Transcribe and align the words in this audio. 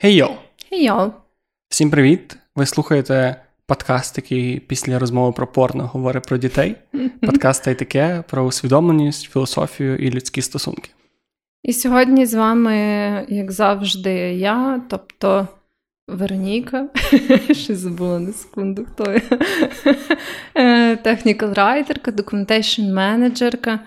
Хей 0.00 0.16
йоу! 0.16 1.10
Всім 1.68 1.90
привіт! 1.90 2.36
Ви 2.56 2.66
слухаєте 2.66 3.42
подкаст, 3.66 4.16
який 4.16 4.60
після 4.60 4.98
розмови 4.98 5.32
про 5.32 5.46
порно 5.46 5.86
говорить 5.86 6.26
про 6.26 6.38
дітей. 6.38 6.76
Подкаст 7.20 7.64
та 7.64 7.70
й 7.70 7.74
таке 7.74 8.24
про 8.28 8.42
усвідомленість, 8.42 9.30
філософію 9.30 9.96
і 9.96 10.10
людські 10.10 10.42
стосунки. 10.42 10.90
І 11.62 11.72
сьогодні 11.72 12.26
з 12.26 12.34
вами, 12.34 12.76
як 13.28 13.52
завжди, 13.52 14.12
я, 14.34 14.82
тобто 14.88 15.48
Вероніка, 16.08 16.88
ще 17.52 17.74
забула 17.74 18.18
на 18.18 18.32
секунду, 18.32 18.86
хто 18.92 19.12
я. 20.54 20.96
Технікал 20.96 21.52
райтерка, 21.52 22.10
документейшн 22.10 22.82
менеджерка. 22.82 23.80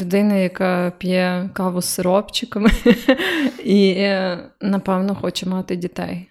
Людина, 0.00 0.34
яка 0.34 0.92
п'є 0.98 1.50
каву 1.52 1.82
з 1.82 1.84
сиропчиками 1.84 2.70
і, 3.64 3.94
е, 3.96 4.38
напевно, 4.60 5.14
хоче 5.14 5.48
мати 5.48 5.76
дітей. 5.76 6.30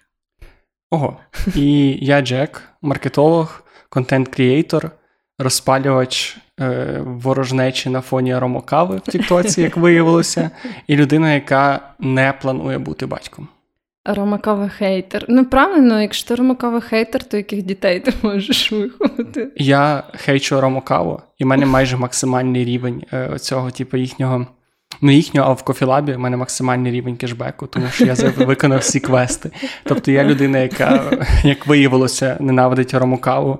Ого. 0.90 1.16
І 1.54 1.98
я 2.06 2.20
Джек, 2.20 2.62
маркетолог, 2.82 3.62
контент-крієйтор, 3.88 4.90
розпалювач 5.38 6.38
е, 6.60 7.00
ворожнечі 7.04 7.90
на 7.90 8.00
фоні 8.00 8.32
аромокави 8.32 8.96
в 8.96 9.00
Тіктоці, 9.00 9.62
як 9.62 9.76
виявилося, 9.76 10.50
і 10.86 10.96
людина, 10.96 11.34
яка 11.34 11.80
не 11.98 12.32
планує 12.40 12.78
бути 12.78 13.06
батьком. 13.06 13.48
Ромакава 14.06 14.68
хейтер. 14.68 15.24
Ну, 15.28 15.44
правильно, 15.44 16.02
якщо 16.02 16.28
ти 16.28 16.34
ромакава 16.34 16.80
хейтер, 16.80 17.24
то 17.24 17.36
яких 17.36 17.62
дітей 17.62 18.00
ти 18.00 18.12
можеш 18.22 18.72
виховати? 18.72 19.52
Я 19.56 20.02
хейчу 20.14 20.60
ромакаву, 20.60 21.20
і 21.38 21.44
в 21.44 21.46
мене 21.46 21.66
майже 21.66 21.96
максимальний 21.96 22.64
рівень 22.64 23.02
е, 23.12 23.38
цього, 23.38 23.70
типу, 23.70 23.96
їхнього 23.96 24.46
не 25.00 25.14
їхнього, 25.14 25.50
а 25.50 25.52
в 25.52 25.62
кофілабі 25.62 26.12
в 26.12 26.18
мене 26.18 26.36
максимальний 26.36 26.92
рівень 26.92 27.16
кешбеку, 27.16 27.66
тому 27.66 27.86
що 27.92 28.04
я 28.04 28.14
виконав 28.36 28.78
всі 28.78 29.00
квести. 29.00 29.50
Тобто 29.84 30.10
я 30.10 30.24
людина, 30.24 30.58
яка, 30.58 31.02
як 31.44 31.66
виявилося, 31.66 32.36
ненавидить 32.40 32.94
рому 32.94 33.18
каву, 33.18 33.58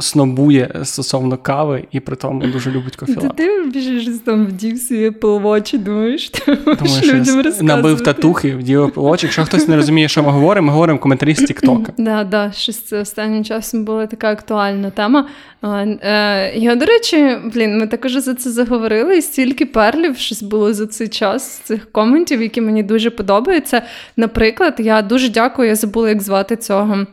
снобує 0.00 0.80
стосовно 0.84 1.36
кави 1.36 1.84
і 1.92 2.00
при 2.00 2.16
тому 2.16 2.46
дуже 2.46 2.70
любить 2.70 2.96
кофілаб. 2.96 3.36
Ти 3.36 3.64
біжиш 3.64 4.08
там 4.24 4.46
вдів 4.46 4.78
свої 4.78 5.10
пилвочі, 5.10 5.78
думаєш, 5.78 6.30
Тому 6.64 7.00
що 7.02 7.14
людям 7.14 7.52
набив 7.60 8.02
татухи, 8.02 8.54
вдів 8.54 8.92
пилвочі. 8.92 9.26
Якщо 9.26 9.44
хтось 9.44 9.68
не 9.68 9.76
розуміє, 9.76 10.08
що 10.08 10.22
ми 10.22 10.30
говоримо, 10.30 10.66
ми 10.66 10.72
говоримо 10.72 10.98
в 10.98 11.00
коментарі 11.00 11.34
з 11.34 11.44
Тіктока. 11.44 11.92
Да, 11.98 12.24
да, 12.24 12.52
щось 12.52 12.82
це 12.82 13.00
останнім 13.00 13.44
часом 13.44 13.84
була 13.84 14.06
така 14.06 14.30
актуальна 14.30 14.90
тема. 14.90 15.26
Е, 15.64 16.52
я, 16.56 16.76
до 16.76 16.86
речі, 16.86 17.36
блін, 17.54 17.78
ми 17.78 17.86
також 17.86 18.12
за 18.12 18.34
це 18.34 18.50
заговорили, 18.50 19.18
і 19.18 19.22
стільки 19.22 19.66
перлів 19.66 20.16
щось 20.30 20.42
було 20.42 20.74
за 20.74 20.86
цей 20.86 21.08
час 21.08 21.44
цих 21.48 21.92
коментів, 21.92 22.42
які 22.42 22.60
мені 22.60 22.82
дуже 22.82 23.10
подобаються. 23.10 23.82
Наприклад, 24.16 24.74
я 24.78 25.02
дуже 25.02 25.28
дякую, 25.28 25.68
я 25.68 25.74
забула, 25.74 26.08
як 26.08 26.22
звати 26.22 26.56
цього. 26.56 27.06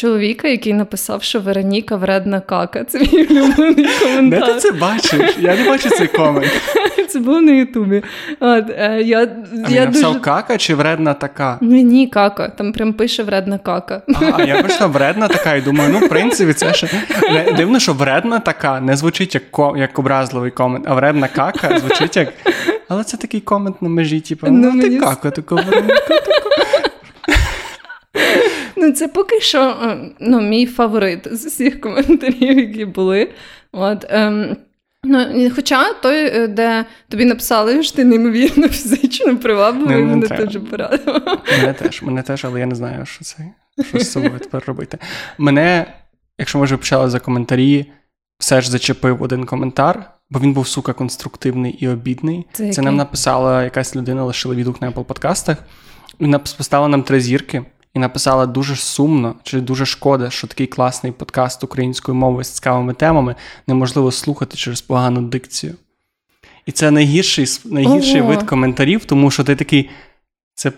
Чоловіка, 0.00 0.48
який 0.48 0.72
написав, 0.72 1.22
що 1.22 1.40
Вероніка 1.40 1.96
вредна 1.96 2.40
кака. 2.40 2.84
Це 2.84 2.98
мій 2.98 3.26
улюблений 3.30 3.88
коментар. 4.02 4.40
Де 4.40 4.54
ти 4.54 4.60
це 4.60 4.72
бачиш? 4.72 5.36
Я 5.40 5.56
не 5.56 5.68
бачу 5.68 5.90
цей 5.90 6.06
комент. 6.06 6.46
Це 7.08 7.18
було 7.18 7.40
на 7.40 7.52
Ютубі. 7.52 8.02
От, 8.40 8.64
е, 8.70 9.02
я, 9.02 9.28
а 9.66 9.70
я 9.70 9.80
написав 9.80 10.12
дуже... 10.12 10.24
кака 10.24 10.58
чи 10.58 10.74
вредна 10.74 11.14
така? 11.14 11.58
Ні, 11.60 11.84
ні, 11.84 12.06
кака. 12.06 12.48
Там 12.48 12.72
прям 12.72 12.92
пише 12.92 13.22
вредна 13.22 13.58
кака. 13.58 14.02
А, 14.32 14.42
я 14.42 14.62
прийшла 14.62 14.86
вредна 14.86 15.28
така 15.28 15.54
і 15.54 15.60
думаю, 15.60 15.90
ну, 15.92 16.06
в 16.06 16.08
принципі, 16.08 16.52
це 16.52 16.74
ще 16.74 16.88
дивно, 17.56 17.78
що 17.78 17.92
вредна 17.92 18.38
така 18.38 18.80
не 18.80 18.96
звучить 18.96 19.34
як 19.34 19.50
ко... 19.50 19.74
як 19.78 19.98
образливий 19.98 20.50
комент, 20.50 20.84
а 20.88 20.94
вредна 20.94 21.28
кака 21.28 21.78
звучить 21.78 22.16
як. 22.16 22.32
Але 22.88 23.04
це 23.04 23.16
такий 23.16 23.40
комент 23.40 23.82
на 23.82 23.88
межі, 23.88 24.20
типу, 24.20 24.46
ну, 24.50 24.72
ну 24.72 24.82
ти 24.82 24.88
мені... 24.88 25.00
кака, 25.00 25.30
така 25.30 25.54
Вероніка, 25.54 26.00
така. 26.08 26.69
Ну, 28.80 28.92
це 28.92 29.08
поки 29.08 29.40
що 29.40 29.60
е, 29.62 29.98
ну, 30.20 30.40
мій 30.40 30.66
фаворит 30.66 31.28
з 31.32 31.46
усіх 31.46 31.80
коментарів, 31.80 32.58
які 32.58 32.84
були. 32.84 33.30
От, 33.72 34.06
ем, 34.08 34.56
ну, 35.04 35.50
Хоча 35.54 35.92
той, 35.92 36.26
е, 36.26 36.48
де 36.48 36.84
тобі 37.08 37.24
написали, 37.24 37.82
що 37.82 37.96
ти 37.96 38.04
неймовірно 38.04 38.68
фізично 38.68 39.36
привабливий, 39.36 40.04
мене 40.04 40.28
теж 40.28 40.58
порадив. 40.70 41.22
Мене 41.58 41.72
теж, 41.72 42.02
мене 42.02 42.22
теж, 42.22 42.44
але 42.44 42.60
я 42.60 42.66
не 42.66 42.74
знаю, 42.74 43.06
що 43.06 43.24
це 43.24 43.36
що 43.88 43.98
з 43.98 44.12
собою 44.12 44.38
тепер 44.38 44.62
робити. 44.66 44.98
Мене, 45.38 45.86
якщо 46.38 46.58
ми 46.58 46.64
вже 46.64 46.76
почали 46.76 47.10
за 47.10 47.20
коментарі, 47.20 47.86
все 48.38 48.60
ж 48.60 48.70
зачепив 48.70 49.22
один 49.22 49.46
коментар, 49.46 50.10
бо 50.30 50.40
він 50.40 50.52
був 50.52 50.68
сука 50.68 50.92
конструктивний 50.92 51.72
і 51.72 51.88
обідний. 51.88 52.46
Це, 52.52 52.72
це 52.72 52.82
нам 52.82 52.96
написала 52.96 53.64
якась 53.64 53.96
людина, 53.96 54.24
лишила 54.24 54.54
відгук 54.54 54.82
на 54.82 54.90
Apple 54.90 55.04
подкастах, 55.04 55.56
і 56.18 56.36
поставила 56.56 56.88
нам 56.88 57.02
три 57.02 57.20
зірки 57.20 57.62
і 57.94 57.98
написала 57.98 58.46
дуже 58.46 58.76
сумно 58.76 59.34
чи 59.42 59.60
дуже 59.60 59.86
шкода, 59.86 60.30
що 60.30 60.46
такий 60.46 60.66
класний 60.66 61.12
подкаст 61.12 61.64
українською 61.64 62.14
мовою 62.14 62.44
з 62.44 62.50
цікавими 62.50 62.94
темами 62.94 63.34
неможливо 63.66 64.12
слухати 64.12 64.56
через 64.56 64.80
погану 64.80 65.22
дикцію. 65.22 65.74
І 66.66 66.72
це 66.72 66.90
найгірший 66.90 67.46
найгірший 67.64 68.20
вид 68.20 68.42
коментарів, 68.42 69.04
тому 69.04 69.30
що 69.30 69.44
ти 69.44 69.56
такий. 69.56 69.90
Це 70.54 70.72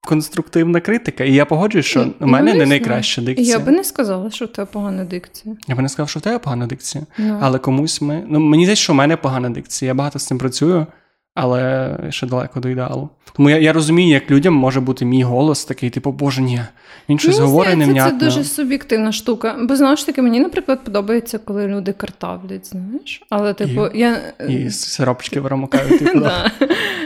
конструктивна 0.00 0.80
критика. 0.80 1.24
І 1.24 1.34
я 1.34 1.44
погоджуюсь, 1.44 1.86
що 1.86 2.06
у 2.20 2.26
мене 2.26 2.52
ну, 2.52 2.58
не 2.58 2.66
найкраща 2.66 3.22
дикція. 3.22 3.48
Я 3.48 3.64
би 3.64 3.72
не 3.72 3.84
сказала, 3.84 4.30
що 4.30 4.44
в 4.44 4.48
тебе 4.48 4.68
погана 4.72 5.04
дикція. 5.04 5.56
Я 5.68 5.74
би 5.74 5.82
не 5.82 5.88
сказав, 5.88 6.08
що 6.08 6.20
в 6.20 6.22
тебе 6.22 6.38
погана 6.38 6.66
дикція. 6.66 7.04
No. 7.04 7.06
Ну. 7.18 7.38
Але 7.42 7.58
комусь 7.58 8.02
ми. 8.02 8.24
Ну, 8.28 8.40
мені 8.40 8.64
здається, 8.64 8.82
що 8.82 8.92
в 8.92 8.96
мене 8.96 9.16
погана 9.16 9.50
дикція. 9.50 9.86
Я 9.86 9.94
багато 9.94 10.18
з 10.18 10.26
цим 10.26 10.38
працюю 10.38 10.86
але 11.34 11.96
ще 12.10 12.26
далеко 12.26 12.60
до 12.60 12.68
ідеалу. 12.68 13.08
Тому 13.32 13.50
я 13.50 13.58
я 13.58 13.72
розумію, 13.72 14.08
як 14.08 14.30
людям 14.30 14.54
може 14.54 14.80
бути 14.80 15.04
мій 15.04 15.22
голос 15.22 15.64
такий, 15.64 15.90
типу, 15.90 16.12
боже, 16.12 16.42
ні, 16.42 16.60
він 17.08 17.18
щось 17.18 17.38
мені 17.38 17.50
говорить 17.50 17.76
невнятно. 17.76 18.18
Це 18.18 18.24
дуже 18.24 18.44
суб'єктивна 18.44 19.12
штука. 19.12 19.56
Бо 19.62 19.76
знову 19.76 19.96
ж 19.96 20.06
таки, 20.06 20.22
мені, 20.22 20.40
наприклад, 20.40 20.84
подобається, 20.84 21.38
коли 21.38 21.66
люди 21.66 21.92
картавлять, 21.92 22.66
знаєш. 22.66 23.22
Але, 23.30 23.54
типу, 23.54 23.86
і, 23.86 23.98
я. 23.98 24.16
І 24.48 24.70
сиропчики 24.70 25.40
виромокають, 25.40 25.98
типу. 25.98 26.26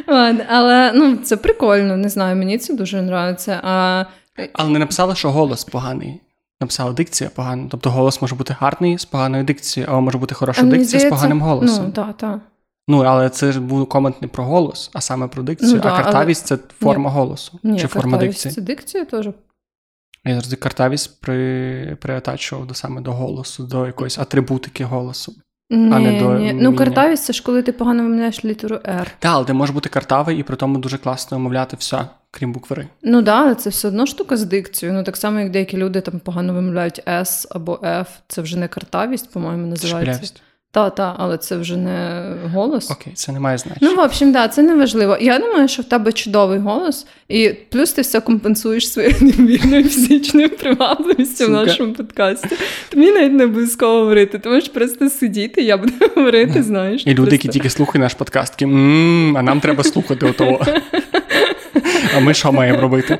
Але 0.48 0.93
ну, 0.94 1.16
це 1.16 1.37
прикольно, 1.37 1.97
не 1.97 2.08
знаю, 2.08 2.37
мені 2.37 2.58
це 2.58 2.75
дуже 2.75 3.03
подобається. 3.03 3.60
Але 4.53 4.70
не 4.70 4.78
написали, 4.78 5.14
що 5.14 5.31
голос 5.31 5.64
поганий. 5.64 6.20
Написала 6.60 6.93
дикція 6.93 7.31
погана. 7.34 7.66
Тобто 7.70 7.91
голос 7.91 8.22
може 8.22 8.34
бути 8.34 8.56
гарний 8.60 8.98
з 8.98 9.04
поганою 9.04 9.44
дикцією, 9.44 9.93
а 9.93 10.00
може 10.00 10.19
бути 10.19 10.34
хороша 10.34 10.62
дикція 10.62 11.00
з 11.00 11.10
поганим 11.10 11.41
голосом. 11.41 11.84
Ну, 11.84 11.93
так, 11.93 12.16
так. 12.16 12.41
Ну, 12.89 13.01
але 13.01 13.31
це 13.31 13.53
ж 13.53 13.61
був 13.61 13.89
комент 13.89 14.23
не 14.23 14.29
про 14.29 14.45
голос, 14.45 14.91
а 14.93 15.01
саме 15.01 15.29
про 15.29 15.43
дикцію. 15.43 15.75
Ну, 15.75 15.81
да, 15.81 15.89
а 15.89 16.03
картавість 16.03 16.53
але... 16.53 16.61
це 16.61 16.85
форма 16.85 17.11
Ні. 17.11 17.17
голосу. 17.17 17.59
Ні, 17.63 17.81
чи 17.81 17.87
форма 17.87 18.19
дикції. 18.19 18.55
Це 18.55 18.61
дикція 18.61 19.05
теж. 19.05 19.29
Я 20.25 20.35
завжди 20.35 20.57
картавість 20.57 21.21
при... 21.21 21.97
приатачував 22.01 22.67
до 22.67 22.75
саме 22.75 23.01
до 23.01 23.13
голосу, 23.13 23.65
до 23.65 23.87
якоїсь 23.87 24.19
атрибутики 24.19 24.85
голосу. 24.85 25.35
Ні, 25.71 25.93
а 25.93 25.99
не 25.99 26.19
до 26.19 26.35
ні. 26.35 26.53
Ну, 26.53 26.77
картавість 26.77 27.25
це 27.25 27.33
ж 27.33 27.43
коли 27.43 27.63
ти 27.63 27.73
погано 27.73 28.03
вимовляєш 28.03 28.45
літеру 28.45 28.77
R. 28.77 29.07
Так, 29.19 29.33
але 29.33 29.45
ти 29.45 29.53
можеш 29.53 29.75
бути 29.75 29.89
картавий 29.89 30.39
і 30.39 30.43
при 30.43 30.57
тому 30.57 30.79
дуже 30.79 30.99
класно 30.99 31.37
вимовляти 31.37 31.77
все, 31.77 32.07
крім 32.31 32.53
букви 32.53 32.77
Р. 32.77 32.87
Ну 33.03 33.17
так, 33.17 33.25
да, 33.25 33.43
але 33.43 33.55
це 33.55 33.71
все 33.71 33.89
одно 33.89 34.07
штука 34.07 34.37
з 34.37 34.45
дикцією. 34.45 34.99
Ну 34.99 35.05
так 35.05 35.17
само, 35.17 35.41
як 35.41 35.51
деякі 35.51 35.77
люди 35.77 36.01
там 36.01 36.21
погано 36.21 36.55
вимовляють 36.55 37.03
S 37.07 37.47
або 37.51 37.75
F. 37.83 38.07
Це 38.29 38.43
вже 38.43 38.59
не 38.59 38.69
картавість, 38.69 39.33
по-моєму, 39.33 39.67
називається. 39.67 40.13
Шпілявість. 40.13 40.43
Та, 40.76 40.91
та, 40.91 41.14
але 41.19 41.38
це 41.38 41.56
вже 41.56 41.76
не 41.76 42.22
голос. 42.54 42.91
Окей, 42.91 43.12
це 43.14 43.32
не 43.32 43.41
має 43.41 43.59
значення. 43.59 43.91
Ну, 43.91 43.97
в 43.97 44.04
общем, 44.04 44.32
да, 44.32 44.48
це 44.48 44.62
не 44.62 44.75
важливо. 44.75 45.19
Я 45.20 45.38
думаю, 45.38 45.69
що 45.69 45.82
в 45.82 45.84
тебе 45.84 46.12
чудовий 46.12 46.59
голос, 46.59 47.06
і 47.28 47.50
плюс 47.70 47.92
ти 47.92 48.03
все 48.03 48.20
компенсуєш 48.20 48.92
своєю 48.92 49.14
невірною 49.20 49.84
фізичною 49.84 50.48
привабливістю 50.48 51.47
в 51.47 51.50
нашому 51.50 51.92
подкасті. 51.92 52.56
Тобі 52.88 53.10
навіть 53.10 53.32
не 53.32 53.44
обов'язково 53.44 53.98
говорити. 53.98 54.38
Ти 54.38 54.48
можеш 54.48 54.69
просто 54.69 55.10
сидіти, 55.10 55.62
я 55.62 55.76
буду 55.76 55.92
говорити, 56.16 56.62
знаєш. 56.62 57.03
І 57.06 57.14
люди, 57.14 57.31
які 57.31 57.48
тільки 57.48 57.70
слухають 57.70 58.03
наш 58.03 58.14
подкаст, 58.14 58.53
такі, 58.53 58.64
а 59.37 59.43
нам 59.43 59.60
треба 59.60 59.84
слухати 59.84 60.26
отого. 60.31 60.66
А 62.16 62.21
ми 62.21 62.34
що 62.34 62.53
маємо 62.53 62.81
робити? 62.81 63.19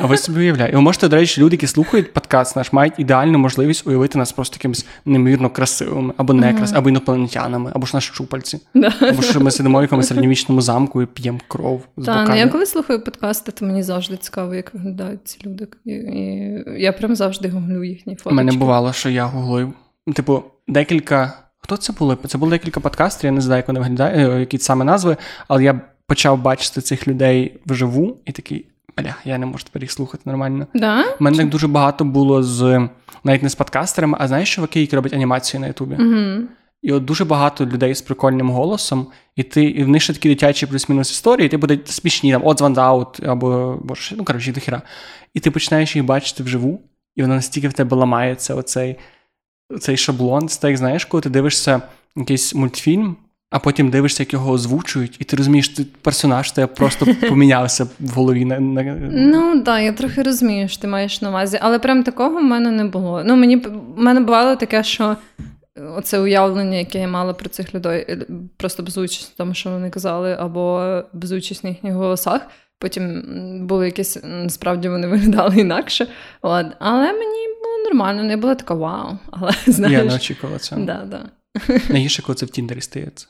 А 0.00 0.06
ви 0.06 0.16
собі 0.16 0.40
уявляєте. 0.40 0.76
ви 0.76 0.82
можете, 0.82 1.08
до 1.08 1.16
речі, 1.16 1.40
люди, 1.40 1.56
які 1.56 1.66
слухають 1.66 2.12
подкаст 2.12 2.56
наш, 2.56 2.72
мають 2.72 2.94
ідеальну 2.98 3.38
можливість 3.38 3.86
уявити 3.86 4.18
нас 4.18 4.32
просто 4.32 4.54
якимось 4.54 4.86
неймовірно 5.04 5.50
красивими, 5.50 6.14
або 6.16 6.32
не 6.32 6.54
крас, 6.54 6.72
або 6.72 6.88
інопланетянами, 6.88 7.70
або 7.74 7.86
ж 7.86 7.96
наші 7.96 8.12
щупальці. 8.12 8.60
Або 9.00 9.22
що 9.22 9.40
ми 9.40 9.50
сидимо 9.50 9.78
в 9.78 9.82
якомусь 9.82 10.08
середньовічному 10.08 10.60
замку 10.60 11.02
і 11.02 11.06
п'ємо 11.06 11.38
кров. 11.48 11.82
Так, 12.04 12.28
ну 12.28 12.36
я 12.36 12.48
коли 12.48 12.66
слухаю 12.66 13.04
подкасти, 13.04 13.52
то 13.52 13.66
мені 13.66 13.82
завжди 13.82 14.16
цікаво, 14.16 14.54
як 14.54 14.74
виглядають 14.74 15.20
ці 15.24 15.38
люди. 15.46 15.68
І, 15.84 15.92
і 15.92 16.64
Я 16.78 16.92
прям 16.92 17.16
завжди 17.16 17.48
гуглю 17.48 17.84
їхні 17.84 18.16
фото. 18.16 18.30
У 18.30 18.34
мене 18.34 18.52
бувало, 18.52 18.92
що 18.92 19.08
я 19.08 19.24
гуглив. 19.24 19.72
Типу, 20.14 20.42
декілька. 20.68 21.32
Хто 21.60 21.76
це 21.76 21.92
були? 21.92 22.16
Це 22.26 22.38
було 22.38 22.50
декілька 22.50 22.80
подкастів, 22.80 23.24
я 23.24 23.32
не 23.32 23.40
знаю, 23.40 23.58
як 23.58 23.68
вони 23.68 23.80
виглядають, 23.80 24.30
е, 24.30 24.40
які 24.40 24.58
саме 24.58 24.84
назви, 24.84 25.16
але 25.48 25.64
я 25.64 25.80
почав 26.08 26.42
бачити 26.42 26.80
цих 26.80 27.08
людей 27.08 27.60
вживу, 27.66 28.16
і 28.24 28.32
такий, 28.32 28.66
бля, 28.96 29.14
я 29.24 29.38
не 29.38 29.46
можу 29.46 29.64
тепер 29.64 29.82
їх 29.82 29.92
слухати 29.92 30.22
нормально. 30.26 30.66
Да? 30.74 31.04
У 31.20 31.24
мене 31.24 31.36
так 31.36 31.48
дуже 31.48 31.68
багато 31.68 32.04
було 32.04 32.42
з 32.42 32.88
навіть 33.24 33.42
не 33.42 33.48
з 33.48 33.54
подкастерами, 33.54 34.18
а 34.20 34.28
знаєш, 34.28 34.54
чуваки, 34.54 34.80
які 34.80 34.96
роблять 34.96 35.12
анімацію 35.12 35.60
на 35.60 35.66
Ютубі. 35.66 35.94
Угу. 35.94 36.48
і 36.82 36.92
от 36.92 37.04
дуже 37.04 37.24
багато 37.24 37.66
людей 37.66 37.94
з 37.94 38.02
прикольним 38.02 38.50
голосом, 38.50 39.06
і 39.36 39.42
ти 39.42 39.64
і 39.64 39.84
в 39.84 39.88
них 39.88 40.02
ще 40.02 40.12
такі 40.12 40.28
дитячі 40.28 40.66
плюс-мінус 40.66 41.10
історії, 41.10 41.46
і 41.46 41.48
ти 41.48 41.56
буде 41.56 41.78
смішні 41.84 42.32
там 42.32 42.42
от 42.44 42.78
Аут 42.78 43.20
або 43.22 43.78
боже, 43.84 44.14
ну 44.18 44.24
коротше, 44.24 44.52
до 44.52 44.60
хіра. 44.60 44.82
І 45.34 45.40
ти 45.40 45.50
починаєш 45.50 45.96
їх 45.96 46.04
бачити 46.04 46.42
вживу, 46.42 46.80
і 47.16 47.22
воно 47.22 47.34
настільки 47.34 47.68
в 47.68 47.72
тебе 47.72 47.96
ламається, 47.96 48.54
оцей, 48.54 48.96
оцей 49.70 49.96
шаблон. 49.96 50.48
Це 50.48 50.60
так, 50.60 50.76
знаєш, 50.76 51.04
коли 51.04 51.20
ти 51.20 51.30
дивишся 51.30 51.82
якийсь 52.16 52.54
мультфільм. 52.54 53.16
А 53.50 53.58
потім 53.58 53.90
дивишся, 53.90 54.22
як 54.22 54.32
його 54.32 54.52
озвучують, 54.52 55.16
і 55.18 55.24
ти 55.24 55.36
розумієш, 55.36 55.66
що 55.68 55.82
персонаж 56.02 56.52
тебе 56.52 56.66
просто 56.66 57.06
помінявся 57.28 57.84
в 58.00 58.08
голові. 58.08 58.44
На, 58.44 58.60
на... 58.60 58.82
Ну 59.10 59.52
так, 59.54 59.62
да, 59.62 59.80
я 59.80 59.92
трохи 59.92 60.22
розумію, 60.22 60.68
що 60.68 60.80
ти 60.80 60.88
маєш 60.88 61.22
на 61.22 61.28
увазі, 61.28 61.58
але 61.62 61.78
прям 61.78 62.02
такого 62.02 62.40
в 62.40 62.42
мене 62.42 62.70
не 62.70 62.84
було. 62.84 63.22
Ну, 63.24 63.36
мені 63.36 63.56
в 63.56 63.72
мене 63.96 64.20
бувало 64.20 64.56
таке, 64.56 64.84
що 64.84 65.16
оце 65.96 66.20
уявлення, 66.20 66.76
яке 66.76 67.00
я 67.00 67.08
мала 67.08 67.34
про 67.34 67.48
цих 67.48 67.74
людей, 67.74 68.06
е, 68.08 68.26
просто 68.56 68.82
без 68.82 68.98
участі, 68.98 69.34
тому 69.36 69.54
що 69.54 69.70
вони 69.70 69.90
казали, 69.90 70.36
або 70.38 71.02
без 71.12 71.32
участі 71.32 71.66
на 71.66 71.70
їхніх 71.70 71.94
голосах. 71.94 72.42
Потім 72.78 73.22
були 73.66 73.86
якісь, 73.86 74.18
насправді 74.24 74.88
вони 74.88 75.06
виглядали 75.06 75.56
інакше. 75.56 76.06
От. 76.42 76.66
Але 76.78 77.12
мені 77.12 77.46
було 77.62 77.84
нормально, 77.84 78.22
не 78.22 78.36
було 78.36 78.54
така 78.54 78.74
вау. 78.74 79.18
Але 79.30 79.52
знаєш... 79.66 79.98
Я 79.98 80.04
не 80.04 80.14
очікувала 80.14 80.58
цього. 80.58 80.84
Да, 80.84 81.04
да. 81.10 81.28
Найгірше, 81.88 82.22
коли 82.22 82.36
це 82.36 82.46
в 82.46 82.50
Тіндері 82.50 82.80
стається. 82.80 83.26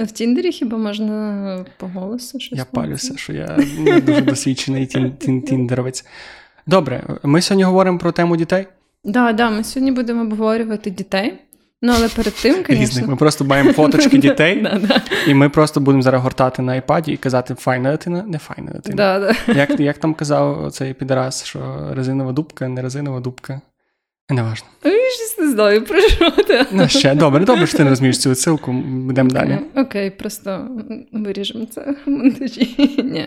В 0.00 0.10
Тіндері 0.10 0.52
хіба 0.52 0.78
можна 0.78 1.64
по 1.76 1.86
голосу 1.86 2.40
щось? 2.40 2.58
Я 2.58 2.64
палюся, 2.64 3.16
що 3.16 3.32
я 3.32 3.58
не 3.78 4.00
дуже 4.00 4.20
досвідчений 4.20 4.86
тіндеровець. 5.46 6.04
Добре, 6.66 7.02
ми 7.22 7.42
сьогодні 7.42 7.64
говоримо 7.64 7.98
про 7.98 8.12
тему 8.12 8.36
дітей. 8.36 8.62
Так, 8.62 9.12
да, 9.12 9.32
да, 9.32 9.50
ми 9.50 9.64
сьогодні 9.64 9.92
будемо 9.92 10.22
обговорювати 10.22 10.90
дітей. 10.90 11.38
Ну, 11.82 11.92
але 11.96 12.08
перед 12.08 12.34
тим, 12.34 12.64
звісно... 12.68 13.06
Ми 13.06 13.16
просто 13.16 13.44
маємо 13.44 13.72
фоточки 13.72 14.18
дітей, 14.18 14.66
і 15.26 15.34
ми 15.34 15.48
просто 15.48 15.80
будемо 15.80 16.02
зараз 16.02 16.22
гортати 16.22 16.62
на 16.62 16.72
айпаді 16.72 17.12
і 17.12 17.16
казати, 17.16 17.54
файна 17.54 17.90
дитина, 17.90 18.24
не 18.26 18.38
файна 18.38 18.72
дитина. 18.72 19.34
Як 19.54 19.80
як 19.80 19.98
там 19.98 20.14
казав 20.14 20.72
цей 20.72 20.94
підраз, 20.94 21.44
що 21.44 21.88
резинова 21.94 22.32
дубка, 22.32 22.68
не 22.68 22.82
резинова 22.82 23.20
дубка. 23.20 23.60
Не 24.30 24.42
важно. 24.42 24.68
Я 24.84 25.10
щось 25.10 25.38
не 25.38 25.50
знаю, 25.50 25.84
про 25.84 26.00
що 26.00 26.30
ти. 26.30 26.66
Ну, 26.72 26.88
ще 26.88 27.14
добре, 27.14 27.44
добре, 27.44 27.66
що 27.66 27.76
ти 27.76 27.84
не 27.84 27.90
розумієш 27.90 28.18
цю 28.18 28.30
відсилку, 28.30 28.74
йдемо 29.10 29.30
далі. 29.30 29.58
Окей, 29.74 30.10
просто 30.10 30.68
виріжемо 31.12 31.66
це 31.66 31.94
в 32.06 32.10
монтажі. 32.10 32.76
Ні. 33.04 33.26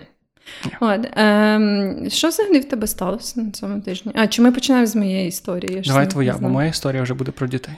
От, 0.79 1.07
ем, 1.15 2.05
Що 2.09 2.27
взагалі 2.27 2.59
в 2.59 2.65
тебе 2.65 2.87
сталося 2.87 3.41
на 3.41 3.51
цьому 3.51 3.81
тижні? 3.81 4.11
А 4.15 4.27
чи 4.27 4.41
ми 4.41 4.51
починаємо 4.51 4.87
з 4.87 4.95
моєї 4.95 5.27
історії? 5.27 5.75
Я 5.75 5.81
Давай 5.81 6.09
твоя, 6.09 6.37
бо 6.41 6.49
моя 6.49 6.69
історія 6.69 7.03
вже 7.03 7.13
буде 7.13 7.31
про 7.31 7.47
дітей. 7.47 7.73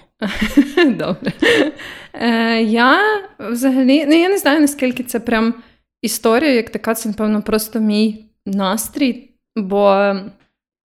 Добре. 0.85 1.33
Е, 2.13 2.61
Я 2.61 2.99
взагалі, 3.39 4.05
ну 4.05 4.13
я 4.21 4.29
не 4.29 4.37
знаю, 4.37 4.61
наскільки 4.61 5.03
це 5.03 5.19
прям 5.19 5.53
історія, 6.01 6.51
як 6.51 6.69
така, 6.69 6.93
це, 6.95 7.09
напевно, 7.09 7.41
просто 7.41 7.79
мій 7.79 8.25
настрій, 8.45 9.29
бо 9.55 10.15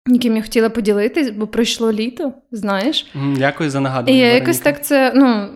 яким 0.07 0.35
я 0.35 0.41
хотіла 0.41 0.69
поділитись, 0.69 1.29
бо 1.29 1.47
пройшло 1.47 1.91
літо, 1.91 2.33
знаєш. 2.51 3.07
Дякую 3.37 3.69
за 3.69 3.79
нагадування. 3.79 4.23
І 4.23 4.27
я 4.27 4.33
якось 4.33 4.59
так 4.59 4.85
це. 4.85 5.11
Ну, 5.15 5.47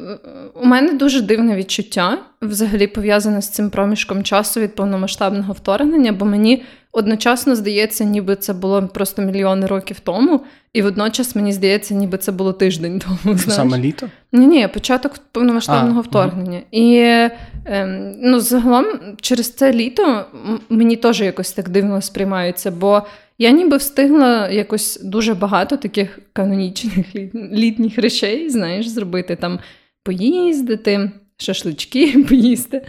у 0.56 0.66
мене 0.66 0.94
дуже 0.94 1.22
дивне 1.22 1.56
відчуття, 1.56 2.18
взагалі 2.42 2.88
пов'язане 2.88 3.42
з 3.42 3.50
цим 3.50 3.70
проміжком 3.70 4.24
часу 4.24 4.60
від 4.60 4.76
повномасштабного 4.76 5.54
вторгнення, 5.54 6.12
бо 6.12 6.26
мені 6.26 6.64
одночасно 6.92 7.56
здається, 7.56 8.04
ніби 8.04 8.36
це 8.36 8.54
було 8.54 8.88
просто 8.88 9.22
мільйони 9.22 9.68
років 9.68 10.00
тому, 10.00 10.42
і 10.74 10.82
водночас 10.82 11.36
мені 11.36 11.54
здається, 11.54 11.94
ніби 11.94 12.18
це 12.18 12.32
було 12.32 12.54
тиждень 12.54 13.00
тому. 13.24 13.38
Що 13.38 13.52
саме 13.52 13.80
літо? 13.80 14.10
Ні, 14.32 14.48
ні, 14.48 14.68
початок 14.68 15.14
повномасштабного 15.32 16.00
а, 16.00 16.02
вторгнення. 16.02 16.58
Угу. 16.58 16.68
І 16.72 17.00
ем, 17.66 18.14
ну, 18.22 18.40
загалом 18.40 18.86
через 19.22 19.52
це 19.52 19.74
літо 19.74 20.26
мені 20.70 20.96
теж 20.96 21.22
якось 21.22 21.52
так 21.52 21.70
дивно 21.70 22.02
сприймається, 22.02 22.72
бо. 22.72 23.04
Я 23.42 23.52
ніби 23.52 23.78
встигла 23.78 24.50
якось 24.50 25.00
дуже 25.04 25.34
багато 25.34 25.78
таких 25.78 26.20
канонічних 26.34 27.16
літніх 27.36 27.98
речей, 27.98 28.50
знаєш, 28.50 28.88
зробити 28.88 29.36
там 29.36 29.60
поїздити, 30.04 31.12
шашлички 31.38 32.26
поїсти 32.30 32.86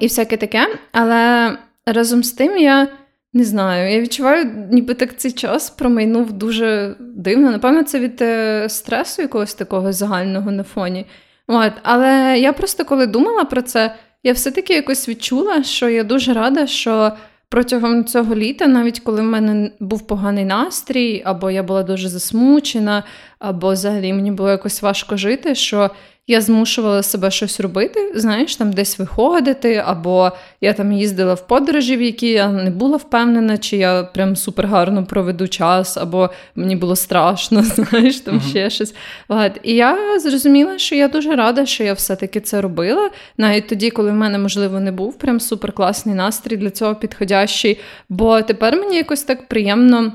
і 0.00 0.06
всяке 0.06 0.36
таке. 0.36 0.68
Але 0.92 1.52
разом 1.86 2.22
з 2.22 2.32
тим 2.32 2.58
я 2.58 2.88
не 3.32 3.44
знаю, 3.44 3.92
я 3.92 4.00
відчуваю, 4.00 4.68
ніби 4.70 4.94
так 4.94 5.16
цей 5.16 5.32
час 5.32 5.70
промайнув 5.70 6.32
дуже 6.32 6.96
дивно. 7.00 7.50
Напевно, 7.50 7.82
це 7.82 8.00
від 8.00 8.22
е, 8.22 8.68
стресу 8.68 9.22
якогось 9.22 9.54
такого 9.54 9.92
загального 9.92 10.50
на 10.50 10.62
фоні. 10.62 11.06
От. 11.46 11.72
Але 11.82 12.38
я 12.38 12.52
просто 12.52 12.84
коли 12.84 13.06
думала 13.06 13.44
про 13.44 13.62
це, 13.62 13.94
я 14.22 14.32
все-таки 14.32 14.74
якось 14.74 15.08
відчула, 15.08 15.62
що 15.62 15.88
я 15.88 16.04
дуже 16.04 16.32
рада, 16.32 16.66
що 16.66 17.12
протягом 17.52 18.04
цього 18.04 18.34
літа, 18.34 18.66
навіть 18.66 19.00
коли 19.00 19.20
в 19.20 19.24
мене 19.24 19.70
був 19.80 20.06
поганий 20.06 20.44
настрій, 20.44 21.22
або 21.24 21.50
я 21.50 21.62
була 21.62 21.82
дуже 21.82 22.08
засмучена, 22.08 23.02
або 23.38 23.72
взагалі 23.72 24.12
мені 24.12 24.30
було 24.30 24.50
якось 24.50 24.82
важко 24.82 25.16
жити, 25.16 25.54
що 25.54 25.90
я 26.26 26.40
змушувала 26.40 27.02
себе 27.02 27.30
щось 27.30 27.60
робити, 27.60 28.12
знаєш, 28.14 28.56
там 28.56 28.72
десь 28.72 28.98
виходити, 28.98 29.82
або 29.86 30.32
я 30.60 30.72
там 30.72 30.92
їздила 30.92 31.34
в 31.34 31.46
подорожі, 31.46 31.96
в 31.96 32.02
які 32.02 32.28
я 32.28 32.48
не 32.48 32.70
була 32.70 32.96
впевнена, 32.96 33.58
чи 33.58 33.76
я 33.76 34.02
прям 34.02 34.36
супер 34.36 34.66
гарно 34.66 35.06
проведу 35.06 35.48
час, 35.48 35.96
або 35.96 36.30
мені 36.54 36.76
було 36.76 36.96
страшно, 36.96 37.62
знаєш, 37.62 38.20
там 38.20 38.34
uh-huh. 38.34 38.50
ще 38.50 38.70
щось. 38.70 38.94
От. 39.28 39.52
І 39.62 39.74
я 39.74 40.20
зрозуміла, 40.20 40.78
що 40.78 40.94
я 40.94 41.08
дуже 41.08 41.36
рада, 41.36 41.66
що 41.66 41.84
я 41.84 41.92
все-таки 41.92 42.40
це 42.40 42.60
робила. 42.60 43.10
Навіть 43.36 43.68
тоді, 43.68 43.90
коли 43.90 44.10
в 44.10 44.14
мене, 44.14 44.38
можливо, 44.38 44.80
не 44.80 44.92
був 44.92 45.18
прям 45.18 45.40
суперкласний 45.40 46.14
настрій 46.14 46.56
для 46.56 46.70
цього 46.70 46.94
підходящий. 46.94 47.80
Бо 48.08 48.42
тепер 48.42 48.76
мені 48.76 48.96
якось 48.96 49.22
так 49.22 49.48
приємно 49.48 50.12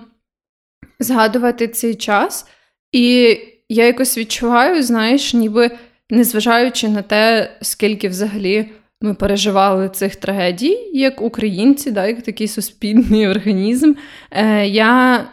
згадувати 1.00 1.68
цей 1.68 1.96
час. 1.96 2.48
І 2.92 3.38
я 3.70 3.86
якось 3.86 4.18
відчуваю, 4.18 4.84
знаєш, 4.84 5.34
ніби 5.34 5.72
незважаючи 6.10 6.90
на 6.90 7.02
те, 7.02 7.52
скільки 7.62 8.08
взагалі 8.08 8.70
ми 9.02 9.14
переживали 9.14 9.90
цих 9.90 10.16
трагедій, 10.16 10.78
як 10.94 11.22
українці, 11.22 11.92
да, 11.92 12.08
як 12.08 12.22
такий 12.22 12.48
суспільний 12.48 13.28
організм, 13.36 13.94
е, 14.32 14.68
я 14.68 15.24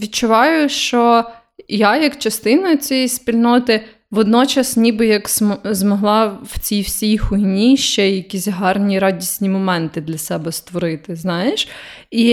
відчуваю, 0.00 0.68
що 0.68 1.24
я, 1.68 1.96
як 1.96 2.18
частина 2.18 2.76
цієї 2.76 3.08
спільноти, 3.08 3.80
водночас, 4.10 4.76
ніби 4.76 5.06
як 5.06 5.28
змогла 5.64 6.26
в 6.26 6.58
цій 6.60 6.80
всій 6.80 7.18
хуйні 7.18 7.76
ще 7.76 8.10
якісь 8.10 8.48
гарні 8.48 8.98
радісні 8.98 9.48
моменти 9.48 10.00
для 10.00 10.18
себе 10.18 10.52
створити. 10.52 11.16
знаєш. 11.16 11.68
І 12.10 12.28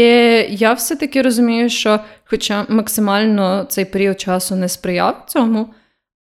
я 0.49 0.73
все-таки 0.73 1.21
розумію, 1.21 1.69
що, 1.69 1.99
хоча 2.25 2.65
максимально 2.69 3.65
цей 3.69 3.85
період 3.85 4.19
часу 4.19 4.55
не 4.55 4.69
сприяв 4.69 5.25
цьому. 5.27 5.69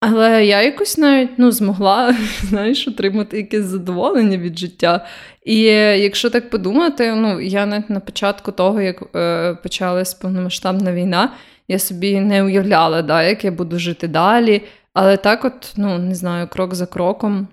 Але 0.07 0.45
я 0.45 0.61
якось 0.61 0.97
навіть 0.97 1.29
ну, 1.37 1.51
змогла 1.51 2.15
знаєш, 2.41 2.87
отримати 2.87 3.37
якесь 3.37 3.65
задоволення 3.65 4.37
від 4.37 4.59
життя. 4.59 5.05
І 5.45 5.61
якщо 5.61 6.29
так 6.29 6.49
подумати, 6.49 7.15
ну 7.15 7.41
я 7.41 7.65
навіть 7.65 7.89
на 7.89 7.99
початку 7.99 8.51
того, 8.51 8.81
як 8.81 9.15
е, 9.15 9.55
почалась 9.63 10.13
повномасштабна 10.13 10.93
війна, 10.93 11.33
я 11.67 11.79
собі 11.79 12.19
не 12.19 12.43
уявляла, 12.43 13.01
да, 13.01 13.23
як 13.23 13.45
я 13.45 13.51
буду 13.51 13.79
жити 13.79 14.07
далі. 14.07 14.61
Але 14.93 15.17
так, 15.17 15.45
от, 15.45 15.73
ну 15.77 15.97
не 15.97 16.15
знаю, 16.15 16.47
крок 16.47 16.75
за 16.75 16.85
кроком 16.85 17.47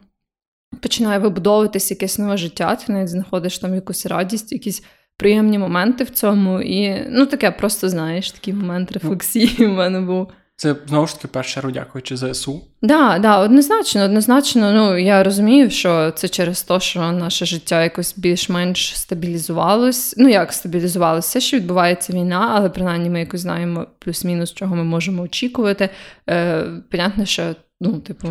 починає 0.81 1.19
вибудовуватись 1.19 1.91
якесь 1.91 2.19
нове 2.19 2.37
життя, 2.37 2.77
ти 2.77 2.93
навіть 2.93 3.09
знаходиш 3.09 3.59
там 3.59 3.75
якусь 3.75 4.07
радість, 4.07 4.53
якісь 4.53 4.85
приємні 5.17 5.59
моменти 5.59 6.05
в 6.05 6.11
цьому. 6.11 6.61
І 6.61 7.07
ну 7.11 7.27
таке 7.27 7.51
просто 7.51 7.89
знаєш, 7.89 8.31
такий 8.31 8.55
момент 8.55 8.91
ну, 8.93 8.95
рефлексії 8.95 9.67
в 9.67 9.73
мене 9.73 10.01
був. 10.01 10.29
Це 10.63 10.77
знову 10.87 11.07
ж 11.07 11.15
таки 11.15 11.29
перше 11.29 11.63
дякуючи 11.75 12.17
ЗСУ. 12.17 12.63
Да, 12.83 13.19
да, 13.19 13.39
однозначно, 13.39 14.05
однозначно. 14.05 14.73
Ну 14.73 14.99
я 14.99 15.23
розумію, 15.23 15.71
що 15.71 16.11
це 16.11 16.29
через 16.29 16.63
те, 16.63 16.81
що 16.81 17.13
наше 17.13 17.47
життя 17.47 17.83
якось 17.83 18.15
більш-менш 18.19 18.99
стабілізувалось. 18.99 20.15
Ну 20.19 20.29
як 20.29 20.53
стабілізувалося, 20.53 21.29
все, 21.29 21.41
що 21.41 21.57
відбувається 21.57 22.13
війна, 22.13 22.53
але 22.55 22.71
принаймні 22.71 23.11
ми 23.11 23.21
якось 23.21 23.41
знаємо 23.41 23.87
плюс-мінус, 23.99 24.55
чого 24.55 24.77
ми 24.77 24.85
можемо 24.85 25.23
очікувати. 25.23 25.89
Е, 26.31 26.65
Понятно, 26.91 27.25
що 27.25 27.55
ну, 27.81 28.01
типу, 28.01 28.29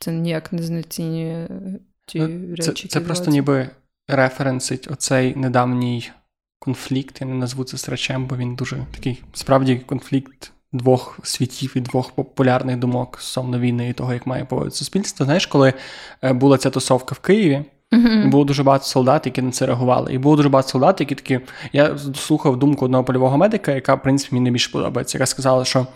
це 0.00 0.12
ніяк 0.12 0.52
не 0.52 0.62
знецінює 0.62 1.48
ті 2.06 2.20
ну, 2.20 2.56
речі. 2.56 2.82
Це, 2.82 2.88
це 2.88 3.00
просто 3.00 3.30
ніби 3.30 3.68
референсить 4.08 4.88
оцей 4.90 5.36
недавній 5.36 6.10
конфлікт. 6.58 7.20
Я 7.20 7.26
не 7.26 7.34
назву 7.34 7.64
це 7.64 7.78
срачем, 7.78 8.26
бо 8.26 8.36
він 8.36 8.56
дуже 8.56 8.86
такий 8.92 9.22
справді 9.32 9.76
конфлікт 9.76 10.53
двох 10.74 11.18
світів 11.22 11.72
і 11.76 11.80
двох 11.80 12.10
популярних 12.10 12.76
думок 12.76 13.16
стосовно 13.20 13.58
війни 13.58 13.88
і 13.88 13.92
того, 13.92 14.12
як 14.12 14.26
має 14.26 14.44
поводити 14.44 14.76
суспільство. 14.76 15.24
Знаєш, 15.24 15.46
коли 15.46 15.72
е, 16.22 16.32
була 16.32 16.58
ця 16.58 16.70
тусовка 16.70 17.14
в 17.14 17.18
Києві, 17.18 17.64
uh-huh. 17.92 18.28
було 18.28 18.44
дуже 18.44 18.62
багато 18.62 18.84
солдат, 18.84 19.26
які 19.26 19.42
на 19.42 19.50
це 19.50 19.66
реагували. 19.66 20.14
І 20.14 20.18
було 20.18 20.36
дуже 20.36 20.48
багато 20.48 20.68
солдат, 20.68 21.00
які 21.00 21.14
такі. 21.14 21.40
Я 21.72 21.98
слухав 22.14 22.56
думку 22.56 22.84
одного 22.84 23.04
польового 23.04 23.38
медика, 23.38 23.72
яка, 23.72 23.94
в 23.94 24.02
принципі, 24.02 24.34
мені 24.34 24.42
найбільше 24.42 24.72
подобається, 24.72 25.18
яка 25.18 25.26
сказала, 25.26 25.64
що 25.64 25.86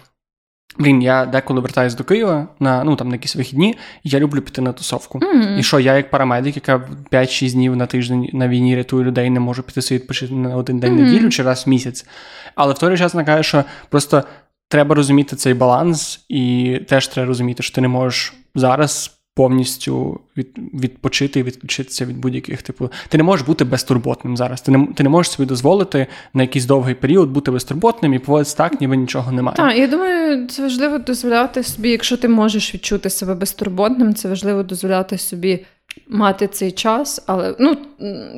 Блін, 0.79 1.03
я 1.03 1.27
деколи 1.27 1.61
вертаюсь 1.61 1.95
до 1.95 2.05
Києва 2.05 2.49
на 2.61 2.85
ну 2.85 2.97
там 2.97 3.09
на 3.09 3.15
якісь 3.15 3.37
вихідні, 3.37 3.79
і 4.05 4.09
я 4.09 4.21
люблю 4.21 4.41
піти 4.41 4.63
на 4.63 4.73
тусовку. 4.73 5.19
Mm-hmm. 5.19 5.59
І 5.59 5.63
що 5.63 5.81
я, 5.81 5.97
як 5.97 6.11
парамедик, 6.11 6.57
яка 6.57 6.89
5-6 7.13 7.53
днів 7.53 7.77
на 7.77 7.87
тиждень 7.87 8.31
на 8.33 8.49
війні 8.49 8.77
рятує 8.77 9.05
людей, 9.05 9.31
не 9.31 9.41
можу 9.41 9.63
піти 9.63 9.83
собі 9.83 9.99
відпочити 9.99 10.35
на 10.35 10.57
один 10.57 10.79
день 10.79 10.93
mm-hmm. 10.93 11.05
неділю 11.05 11.31
чи 11.31 11.43
раз 11.43 11.67
в 11.67 11.71
місяць. 11.71 12.07
Але 12.55 12.75
в 12.75 12.79
той 12.79 12.99
час 12.99 13.15
вона 13.15 13.27
каже, 13.27 13.43
що 13.43 13.65
просто 13.89 14.23
треба 14.69 14.95
розуміти 14.95 15.37
цей 15.37 15.55
баланс, 15.55 16.25
і 16.29 16.75
теж 16.89 17.09
треба 17.09 17.29
розуміти, 17.29 17.63
що 17.63 17.75
ти 17.75 17.81
не 17.81 17.89
можеш 17.89 18.35
зараз 18.55 19.19
повністю 19.39 20.21
від, 20.37 20.49
відпочити 20.75 21.41
і 21.41 21.43
відключитися 21.43 22.05
від 22.05 22.19
будь-яких 22.19 22.63
типу. 22.63 22.91
Ти 23.09 23.19
не 23.19 23.25
можеш 23.25 23.47
бути 23.47 23.65
безтурботним 23.65 24.37
зараз. 24.37 24.61
Ти 24.61 24.73
не 24.73 24.87
ти 24.87 25.03
не 25.03 25.09
можеш 25.09 25.33
собі 25.33 25.47
дозволити 25.47 26.07
на 26.35 26.43
якийсь 26.43 26.65
довгий 26.65 26.95
період 26.95 27.31
бути 27.31 27.51
безтурботним 27.51 28.15
і 28.15 28.19
поводитися 28.19 28.57
так, 28.57 28.81
ніби 28.81 28.97
нічого 28.97 29.33
немає. 29.33 29.57
Так, 29.57 29.77
я 29.77 29.87
думаю, 29.87 30.47
це 30.47 30.63
важливо 30.63 30.99
дозволяти 30.99 31.63
собі, 31.63 31.91
якщо 31.91 32.17
ти 32.17 32.29
можеш 32.29 32.75
відчути 32.75 33.11
себе 33.11 33.35
безтурботним, 33.35 34.15
це 34.15 34.29
важливо 34.29 34.63
дозволяти 34.63 35.19
собі. 35.19 35.65
Мати 36.09 36.47
цей 36.47 36.73
час, 36.73 37.25
але 37.27 37.55
ну 37.59 37.77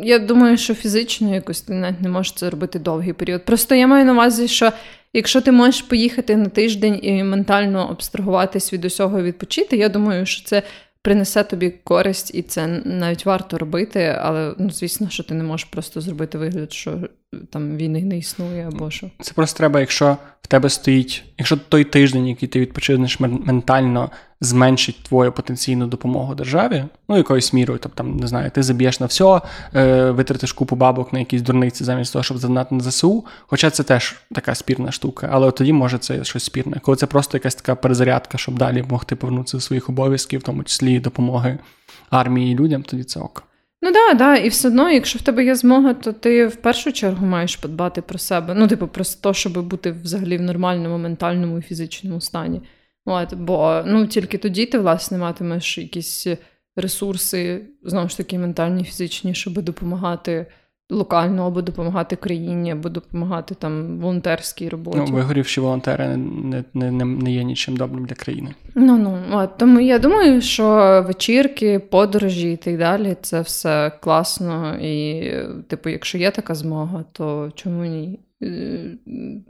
я 0.03 0.19
думаю, 0.19 0.57
що 0.57 0.75
фізично 0.75 1.35
якось 1.35 1.61
ти 1.61 1.73
навіть 1.73 2.01
не 2.01 2.09
можеш 2.09 2.33
це 2.33 2.51
робити 2.51 2.79
довгий 2.79 3.13
період. 3.13 3.45
Просто 3.45 3.75
я 3.75 3.87
маю 3.87 4.05
на 4.05 4.13
увазі, 4.13 4.49
що 4.49 4.73
якщо 5.13 5.41
ти 5.41 5.53
можеш 5.53 5.83
поїхати 5.83 6.37
на 6.37 6.49
тиждень 6.49 6.99
і 7.03 7.25
ментально 7.25 7.89
абстрагуватись 7.91 8.73
від 8.73 8.85
усього 8.85 9.21
і 9.21 9.23
відпочити, 9.23 9.77
я 9.77 9.89
думаю, 9.89 10.27
що 10.27 10.45
це 10.45 10.63
принесе 11.03 11.45
тобі 11.45 11.71
користь, 11.71 12.35
і 12.35 12.43
це 12.43 12.67
навіть 12.85 13.27
варто 13.27 13.59
робити, 13.59 14.19
але 14.21 14.55
ну, 14.59 14.71
звісно, 14.71 15.09
що 15.11 15.23
ти 15.23 15.35
не 15.35 15.45
можеш 15.45 15.65
просто 15.65 16.01
зробити 16.01 16.39
вигляд, 16.39 16.73
що 16.73 16.99
там 17.51 17.77
війни 17.77 18.03
не 18.03 18.19
існує 18.19 18.69
або 18.69 18.91
що. 18.91 19.11
Це 19.21 19.33
просто 19.33 19.59
треба, 19.59 19.81
якщо 19.81 20.17
в 20.43 20.47
тебе 20.47 20.71
стоїть, 20.71 21.25
якщо 21.39 21.57
той 21.57 21.85
тиждень, 21.85 22.27
який 22.27 22.49
ти 22.49 22.61
відпочинеш 22.61 23.21
ментально, 23.21 24.11
зменшить 24.41 25.03
твою 25.03 25.33
потенційну 25.33 25.87
допомогу 25.87 26.35
державі, 26.35 26.85
ну 27.09 27.17
якоюсь 27.17 27.53
мірою, 27.53 27.81
тобто 27.83 27.97
там 27.97 28.17
не 28.17 28.27
знаю, 28.27 28.51
ти 28.51 28.63
заб'єш 28.63 29.01
на 29.01 29.07
все, 29.07 29.41
витратиш 30.13 30.53
купу 30.53 30.77
бабок 30.77 31.13
на 31.13 31.19
якісь 31.19 31.43
дурниці 31.43 31.85
замість 31.85 32.13
того, 32.13 32.23
щоб 32.23 32.39
задонати 32.39 32.75
на 32.75 32.81
ЗСУ. 32.81 33.25
Хоча 33.47 33.71
це 33.71 33.83
теж 33.83 34.17
така 34.35 34.55
спірна 34.55 34.93
штука, 34.93 35.29
але 35.33 35.51
тоді 35.51 35.73
може 35.73 35.99
це 35.99 36.25
щось 36.25 36.45
спірне. 36.45 36.81
Коли 36.83 36.97
це 36.97 37.07
просто 37.07 37.37
якась 37.37 37.55
така 37.55 37.75
перезарядка, 37.75 38.39
щоб 38.39 38.59
далі 38.59 38.85
могти 38.89 39.17
повернутися 39.17 39.57
до 39.57 39.61
своїх 39.61 39.89
обов'язків, 39.89 40.41
в 40.41 40.43
тому 40.43 40.65
числі 40.65 41.01
допомоги 41.01 41.59
армії 42.11 42.53
і 42.53 42.57
людям, 42.57 42.83
тоді 42.83 43.05
це 43.05 43.21
ок. 43.21 43.45
Ну 43.83 43.93
да, 43.93 44.15
да, 44.15 44.37
і 44.37 44.49
все 44.49 44.69
одно, 44.69 44.91
якщо 44.91 45.19
в 45.19 45.23
тебе 45.23 45.45
є 45.45 45.55
змога, 45.55 45.95
то 45.95 46.13
ти 46.13 46.47
в 46.47 46.57
першу 46.57 46.93
чергу 46.93 47.27
маєш 47.27 47.57
подбати 47.57 48.03
про 48.03 48.19
себе. 48.19 48.55
Ну, 48.55 48.69
типу, 48.69 48.89
про 48.89 49.05
те, 49.05 49.35
щоб 49.35 49.69
бути 49.69 49.93
взагалі 49.93 50.39
в 50.39 50.43
нормальному 50.43 50.99
ментальному 50.99 51.59
і 51.59 51.63
фізичному 51.63 52.21
стані. 52.21 52.61
От, 53.05 53.35
Бо 53.35 53.83
ну, 53.87 54.07
тільки 54.07 54.39
тоді 54.39 54.67
ти, 54.67 54.79
власне, 54.79 55.19
матимеш 55.19 55.79
якісь 55.79 56.27
ресурси, 56.77 57.65
знову 57.83 58.09
ж 58.09 58.17
таки, 58.17 58.39
ментальні, 58.39 58.85
фізичні, 58.85 59.35
щоб 59.35 59.63
допомагати 59.63 60.47
локально, 60.91 61.47
або 61.47 61.63
допомагати 61.63 62.17
країні, 62.17 62.73
або 62.73 62.89
допомагати 62.89 63.55
там 63.55 63.99
волонтерській 63.99 64.69
роботі. 64.69 64.99
Ну, 64.99 65.15
вигорівші 65.15 65.61
волонтери 65.61 66.17
не 66.17 66.65
не, 66.75 66.91
не, 66.91 67.05
не 67.05 67.33
є 67.33 67.45
нічим 67.45 67.77
добрим 67.77 68.07
для 68.07 68.15
країни. 68.15 68.55
Ну 68.75 68.99
ну 68.99 69.19
от 69.33 69.57
тому 69.57 69.81
я 69.81 69.99
думаю, 69.99 70.41
що 70.41 70.65
вечірки, 71.07 71.79
подорожі 71.79 72.53
і 72.53 72.57
так 72.57 72.79
далі 72.79 73.17
це 73.23 73.41
все 73.41 73.93
класно. 74.01 74.79
І, 74.81 75.31
типу, 75.69 75.89
якщо 75.89 76.19
є 76.19 76.31
така 76.31 76.55
змога, 76.55 77.05
то 77.13 77.53
чому 77.55 77.85
ні? 77.85 78.21
Е, 78.43 78.97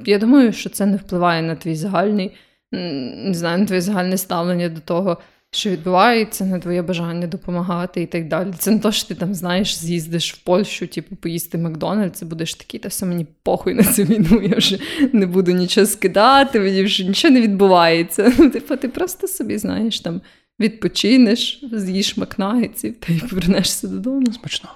я 0.05 0.19
думаю, 0.19 0.53
що 0.53 0.71
це 0.71 0.87
не 0.87 0.97
впливає 0.97 1.43
на 1.43 1.55
твій 1.55 1.75
загальний, 1.75 2.33
не 2.73 3.35
знаю, 3.35 3.59
на 3.59 3.67
твоє 3.67 3.81
загальне 3.81 4.17
ставлення 4.17 4.69
до 4.69 4.81
того 4.81 5.19
що 5.52 5.71
відбувається, 5.71 6.45
на 6.45 6.59
твоє 6.59 6.83
бажання 6.83 7.26
допомагати 7.26 8.02
і 8.02 8.07
так 8.07 8.28
далі. 8.28 8.49
Це 8.59 8.71
не 8.71 8.78
то, 8.78 8.92
що 8.92 9.09
ти 9.09 9.14
там 9.14 9.35
знаєш, 9.35 9.76
з'їздиш 9.76 10.35
в 10.35 10.38
Польщу, 10.38 10.87
типу, 10.87 11.16
поїсти 11.16 11.59
Макдональдс, 11.59 12.23
і 12.23 12.25
будеш 12.25 12.54
такий, 12.54 12.80
та 12.80 12.88
все 12.88 13.07
мені 13.07 13.26
похуй 13.42 13.75
на 13.75 13.85
цю 13.85 14.02
війну, 14.02 14.42
я 14.42 14.57
вже 14.57 14.78
не 15.12 15.26
буду 15.26 15.52
нічого 15.52 15.87
скидати, 15.87 16.61
мені 16.61 16.83
вже 16.83 17.04
нічого 17.04 17.35
не 17.35 17.40
відбувається. 17.40 18.33
Ну, 18.38 18.50
типу, 18.50 18.76
ти 18.76 18.88
просто 18.88 19.28
собі 19.28 19.59
знаєш 19.59 20.00
там. 20.00 20.21
Відпочинеш, 20.61 21.64
з'їш 21.73 22.16
макнагетсів 22.16 22.95
та 23.00 23.12
й 23.12 23.19
повернешся 23.21 23.88
додому. 23.88 24.33
Смачно. 24.33 24.71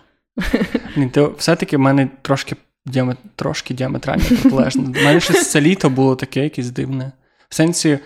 Ні, 0.97 1.09
ти 1.09 1.29
все-таки 1.39 1.77
в 1.77 1.81
мене 1.81 2.09
трошки 2.23 2.57
діамет... 2.87 3.17
трошки 3.37 3.75
діаметрально 3.75 4.25
протилежно. 4.29 4.83
У 4.83 5.05
мене 5.05 5.21
щось 5.21 5.51
це 5.51 5.61
літо 5.61 5.91
було 5.91 6.17
таке 6.17 6.45
якесь 6.45 6.71
дивне. 6.71 7.13
В 7.49 7.55
сенсі, 7.55 7.99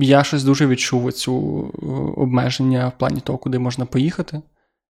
я 0.00 0.24
щось 0.24 0.44
дуже 0.44 0.66
відчув 0.66 1.12
цю 1.12 1.64
е, 1.82 1.86
обмеження 2.20 2.88
в 2.88 2.98
плані 2.98 3.20
того, 3.20 3.38
куди 3.38 3.58
можна 3.58 3.86
поїхати. 3.86 4.42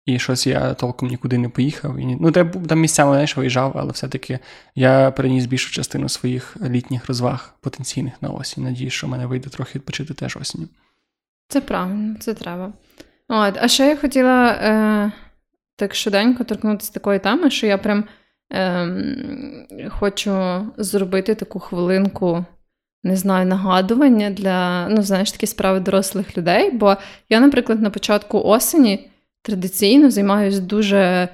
І 0.07 0.19
щось 0.19 0.47
я 0.47 0.75
толком 0.75 1.09
нікуди 1.09 1.39
не 1.39 1.49
поїхав. 1.49 1.99
І, 1.99 2.17
ну, 2.21 2.33
Там 2.33 2.81
місцями 2.81 3.13
знаєш, 3.13 3.37
виїжджав, 3.37 3.73
але 3.75 3.93
все-таки 3.93 4.39
я 4.75 5.11
переніс 5.11 5.47
більшу 5.47 5.73
частину 5.73 6.09
своїх 6.09 6.57
літніх 6.63 7.07
розваг 7.07 7.55
потенційних 7.61 8.13
на 8.21 8.29
осінь. 8.29 8.65
Надіюсь, 8.65 8.93
що 8.93 9.07
в 9.07 9.11
мене 9.11 9.27
вийде 9.27 9.51
трохи 9.51 9.79
відпочити 9.79 10.15
теж 10.15 10.37
осінню. 10.37 10.69
Це 11.49 11.61
правильно, 11.61 12.17
це 12.21 12.35
треба. 12.35 12.73
От, 13.29 13.59
А 13.61 13.69
ще 13.69 13.87
я 13.87 13.97
хотіла 13.97 14.51
е, 14.51 15.13
так 15.77 15.95
швиденько 15.95 16.45
торкнутися 16.45 16.93
такої 16.93 17.19
теми, 17.19 17.51
що 17.51 17.67
я 17.67 17.79
прям 17.79 18.05
е, 18.53 19.91
хочу 19.91 20.67
зробити 20.77 21.35
таку 21.35 21.59
хвилинку 21.59 22.45
не 23.05 23.17
знаю, 23.17 23.47
нагадування 23.47 24.31
для 24.31 24.89
ну, 24.89 25.03
знаєш, 25.03 25.33
такі 25.33 25.47
справи 25.47 25.81
дорослих 25.81 26.39
людей. 26.39 26.71
Бо 26.71 26.97
я, 27.29 27.41
наприклад, 27.41 27.83
на 27.83 27.91
початку 27.91 28.41
осені 28.41 29.09
традиційно 29.43 30.11
займаюся 30.11 30.61
дуже, 30.61 31.29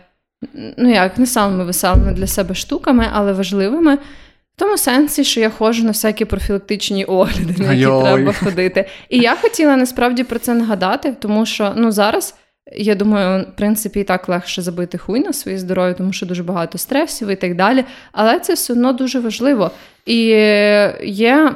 ну 0.77 0.91
як, 0.91 1.19
не 1.19 1.27
самими 1.27 1.65
веселими 1.65 2.13
для 2.13 2.27
себе 2.27 2.55
штуками, 2.55 3.09
але 3.13 3.33
важливими. 3.33 3.97
В 3.97 4.59
тому 4.59 4.79
сенсі, 4.79 5.25
що 5.25 5.41
я 5.41 5.51
ходжу 5.51 5.85
на 5.85 5.91
всякі 5.91 6.25
профілактичні 6.25 7.05
огляди, 7.05 7.63
на 7.63 7.73
які 7.73 7.87
Ой. 7.87 8.03
треба 8.05 8.33
ходити. 8.33 8.89
І 9.09 9.19
я 9.19 9.35
хотіла 9.35 9.77
насправді 9.77 10.25
про 10.25 10.39
це 10.39 10.55
нагадати, 10.55 11.15
тому 11.21 11.47
що 11.47 11.73
ну, 11.77 11.93
зараз. 11.93 12.35
Я 12.73 12.95
думаю, 12.95 13.43
в 13.43 13.57
принципі, 13.57 14.01
і 14.01 14.05
так 14.05 14.29
легше 14.29 14.63
забити 14.63 14.99
хуй 14.99 15.21
на 15.21 15.33
своє 15.33 15.59
здоров'я, 15.59 15.95
тому 15.95 16.13
що 16.13 16.27
дуже 16.27 16.43
багато 16.43 16.79
стресів 16.79 17.29
і 17.29 17.37
так 17.37 17.57
далі. 17.57 17.85
Але 18.13 18.41
це 18.41 18.55
все 18.55 18.73
одно 18.73 18.93
дуже 18.93 19.21
важливо. 19.21 19.71
І 20.07 20.23
є 21.03 21.55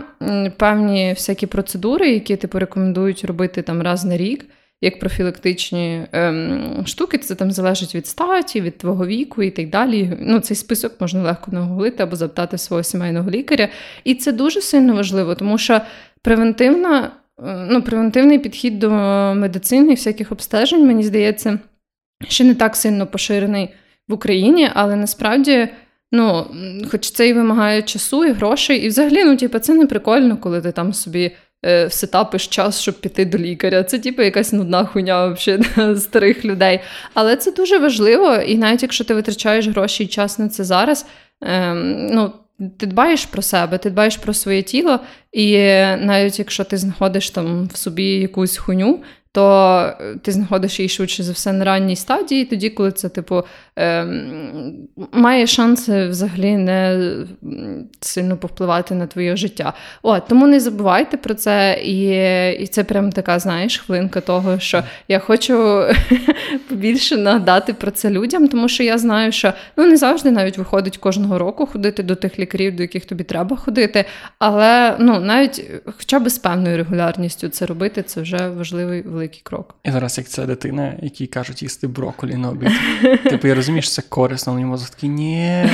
певні 0.56 1.12
всякі 1.12 1.46
процедури, 1.46 2.10
які 2.10 2.36
типу 2.36 2.58
рекомендують 2.58 3.24
робити 3.24 3.62
там 3.62 3.82
раз 3.82 4.04
на 4.04 4.16
рік, 4.16 4.46
як 4.80 5.00
профілактичні 5.00 6.06
ем, 6.12 6.82
штуки. 6.86 7.18
Це 7.18 7.34
там 7.34 7.50
залежить 7.50 7.94
від 7.94 8.06
статі, 8.06 8.60
від 8.60 8.78
твого 8.78 9.06
віку 9.06 9.42
і 9.42 9.50
так 9.50 9.70
далі. 9.70 10.12
Ну, 10.20 10.40
Цей 10.40 10.56
список 10.56 11.00
можна 11.00 11.22
легко 11.22 11.52
нагуглити 11.52 12.02
або 12.02 12.16
запитати 12.16 12.58
свого 12.58 12.82
сімейного 12.82 13.30
лікаря. 13.30 13.68
І 14.04 14.14
це 14.14 14.32
дуже 14.32 14.60
сильно 14.60 14.94
важливо, 14.94 15.34
тому 15.34 15.58
що 15.58 15.80
превентивна 16.22 17.10
ну, 17.44 17.82
превентивний 17.82 18.38
підхід 18.38 18.78
до 18.78 18.90
медицини 19.34 19.92
і 19.92 19.94
всяких 19.94 20.32
обстежень, 20.32 20.86
мені 20.86 21.02
здається, 21.02 21.58
ще 22.28 22.44
не 22.44 22.54
так 22.54 22.76
сильно 22.76 23.06
поширений 23.06 23.68
в 24.08 24.12
Україні, 24.12 24.70
але 24.74 24.96
насправді. 24.96 25.68
Ну, 26.12 26.46
хоч 26.90 27.10
це 27.10 27.28
і 27.28 27.32
вимагає 27.32 27.82
часу 27.82 28.24
і 28.24 28.32
грошей, 28.32 28.78
і 28.78 28.88
взагалі, 28.88 29.24
ну, 29.24 29.36
типу, 29.36 29.58
це 29.58 29.74
не 29.74 29.86
прикольно, 29.86 30.36
коли 30.36 30.60
ти 30.60 30.72
там 30.72 30.92
собі 30.92 31.36
е, 31.66 31.86
всетапиш 31.86 32.46
час, 32.46 32.80
щоб 32.80 33.00
піти 33.00 33.24
до 33.24 33.38
лікаря. 33.38 33.82
Це, 33.82 33.98
типу, 33.98 34.22
якась 34.22 34.52
нудна 34.52 34.84
хуйня 34.84 35.26
взагалі 35.26 35.96
старих 35.96 36.44
людей. 36.44 36.80
Але 37.14 37.36
це 37.36 37.52
дуже 37.52 37.78
важливо, 37.78 38.34
і 38.34 38.58
навіть 38.58 38.82
якщо 38.82 39.04
ти 39.04 39.14
витрачаєш 39.14 39.68
гроші 39.68 40.04
і 40.04 40.06
час 40.06 40.38
на 40.38 40.48
це 40.48 40.64
зараз, 40.64 41.06
е, 41.42 41.74
ну, 41.74 42.32
ти 42.78 42.86
дбаєш 42.86 43.26
про 43.26 43.42
себе, 43.42 43.78
ти 43.78 43.90
дбаєш 43.90 44.16
про 44.16 44.34
своє 44.34 44.62
тіло, 44.62 45.00
і 45.32 45.56
навіть 45.98 46.38
якщо 46.38 46.64
ти 46.64 46.76
знаходиш 46.76 47.30
там 47.30 47.68
в 47.72 47.76
собі 47.76 48.04
якусь 48.04 48.56
хуйню, 48.56 49.02
то 49.32 49.76
е, 50.00 50.16
ти 50.22 50.32
знаходиш 50.32 50.80
її 50.80 50.88
швидше 50.88 51.22
за 51.22 51.32
все 51.32 51.52
на 51.52 51.64
ранній 51.64 51.96
стадії, 51.96 52.44
тоді, 52.44 52.70
коли 52.70 52.92
це, 52.92 53.08
типу, 53.08 53.42
має 55.12 55.46
шанси 55.46 56.08
взагалі 56.08 56.56
не 56.56 57.12
сильно 58.00 58.36
повпливати 58.36 58.94
на 58.94 59.06
твоє 59.06 59.36
життя. 59.36 59.72
О, 60.02 60.20
Тому 60.20 60.46
не 60.46 60.60
забувайте 60.60 61.16
про 61.16 61.34
це, 61.34 61.80
і 61.84 62.00
і 62.62 62.66
це 62.66 62.84
прям 62.84 63.12
така, 63.12 63.38
знаєш, 63.38 63.78
хвилинка 63.78 64.20
того, 64.20 64.58
що 64.58 64.82
я 65.08 65.18
хочу 65.18 65.84
побільше 66.68 67.16
нагадати 67.16 67.74
про 67.74 67.90
це 67.90 68.10
людям, 68.10 68.48
тому 68.48 68.68
що 68.68 68.82
я 68.82 68.98
знаю, 68.98 69.32
що 69.32 69.52
ну 69.76 69.86
не 69.86 69.96
завжди 69.96 70.30
навіть 70.30 70.58
виходить 70.58 70.96
кожного 70.96 71.38
року 71.38 71.66
ходити 71.66 72.02
до 72.02 72.14
тих 72.14 72.38
лікарів, 72.38 72.76
до 72.76 72.82
яких 72.82 73.04
тобі 73.04 73.24
треба 73.24 73.56
ходити. 73.56 74.04
Але 74.38 74.96
ну 74.98 75.20
навіть 75.20 75.64
хоча 75.98 76.20
б 76.20 76.28
з 76.28 76.38
певною 76.38 76.76
регулярністю 76.76 77.48
це 77.48 77.66
робити, 77.66 78.02
це 78.02 78.20
вже 78.20 78.48
важливий 78.48 79.02
великий 79.02 79.40
крок. 79.42 79.74
І 79.84 79.90
зараз, 79.90 80.18
як 80.18 80.28
ця 80.28 80.46
дитина, 80.46 80.94
якій 81.02 81.26
кажуть 81.26 81.62
їсти 81.62 81.86
брокколі 81.86 82.34
на 82.34 82.50
обід. 82.50 82.70
Типу, 83.24 83.48
я 83.48 83.54
розумію, 83.54 83.69
що 83.78 83.90
це 83.90 84.02
корисно, 84.02 84.52
але 84.52 84.64
мозок 84.64 84.90
такий, 84.90 85.08
ні, 85.08 85.36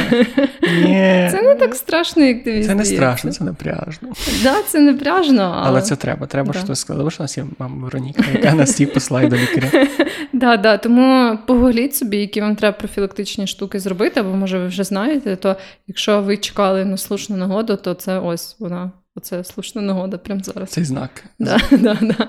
ні. 0.63 1.29
Це 1.31 1.43
не 1.43 1.55
так 1.55 1.75
страшно, 1.75 2.23
як 2.23 2.45
тобі 2.45 2.65
Це 2.65 2.75
не 2.75 2.85
страшно, 2.85 3.33
це 3.33 3.45
напряжно. 3.45 4.09
Да, 4.43 4.63
це 4.63 4.81
не 4.81 4.95
пряжно, 4.95 5.43
але... 5.57 5.69
Але 5.69 5.83
це 5.83 5.97
треба. 5.97 6.27
Треба 6.27 6.53
Да. 6.53 6.59
щось 6.59 6.81
сказати. 6.81 7.11
Що 7.11 7.23
у 7.23 7.25
нас 7.25 7.39
є 7.39 7.45
мама 7.59 7.85
Вероніка, 7.85 8.25
яка 8.33 8.53
нас 8.53 8.73
всіх 8.73 8.93
посилає 8.93 9.29
до 9.29 9.37
лікаря. 9.37 9.87
Да, 10.33 10.57
да, 10.57 10.79
тому 10.79 11.39
погугліть 11.47 11.95
собі, 11.97 12.17
які 12.17 12.41
вам 12.41 12.57
треба 12.57 12.77
профілактичні 12.79 13.47
штуки 13.47 13.81
зробити, 13.81 14.21
або 14.21 14.29
може 14.31 14.59
ви 14.59 14.67
вже 14.67 14.85
знаєте, 14.85 15.37
то 15.37 15.57
якщо 15.87 16.23
ви 16.23 16.37
чекали 16.37 16.85
на 16.85 16.97
слушну 16.97 17.37
нагоду, 17.37 17.77
то 17.77 17.95
це 17.95 18.19
ось 18.19 18.57
вона. 18.59 18.91
Оце 19.15 19.45
слушна 19.45 19.83
нагода 19.83 20.19
прямо 20.19 20.41
зараз. 20.43 20.71
Цей 20.71 20.85
знак. 20.85 21.25
Да, 21.39 21.59
да, 21.71 21.99
да. 22.01 22.29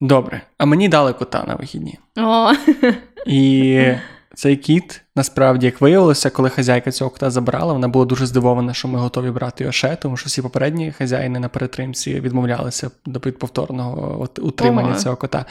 Добре. 0.00 0.42
А 0.58 0.64
мені 0.66 0.88
дали 0.88 1.12
кота 1.12 1.44
на 1.48 1.54
вихідні. 1.54 1.98
О, 2.18 2.52
І 3.26 3.82
цей 4.38 4.56
кіт, 4.56 5.02
насправді, 5.16 5.66
як 5.66 5.80
виявилося, 5.80 6.30
коли 6.30 6.50
хазяйка 6.50 6.90
цього 6.90 7.10
кота 7.10 7.30
забрала, 7.30 7.72
вона 7.72 7.88
була 7.88 8.04
дуже 8.04 8.26
здивована, 8.26 8.74
що 8.74 8.88
ми 8.88 8.98
готові 8.98 9.30
брати 9.30 9.64
його 9.64 9.72
ще, 9.72 9.96
тому 9.96 10.16
що 10.16 10.26
всі 10.26 10.42
попередні 10.42 10.92
хазяїни 10.92 11.38
на 11.38 11.48
перетримці 11.48 12.20
відмовлялися 12.20 12.90
до 13.06 13.20
повторного 13.20 14.28
утримання 14.38 14.88
Ага. 14.88 14.98
цього 14.98 15.16
кота. 15.16 15.44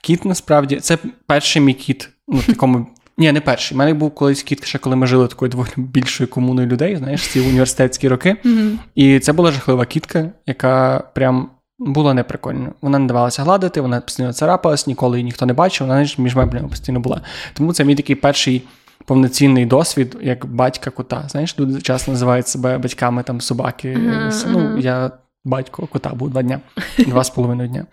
Кіт 0.00 0.24
насправді 0.24 0.76
це 0.76 0.98
перший 1.26 1.62
мій 1.62 1.74
кіт. 1.74 2.10
Ну, 2.28 2.42
такому. 2.46 2.86
Ні, 3.18 3.32
не 3.32 3.40
перший. 3.40 3.74
У 3.74 3.78
мене 3.78 3.94
був 3.94 4.14
колись 4.14 4.42
кіт, 4.42 4.64
ще 4.64 4.78
коли 4.78 4.96
ми 4.96 5.06
жили 5.06 5.28
такою 5.28 5.50
доволі 5.50 5.70
більшою 5.76 6.30
комуною 6.30 6.68
людей, 6.68 6.96
знаєш, 6.96 7.28
ці 7.28 7.40
університетські 7.40 8.08
роки. 8.08 8.36
Мгм. 8.44 8.78
І 8.94 9.18
це 9.18 9.32
була 9.32 9.52
жахлива 9.52 9.84
кітка, 9.84 10.30
яка 10.46 11.04
прям 11.14 11.50
була 11.86 12.14
неприкольна. 12.14 12.72
Вона 12.82 12.98
не 12.98 13.06
давалася 13.06 13.42
гладити, 13.42 13.80
вона 13.80 14.00
постійно 14.00 14.32
царапалась, 14.32 14.86
ніколи 14.86 15.18
її 15.18 15.24
ніхто 15.24 15.46
не 15.46 15.52
бачив, 15.52 15.86
вона 15.86 16.06
між 16.18 16.36
меблями 16.36 16.68
постійно 16.68 17.00
була. 17.00 17.20
Тому 17.54 17.72
це 17.72 17.84
мій 17.84 17.94
такий 17.94 18.16
перший 18.16 18.62
повноцінний 19.06 19.66
досвід, 19.66 20.16
як 20.22 20.46
батька 20.46 20.90
кота. 20.90 21.24
Знаєш, 21.28 21.58
люди 21.58 21.80
часто 21.80 22.10
називають 22.10 22.48
себе 22.48 22.78
батьками 22.78 23.22
там 23.22 23.40
собаки. 23.40 23.98
Ага, 24.08 24.30
Ну, 24.46 24.78
я 24.78 25.10
батько 25.44 25.86
кота 25.86 26.10
був 26.10 26.30
два 26.30 26.42
дня, 26.42 26.60
два 26.98 27.24
з 27.24 27.30
половиною 27.30 27.68
дня. 27.68 27.86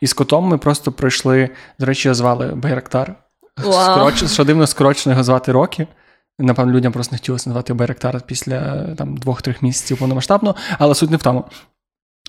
І 0.00 0.06
з 0.06 0.12
котом 0.12 0.44
ми 0.44 0.58
просто 0.58 0.92
пройшли, 0.92 1.50
до 1.78 1.86
речі, 1.86 2.08
його 2.08 2.14
звали 2.14 2.46
Байрактар. 2.46 3.14
Скороч, 3.60 4.32
що 4.32 4.44
дивно, 4.44 4.66
скорочено 4.66 5.12
його 5.12 5.24
звати 5.24 5.52
Рокі. 5.52 5.86
Напевно, 6.38 6.72
людям 6.72 6.92
просто 6.92 7.12
не 7.12 7.18
хотілося 7.18 7.50
назвати 7.50 7.74
Байрактар 7.74 8.20
після 8.26 8.84
там, 8.94 9.16
двох-трьох 9.16 9.62
місяців 9.62 9.98
повномасштабно, 9.98 10.54
але 10.78 10.94
суть 10.94 11.10
не 11.10 11.16
в 11.16 11.22
тому. 11.22 11.44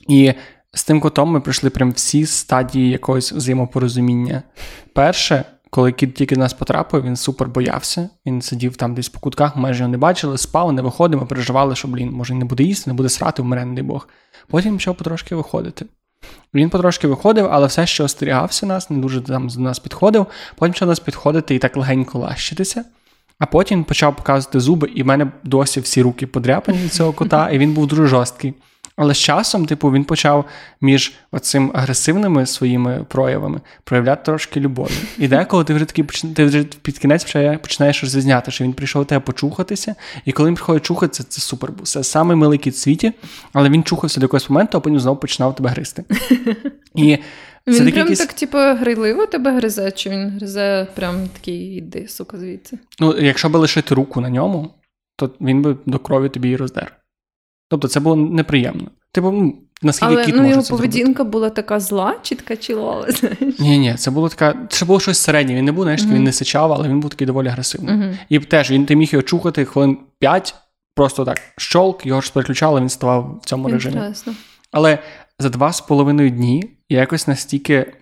І 0.07 0.33
з 0.75 0.83
тим 0.83 0.99
котом 0.99 1.29
ми 1.29 1.39
пройшли 1.39 1.69
прям 1.69 1.91
всі 1.91 2.25
стадії 2.25 2.89
якогось 2.89 3.31
взаємопорозуміння. 3.31 4.43
Перше, 4.93 5.43
коли 5.69 5.91
кіт 5.91 6.13
тільки 6.15 6.35
до 6.35 6.41
нас 6.41 6.53
потрапив, 6.53 7.03
він 7.03 7.15
супер 7.15 7.47
боявся. 7.47 8.09
Він 8.25 8.41
сидів 8.41 8.75
там 8.75 8.95
десь 8.95 9.09
по 9.09 9.19
кутках, 9.19 9.55
майже 9.55 9.79
його 9.79 9.91
не 9.91 9.97
бачили, 9.97 10.37
спав, 10.37 10.73
не 10.73 10.81
виходив, 10.81 11.19
ми 11.19 11.25
переживали, 11.25 11.75
що, 11.75 11.87
блін, 11.87 12.11
може, 12.11 12.33
не 12.33 12.45
буде 12.45 12.63
їсти, 12.63 12.89
не 12.89 12.93
буде 12.93 13.09
срати, 13.09 13.41
вмре, 13.41 13.65
не 13.65 13.75
дай 13.75 13.83
Бог. 13.83 14.07
Потім 14.47 14.73
почав 14.73 14.95
потрошки 14.95 15.35
виходити. 15.35 15.85
Він 16.53 16.69
потрошки 16.69 17.07
виходив, 17.07 17.47
але 17.51 17.67
все 17.67 17.85
ще 17.85 18.03
остерігався 18.03 18.65
нас, 18.65 18.89
не 18.89 18.97
дуже 18.97 19.21
там 19.21 19.47
до 19.47 19.59
нас 19.59 19.79
підходив. 19.79 20.25
Потім 20.55 20.73
почав 20.73 20.85
до 20.85 20.91
нас 20.91 20.99
підходити 20.99 21.55
і 21.55 21.59
так 21.59 21.77
легенько 21.77 22.19
лащитися. 22.19 22.85
А 23.39 23.45
потім 23.45 23.83
почав 23.83 24.15
показувати 24.15 24.59
зуби, 24.59 24.91
і 24.95 25.03
в 25.03 25.05
мене 25.05 25.31
досі 25.43 25.79
всі 25.79 26.01
руки 26.01 26.27
подряпані 26.27 26.77
від 26.77 26.93
цього 26.93 27.13
кота, 27.13 27.49
і 27.49 27.57
він 27.57 27.73
був 27.73 27.87
дуже 27.87 28.07
жорсткий. 28.07 28.53
Але 28.97 29.13
з 29.13 29.17
часом, 29.17 29.65
типу, 29.65 29.91
він 29.91 30.03
почав 30.03 30.45
між 30.81 31.13
оцим 31.31 31.71
агресивними 31.73 32.45
своїми 32.45 33.05
проявами 33.09 33.61
проявляти 33.83 34.21
трошки 34.25 34.59
любові. 34.59 34.91
І 35.17 35.27
деколи 35.27 35.63
ти 35.63 35.73
вже 35.73 35.85
такий 35.85 36.05
ти 36.33 36.45
вже 36.45 36.63
під 36.63 36.97
кінець 36.99 37.23
починає- 37.23 37.57
починаєш 37.57 38.03
розрізняти, 38.03 38.51
що 38.51 38.63
він 38.63 38.73
прийшов 38.73 39.05
тебе 39.05 39.19
почухатися, 39.19 39.95
і 40.25 40.31
коли 40.31 40.49
він 40.49 40.55
приходить 40.55 40.83
чухатися, 40.85 41.23
це 41.23 41.41
супер 41.41 41.71
був. 41.71 41.87
Це 41.87 42.03
самий 42.03 42.37
милий 42.37 42.59
кіт 42.59 42.73
в 42.73 42.77
світі, 42.77 43.13
але 43.53 43.69
він 43.69 43.83
чухався 43.83 44.19
до 44.19 44.23
якогось 44.23 44.49
моменту, 44.49 44.77
а 44.77 44.81
потім 44.81 44.99
знову 44.99 45.17
починав 45.19 45.55
тебе 45.55 45.69
гризти. 45.69 46.03
І 46.95 47.17
це 47.67 47.71
Він 47.71 47.77
прям 47.91 47.97
якийсь- 47.97 48.19
так, 48.19 48.33
типу, 48.33 48.57
грайливо 48.57 49.25
тебе 49.25 49.51
гризе, 49.57 49.91
чи 49.91 50.09
він 50.09 50.29
гризе 50.29 50.87
прям 50.95 51.27
такий, 51.33 51.75
іди, 51.77 52.07
сука, 52.07 52.37
звідси. 52.37 52.77
Ну, 52.99 53.15
якщо 53.19 53.49
би 53.49 53.59
лишити 53.59 53.95
руку 53.95 54.21
на 54.21 54.29
ньому, 54.29 54.73
то 55.15 55.29
він 55.41 55.61
би 55.61 55.77
до 55.85 55.99
крові 55.99 56.29
тобі 56.29 56.49
і 56.49 56.55
роздер. 56.55 56.95
Тобто 57.69 57.87
це 57.87 57.99
було 57.99 58.15
неприємно. 58.15 58.87
Типу, 59.11 59.31
ну, 59.31 59.55
наскільки 59.81 60.13
Але 60.13 60.25
кіт 60.25 60.35
ну, 60.35 60.41
може 60.41 60.51
його 60.51 60.61
це 60.61 60.67
зробити? 60.67 60.87
поведінка 60.89 61.23
була 61.23 61.49
така 61.49 61.79
зла, 61.79 62.15
чи 62.21 62.35
така 62.35 62.55
чилова, 62.55 63.11
знаєш. 63.11 63.59
Ні, 63.59 63.77
ні, 63.79 63.93
це 63.97 64.11
було 64.11 64.29
така. 64.29 64.55
Це 64.69 64.85
було 64.85 64.99
щось 64.99 65.17
середнє. 65.17 65.55
Він 65.55 65.65
не 65.65 65.71
був, 65.71 65.83
знаєш, 65.83 66.03
Мгм. 66.03 66.13
він 66.13 66.23
не 66.23 66.31
сичав, 66.31 66.73
але 66.73 66.89
він 66.89 66.99
був 66.99 67.09
такий 67.09 67.27
доволі 67.27 67.47
агресивний. 67.47 67.95
Мгм. 67.95 68.17
І 68.29 68.39
теж 68.39 68.71
він 68.71 68.85
ти 68.85 68.95
міг 68.95 69.09
його 69.11 69.23
чухати 69.23 69.65
хвилин 69.65 69.97
5, 70.19 70.55
просто 70.95 71.25
так 71.25 71.41
щолк, 71.57 72.05
його 72.05 72.21
ж 72.21 72.33
переключали, 72.33 72.81
він 72.81 72.89
ставав 72.89 73.39
в 73.43 73.45
цьому 73.45 73.67
режимі. 73.67 74.01
Але 74.71 74.99
за 75.39 75.49
два 75.49 75.73
з 75.73 75.81
половиною 75.81 76.29
дні 76.29 76.69
я 76.89 76.99
якось 76.99 77.27
настільки 77.27 77.93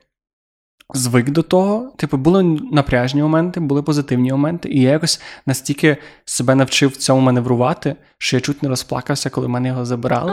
звик 0.94 1.30
до 1.30 1.42
того. 1.42 1.92
Типу, 1.98 2.18
були 2.18 2.44
напряжні 2.72 3.22
моменти, 3.22 3.60
були 3.60 3.84
позитивні 3.84 4.32
моменти, 4.32 4.70
і 4.70 4.82
я 4.82 4.90
якось 4.90 5.22
настільки 5.46 5.98
себе 6.26 6.56
навчив 6.56 6.90
в 6.90 6.96
цьому 6.96 7.22
маневрувати, 7.22 7.96
що 8.18 8.38
я 8.38 8.42
чуть 8.42 8.64
не 8.64 8.70
розплакався, 8.70 9.30
коли 9.30 9.48
мене 9.48 9.68
його 9.68 9.86
забирали. 9.86 10.32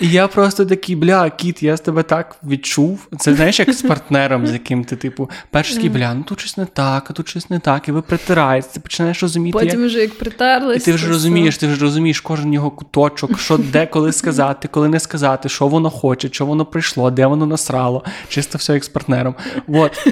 І 0.00 0.08
я 0.08 0.28
просто 0.28 0.66
такий, 0.66 0.96
бля, 0.96 1.30
кіт, 1.30 1.62
я 1.62 1.76
з 1.76 1.80
тебе 1.80 2.02
так 2.02 2.36
відчув. 2.44 3.08
Це 3.18 3.34
знаєш, 3.34 3.58
як 3.58 3.72
з 3.72 3.82
партнером, 3.82 4.46
з 4.46 4.52
яким 4.52 4.84
ти, 4.84 4.96
типу, 4.96 5.30
перший 5.50 5.74
такий, 5.74 5.90
бля, 5.90 6.14
ну 6.14 6.22
тут 6.22 6.40
щось 6.40 6.56
не 6.56 6.64
так, 6.64 7.10
а 7.10 7.12
тут 7.12 7.28
щось 7.28 7.50
не 7.50 7.58
так, 7.58 7.88
і 7.88 7.92
ви 7.92 8.02
притираєтесь, 8.02 8.72
ти 8.72 8.80
починаєш 8.80 9.22
розуміти. 9.22 9.58
Потім 9.58 9.86
вже 9.86 10.00
як 10.00 10.18
притерлись. 10.18 10.82
І 10.82 10.84
ти 10.84 10.92
вже 10.92 11.08
розумієш, 11.08 11.58
ти 11.58 11.66
вже 11.66 11.80
розумієш 11.80 12.20
кожен 12.20 12.52
його 12.52 12.70
куточок, 12.70 13.38
що 13.38 13.58
де 13.58 13.86
коли 13.86 14.12
сказати, 14.12 14.68
коли 14.68 14.88
не 14.88 15.00
сказати, 15.00 15.48
що 15.48 15.68
воно 15.68 15.90
хоче, 15.90 16.28
що 16.28 16.46
воно 16.46 16.64
прийшло, 16.64 17.10
де 17.10 17.26
воно 17.26 17.46
насрало. 17.46 18.04
Чисто 18.28 18.58
все 18.58 18.74
як 18.74 18.84
з 18.84 18.88
партнером. 18.88 19.34
От. 19.68 20.08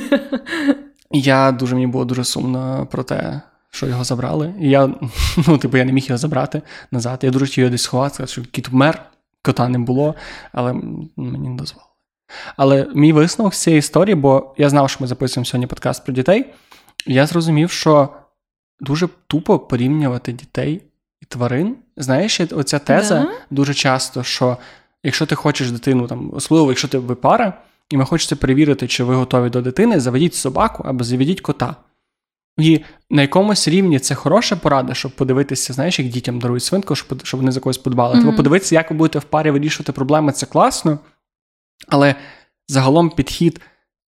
Я 1.12 1.52
дуже 1.52 1.74
мені 1.74 1.86
було 1.86 2.04
дуже 2.04 2.24
сумно 2.24 2.88
про 2.90 3.02
те, 3.02 3.40
що 3.70 3.86
його 3.86 4.04
забрали. 4.04 4.54
І 4.60 4.70
я, 4.70 4.90
ну, 5.48 5.58
типу, 5.58 5.76
я 5.76 5.84
не 5.84 5.92
міг 5.92 6.04
його 6.08 6.18
забрати 6.18 6.62
назад. 6.90 7.18
Я 7.22 7.30
дуже 7.30 7.46
хотів 7.46 7.62
його 7.62 7.70
десь 7.70 7.82
сховати, 7.82 8.14
сказати, 8.14 8.32
що 8.32 8.42
кіт 8.42 8.68
вмер, 8.68 9.02
кота 9.46 9.68
не 9.68 9.78
було, 9.78 10.14
але 10.52 10.72
мені 11.16 11.48
не 11.48 11.56
дозволили. 11.56 11.90
Але 12.56 12.88
мій 12.94 13.12
висновок 13.12 13.54
з 13.54 13.62
цієї 13.62 13.78
історії, 13.78 14.14
бо 14.14 14.54
я 14.58 14.68
знав, 14.70 14.90
що 14.90 14.98
ми 15.00 15.06
записуємо 15.06 15.44
сьогодні 15.44 15.66
подкаст 15.66 16.04
про 16.04 16.14
дітей, 16.14 16.46
я 17.06 17.26
зрозумів, 17.26 17.70
що 17.70 18.08
дуже 18.80 19.08
тупо 19.26 19.58
порівнювати 19.58 20.32
дітей 20.32 20.82
і 21.20 21.26
тварин. 21.26 21.76
Знаєш, 21.96 22.40
оця 22.40 22.78
теза 22.78 23.20
Да? 23.20 23.30
дуже 23.50 23.74
часто, 23.74 24.22
що 24.22 24.56
якщо 25.02 25.26
ти 25.26 25.34
хочеш 25.34 25.70
дитину, 25.70 26.06
там, 26.06 26.30
особливо, 26.34 26.68
якщо 26.68 26.88
ти 26.88 26.98
ви 26.98 27.14
пара, 27.14 27.52
і 27.90 27.96
ви 27.96 28.04
хочете 28.04 28.36
перевірити, 28.36 28.88
чи 28.88 29.04
ви 29.04 29.14
готові 29.14 29.50
до 29.50 29.62
дитини, 29.62 30.00
заведіть 30.00 30.34
собаку 30.34 30.82
або 30.86 31.04
заведіть 31.04 31.40
кота. 31.40 31.76
І 32.58 32.80
на 33.10 33.22
якомусь 33.22 33.68
рівні 33.68 33.98
це 33.98 34.14
хороша 34.14 34.56
порада, 34.56 34.94
щоб 34.94 35.12
подивитися, 35.12 35.72
знаєш, 35.72 35.98
як 35.98 36.08
дітям 36.08 36.38
дарують 36.38 36.64
свинку, 36.64 36.94
щоб, 36.94 37.26
щоб 37.26 37.40
вони 37.40 37.52
за 37.52 37.60
когось 37.60 37.78
подбали. 37.78 38.14
Мгм. 38.14 38.24
Тобто 38.24 38.36
подивитися, 38.36 38.74
як 38.74 38.90
ви 38.90 38.96
будете 38.96 39.18
в 39.18 39.24
парі 39.24 39.50
вирішувати 39.50 39.92
проблеми, 39.92 40.32
це 40.32 40.46
класно. 40.46 40.98
Але 41.88 42.14
загалом 42.68 43.10
підхід 43.10 43.60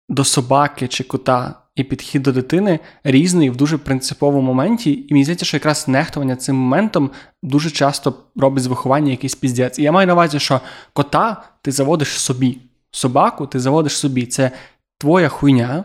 до 0.09 0.23
собаки 0.23 0.87
чи 0.87 1.03
кота 1.03 1.61
і 1.75 1.83
підхід 1.83 2.23
до 2.23 2.31
дитини 2.31 2.79
різний 3.03 3.49
в 3.49 3.55
дуже 3.55 3.77
принциповому 3.77 4.41
моменті. 4.41 5.05
І 5.09 5.13
мені 5.13 5.23
здається, 5.23 5.45
що 5.45 5.57
якраз 5.57 5.87
нехтування 5.87 6.35
цим 6.35 6.55
моментом 6.55 7.11
дуже 7.43 7.71
часто 7.71 8.13
робить 8.35 8.63
з 8.63 8.67
виховання 8.67 9.11
якийсь 9.11 9.35
піздець. 9.35 9.79
І 9.79 9.83
я 9.83 9.91
маю 9.91 10.07
на 10.07 10.13
увазі, 10.13 10.39
що 10.39 10.61
кота 10.93 11.43
ти 11.61 11.71
заводиш 11.71 12.09
собі, 12.09 12.57
собаку 12.91 13.47
ти 13.47 13.59
заводиш 13.59 13.97
собі. 13.97 14.25
Це 14.25 14.51
твоя 14.97 15.29
хуйня, 15.29 15.83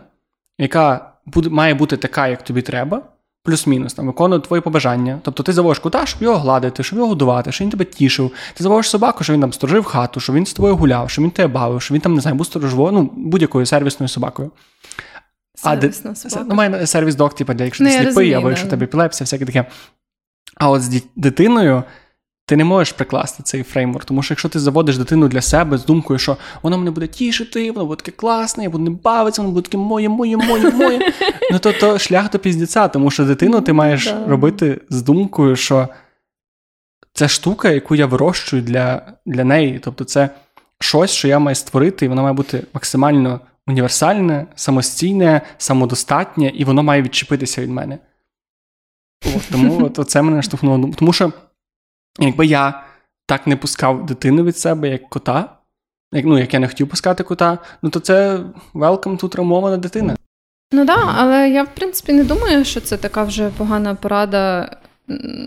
яка 0.59 1.10
буде, 1.25 1.49
має 1.49 1.73
бути 1.73 1.97
така, 1.97 2.27
як 2.27 2.43
тобі 2.43 2.61
треба. 2.61 3.01
Плюс-мінус 3.43 3.93
там 3.93 4.07
виконує 4.07 4.41
твої 4.41 4.61
побажання. 4.61 5.19
Тобто 5.23 5.43
ти 5.43 5.53
заводиш 5.53 5.79
кота, 5.79 6.05
щоб 6.05 6.23
його 6.23 6.37
гладити, 6.37 6.83
щоб 6.83 6.97
його 6.97 7.09
годувати, 7.09 7.51
щоб 7.51 7.65
він 7.65 7.71
тебе 7.71 7.85
тішив. 7.85 8.31
Ти 8.53 8.63
заводиш 8.63 8.89
собаку, 8.89 9.23
щоб 9.23 9.33
він 9.33 9.41
там 9.41 9.53
сторожив 9.53 9.83
хату, 9.83 10.19
щоб 10.19 10.35
він 10.35 10.45
з 10.45 10.53
тобою 10.53 10.75
гуляв, 10.75 11.09
щоб 11.09 11.23
він 11.23 11.31
тебе 11.31 11.53
бавив, 11.53 11.81
щоб 11.81 11.95
він 11.95 12.01
там 12.01 12.13
не 12.13 12.21
знаю, 12.21 12.37
був 12.37 12.45
сторожовою, 12.45 12.91
ну 12.91 13.11
будь-якою 13.15 13.65
сервісною 13.65 14.07
собакою. 14.07 14.51
Сервісна 15.55 16.13
Це, 16.13 16.29
собака. 16.29 16.49
ну, 16.49 16.55
має 16.55 16.87
сервіс 16.87 17.15
дог, 17.15 17.33
типу, 17.35 17.53
для 17.53 17.65
якщо 17.65 17.83
Ну, 17.83 17.89
ти 17.89 17.97
сліпий, 18.03 18.33
або 18.33 18.49
якщо 18.49 18.65
да. 18.65 18.69
тебе 18.69 18.83
епілепсія, 18.85 19.25
всяке 19.25 19.45
таке. 19.45 19.65
А 20.57 20.69
от 20.69 20.81
з 20.81 21.01
дитиною 21.15 21.83
ти 22.51 22.57
не 22.57 22.63
можеш 22.63 22.93
прикласти 22.93 23.43
цей 23.43 23.63
фреймворк, 23.63 24.05
тому 24.05 24.23
що 24.23 24.31
якщо 24.33 24.49
ти 24.49 24.59
заводиш 24.59 24.97
дитину 24.97 25.27
для 25.27 25.41
себе 25.41 25.77
з 25.77 25.85
думкою, 25.85 26.19
що 26.19 26.37
вона 26.61 26.77
мене 26.77 26.91
буде 26.91 27.07
тішити, 27.07 27.71
воно 27.71 27.85
буде 27.85 28.03
таке 28.03 28.11
класне, 28.11 28.63
я 28.63 28.69
буду 28.69 28.83
не 28.83 28.89
бавитися, 28.89 29.41
воно 29.41 29.53
буде 29.53 29.65
таке 29.65 29.77
моє, 29.77 30.09
моє, 30.09 30.37
моє, 30.37 30.71
моє. 30.71 31.11
Ну 31.51 31.59
то, 31.59 31.73
то 31.73 31.99
шлях 31.99 32.31
до 32.31 32.39
піздіця, 32.39 32.87
тому 32.87 33.11
що 33.11 33.25
дитину 33.25 33.61
ти 33.61 33.73
маєш 33.73 34.05
Да. 34.05 34.25
робити 34.27 34.81
з 34.89 35.01
думкою, 35.01 35.55
що 35.55 35.87
це 37.13 37.27
штука, 37.27 37.69
яку 37.69 37.95
я 37.95 38.05
вирощую 38.05 38.61
для, 38.61 39.01
для 39.25 39.43
неї. 39.43 39.79
Тобто 39.83 40.03
це 40.03 40.29
щось, 40.79 41.11
що 41.11 41.27
я 41.27 41.39
маю 41.39 41.55
створити, 41.55 42.05
і 42.05 42.09
воно 42.09 42.21
має 42.21 42.33
бути 42.33 42.63
максимально 42.73 43.39
універсальне, 43.67 44.45
самостійне, 44.55 45.41
самодостатнє, 45.57 46.51
і 46.55 46.63
воно 46.63 46.83
має 46.83 47.01
відчепитися 47.01 47.61
від 47.61 47.69
мене. 47.69 47.97
От, 49.35 49.41
Тому 49.51 49.91
от, 49.97 50.09
це 50.09 50.21
мене 50.21 50.41
штовхнуло. 50.41 50.89
Тому 50.97 51.13
що, 51.13 51.31
якби 52.19 52.45
я 52.45 52.83
так 53.25 53.47
не 53.47 53.55
пускав 53.55 54.05
дитину 54.05 54.43
від 54.43 54.57
себе, 54.57 54.89
як 54.89 55.09
кота, 55.09 55.57
як 56.13 56.25
ну, 56.25 56.39
як 56.39 56.53
я 56.53 56.59
не 56.59 56.67
хотів 56.67 56.89
пускати 56.89 57.23
кота, 57.23 57.57
ну 57.81 57.89
то 57.89 57.99
це 57.99 58.39
welcome 58.73 59.19
to 59.19 59.29
травмована 59.29 59.77
дитина. 59.77 60.15
Ну 60.73 60.85
так, 60.85 60.97
да, 60.97 61.13
але 61.17 61.49
я, 61.49 61.63
в 61.63 61.75
принципі, 61.75 62.13
не 62.13 62.23
думаю, 62.23 62.65
що 62.65 62.81
це 62.81 62.97
така 62.97 63.23
вже 63.23 63.49
погана 63.49 63.95
порада. 63.95 64.69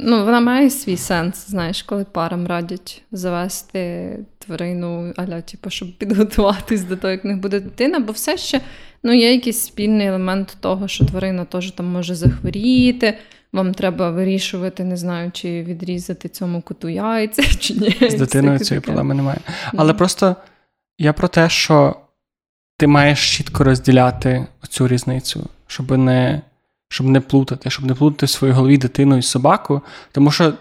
Ну, 0.05 0.24
вона 0.24 0.40
має 0.40 0.70
свій 0.70 0.96
сенс, 0.96 1.48
знаєш, 1.48 1.83
коли 1.83 2.05
парам 2.05 2.46
радять 2.46 3.03
завести 3.12 4.18
тварину, 4.38 5.12
аля, 5.16 5.40
типу, 5.40 5.70
щоб 5.70 5.98
підготуватись 5.98 6.83
до 6.85 6.96
того, 6.96 7.11
як 7.11 7.24
в 7.24 7.27
них 7.27 7.38
буде 7.38 7.61
дитина, 7.61 7.98
бо 7.98 8.12
все 8.12 8.37
ще 8.37 8.61
ну, 9.03 9.12
є 9.12 9.33
якийсь 9.33 9.61
спільний 9.61 10.07
елемент 10.07 10.57
того, 10.61 10.88
що 10.88 11.05
тварина 11.05 11.44
теж 11.44 11.70
там 11.70 11.87
може 11.87 12.14
захворіти. 12.14 13.18
Вам 13.55 13.75
треба 13.75 14.11
вирішувати, 14.11 14.85
не 14.85 14.97
знаю, 14.97 15.31
чи 15.33 15.62
відрізати 15.62 16.29
цьому 16.29 16.62
коту 16.62 16.88
яйця, 16.88 17.43
чи 17.59 17.75
ні. 17.75 18.11
З 18.11 18.14
дитиною 18.14 18.59
цієї 18.59 18.81
проблеми 18.81 19.14
немає. 19.14 19.38
Але 19.77 19.93
mm. 19.93 19.97
просто 19.97 20.37
я 20.99 21.12
про 21.12 21.29
те, 21.29 21.49
що 21.49 21.97
ти 22.77 22.87
маєш 22.87 23.37
чітко 23.37 23.64
розділяти 23.64 24.47
цю 24.69 24.88
різницю, 24.88 25.47
щоб 25.67 25.99
не 25.99 26.43
щоб 26.88 27.07
не 27.07 27.21
плутати, 27.21 27.71
щоб 27.71 27.85
не 27.85 27.95
плутати 27.95 28.27
в 28.27 28.29
своїй 28.29 28.55
голові 28.55 28.79
дитину 28.79 29.17
і 29.17 29.23
собаку. 29.23 29.81
Тому 30.12 30.31
що 30.31 30.53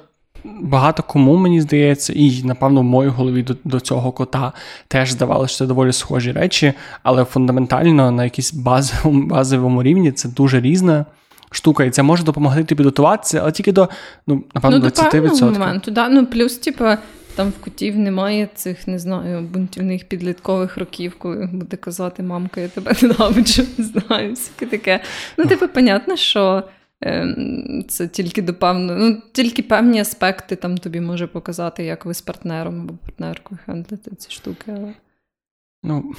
багато 0.43 1.03
кому, 1.03 1.37
мені 1.37 1.61
здається, 1.61 2.13
і, 2.13 2.43
напевно, 2.43 2.81
в 2.81 2.83
моїй 2.83 3.09
голові 3.09 3.43
до, 3.43 3.55
до 3.63 3.79
цього 3.79 4.11
кота 4.11 4.53
теж 4.87 5.11
здавалося, 5.11 5.53
що 5.53 5.57
це 5.57 5.67
доволі 5.67 5.93
схожі 5.93 6.31
речі, 6.31 6.73
але 7.03 7.25
фундаментально 7.25 8.11
на 8.11 8.23
якійсь 8.23 8.53
базовому, 8.53 9.27
базовому 9.27 9.83
рівні 9.83 10.11
це 10.11 10.29
дуже 10.29 10.61
різна. 10.61 11.05
Штука, 11.55 11.83
і 11.83 11.89
це 11.89 12.03
може 12.03 12.23
допомогти 12.23 12.75
підготуватися, 12.75 13.39
але 13.41 13.51
тільки 13.51 13.71
до 13.71 13.89
ну, 14.27 14.43
напевно, 14.55 14.79
ну, 14.79 14.85
20%. 14.85 15.51
моменту, 15.51 15.91
да. 15.91 16.09
Ну, 16.09 16.25
плюс, 16.25 16.57
типу, 16.57 16.85
там 17.35 17.49
в 17.49 17.63
котів 17.63 17.97
немає 17.97 18.49
цих, 18.55 18.87
не 18.87 18.99
знаю, 18.99 19.41
бунтівних 19.41 20.07
підліткових 20.07 20.77
років, 20.77 21.15
коли 21.17 21.49
буде 21.53 21.77
казати, 21.77 22.23
мамка, 22.23 22.61
я 22.61 22.67
тебе 22.67 22.93
ненавиджу, 23.01 23.63
не 23.77 23.83
знаю, 23.85 24.29
всяке 24.29 24.65
таке. 24.65 24.99
Ну, 25.37 25.45
типу, 25.45 25.67
понятно, 25.67 26.15
що 26.15 26.63
е, 27.03 27.35
це 27.87 28.07
тільки 28.07 28.41
до 28.41 28.53
певно, 28.53 28.95
ну, 28.95 29.21
тільки 29.31 29.63
певні 29.63 29.99
аспекти 29.99 30.55
там 30.55 30.77
тобі 30.77 31.01
може 31.01 31.27
показати, 31.27 31.83
як 31.83 32.05
ви 32.05 32.13
з 32.13 32.21
партнером 32.21 32.81
або 32.81 32.93
партнеркою 32.93 33.59
хендлите 33.65 34.15
ці 34.15 34.31
штуки. 34.31 34.65
але... 34.67 34.93
Ну, 35.83 36.13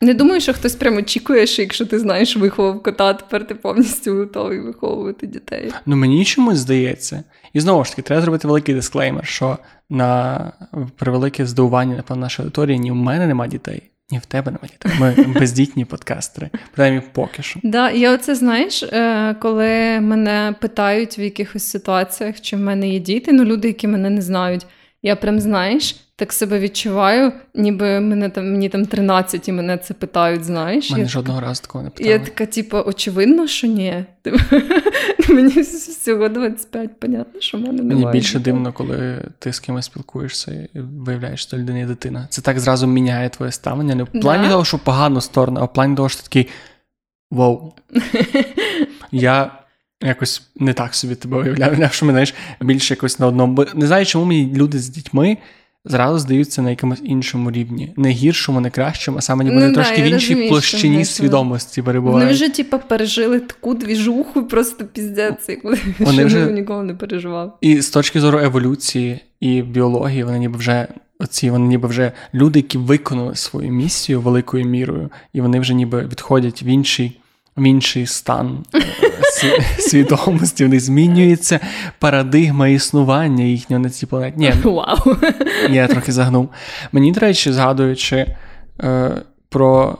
не 0.00 0.14
думаю, 0.14 0.40
що 0.40 0.52
хтось 0.52 0.74
прямо 0.74 0.96
очікує, 0.96 1.46
що 1.46 1.62
якщо 1.62 1.86
ти 1.86 1.98
знаєш 1.98 2.36
виховав 2.36 2.82
кота, 2.82 3.14
тепер 3.14 3.46
ти 3.46 3.54
повністю 3.54 4.14
готовий 4.14 4.60
виховувати 4.60 5.26
дітей. 5.26 5.72
Ну 5.86 5.96
мені 5.96 6.24
чомусь 6.24 6.58
здається. 6.58 7.24
І 7.52 7.60
знову 7.60 7.84
ж 7.84 7.90
таки, 7.90 8.02
треба 8.02 8.22
зробити 8.22 8.48
великий 8.48 8.74
дисклеймер, 8.74 9.26
що 9.26 9.58
на 9.90 10.52
превелике 10.96 11.46
здивування, 11.46 11.96
напевно, 11.96 12.20
нашої 12.20 12.46
аудиторії, 12.46 12.78
ні 12.78 12.90
в 12.90 12.94
мене 12.94 13.26
нема 13.26 13.46
дітей, 13.46 13.82
ні 14.10 14.18
в 14.18 14.26
тебе 14.26 14.50
нема 14.50 14.68
дітей. 14.72 14.92
Ми 15.00 15.34
бездітні 15.40 15.84
подкастери, 15.84 16.50
принаймні 16.74 17.02
поки 17.12 17.42
що. 17.42 17.60
Да, 17.62 17.90
я 17.90 18.14
оце 18.14 18.34
знаєш, 18.34 18.82
е, 18.82 19.34
коли 19.40 20.00
мене 20.00 20.54
питають 20.60 21.18
в 21.18 21.20
якихось 21.20 21.66
ситуаціях, 21.66 22.40
чи 22.40 22.56
в 22.56 22.60
мене 22.60 22.88
є 22.88 22.98
діти, 22.98 23.32
ну 23.32 23.44
люди, 23.44 23.68
які 23.68 23.88
мене 23.88 24.10
не 24.10 24.22
знають, 24.22 24.66
я 25.02 25.16
прям 25.16 25.40
знаєш 25.40 26.07
так 26.18 26.32
себе 26.32 26.60
відчуваю, 26.60 27.32
ніби 27.54 28.00
мене 28.00 28.30
там 28.30 28.52
мені 28.52 28.68
там 28.68 28.86
13 28.86 29.48
і 29.48 29.52
мене 29.52 29.78
це 29.78 29.94
питають, 29.94 30.44
знаєш. 30.44 30.90
Мене 30.90 31.02
я 31.02 31.08
жодного 31.08 31.40
разу 31.40 31.62
такого 31.62 31.84
не 31.84 31.90
питали. 31.90 32.10
Я 32.10 32.18
така, 32.18 32.46
типу, 32.46 32.76
очевидно, 32.86 33.46
що 33.46 33.66
ні. 33.66 34.04
Мені 35.28 35.60
всього 35.60 36.28
25, 36.28 37.00
понятно, 37.00 37.40
що 37.40 37.58
в 37.58 37.60
мене 37.60 37.82
немає. 37.82 38.04
Мені 38.04 38.12
більше 38.12 38.38
дивно, 38.38 38.72
коли 38.72 39.24
ти 39.38 39.52
з 39.52 39.60
кимось 39.60 39.84
спілкуєшся 39.84 40.68
і 40.74 40.80
виявляєш, 40.80 41.42
що 41.42 41.56
людина 41.56 41.86
дитина. 41.86 42.26
Це 42.30 42.42
так 42.42 42.60
зразу 42.60 42.86
міняє 42.86 43.28
твоє 43.28 43.52
ставлення. 43.52 43.94
Не 43.94 44.02
в 44.02 44.06
плані 44.06 44.44
да? 44.44 44.50
того, 44.50 44.64
що 44.64 44.78
погану 44.78 45.20
сторону, 45.20 45.60
а 45.60 45.64
в 45.64 45.72
плані 45.72 45.96
того, 45.96 46.08
що 46.08 46.22
такий 46.22 46.48
вау. 47.30 47.72
Я. 49.12 49.52
Якось 50.02 50.42
не 50.56 50.72
так 50.72 50.94
собі 50.94 51.14
тебе 51.14 51.38
уявляв, 51.38 51.92
що 51.92 52.06
ми 52.06 52.12
знаєш 52.12 52.34
більше 52.60 52.94
якось 52.94 53.18
на 53.18 53.26
одному. 53.26 53.66
Не 53.74 53.86
знаю, 53.86 54.06
чому 54.06 54.24
мені 54.24 54.54
люди 54.54 54.78
з 54.78 54.88
дітьми 54.88 55.38
зразу 55.84 56.18
здаються 56.18 56.62
на 56.62 56.70
якомусь 56.70 57.00
іншому 57.04 57.50
рівні, 57.50 57.92
не 57.96 58.10
гіршому, 58.10 58.60
не 58.60 58.70
кращому, 58.70 59.18
а 59.18 59.20
саме 59.20 59.44
ніби 59.44 59.56
ну, 59.56 59.74
трошки 59.74 59.96
да, 59.96 60.02
в 60.02 60.06
іншій 60.06 60.28
розумію, 60.28 60.50
площині 60.50 61.04
свідомості 61.04 61.82
перебувають. 61.82 62.22
Вони 62.22 62.32
вже, 62.32 62.48
типу, 62.48 62.78
пережили 62.88 63.40
таку 63.40 63.74
двіжуху, 63.74 64.42
просто 64.42 64.84
піздець, 64.84 65.48
як 65.48 65.58
вони 65.98 66.24
вже 66.24 66.52
ніколи 66.52 66.82
не 66.82 66.94
переживав. 66.94 67.58
І 67.60 67.80
з 67.80 67.90
точки 67.90 68.20
зору 68.20 68.38
еволюції 68.38 69.20
і 69.40 69.62
біології, 69.62 70.24
вони 70.24 70.38
ніби 70.38 70.58
вже. 70.58 70.88
Оці 71.20 71.50
вони 71.50 71.66
ніби 71.66 71.88
вже 71.88 72.12
люди, 72.34 72.58
які 72.58 72.78
виконали 72.78 73.36
свою 73.36 73.72
місію 73.72 74.20
великою 74.20 74.64
мірою, 74.64 75.10
і 75.32 75.40
вони 75.40 75.60
вже 75.60 75.74
ніби 75.74 76.06
відходять 76.06 76.62
в 76.62 76.64
інший 76.64 77.20
в 77.56 77.62
інший 77.62 78.06
стан 78.06 78.64
свідомості, 79.78 80.64
вони 80.64 80.80
змінюються, 80.80 81.60
парадигма 81.98 82.68
існування 82.68 83.44
їхнього 83.44 83.82
на 83.82 83.90
цій 83.90 84.06
планеті. 84.06 84.38
Ні, 84.38 84.52
Вау. 84.64 85.16
Я 85.70 85.88
трохи 85.88 86.12
загнув. 86.12 86.48
Мені, 86.92 87.12
до 87.12 87.20
речі, 87.20 87.52
згадуючи 87.52 88.36
е, 88.80 89.22
про 89.48 89.98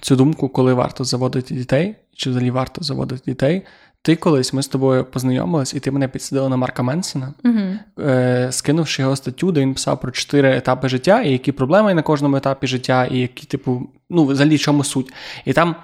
цю 0.00 0.16
думку, 0.16 0.48
коли 0.48 0.74
варто 0.74 1.04
заводити 1.04 1.54
дітей, 1.54 1.94
чи 2.16 2.30
взагалі 2.30 2.50
варто 2.50 2.84
заводити 2.84 3.22
дітей. 3.26 3.62
Ти 4.02 4.16
колись 4.16 4.52
ми 4.52 4.62
з 4.62 4.68
тобою 4.68 5.04
познайомились, 5.04 5.74
і 5.74 5.80
ти 5.80 5.90
мене 5.90 6.08
підсадила 6.08 6.48
на 6.48 6.56
Марка 6.56 6.82
Менсона, 6.82 7.34
uh-huh. 7.44 7.78
е, 8.00 8.52
скинувши 8.52 9.02
його 9.02 9.16
статтю, 9.16 9.52
де 9.52 9.60
він 9.60 9.74
писав 9.74 10.00
про 10.00 10.10
чотири 10.10 10.56
етапи 10.56 10.88
життя, 10.88 11.22
і 11.22 11.32
які 11.32 11.52
проблеми 11.52 11.94
на 11.94 12.02
кожному 12.02 12.36
етапі 12.36 12.66
життя, 12.66 13.04
і 13.04 13.18
які, 13.18 13.46
типу, 13.46 13.88
ну, 14.10 14.24
взагалі, 14.24 14.58
чому 14.58 14.84
суть. 14.84 15.12
І 15.44 15.52
там 15.52 15.76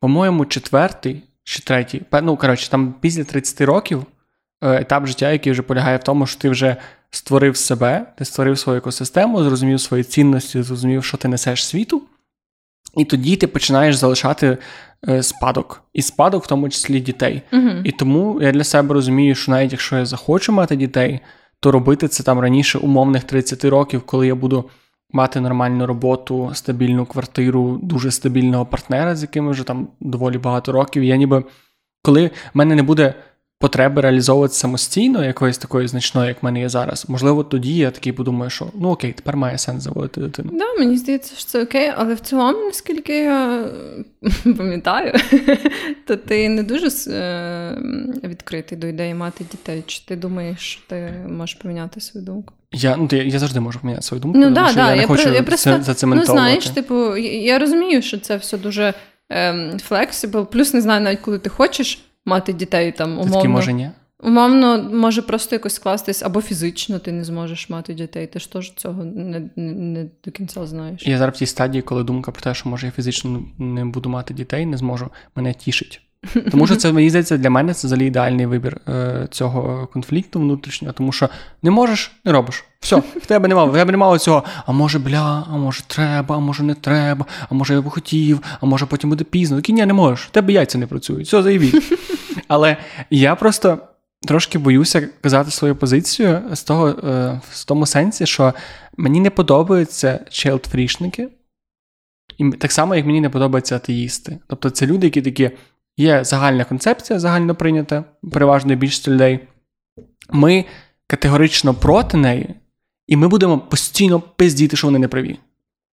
по-моєму, 0.00 0.44
четвертий 0.44 1.22
чи 1.46 1.62
третій, 1.62 2.02
ну, 2.22 2.36
коротше, 2.36 2.70
там 2.70 2.94
після 3.00 3.24
30 3.24 3.60
років 3.60 4.06
е, 4.62 4.80
етап 4.80 5.06
життя, 5.06 5.32
який 5.32 5.52
вже 5.52 5.62
полягає 5.62 5.96
в 5.96 6.02
тому, 6.02 6.26
що 6.26 6.40
ти 6.40 6.50
вже 6.50 6.76
створив 7.10 7.56
себе, 7.56 8.06
ти 8.18 8.24
створив 8.24 8.58
свою 8.58 8.78
екосистему, 8.78 9.44
зрозумів 9.44 9.80
свої 9.80 10.04
цінності, 10.04 10.62
зрозумів, 10.62 11.04
що 11.04 11.16
ти 11.16 11.28
несеш 11.28 11.66
світу. 11.66 12.02
І 12.96 13.04
тоді 13.04 13.36
ти 13.36 13.46
починаєш 13.46 13.96
залишати 13.96 14.58
е, 15.08 15.22
спадок, 15.22 15.82
і 15.92 16.02
спадок, 16.02 16.44
в 16.44 16.46
тому 16.46 16.68
числі 16.68 17.00
дітей. 17.00 17.42
uh 17.52 17.82
І 17.84 17.92
тому 17.92 18.42
я 18.42 18.52
для 18.52 18.64
себе 18.64 18.94
розумію, 18.94 19.34
що 19.34 19.52
навіть 19.52 19.72
якщо 19.72 19.96
я 19.96 20.06
захочу 20.06 20.52
мати 20.52 20.76
дітей, 20.76 21.20
то 21.60 21.72
робити 21.72 22.08
це 22.08 22.22
там 22.22 22.38
раніше 22.38 22.78
умовних 22.78 23.24
30 23.24 23.64
років, 23.64 24.02
коли 24.02 24.26
я 24.26 24.34
буду 24.34 24.70
мати 25.12 25.40
нормальну 25.40 25.86
роботу, 25.86 26.50
стабільну 26.54 27.06
квартиру, 27.06 27.80
дуже 27.82 28.10
стабільного 28.10 28.66
партнера, 28.66 29.16
з 29.16 29.22
яким 29.22 29.50
вже 29.50 29.64
там 29.64 29.88
доволі 30.00 30.38
багато 30.38 30.72
років. 30.72 31.04
Я 31.04 31.16
ніби 31.16 31.44
коли 32.06 32.26
в 32.26 32.30
мене 32.54 32.74
не 32.74 32.82
буде 32.82 33.14
потреби 33.58 34.00
реалізовуватися 34.00 34.60
самостійно, 34.60 35.24
якоїсь 35.24 35.58
такої 35.58 35.88
значної, 35.88 36.28
як 36.28 36.42
в 36.42 36.44
мене 36.44 36.60
є 36.60 36.68
зараз, 36.68 37.08
можливо, 37.08 37.44
тоді 37.44 37.76
я 37.76 37.90
такий 37.90 38.12
подумаю, 38.12 38.50
що 38.50 38.66
ну 38.74 38.88
окей, 38.88 39.12
тепер 39.12 39.36
має 39.36 39.58
сенс 39.58 39.82
заводити 39.82 40.20
дитину. 40.20 40.50
Да, 40.52 40.74
мені 40.78 40.96
здається, 40.96 41.36
що 41.36 41.44
це 41.44 41.62
окей, 41.62 41.92
але 41.96 42.14
в 42.14 42.20
цілому, 42.20 42.58
наскільки 42.64 43.18
я 43.18 43.64
пам'ятаю, 44.56 45.12
то 46.06 46.16
ти 46.16 46.48
не 46.48 46.62
дуже 46.62 46.88
е, 47.12 47.78
відкритий 48.24 48.78
до 48.78 48.86
ідеї 48.86 49.14
мати 49.14 49.44
дітей. 49.50 49.84
Чи 49.86 50.04
ти 50.04 50.16
думаєш, 50.16 50.58
що 50.58 50.80
ти 50.88 51.12
можеш 51.28 51.54
поміняти 51.54 52.00
свою 52.00 52.26
думку? 52.26 52.54
Я 52.72 52.96
ну, 52.96 53.08
я, 53.12 53.22
я 53.22 53.38
завжди 53.38 53.60
можу 53.60 53.80
поміняти 53.80 54.02
свою 54.02 54.20
думку. 54.20 54.38
Ну, 54.38 54.50
да, 54.50 54.66
що 54.66 54.76
да, 54.76 54.88
я 54.88 54.96
не 54.96 55.02
я 55.02 55.06
хочу 55.06 55.32
я 55.32 55.42
просто. 55.42 55.80
Ну, 56.02 56.24
знаєш, 56.24 56.68
типу, 56.68 57.16
я 57.16 57.58
розумію, 57.58 58.02
що 58.02 58.18
це 58.18 58.36
все 58.36 58.58
дуже 58.58 58.94
ем. 59.30 59.78
Плюс 60.52 60.74
не 60.74 60.80
знаю, 60.80 61.00
навіть 61.00 61.20
коли 61.20 61.38
ти 61.38 61.50
хочеш 61.50 62.05
мати 62.26 62.52
дітей 62.52 62.92
там 62.92 63.12
умовно. 63.12 63.36
Такі, 63.36 63.48
може, 63.48 63.72
ні? 63.72 63.90
Умовно, 64.22 64.90
може 64.92 65.22
просто 65.22 65.54
якось 65.54 65.74
скластись, 65.74 66.22
або 66.22 66.40
фізично 66.40 66.98
ти 66.98 67.12
не 67.12 67.24
зможеш 67.24 67.70
мати 67.70 67.94
дітей. 67.94 68.26
Ти 68.26 68.38
ж 68.38 68.52
теж 68.52 68.72
цього 68.74 69.04
не, 69.04 69.40
не 69.56 69.72
не, 69.72 70.06
до 70.24 70.30
кінця 70.30 70.66
знаєш. 70.66 71.06
Я 71.06 71.18
зараз 71.18 71.34
в 71.34 71.38
тій 71.38 71.46
стадії, 71.46 71.82
коли 71.82 72.04
думка 72.04 72.30
про 72.30 72.42
те, 72.42 72.54
що 72.54 72.68
може 72.68 72.86
я 72.86 72.92
фізично 72.92 73.42
не 73.58 73.84
буду 73.84 74.08
мати 74.08 74.34
дітей, 74.34 74.66
не 74.66 74.76
зможу, 74.76 75.10
мене 75.34 75.54
тішить. 75.54 76.00
Тому 76.50 76.66
що 76.66 76.76
це 76.76 76.92
мені 76.92 77.10
здається, 77.10 77.36
для 77.36 77.50
мене 77.50 77.74
це 77.74 77.86
взагалі 77.86 78.06
ідеальний 78.06 78.46
вибір 78.46 78.80
е, 78.88 79.26
цього 79.30 79.88
конфлікту 79.92 80.40
внутрішнього, 80.40 80.92
тому 80.92 81.12
що 81.12 81.28
не 81.62 81.70
можеш, 81.70 82.12
не 82.24 82.32
робиш. 82.32 82.64
Все, 82.80 82.96
в 82.96 83.26
тебе 83.26 83.48
немає, 83.48 83.68
в 83.68 83.72
тебе 83.72 83.92
немає 83.92 84.18
цього. 84.18 84.44
А 84.66 84.72
може, 84.72 84.98
бля, 84.98 85.46
а 85.50 85.56
може 85.56 85.82
треба, 85.86 86.36
а 86.36 86.38
може 86.38 86.62
не 86.62 86.74
треба, 86.74 87.26
а 87.48 87.54
може 87.54 87.74
я 87.74 87.80
би 87.80 87.90
хотів, 87.90 88.40
а 88.60 88.66
може 88.66 88.86
потім 88.86 89.10
буде 89.10 89.24
пізно. 89.24 89.56
Такі 89.56 89.72
ні, 89.72 89.86
не 89.86 89.92
можеш, 89.92 90.26
в 90.26 90.30
тебе 90.30 90.52
яйця 90.52 90.78
не 90.78 90.86
працюють. 90.86 91.26
Все, 91.26 91.42
заявіть. 91.42 91.98
Але 92.48 92.76
я 93.10 93.34
просто. 93.34 93.78
Трошки 94.26 94.58
боюся 94.58 95.08
казати 95.20 95.50
свою 95.50 95.76
позицію 95.76 96.42
з 96.52 96.62
того, 96.62 96.88
е, 96.88 97.40
в 97.50 97.64
тому 97.64 97.86
сенсі, 97.86 98.26
що 98.26 98.54
мені 98.96 99.20
не 99.20 99.30
подобаються 99.30 100.20
челдфрішники, 100.30 101.28
І 102.38 102.50
так 102.50 102.72
само, 102.72 102.94
як 102.94 103.06
мені 103.06 103.20
не 103.20 103.30
подобаються 103.30 103.76
атеїсти. 103.76 104.38
Тобто 104.46 104.70
це 104.70 104.86
люди, 104.86 105.06
які 105.06 105.22
такі 105.22 105.50
є 105.96 106.24
загальна 106.24 106.64
концепція, 106.64 107.18
загально 107.18 107.54
прийнята, 107.54 108.04
переважно 108.32 108.74
більшість 108.74 109.08
людей. 109.08 109.40
Ми 110.30 110.64
категорично 111.06 111.74
проти 111.74 112.16
неї, 112.16 112.54
і 113.06 113.16
ми 113.16 113.28
будемо 113.28 113.58
постійно 113.58 114.20
пиздіти, 114.20 114.76
що 114.76 114.86
вони 114.86 114.98
не 114.98 115.08
праві. 115.08 115.38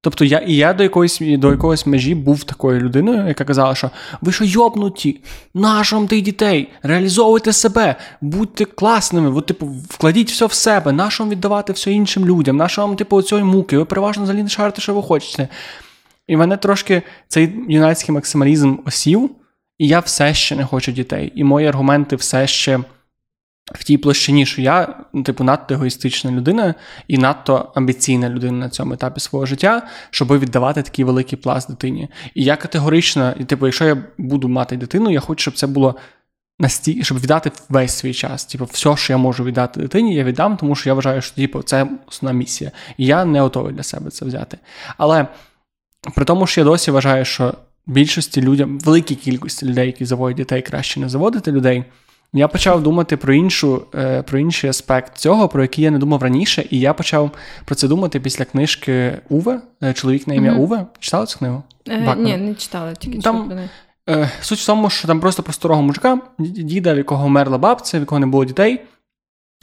Тобто 0.03 0.25
я 0.25 0.39
і 0.39 0.55
я 0.55 0.73
до 0.73 0.83
якоїсь 0.83 1.19
до 1.21 1.51
якоїсь 1.51 1.87
межі 1.87 2.15
був 2.15 2.45
такою 2.45 2.81
людиною, 2.81 3.29
яка 3.29 3.45
казала, 3.45 3.75
що 3.75 3.91
ви 4.21 4.33
що 4.33 4.45
йобнуті, 4.45 5.21
нашим 5.55 6.09
тих 6.09 6.23
дітей, 6.23 6.69
реалізовуйте 6.83 7.53
себе, 7.53 7.97
будьте 8.21 8.65
класними, 8.65 9.31
ви, 9.31 9.43
типу, 9.43 9.67
вкладіть 9.67 10.31
все 10.31 10.47
в 10.47 10.53
себе, 10.53 10.93
нашим 10.93 11.29
віддавати 11.29 11.73
все 11.73 11.93
іншим 11.93 12.27
людям, 12.27 12.57
нашому, 12.57 12.95
типу, 12.95 13.23
цієї 13.23 13.45
муки, 13.45 13.79
ви 13.79 13.85
переважно 13.85 14.23
взагалі 14.23 14.43
не 14.43 14.49
шарите, 14.49 14.81
що 14.81 14.95
ви 14.95 15.03
хочете. 15.03 15.49
І 16.29 16.37
мене 16.37 16.57
трошки 16.57 17.03
цей 17.29 17.53
юнацький 17.69 18.15
максималізм 18.15 18.77
осів, 18.87 19.31
і 19.79 19.89
я 19.89 20.01
все 20.01 20.35
ще 20.35 20.57
не 20.57 20.65
хочу 20.65 20.93
дітей. 20.93 21.33
І 21.35 21.45
мої 21.45 21.67
аргументи 21.67 22.17
все 22.17 22.47
ще 22.47 22.81
в 23.75 23.85
тій 23.85 23.99
площині, 23.99 24.47
що 24.47 24.63
я, 24.63 24.95
ну, 25.13 25.23
типу, 25.23 25.45
надто 25.45 25.75
егоїстична 25.75 26.31
людина 26.31 26.75
і 27.09 27.19
надто 27.19 27.73
амбіційна 27.75 28.29
людина 28.29 28.53
на 28.53 28.69
цьому 28.69 28.95
етапі 28.95 29.21
свого 29.21 29.47
життя, 29.47 29.87
щоб 30.11 30.39
віддавати 30.39 30.83
такий 30.83 31.05
великий 31.05 31.39
пласт 31.39 31.71
дитині. 31.71 32.09
І 32.35 32.45
я 32.45 32.57
категорично, 32.57 33.35
і 33.41 33.45
типу, 33.45 33.67
якщо 33.67 33.85
я 33.85 34.05
буду 34.19 34.49
мати 34.49 34.77
дитину, 34.77 35.11
я 35.11 35.21
хочу, 35.21 35.43
щоб 35.43 35.55
це 35.55 35.67
було 35.67 35.97
настільки, 36.59 37.05
щоб 37.05 37.21
віддати 37.21 37.53
весь 37.69 37.93
свій 37.93 38.15
час. 38.15 38.45
Типу, 38.45 38.65
все, 38.65 38.97
що 38.97 39.13
я 39.13 39.17
можу 39.17 39.45
віддати 39.45 39.81
дитині, 39.81 40.15
я 40.15 40.25
віддам, 40.25 40.57
тому 40.57 40.75
що 40.75 40.89
я 40.89 40.95
вважаю, 40.95 41.23
що 41.23 41.35
типу, 41.35 41.63
це 41.63 41.87
основна 42.09 42.39
місія. 42.39 42.71
І 42.97 43.07
я 43.07 43.25
не 43.25 43.41
готовий 43.41 43.75
для 43.75 43.83
себе 43.83 44.11
це 44.11 44.25
взяти. 44.25 44.59
Але 44.99 45.27
при 46.15 46.25
тому, 46.25 46.47
що 46.47 46.61
я 46.61 46.65
досі 46.65 46.91
вважаю, 46.91 47.25
що 47.25 47.55
більшості 47.87 48.43
людям, 48.43 48.79
великій 48.79 49.15
кількості 49.15 49.67
людей, 49.67 49.87
які 49.87 50.05
заводять 50.05 50.37
дітей, 50.37 50.63
краще 50.63 51.01
не 51.01 51.09
заводити 51.09 51.53
людей. 51.53 51.85
Я 52.33 52.49
почав 52.49 52.83
думати 52.83 53.17
про 53.17 53.35
іншу, 53.35 53.83
е, 53.95 54.23
про 54.23 54.39
інший 54.39 54.71
аспект 54.71 55.19
цього, 55.19 55.49
про 55.49 55.63
який 55.63 55.85
я 55.85 55.91
не 55.91 55.99
думав 55.99 56.23
раніше, 56.23 56.65
і 56.71 56.81
я 56.81 56.95
почав 56.95 57.31
про 57.65 57.75
це 57.75 57.89
думати 57.89 58.21
після 58.21 58.45
книжки 58.45 59.19
Уве, 59.29 59.61
е, 59.83 59.93
чоловік 59.93 60.27
на 60.27 60.35
ім'я 60.35 60.53
mm-hmm. 60.53 60.59
Уве. 60.59 60.87
Читали 60.99 61.27
цю 61.27 61.39
книгу? 61.39 61.63
Е, 61.89 62.17
Ні, 62.17 62.37
не 62.37 62.55
читала, 62.55 62.95
тільки 62.95 63.19
там, 63.19 63.53
е, 64.09 64.31
Суть 64.41 64.59
в 64.59 64.67
тому, 64.67 64.91
що 64.91 65.09
там 65.09 65.21
просто 65.21 65.43
про 65.43 65.53
старого 65.53 65.83
мужика, 65.83 66.19
діда, 66.39 66.95
в 66.95 66.97
якого 66.97 67.27
вмерла 67.27 67.59
бабця, 67.59 67.99
в 67.99 68.01
якого 68.01 68.19
не 68.19 68.27
було 68.27 68.45
дітей. 68.45 68.81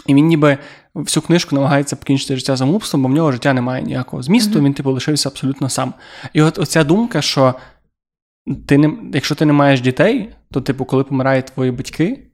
І 0.06 0.14
він 0.14 0.26
ніби 0.26 0.58
всю 0.96 1.24
книжку 1.24 1.56
намагається 1.56 1.96
покінчити 1.96 2.36
життя 2.36 2.58
самогубством, 2.58 3.04
бо 3.04 3.10
в 3.10 3.12
нього 3.12 3.32
життя 3.32 3.54
немає 3.54 3.84
ніякого 3.84 4.24
змісту, 4.24 4.60
mm-hmm. 4.60 4.64
він 4.64 4.74
типу 4.74 4.92
лишився 4.92 5.30
абсолютно 5.30 5.70
сам. 5.70 5.94
І 6.34 6.42
от 6.42 6.58
оця 6.58 6.84
думка, 6.84 7.22
що 7.22 7.56
ти 8.66 8.78
не, 8.78 8.94
якщо 9.14 9.36
ти 9.36 9.46
не 9.46 9.54
маєш 9.54 9.82
дітей, 9.82 10.30
то, 10.52 10.62
типу, 10.62 10.86
коли 10.86 11.04
помирають 11.04 11.46
твої 11.46 11.72
батьки, 11.72 12.28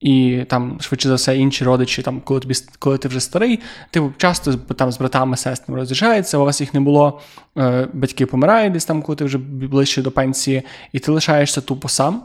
і 0.00 0.44
там, 0.48 0.78
швидше 0.80 1.08
за 1.08 1.14
все, 1.14 1.36
інші 1.38 1.64
родичі, 1.64 2.02
там, 2.02 2.20
коли 2.20 2.40
тобі 2.40 2.54
коли 2.78 2.98
ти 2.98 3.08
вже 3.08 3.20
старий, 3.20 3.60
ти 3.90 4.10
часто 4.16 4.54
там 4.54 4.92
з 4.92 4.98
братами, 4.98 5.36
сестрами 5.36 5.80
роз'їжджається, 5.80 6.38
у 6.38 6.44
вас 6.44 6.60
їх 6.60 6.74
не 6.74 6.80
було, 6.80 7.20
е, 7.58 7.88
батьки 7.92 8.26
помирають 8.26 8.72
десь 8.72 8.84
там, 8.84 9.02
коли 9.02 9.16
ти 9.16 9.24
вже 9.24 9.38
ближче 9.38 10.02
до 10.02 10.10
пенсії, 10.10 10.62
і 10.92 10.98
ти 10.98 11.12
лишаєшся 11.12 11.60
тупо 11.60 11.88
сам. 11.88 12.22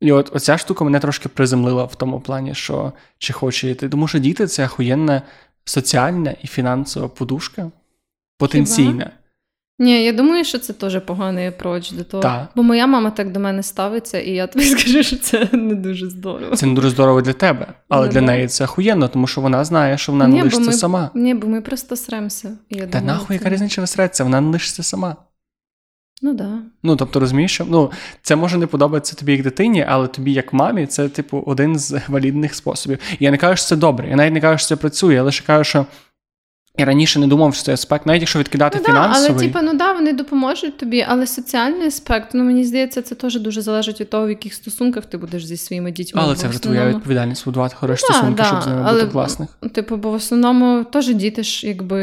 І 0.00 0.12
от 0.12 0.36
оця 0.36 0.58
штука 0.58 0.84
мене 0.84 1.00
трошки 1.00 1.28
приземлила 1.28 1.84
в 1.84 1.94
тому 1.94 2.20
плані, 2.20 2.54
що 2.54 2.92
чи 3.18 3.32
хоче 3.32 3.70
йти. 3.70 3.88
Тому 3.88 4.08
що 4.08 4.18
діти 4.18 4.46
це 4.46 4.64
охуєнна 4.64 5.22
соціальна 5.64 6.34
і 6.42 6.46
фінансова 6.46 7.08
подушка 7.08 7.70
потенційна. 8.38 9.04
Хіба? 9.04 9.21
Ні, 9.82 10.04
я 10.04 10.12
думаю, 10.12 10.44
що 10.44 10.58
це 10.58 10.72
теж 10.72 11.00
поганий 11.00 11.46
апроч 11.46 11.90
до 11.90 12.04
того. 12.04 12.22
Так. 12.22 12.48
Бо 12.54 12.62
моя 12.62 12.86
мама 12.86 13.10
так 13.10 13.32
до 13.32 13.40
мене 13.40 13.62
ставиться, 13.62 14.20
і 14.20 14.30
я 14.30 14.46
тобі 14.46 14.64
скажу, 14.78 15.02
що 15.02 15.16
це 15.16 15.48
не 15.52 15.74
дуже 15.74 16.10
здорово. 16.10 16.56
Це 16.56 16.66
не 16.66 16.74
дуже 16.74 16.90
здорово 16.90 17.20
для 17.20 17.32
тебе, 17.32 17.66
але 17.88 18.06
ну, 18.06 18.12
для 18.12 18.20
неї 18.20 18.46
це 18.46 18.64
охуєнно, 18.64 19.08
тому 19.08 19.26
що 19.26 19.40
вона 19.40 19.64
знає, 19.64 19.98
що 19.98 20.12
вона 20.12 20.28
не 20.28 20.42
лишиться 20.42 20.70
ми, 20.70 20.72
сама. 20.72 21.10
Ні, 21.14 21.34
бо 21.34 21.46
ми 21.46 21.60
просто 21.60 21.96
сремся. 21.96 22.56
Я 22.70 22.86
Та 22.86 22.86
думаю, 22.86 23.06
нахуй, 23.06 23.28
це... 23.28 23.34
яка 23.34 23.48
різниця 23.48 23.80
висреться, 23.80 24.24
вона 24.24 24.40
не 24.40 24.50
лишиться 24.50 24.82
сама. 24.82 25.16
Ну 26.22 26.34
да. 26.34 26.58
Ну, 26.82 26.96
тобто, 26.96 27.20
розумієш, 27.20 27.54
що 27.54 27.64
ну, 27.68 27.90
це 28.22 28.36
може 28.36 28.58
не 28.58 28.66
подобатися 28.66 29.16
тобі 29.16 29.32
як 29.32 29.42
дитині, 29.42 29.86
але 29.88 30.08
тобі, 30.08 30.32
як 30.32 30.52
мамі, 30.52 30.86
це, 30.86 31.08
типу, 31.08 31.42
один 31.46 31.78
з 31.78 32.00
валідних 32.08 32.54
способів. 32.54 32.98
І 33.18 33.24
я 33.24 33.30
не 33.30 33.36
кажу, 33.36 33.56
що 33.56 33.66
це 33.66 33.76
добре. 33.76 34.08
Я 34.08 34.16
навіть 34.16 34.34
не 34.34 34.40
кажу, 34.40 34.58
що 34.58 34.68
це 34.68 34.76
працює, 34.76 35.14
я 35.14 35.22
лише 35.22 35.44
кажу, 35.44 35.64
що 35.64 35.86
я 36.78 36.84
раніше 36.84 37.18
не 37.18 37.26
думав, 37.26 37.54
що 37.54 37.64
це 37.64 37.72
аспект, 37.72 38.06
навіть 38.06 38.20
якщо 38.20 38.38
відкидати 38.38 38.78
ну, 38.78 38.84
фінансовий. 38.84 39.28
Да, 39.28 39.34
але 39.34 39.46
типу, 39.46 39.58
ну 39.62 39.78
да, 39.78 39.92
вони 39.92 40.12
допоможуть 40.12 40.76
тобі, 40.76 41.06
але 41.08 41.26
соціальний 41.26 41.86
аспект, 41.86 42.30
ну 42.34 42.44
мені 42.44 42.64
здається, 42.64 43.02
це 43.02 43.14
теж 43.14 43.40
дуже 43.40 43.62
залежить 43.62 44.00
від 44.00 44.10
того, 44.10 44.26
в 44.26 44.28
яких 44.28 44.54
стосунках 44.54 45.06
ти 45.06 45.18
будеш 45.18 45.44
зі 45.44 45.56
своїми 45.56 45.92
дітьми. 45.92 46.20
Але 46.24 46.34
це 46.34 46.48
вже 46.48 46.62
твоя 46.62 46.88
відповідальність 46.88 47.44
будувати 47.44 47.74
хороші 47.76 48.04
ну, 48.08 48.14
стосунки, 48.14 48.42
да, 48.42 48.44
щоб 48.44 48.62
з 48.62 48.66
ними 48.66 48.82
але, 48.84 49.00
бути 49.00 49.12
класних. 49.12 49.48
Типу, 49.72 49.96
бо 49.96 50.10
в 50.10 50.14
основному 50.14 50.84
теж 50.84 51.14
діти 51.14 51.42
ж 51.42 51.66
якби 51.66 51.98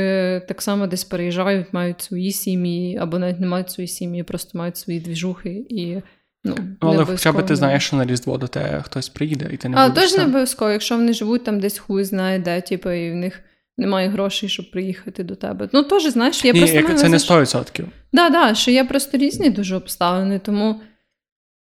так 0.48 0.62
само 0.62 0.88
десь 0.88 1.04
переїжджають, 1.04 1.74
мають 1.74 2.02
свої 2.02 2.32
сім'ї, 2.32 2.98
або 2.98 3.20
навіть 3.20 3.40
не 3.40 3.48
мають 3.48 3.72
свої 3.72 3.88
сім'ї, 3.88 4.24
просто 4.24 4.58
мають 4.58 4.78
свої 4.78 5.00
двіжухи 5.00 5.66
і. 5.70 5.98
Ну, 6.44 6.56
Але 6.80 7.06
хоча 7.06 7.32
б 7.32 7.46
ти 7.46 7.56
знаєш, 7.56 7.86
що 7.86 7.96
на 7.96 8.06
Різдво 8.06 8.38
до 8.38 8.48
тебе 8.48 8.82
хтось 8.86 9.10
приїде, 9.10 9.50
і 9.52 9.58
ти 9.58 9.70
не 9.70 9.78
Але 9.78 9.90
будеш 9.90 10.10
теж 10.10 10.18
не 10.18 10.26
обов'язково, 10.26 10.72
якщо 10.72 10.98
вони 10.98 11.14
живуть 11.14 11.44
там 11.44 11.60
десь 11.60 11.78
хуй 11.78 12.04
знає 12.04 12.40
де, 12.40 12.62
типу, 12.62 12.92
і 12.92 13.12
в 13.12 13.16
них 13.16 13.42
немає 13.80 14.10
грошей, 14.10 14.50
щоб 14.50 14.72
приїхати 14.72 15.24
до 15.24 15.36
тебе. 15.36 15.70
Ну, 15.74 15.84
теж, 15.84 16.04
знаєш, 16.04 16.46
я 16.46 16.54
Ні, 16.54 16.60
просто. 16.60 16.78
Як, 16.78 17.00
це 17.00 17.10
не 17.10 17.18
100%. 17.18 17.64
Так, 17.64 17.86
да, 18.14 18.30
да, 18.30 18.56
що 18.56 18.72
є 18.72 18.84
просто 18.84 19.18
різні 19.18 19.50
дуже 19.50 19.76
обставини, 19.76 20.40
тому. 20.40 20.82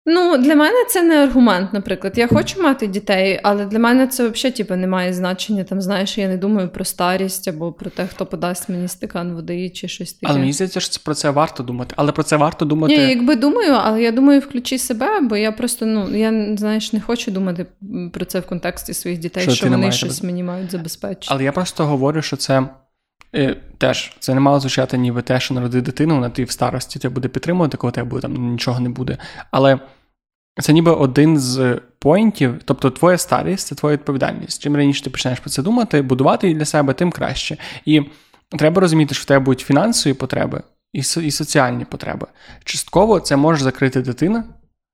Ну, 0.05 0.37
для 0.37 0.55
мене 0.55 0.85
це 0.89 1.03
не 1.03 1.23
аргумент, 1.23 1.73
наприклад. 1.73 2.17
Я 2.17 2.27
хочу 2.27 2.61
мати 2.61 2.87
дітей, 2.87 3.39
але 3.43 3.65
для 3.65 3.79
мене 3.79 4.07
це 4.07 4.27
взагалі 4.27 4.55
типу, 4.55 4.75
не 4.75 4.87
має 4.87 5.13
значення. 5.13 5.63
Там, 5.63 5.81
знаєш, 5.81 6.17
я 6.17 6.27
не 6.27 6.37
думаю 6.37 6.69
про 6.69 6.85
старість 6.85 7.47
або 7.47 7.71
про 7.71 7.89
те, 7.89 8.07
хто 8.07 8.25
подасть 8.25 8.69
мені 8.69 8.87
стакан 8.87 9.33
води 9.33 9.69
чи 9.69 9.87
щось 9.87 10.13
таке. 10.13 10.31
Але 10.31 10.39
мені 10.39 10.53
здається, 10.53 10.79
що 10.79 11.03
про 11.03 11.13
це 11.13 11.29
варто 11.29 11.63
думати. 11.63 11.93
Але 11.97 12.11
про 12.11 12.23
це 12.23 12.37
варто 12.37 12.65
думати. 12.65 12.97
Ні, 12.97 13.09
якби 13.09 13.35
думаю, 13.35 13.73
але 13.73 14.01
я 14.01 14.11
думаю, 14.11 14.39
включи 14.39 14.77
себе, 14.77 15.21
бо 15.21 15.37
я 15.37 15.51
просто 15.51 15.85
ну 15.85 16.17
я 16.17 16.57
знаєш, 16.57 16.93
не 16.93 17.01
хочу 17.01 17.31
думати 17.31 17.65
про 18.13 18.25
це 18.25 18.39
в 18.39 18.45
контексті 18.45 18.93
своїх 18.93 19.19
дітей, 19.19 19.43
що, 19.43 19.51
що 19.51 19.69
вони 19.69 19.91
щось 19.91 20.23
мені 20.23 20.43
мають 20.43 20.71
забезпечити. 20.71 21.27
Але 21.29 21.43
я 21.43 21.51
просто 21.51 21.85
говорю, 21.85 22.21
що 22.21 22.37
це. 22.37 22.63
І 23.33 23.55
Теж 23.81 24.11
це 24.19 24.33
не 24.33 24.39
мало 24.39 24.59
звучати, 24.59 24.97
ніби 24.97 25.21
те, 25.21 25.39
що 25.39 25.53
народи 25.53 25.81
дитину, 25.81 26.19
на 26.19 26.29
ти 26.29 26.43
в 26.43 26.51
старості 26.51 26.99
тебе 26.99 27.13
буде 27.13 27.27
підтримувати, 27.27 27.77
коли 27.77 27.91
тебе 27.91 28.09
буде 28.09 28.21
там 28.21 28.51
нічого 28.51 28.79
не 28.79 28.89
буде. 28.89 29.17
Але 29.51 29.79
це 30.61 30.73
ніби 30.73 30.91
один 30.91 31.39
з 31.39 31.79
поінтів, 31.99 32.61
тобто 32.65 32.89
твоя 32.89 33.17
старість 33.17 33.67
це 33.67 33.75
твоя 33.75 33.95
відповідальність. 33.95 34.61
Чим 34.61 34.75
раніше 34.75 35.03
ти 35.03 35.09
почнеш 35.09 35.39
про 35.39 35.49
це 35.49 35.63
думати, 35.63 36.01
будувати 36.01 36.47
її 36.47 36.59
для 36.59 36.65
себе, 36.65 36.93
тим 36.93 37.11
краще. 37.11 37.57
І 37.85 38.01
треба 38.49 38.81
розуміти, 38.81 39.15
що 39.15 39.21
в 39.21 39.25
тебе 39.25 39.45
будуть 39.45 39.59
фінансові 39.59 40.13
потреби 40.13 40.63
і 40.93 41.31
соціальні 41.31 41.85
потреби. 41.85 42.27
Частково 42.63 43.19
це 43.19 43.35
може 43.35 43.63
закрити 43.63 44.01
дитина. 44.01 44.43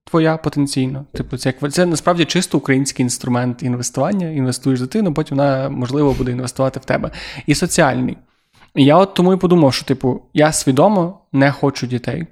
Твоя 0.09 0.37
потенційно. 0.37 1.05
Типу, 1.11 1.37
це 1.37 1.53
як 1.61 1.73
це 1.73 1.85
насправді 1.85 2.25
чисто 2.25 2.57
український 2.57 3.03
інструмент 3.03 3.63
інвестування. 3.63 4.29
Інвестуєш 4.29 4.79
дитину, 4.81 5.13
потім 5.13 5.37
вона, 5.37 5.69
можливо, 5.69 6.13
буде 6.13 6.31
інвестувати 6.31 6.79
в 6.79 6.85
тебе. 6.85 7.11
І 7.45 7.55
соціальний. 7.55 8.17
Я 8.77 8.97
от 8.97 9.13
тому 9.13 9.33
і 9.33 9.37
подумав, 9.37 9.73
що, 9.73 9.85
типу, 9.85 10.21
я 10.33 10.51
свідомо 10.51 11.19
не 11.31 11.51
хочу 11.51 11.87
дітей. 11.87 12.27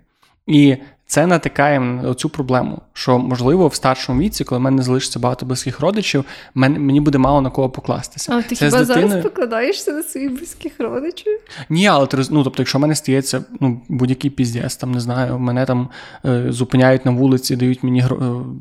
І 0.47 0.77
це 1.08 1.28
натикає 1.28 1.80
на 1.80 2.13
цю 2.13 2.30
проблему, 2.30 2.82
що 2.94 3.20
можливо 3.20 3.68
в 3.68 3.76
старшому 3.76 4.22
віці, 4.22 4.44
коли 4.44 4.60
в 4.60 4.62
мене 4.62 4.84
залишиться 4.84 5.20
багато 5.20 5.46
близьких 5.46 5.80
родичів, 5.80 6.26
мені 6.56 7.02
буде 7.02 7.18
мало 7.18 7.41
на 7.41 7.50
кого 7.50 7.70
покластися. 7.70 8.34
А 8.34 8.41
ти 8.41 8.56
це 8.56 8.65
хіба 8.65 8.80
дитиною... 8.80 9.08
зараз 9.08 9.24
покладаєшся 9.24 9.91
на 9.91 10.04
своїх 10.04 10.32
близьких 10.32 10.72
родичів? 10.80 11.39
Ні, 11.70 11.88
але 11.88 12.08
ну, 12.30 12.44
тобто, 12.44 12.62
якщо 12.62 12.78
в 12.78 12.82
мене 12.82 12.96
стається 12.96 13.44
ну, 13.60 13.82
будь-який 13.89 14.32
піздець, 14.32 14.76
там 14.76 14.91
не 14.91 15.00
знаю, 15.00 15.39
мене 15.39 15.65
там 15.65 15.89
е, 16.26 16.46
зупиняють 16.50 17.06
на 17.06 17.12
вулиці, 17.12 17.56
дають 17.56 17.84
мені 17.84 18.00
е, 18.00 18.10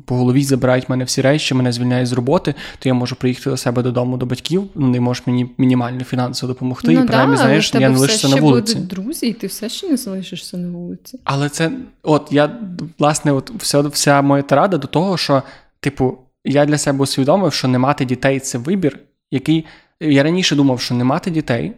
по 0.05 0.15
голові, 0.15 0.43
забирають 0.43 0.89
мене 0.89 1.03
всі 1.03 1.21
речі, 1.21 1.53
мене 1.53 1.71
звільняють 1.71 2.07
з 2.07 2.13
роботи, 2.13 2.55
то 2.79 2.89
я 2.89 2.93
можу 2.93 3.15
приїхати 3.15 3.49
до 3.49 3.57
себе 3.57 3.83
додому 3.83 4.17
до 4.17 4.25
батьків, 4.25 4.63
вони 4.75 4.99
можуть 4.99 5.27
мені 5.27 5.49
мінімально 5.57 6.03
фінансово 6.03 6.53
допомогти, 6.53 6.91
ну, 6.91 7.03
і 7.03 7.07
принаймні, 7.07 7.37
знаєш, 7.37 7.73
я 7.73 7.89
не 7.89 7.97
лишишся 7.97 8.29
на 8.29 8.35
вулиці. 8.35 8.75
Друзі, 8.75 9.27
і 9.27 9.33
ти 9.33 9.47
все 9.47 9.69
ще 9.69 9.89
не 9.89 9.97
залишишся 9.97 10.57
на 10.57 10.69
вулиці. 10.77 11.19
Але 11.23 11.49
це 11.49 11.71
от 12.03 12.31
я 12.35 12.59
власне, 12.99 13.31
от 13.31 13.51
вся, 13.61 13.81
вся 13.81 14.21
моя 14.21 14.43
тарада 14.43 14.77
до 14.77 14.87
того, 14.87 15.17
що, 15.17 15.43
типу, 15.79 16.17
я 16.45 16.65
для 16.65 16.77
себе 16.77 17.03
усвідомив, 17.03 17.53
що 17.53 17.67
не 17.67 17.79
мати 17.79 18.05
дітей 18.05 18.39
це 18.39 18.57
вибір, 18.57 18.99
який. 19.31 19.65
Я 19.99 20.23
раніше 20.23 20.55
думав, 20.55 20.81
що 20.81 20.95
не 20.95 21.03
мати 21.03 21.31
дітей 21.31 21.73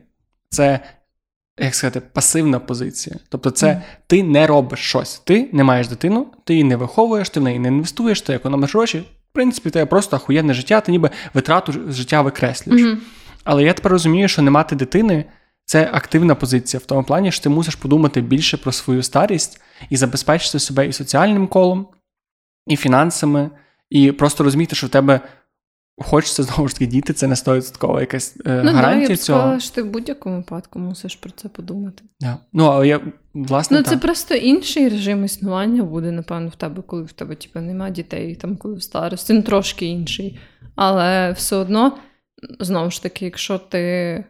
це, 0.50 0.80
як 1.60 1.76
сказати, 1.76 2.02
пасивна 2.14 2.60
позиція. 2.60 3.16
Тобто, 3.30 3.52
це 3.52 3.68
mm. 3.68 3.82
ти 4.08 4.24
не 4.24 4.48
робиш 4.48 4.80
щось. 4.80 5.20
Ти 5.20 5.50
не 5.52 5.64
маєш 5.64 5.88
дитину, 5.88 6.28
ти 6.44 6.54
її 6.54 6.64
не 6.64 6.76
виховуєш, 6.76 7.30
ти 7.30 7.40
в 7.40 7.44
неї 7.44 7.60
не 7.60 7.68
інвестуєш, 7.68 8.22
ти 8.22 8.34
економиш 8.34 8.74
гроші. 8.76 9.00
В 9.00 9.34
принципі, 9.34 9.70
тебе 9.70 9.86
просто 9.86 10.16
ахуєнне 10.16 10.54
життя, 10.54 10.82
ти 10.82 10.92
ніби 10.92 11.10
витрату 11.34 11.74
життя 11.90 12.22
викреслюєш. 12.22 12.82
Mm-hmm. 12.82 12.98
Але 13.44 13.64
я 13.64 13.74
тепер 13.74 13.92
розумію, 13.92 14.28
що 14.28 14.42
не 14.42 14.52
мати 14.52 14.76
дитини 14.76 15.26
це 15.68 15.90
активна 15.94 16.36
позиція 16.36 16.80
в 16.84 16.86
тому 16.86 17.04
плані, 17.04 17.32
що 17.32 17.44
ти 17.44 17.50
мусиш 17.50 17.76
подумати 17.76 18.22
більше 18.22 18.58
про 18.58 18.72
свою 18.72 19.04
старість 19.04 19.62
і 19.90 19.98
забезпечити 19.98 20.60
себе 20.60 20.88
і 20.88 20.94
соціальним 20.94 21.48
колом, 21.48 21.88
і 22.68 22.76
фінансами, 22.76 23.50
і 23.90 24.12
просто 24.12 24.44
розуміти, 24.44 24.76
що 24.76 24.88
в 24.88 24.90
тебе 24.90 25.22
хочеться 25.98 26.44
знову 26.44 26.68
ж 26.68 26.74
таки 26.74 26.86
діти, 26.86 27.14
це 27.14 27.28
не 27.28 27.36
100% 27.36 28.00
якась 28.00 28.38
е, 28.46 28.62
ну, 28.66 28.72
гарантія 28.72 29.08
да, 29.08 29.14
я 29.14 29.18
цього. 29.18 29.40
сказала, 29.40 29.60
що 29.60 29.76
ти 29.76 29.82
в 29.82 29.90
будь-якому 29.90 30.36
випадку 30.38 30.80
мусиш 30.80 31.16
про 31.16 31.32
це 31.32 31.50
подумати. 31.50 32.04
Yeah. 32.24 32.36
Ну, 32.54 32.66
але 32.66 32.88
я, 32.88 33.02
власне, 33.34 33.78
Ну, 33.78 33.84
це 33.84 33.98
просто 33.98 34.36
інший 34.36 34.90
режим 34.90 35.26
існування 35.26 35.84
буде, 35.84 36.12
напевно, 36.12 36.50
в 36.50 36.56
тебе, 36.56 36.82
коли 36.82 37.04
в 37.04 37.12
тебе 37.12 37.36
типу, 37.36 37.60
немає 37.60 37.92
дітей, 37.92 38.36
там, 38.36 38.58
коли 38.58 38.76
в 38.76 38.84
старості, 38.84 39.34
ну 39.34 39.42
трошки 39.42 39.86
інший. 39.86 40.40
Але 40.76 41.32
все 41.32 41.56
одно, 41.56 41.98
знову 42.60 42.92
ж 42.92 43.04
таки, 43.04 43.26
якщо 43.26 43.58
ти 43.58 44.24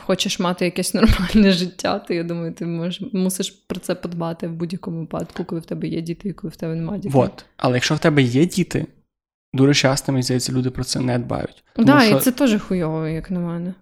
хочеш 0.00 0.38
мати 0.38 0.64
якесь 0.64 0.94
нормальне 0.94 1.52
життя, 1.52 1.98
то 1.98 2.14
я 2.14 2.24
думаю, 2.24 2.52
ти 2.52 2.66
можеш, 2.66 3.02
мусиш 3.12 3.50
про 3.50 3.80
це 3.80 3.94
подбати 3.94 4.48
в 4.48 4.52
будь-якому 4.52 5.00
випадку, 5.00 5.44
коли 5.44 5.60
в 5.60 5.64
тебе 5.64 5.88
є 5.88 6.00
діти 6.00 6.28
і 6.28 6.32
коли 6.32 6.50
в 6.50 6.56
тебе 6.56 6.74
немає 6.74 7.00
дітей. 7.00 7.20
Вот. 7.20 7.44
Але 7.56 7.74
якщо 7.74 7.94
в 7.94 7.98
тебе 7.98 8.22
є 8.22 8.46
діти, 8.46 8.86
дуже 9.52 9.74
часто, 9.74 10.12
мені 10.12 10.22
здається, 10.22 10.52
люди 10.52 10.70
про 10.70 10.84
це 10.84 11.00
не 11.00 11.18
дбають. 11.18 11.64
Так, 11.76 11.84
да, 11.84 12.00
що... 12.00 12.16
і 12.16 12.20
це 12.20 12.32
теж 12.32 12.62
хуйово, 12.62 13.06
як 13.06 13.30
на 13.30 13.40
мене. 13.40 13.74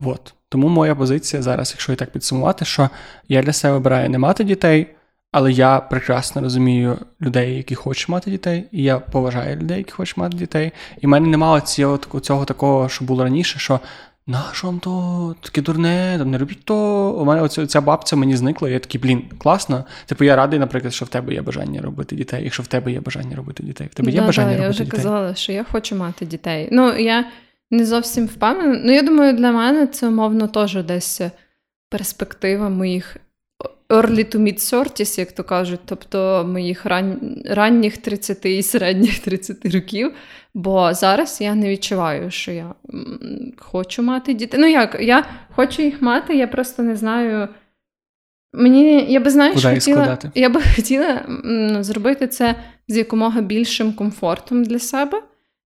Вот. 0.00 0.34
Тому 0.48 0.68
моя 0.68 0.94
позиція 0.94 1.42
зараз, 1.42 1.70
якщо 1.70 1.92
і 1.92 1.96
так 1.96 2.10
підсумувати, 2.10 2.64
що 2.64 2.88
я 3.28 3.42
для 3.42 3.52
себе 3.52 3.74
обираю 3.74 4.10
не 4.10 4.18
мати 4.18 4.44
дітей, 4.44 4.86
але 5.32 5.52
я 5.52 5.80
прекрасно 5.80 6.42
розумію 6.42 6.98
людей, 7.20 7.56
які 7.56 7.74
хочуть 7.74 8.08
мати 8.08 8.30
дітей, 8.30 8.64
і 8.72 8.82
я 8.82 8.98
поважаю 8.98 9.56
людей, 9.56 9.78
які 9.78 9.90
хочуть 9.90 10.16
мати 10.16 10.36
дітей. 10.36 10.72
І 11.00 11.06
в 11.06 11.08
мене 11.08 11.28
немає 11.28 11.60
цього, 11.60 11.98
цього 11.98 12.44
такого, 12.44 12.88
що 12.88 13.04
було 13.04 13.24
раніше, 13.24 13.58
що 13.58 13.80
на 14.30 14.44
що 14.52 14.66
вам 14.66 14.78
то 14.78 15.34
таке 15.40 15.62
дурне, 15.62 16.14
там 16.18 16.30
не 16.30 16.38
робіть 16.38 16.64
то. 16.64 16.76
У 17.12 17.24
мене 17.24 17.42
оця, 17.42 17.66
ця 17.66 17.80
бабця 17.80 18.16
мені 18.16 18.36
зникла, 18.36 18.68
і 18.68 18.72
я 18.72 18.78
такий, 18.78 19.00
блін, 19.00 19.22
класно. 19.38 19.84
Типу, 20.06 20.24
я 20.24 20.36
радий, 20.36 20.58
наприклад, 20.58 20.94
що 20.94 21.04
в 21.04 21.08
тебе 21.08 21.34
є 21.34 21.42
бажання 21.42 21.82
робити 21.82 22.16
дітей, 22.16 22.44
якщо 22.44 22.62
в 22.62 22.66
тебе 22.66 22.92
є 22.92 23.00
бажання 23.00 23.36
робити 23.36 23.62
дітей. 23.62 23.88
В 23.90 23.94
тебе 23.94 24.10
є 24.10 24.20
да, 24.20 24.26
бажання 24.26 24.48
да, 24.48 24.56
робити 24.56 24.64
я 24.64 24.70
вже 24.70 24.84
дітей? 24.84 24.98
казала, 24.98 25.34
що 25.34 25.52
я 25.52 25.64
хочу 25.64 25.96
мати 25.96 26.26
дітей. 26.26 26.68
Ну, 26.72 26.96
я 26.96 27.24
не 27.70 27.86
зовсім 27.86 28.26
впевнена. 28.26 28.80
Ну, 28.84 28.92
я 28.92 29.02
думаю, 29.02 29.32
для 29.32 29.52
мене 29.52 29.86
це 29.86 30.08
умовно 30.08 30.48
теж 30.48 30.74
десь 30.74 31.20
перспектива 31.90 32.68
моїх 32.68 33.16
early 33.90 34.34
to 34.34 34.38
mid-30s, 34.38 35.18
як 35.18 35.32
то 35.32 35.44
кажуть, 35.44 35.80
тобто 35.84 36.48
моїх 36.52 36.86
ран... 36.86 37.36
ранніх 37.44 37.96
30 37.96 38.46
і 38.46 38.62
середніх 38.62 39.18
30 39.24 39.66
років. 39.66 40.12
Бо 40.54 40.94
зараз 40.94 41.40
я 41.40 41.54
не 41.54 41.68
відчуваю, 41.68 42.30
що 42.30 42.52
я 42.52 42.74
хочу 43.58 44.02
мати 44.02 44.34
дітей. 44.34 44.60
Ну 44.60 44.66
як, 44.66 44.96
я 45.00 45.24
хочу 45.50 45.82
їх 45.82 46.02
мати, 46.02 46.36
я 46.36 46.46
просто 46.46 46.82
не 46.82 46.96
знаю. 46.96 47.48
Мені 48.52 49.12
я 49.12 49.20
би 49.20 49.30
знаєш, 49.30 49.54
Куди 49.54 49.74
хотіла, 49.74 50.18
я 50.34 50.48
би 50.48 50.60
хотіла 50.76 51.24
зробити 51.80 52.28
це 52.28 52.54
з 52.88 52.96
якомога 52.96 53.40
більшим 53.40 53.92
комфортом 53.92 54.64
для 54.64 54.78
себе. 54.78 55.22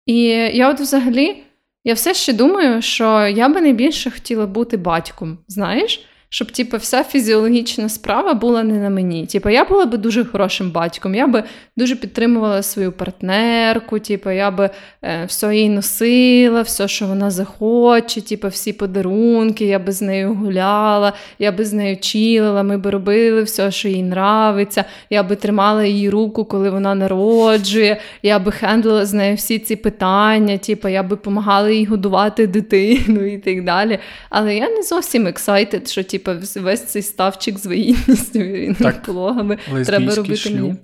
І 0.06 0.22
я 0.32 0.70
от 0.70 0.80
взагалі 0.80 1.42
я 1.84 1.94
все 1.94 2.14
ще 2.14 2.32
думаю, 2.32 2.82
що 2.82 3.26
я 3.26 3.48
би 3.48 3.60
найбільше 3.60 4.10
хотіла 4.10 4.46
бути 4.46 4.76
батьком, 4.76 5.38
знаєш? 5.48 6.06
Щоб 6.32 6.50
типу, 6.50 6.76
вся 6.76 7.04
фізіологічна 7.04 7.88
справа 7.88 8.34
була 8.34 8.62
не 8.62 8.78
на 8.78 8.90
мені. 8.90 9.26
Типу, 9.26 9.48
я 9.48 9.64
була 9.64 9.86
би 9.86 9.98
дуже 9.98 10.24
хорошим 10.24 10.70
батьком, 10.70 11.14
я 11.14 11.26
би 11.26 11.44
дуже 11.76 11.96
підтримувала 11.96 12.62
свою 12.62 12.92
партнерку, 12.92 13.98
типу, 13.98 14.30
я 14.30 14.50
би 14.50 14.70
е, 15.02 15.24
все 15.26 15.56
їй 15.56 15.68
носила, 15.68 16.62
все, 16.62 16.88
що 16.88 17.06
вона 17.06 17.30
захоче, 17.30 18.20
типу, 18.20 18.48
всі 18.48 18.72
подарунки, 18.72 19.66
я 19.66 19.78
би 19.78 19.92
з 19.92 20.02
нею 20.02 20.34
гуляла, 20.34 21.12
я 21.38 21.52
би 21.52 21.64
з 21.64 21.72
нею 21.72 21.96
чилила, 21.96 22.62
ми 22.62 22.78
би 22.78 22.90
робили 22.90 23.42
все, 23.42 23.70
що 23.70 23.88
їй 23.88 24.00
нравиться, 24.00 24.84
я 25.10 25.22
би 25.22 25.36
тримала 25.36 25.84
її 25.84 26.10
руку, 26.10 26.44
коли 26.44 26.70
вона 26.70 26.94
народжує, 26.94 28.00
я 28.22 28.38
би 28.38 28.52
хендлила 28.52 29.06
з 29.06 29.12
нею 29.12 29.36
всі 29.36 29.58
ці 29.58 29.76
питання, 29.76 30.58
типу, 30.58 30.88
я 30.88 31.02
би 31.02 31.08
допомагала 31.08 31.70
їй 31.70 31.84
годувати 31.84 32.46
дитину 32.46 33.24
і 33.34 33.38
так 33.38 33.64
далі. 33.64 33.98
Але 34.28 34.56
я 34.56 34.70
не 34.70 34.82
зовсім 34.82 35.26
excited, 35.26 35.90
що 35.90 36.04
типу, 36.04 36.19
типу, 36.24 36.60
весь 36.60 36.84
цей 36.84 37.02
ставчик 37.02 37.58
з 37.58 37.66
вагітністю 37.66 38.38
і 38.38 38.76
пологами 39.06 39.58
треба 39.86 40.14
робити 40.14 40.36
шлюб. 40.36 40.60
мені. 40.60 40.76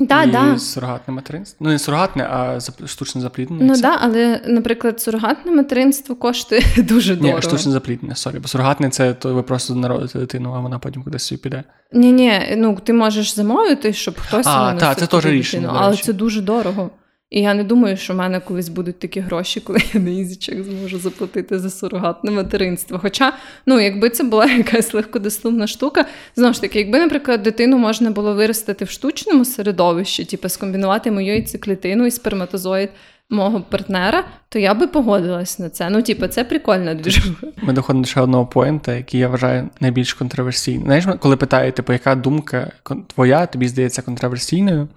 Да, 0.00 0.22
і 0.22 0.30
да. 0.30 0.58
сурогатне 0.58 1.14
материнство. 1.14 1.56
Ну, 1.60 1.70
не 1.70 1.78
сурогатне, 1.78 2.24
а 2.24 2.58
штучне 2.86 3.20
запліднення. 3.20 3.64
Ну 3.64 3.72
так, 3.72 3.82
да, 3.82 3.98
але, 4.00 4.40
наприклад, 4.46 5.00
сурогатне 5.00 5.52
материнство 5.52 6.16
коштує 6.16 6.62
дуже 6.76 7.16
дорого. 7.16 7.36
Ні, 7.36 7.42
штучне 7.42 7.72
запліднення, 7.72 8.14
sorry. 8.14 8.38
Бо 8.38 8.48
сурогатне 8.48 8.90
це 8.90 9.14
то 9.14 9.34
ви 9.34 9.42
просто 9.42 9.74
народите 9.74 10.18
дитину, 10.18 10.52
а 10.56 10.60
вона 10.60 10.78
потім 10.78 11.02
кудись 11.02 11.22
собі 11.22 11.40
піде. 11.40 11.64
Ні, 11.92 12.12
ні, 12.12 12.40
ну 12.56 12.78
ти 12.84 12.92
можеш 12.92 13.34
замовити, 13.34 13.92
щоб 13.92 14.18
хтось 14.18 14.46
А, 14.46 14.74
та, 14.74 14.94
це 14.94 15.06
теж 15.06 15.26
рішення. 15.26 15.72
але 15.74 15.96
це 15.96 16.12
дуже 16.12 16.40
дорого. 16.40 16.90
І 17.34 17.40
я 17.40 17.54
не 17.54 17.64
думаю, 17.64 17.96
що 17.96 18.12
в 18.12 18.16
мене 18.16 18.40
колись 18.40 18.68
будуть 18.68 18.98
такі 18.98 19.20
гроші, 19.20 19.60
коли 19.60 19.78
я 19.94 20.00
на 20.00 20.10
easy-чек 20.10 20.64
зможу 20.64 20.98
заплатити 20.98 21.58
за 21.58 21.70
сурогатне 21.70 22.30
материнство. 22.30 22.98
Хоча, 22.98 23.32
ну, 23.66 23.80
якби 23.80 24.10
це 24.10 24.24
була 24.24 24.46
якась 24.52 24.94
легкодоступна 24.94 25.66
штука, 25.66 26.04
знову 26.36 26.54
ж 26.54 26.60
таки, 26.60 26.78
якби, 26.78 26.98
наприклад, 26.98 27.42
дитину 27.42 27.78
можна 27.78 28.10
було 28.10 28.34
виростити 28.34 28.84
в 28.84 28.90
штучному 28.90 29.44
середовищі, 29.44 30.24
типу 30.24 30.48
скомбінувати 30.48 31.10
мою 31.10 31.26
яйцеклітину 31.26 32.06
і 32.06 32.10
сперматозоїд 32.10 32.90
мого 33.30 33.60
партнера, 33.60 34.24
то 34.48 34.58
я 34.58 34.74
би 34.74 34.86
погодилась 34.86 35.58
на 35.58 35.70
це. 35.70 35.90
Ну, 35.90 36.02
типу, 36.02 36.26
це 36.26 36.44
прикольна 36.44 36.94
двіжуха. 36.94 37.46
Ми 37.62 37.72
доходимо 37.72 38.02
до 38.02 38.08
ще 38.08 38.20
одного 38.20 38.46
поінта, 38.46 38.94
який 38.94 39.20
я 39.20 39.28
вважаю 39.28 39.68
найбільш 39.80 40.14
контроверсійним. 40.14 40.84
Знаєш, 40.84 41.04
коли 41.20 41.36
питають, 41.36 41.74
типу, 41.74 41.92
яка 41.92 42.14
думка 42.14 42.72
твоя 43.14 43.46
тобі 43.46 43.68
здається 43.68 44.02
контроверсійною? 44.02 44.88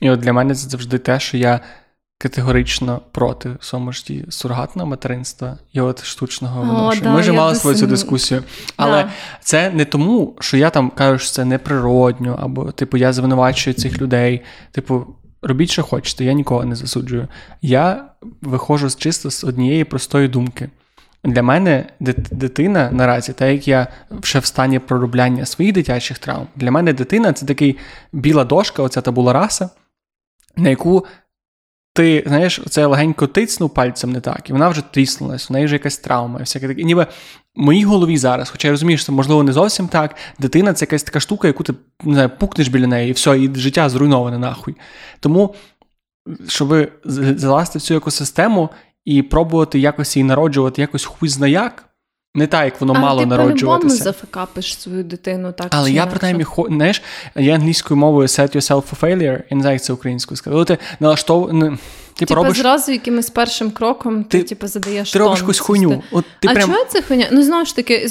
І 0.00 0.10
от 0.10 0.20
для 0.20 0.32
мене 0.32 0.54
це 0.54 0.68
завжди 0.68 0.98
те, 0.98 1.20
що 1.20 1.36
я 1.36 1.60
категорично 2.18 3.00
проти 3.12 3.50
житті 3.88 4.24
сурогатного 4.28 4.88
материнства 4.88 5.58
і 5.72 5.80
от 5.80 6.04
штучного 6.04 6.60
виношення. 6.60 7.04
Да, 7.04 7.12
Ми 7.14 7.20
вже 7.20 7.32
мали 7.32 7.54
свою 7.54 7.76
цю 7.76 7.86
дискусію. 7.86 8.42
Але 8.76 9.02
да. 9.02 9.10
це 9.40 9.70
не 9.70 9.84
тому, 9.84 10.36
що 10.40 10.56
я 10.56 10.70
там 10.70 10.90
кажу, 10.90 11.18
що 11.18 11.30
це 11.30 11.44
неприродньо, 11.44 12.38
або 12.40 12.72
типу 12.72 12.96
я 12.96 13.12
звинувачую 13.12 13.74
цих 13.74 14.00
людей. 14.00 14.42
Типу, 14.72 15.06
робіть, 15.42 15.70
що 15.70 15.82
хочете, 15.82 16.24
я 16.24 16.32
нікого 16.32 16.64
не 16.64 16.76
засуджую. 16.76 17.28
Я 17.62 18.04
виходжу 18.42 18.88
чисто 18.98 19.30
з 19.30 19.44
однієї 19.44 19.84
простої 19.84 20.28
думки. 20.28 20.68
Для 21.24 21.42
мене 21.42 21.84
дитина 22.30 22.90
наразі, 22.92 23.32
так 23.32 23.52
як 23.52 23.68
я 23.68 23.86
ще 24.22 24.38
в 24.38 24.44
стані 24.44 24.78
проробляння 24.78 25.46
своїх 25.46 25.74
дитячих 25.74 26.18
травм, 26.18 26.46
для 26.56 26.70
мене 26.70 26.92
дитина 26.92 27.32
це 27.32 27.46
такий 27.46 27.78
біла 28.12 28.44
дошка, 28.44 28.82
оця 28.82 29.00
табула 29.00 29.32
раса, 29.32 29.70
на 30.58 30.68
яку 30.68 31.06
ти, 31.98 32.24
знаєш, 32.26 32.60
це 32.68 32.86
легенько 32.86 33.26
тицнув 33.26 33.74
пальцем 33.74 34.12
не 34.12 34.20
так, 34.20 34.50
і 34.50 34.52
вона 34.52 34.68
вже 34.68 34.82
тріснулась, 34.90 35.50
в 35.50 35.52
неї 35.52 35.66
вже 35.66 35.74
якась 35.74 35.98
травма, 35.98 36.38
і 36.38 36.42
всяке 36.42 36.68
таке. 36.68 36.80
І 36.80 36.84
ніби 36.84 37.06
в 37.56 37.60
моїй 37.62 37.84
голові 37.84 38.18
зараз, 38.18 38.50
хоча 38.50 38.68
я 38.68 38.72
розумію, 38.72 38.98
що 38.98 39.06
це 39.06 39.12
можливо 39.12 39.42
не 39.42 39.52
зовсім 39.52 39.88
так, 39.88 40.16
дитина 40.38 40.72
це 40.72 40.84
якась 40.84 41.02
така 41.02 41.20
штука, 41.20 41.48
яку 41.48 41.64
ти 41.64 41.74
не 42.04 42.14
знаю, 42.14 42.30
пукнеш 42.38 42.68
біля 42.68 42.86
неї, 42.86 43.10
і 43.10 43.12
все, 43.12 43.38
і 43.38 43.54
життя 43.54 43.88
зруйноване 43.88 44.38
нахуй. 44.38 44.74
Тому, 45.20 45.54
щоб 46.48 46.90
залазити 47.04 47.78
в 47.78 47.82
цю 47.82 47.94
екосистему 47.94 48.70
і 49.04 49.22
пробувати 49.22 49.78
якось 49.78 50.16
її 50.16 50.24
народжувати, 50.24 50.80
якось 50.80 51.04
хуй 51.04 51.28
зна 51.28 51.46
як, 51.46 51.87
не 52.38 52.46
так, 52.46 52.64
як 52.64 52.80
воно 52.80 52.92
а 52.96 52.98
мало 52.98 53.20
ти 53.20 53.26
народжуватися. 53.26 53.96
ти 53.96 54.04
зафикапиш 54.04 54.80
свою 54.80 55.04
дитину, 55.04 55.52
так 55.52 55.66
Але 55.70 55.90
я 55.90 56.06
принаймні, 56.06 56.44
знаєш, 56.68 57.02
я 57.36 57.54
англійською 57.54 57.98
мовою 57.98 58.26
set 58.26 58.56
yourself 58.56 58.82
for 58.82 59.00
failure, 59.00 59.42
я 59.50 59.56
не 59.56 59.60
знаю, 59.60 59.74
як 59.74 59.82
це 59.82 59.92
українською 59.92 60.36
сказати. 60.36 60.76
Ти 60.76 60.82
налаштов... 61.00 61.52
Ти 62.18 62.24
Типа 62.26 62.34
робиш... 62.34 62.58
зразу 62.58 62.92
якимось 62.92 63.30
першим 63.30 63.70
кроком 63.70 64.24
ти, 64.24 64.38
ти 64.38 64.44
типу, 64.44 64.66
задаєш 64.66 65.12
Ти 65.12 65.18
робиш 65.18 65.40
якусь 65.40 65.58
хуйню. 65.58 66.02
От 66.10 66.24
ти 66.40 66.48
а 66.48 66.54
прям... 66.54 66.70
чого 66.70 66.84
це 66.84 67.02
хуйня? 67.02 67.26
Ну, 67.30 67.42
знову 67.42 67.64
ж 67.64 67.76
таки, 67.76 68.08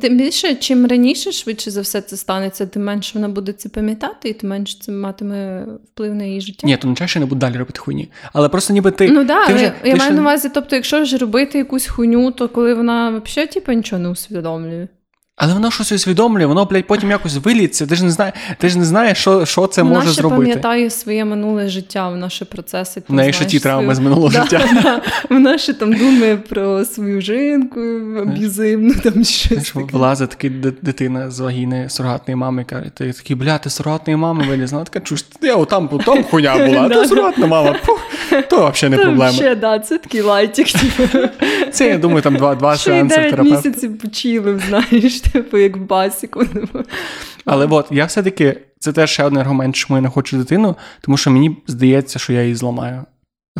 тим 0.00 0.18
більше, 0.18 0.54
чим 0.54 0.86
раніше, 0.86 1.32
швидше 1.32 1.70
за 1.70 1.80
все 1.80 2.00
це 2.00 2.16
станеться, 2.16 2.66
тим 2.66 2.84
менше 2.84 3.10
вона 3.14 3.28
буде 3.28 3.52
це 3.52 3.68
пам'ятати, 3.68 4.28
і 4.28 4.32
тим 4.32 4.50
менше 4.50 4.78
це 4.80 4.92
матиме 4.92 5.66
вплив 5.92 6.14
на 6.14 6.24
її 6.24 6.40
життя. 6.40 6.66
Ні, 6.66 6.76
то 6.76 6.94
чаще 6.94 7.20
не 7.20 7.26
буду 7.26 7.38
далі 7.38 7.56
робити 7.56 7.78
хуйні. 7.78 8.10
Але 8.32 8.48
просто 8.48 8.72
ніби 8.72 8.90
ти. 8.90 9.10
Ну 9.10 9.26
так, 9.26 9.46
ти 9.46 9.54
вже, 9.54 9.64
вже, 9.64 9.74
я 9.84 9.92
ти 9.92 9.98
маю 9.98 10.10
ще... 10.10 10.10
на 10.10 10.20
увазі, 10.20 10.50
тобто, 10.54 10.76
якщо 10.76 11.04
ж 11.04 11.18
робити 11.18 11.58
якусь 11.58 11.86
хуйню, 11.86 12.30
то 12.30 12.48
коли 12.48 12.74
вона 12.74 13.22
взагалі 13.24 13.50
типу, 13.50 13.72
нічого 13.72 14.02
не 14.02 14.08
усвідомлює. 14.08 14.88
Але 15.42 15.54
воно 15.54 15.70
щось 15.70 15.92
усвідомлює, 15.92 16.46
воно, 16.46 16.64
блядь, 16.64 16.86
потім 16.86 17.10
якось 17.10 17.36
виліться. 17.36 17.86
Ти 17.86 17.94
ж 17.94 18.04
не 18.04 18.10
знаєш, 18.10 18.34
ти 18.58 18.68
ж 18.68 18.78
не 18.78 18.84
знаєш, 18.84 19.18
що 19.18 19.46
що 19.46 19.66
це 19.66 19.82
вона 19.82 19.94
може 19.94 20.10
зробити. 20.10 20.36
Вона 20.36 20.48
пам'ятає 20.48 20.90
своє 20.90 21.24
минуле 21.24 21.68
життя, 21.68 22.08
вона 22.08 22.30
ще 22.30 22.44
процеси. 22.44 23.02
В 23.08 23.12
неї 23.12 23.32
ще 23.32 23.44
ті 23.44 23.60
травми 23.60 23.94
з 23.94 23.98
минулого 23.98 24.28
да, 24.28 24.42
життя. 24.42 24.64
Да. 24.82 25.02
Вона 25.30 25.58
ще 25.58 25.72
там 25.72 25.92
думає 25.92 26.36
про 26.36 26.84
свою 26.84 27.20
жінку, 27.20 27.80
аб'юзивну, 28.22 28.94
там 28.94 29.24
щось. 29.24 29.70
таке. 29.70 29.86
Влазить 29.92 30.30
таки 30.30 30.50
дитина 30.82 31.30
з 31.30 31.40
вагіни 31.40 31.88
сурогатної 31.88 32.36
мами, 32.36 32.64
каже, 32.64 32.90
ти 32.94 33.12
такий, 33.12 33.36
бля, 33.36 33.58
ти 33.58 33.70
сурогатної 33.70 34.16
мами 34.16 34.44
виліз. 34.48 34.72
Вона 34.72 34.84
така, 34.84 35.00
чуш, 35.00 35.24
я 35.42 35.54
отам, 35.54 35.88
там 35.88 36.24
хуйня 36.24 36.58
була, 36.66 36.80
а 36.80 36.88
то 36.88 37.04
сурогатна 37.04 37.46
мама, 37.46 37.76
то 38.50 38.72
взагалі 38.74 38.96
не 38.96 39.02
проблема. 39.02 39.32
Ще, 39.32 39.54
да, 39.54 39.78
це 39.78 39.98
такий 39.98 40.20
лайтик. 40.20 40.66
Це, 41.72 41.88
я 41.88 41.98
думаю, 41.98 42.22
там 42.22 42.36
два 42.36 42.54
два 42.54 42.76
сеанси 42.76 43.16
терапевта. 43.16 43.42
місяців 43.42 43.98
почили, 43.98 44.60
знаєш, 44.68 45.20
типу, 45.32 45.58
як 45.58 45.78
басіку. 45.78 46.44
Але 47.44 47.66
от 47.66 47.86
я 47.90 48.04
все-таки 48.04 48.60
це 48.78 48.92
теж 48.92 49.10
ще 49.10 49.24
один 49.24 49.38
аргумент, 49.38 49.76
чому 49.76 49.96
я 49.96 50.02
не 50.02 50.08
хочу 50.08 50.38
дитину, 50.38 50.76
тому 51.00 51.16
що 51.16 51.30
мені 51.30 51.56
здається, 51.66 52.18
що 52.18 52.32
я 52.32 52.42
її 52.42 52.54
зламаю. 52.54 53.04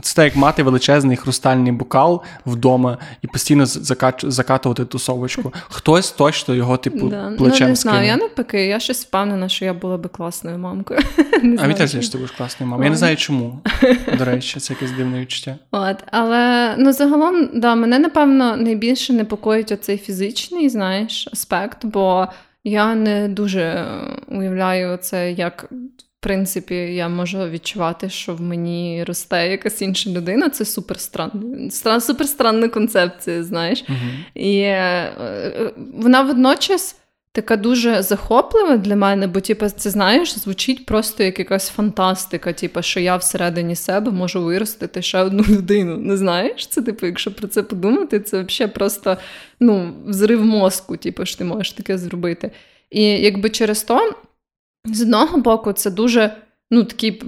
Це 0.02 0.14
так, 0.16 0.24
як 0.24 0.36
мати 0.36 0.62
величезний 0.62 1.16
хрустальний 1.16 1.72
бокал 1.72 2.22
вдома 2.46 2.98
і 3.22 3.26
постійно 3.26 3.66
закач... 3.66 4.24
закатувати 4.24 4.84
тусовочку. 4.84 5.52
Хтось 5.68 6.10
точно 6.10 6.54
його, 6.54 6.76
типу, 6.76 7.08
да. 7.08 7.32
плечем 7.38 7.66
Ну, 7.66 7.68
не 7.68 7.74
знаю, 7.74 8.06
я 8.06 8.16
навпаки, 8.16 8.66
я 8.66 8.80
щось 8.80 9.04
впевнена, 9.04 9.48
що 9.48 9.64
я 9.64 9.74
була 9.74 9.96
би 9.96 10.08
класною 10.08 10.58
мамкою. 10.58 11.00
Не 11.42 11.56
а 11.62 11.72
теж 11.74 11.90
що 11.90 12.12
ти 12.12 12.18
будеш 12.18 12.30
класною 12.30 12.70
мамою. 12.70 12.84
Я 12.84 12.90
не 12.90 12.96
знаю 12.96 13.16
чому. 13.16 13.60
До 14.18 14.24
речі, 14.24 14.60
це 14.60 14.72
якесь 14.74 14.90
дивне 14.90 15.20
відчуття. 15.20 15.56
От, 15.70 15.96
Але 16.10 16.74
ну, 16.78 16.92
загалом, 16.92 17.48
да, 17.54 17.74
мене, 17.74 17.98
напевно, 17.98 18.56
найбільше 18.56 19.12
непокоїть 19.12 19.72
оцей 19.72 19.98
фізичний, 19.98 20.68
знаєш, 20.68 21.28
аспект, 21.32 21.84
бо 21.84 22.26
я 22.64 22.94
не 22.94 23.28
дуже 23.28 23.86
уявляю 24.28 24.96
це 24.96 25.32
як 25.32 25.70
принципі, 26.20 26.74
я 26.74 27.08
можу 27.08 27.48
відчувати, 27.48 28.08
що 28.08 28.34
в 28.34 28.40
мені 28.40 29.04
росте 29.04 29.48
якась 29.48 29.82
інша 29.82 30.10
людина. 30.10 30.50
Це 30.50 30.64
супер 30.64 31.00
странна, 31.00 32.00
супер 32.00 32.28
странна 32.28 32.68
концепція, 32.68 33.42
знаєш. 33.42 33.84
Uh-huh. 33.84 34.40
І 34.42 34.60
е, 34.60 35.12
е, 35.20 35.72
вона 35.94 36.22
водночас 36.22 36.96
така 37.32 37.56
дуже 37.56 38.02
захоплива 38.02 38.76
для 38.76 38.96
мене, 38.96 39.26
бо 39.26 39.40
типу, 39.40 39.68
це 39.68 39.90
знаєш, 39.90 40.38
звучить 40.38 40.86
просто 40.86 41.22
як 41.22 41.38
якась 41.38 41.68
фантастика, 41.68 42.52
типу, 42.52 42.82
що 42.82 43.00
я 43.00 43.16
всередині 43.16 43.76
себе 43.76 44.10
можу 44.10 44.42
виростити 44.42 45.02
ще 45.02 45.18
одну 45.18 45.42
людину. 45.48 45.96
Не 45.96 46.16
знаєш? 46.16 46.66
Це, 46.66 46.82
типу, 46.82 47.06
якщо 47.06 47.34
про 47.34 47.48
це 47.48 47.62
подумати, 47.62 48.20
це 48.20 48.42
взагалі 48.42 48.72
просто 48.72 49.16
ну, 49.60 49.92
взрив 50.06 50.44
мозку, 50.44 50.96
типу, 50.96 51.24
що 51.24 51.38
ти 51.38 51.44
можеш 51.44 51.72
таке 51.72 51.98
зробити. 51.98 52.50
І 52.90 53.02
якби 53.02 53.50
через 53.50 53.82
то. 53.82 54.14
З 54.84 55.02
одного 55.02 55.38
боку, 55.38 55.72
це 55.72 55.90
дуже 55.90 56.36
ну, 56.70 56.84
такі, 56.84 57.22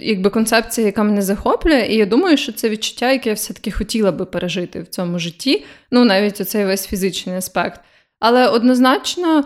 якби 0.00 0.30
концепція, 0.30 0.86
яка 0.86 1.02
мене 1.02 1.22
захоплює, 1.22 1.86
і 1.90 1.96
я 1.96 2.06
думаю, 2.06 2.36
що 2.36 2.52
це 2.52 2.68
відчуття, 2.68 3.12
яке 3.12 3.28
я 3.28 3.34
все-таки 3.34 3.70
хотіла 3.70 4.12
би 4.12 4.24
пережити 4.24 4.82
в 4.82 4.88
цьому 4.88 5.18
житті, 5.18 5.64
ну, 5.90 6.04
навіть 6.04 6.40
оцей 6.40 6.64
весь 6.64 6.86
фізичний 6.86 7.36
аспект. 7.36 7.80
Але 8.20 8.48
однозначно, 8.48 9.44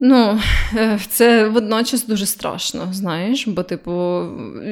ну, 0.00 0.40
е, 0.76 0.98
це 1.08 1.48
водночас 1.48 2.06
дуже 2.06 2.26
страшно, 2.26 2.88
знаєш, 2.92 3.48
бо, 3.48 3.62
типу, 3.62 4.24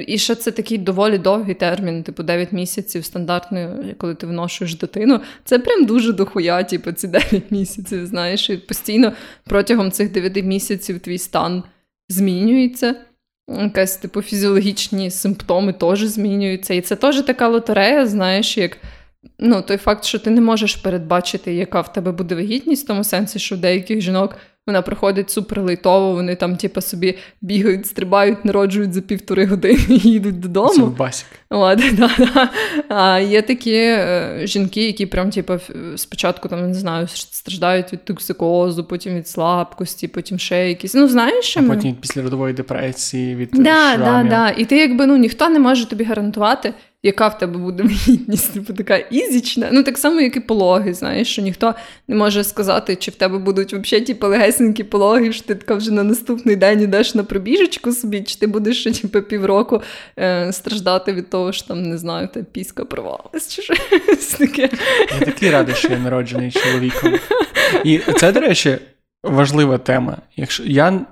і 0.06 0.18
ще 0.18 0.34
це 0.34 0.50
такий 0.50 0.78
доволі 0.78 1.18
довгий 1.18 1.54
термін, 1.54 2.02
типу, 2.02 2.22
9 2.22 2.52
місяців 2.52 3.04
стандартної, 3.04 3.94
коли 3.98 4.14
ти 4.14 4.26
вношуєш 4.26 4.74
дитину. 4.74 5.20
Це 5.44 5.58
прям 5.58 5.84
дуже 5.84 6.12
дохуя, 6.12 6.62
типу, 6.62 6.92
ці 6.92 7.08
9 7.08 7.50
місяців, 7.50 8.06
знаєш, 8.06 8.50
і 8.50 8.56
постійно 8.56 9.12
протягом 9.44 9.90
цих 9.90 10.12
9 10.12 10.44
місяців 10.44 11.00
твій 11.00 11.18
стан 11.18 11.62
змінюється. 12.08 12.94
Якась 13.48 13.96
типу 13.96 14.22
фізіологічні 14.22 15.10
симптоми 15.10 15.72
теж 15.72 16.04
змінюються. 16.04 16.74
І 16.74 16.80
це 16.80 16.96
теж 16.96 17.22
така 17.22 17.48
лотерея, 17.48 18.06
знаєш, 18.06 18.58
як 18.58 18.78
ну, 19.38 19.62
той 19.62 19.76
факт, 19.76 20.04
що 20.04 20.18
ти 20.18 20.30
не 20.30 20.40
можеш 20.40 20.76
передбачити, 20.76 21.54
яка 21.54 21.80
в 21.80 21.92
тебе 21.92 22.12
буде 22.12 22.34
вагітність, 22.34 22.84
в 22.84 22.86
тому 22.86 23.04
сенсі, 23.04 23.38
що 23.38 23.54
в 23.54 23.58
деяких 23.58 24.00
жінок 24.00 24.36
вона 24.68 24.82
проходить 24.82 25.30
суперлейтово, 25.30 26.12
вони 26.12 26.36
там, 26.36 26.56
типу, 26.56 26.80
собі 26.80 27.18
бігають, 27.40 27.86
стрибають, 27.86 28.44
народжують 28.44 28.92
за 28.92 29.00
півтори 29.00 29.46
години 29.46 29.78
і 29.88 29.98
їдуть 29.98 30.40
додому. 30.40 30.68
Це 30.68 30.82
басік. 30.82 31.26
От, 31.50 31.78
да, 31.92 32.10
да. 32.18 32.50
А 32.88 33.18
є 33.18 33.42
такі 33.42 33.74
е, 33.74 34.40
жінки, 34.44 34.86
які 34.86 35.06
прям, 35.06 35.30
типу, 35.30 35.54
спочатку 35.96 36.48
там, 36.48 36.68
не 36.68 36.74
знаю, 36.74 37.08
страждають 37.08 37.92
від 37.92 38.04
токсикозу, 38.04 38.84
потім 38.84 39.14
від 39.14 39.28
слабкості, 39.28 40.08
потім 40.08 40.38
ще 40.38 40.68
якісь. 40.68 40.94
Ну, 40.94 41.08
знаєш, 41.08 41.44
що 41.44 41.60
А 41.60 41.62
потім 41.62 41.94
після 41.94 42.22
родової 42.22 42.54
депресії, 42.54 43.34
від 43.34 43.50
да, 43.52 43.94
шрамів. 43.94 44.30
Да, 44.30 44.36
да. 44.36 44.50
І 44.58 44.64
ти, 44.64 44.78
якби 44.78 45.06
ну, 45.06 45.16
ніхто 45.16 45.48
не 45.48 45.58
може 45.58 45.88
тобі 45.88 46.04
гарантувати 46.04 46.74
яка 47.02 47.28
в 47.28 47.38
тебе 47.38 47.58
буде 47.58 47.82
вагітність, 47.88 48.54
типу 48.54 48.72
така 48.72 48.96
ізічна. 48.96 49.68
Ну, 49.72 49.82
так 49.82 49.98
само, 49.98 50.20
як 50.20 50.36
і 50.36 50.40
пологи, 50.40 50.94
знаєш, 50.94 51.32
що 51.32 51.42
ніхто 51.42 51.74
не 52.08 52.16
може 52.16 52.44
сказати, 52.44 52.96
чи 52.96 53.10
в 53.10 53.14
тебе 53.14 53.38
будуть 53.38 53.72
взагалі 53.72 54.04
ті 54.04 54.14
типу, 54.14 54.26
легесенькі 54.26 54.84
пологи, 54.84 55.32
що 55.32 55.46
ти 55.46 55.54
така 55.54 55.74
вже 55.74 55.90
на 55.90 56.02
наступний 56.02 56.56
день 56.56 56.80
йдеш 56.82 57.14
на 57.14 57.24
пробіжечку 57.24 57.92
собі, 57.92 58.22
чи 58.22 58.38
ти 58.38 58.46
будеш 58.46 58.80
ще 58.80 58.92
типу, 59.02 59.22
півроку 59.22 59.82
е, 60.18 60.52
страждати 60.52 61.12
від 61.12 61.30
того, 61.30 61.52
що 61.52 61.68
там, 61.68 61.82
не 61.82 61.98
знаю, 61.98 62.28
та 62.34 62.42
піска 62.42 62.84
провалилась, 62.84 63.54
чи 63.54 63.62
щось 63.62 64.26
таке. 64.38 64.70
Я 65.20 65.26
такий 65.26 65.50
радий, 65.50 65.74
що 65.74 65.88
я 65.88 65.98
народжений 65.98 66.50
чоловіком. 66.50 67.14
І 67.84 67.98
це, 67.98 68.32
до 68.32 68.40
речі, 68.40 68.78
важлива 69.22 69.78
тема. 69.78 70.16
Якщо 70.36 70.62
я 70.66 71.06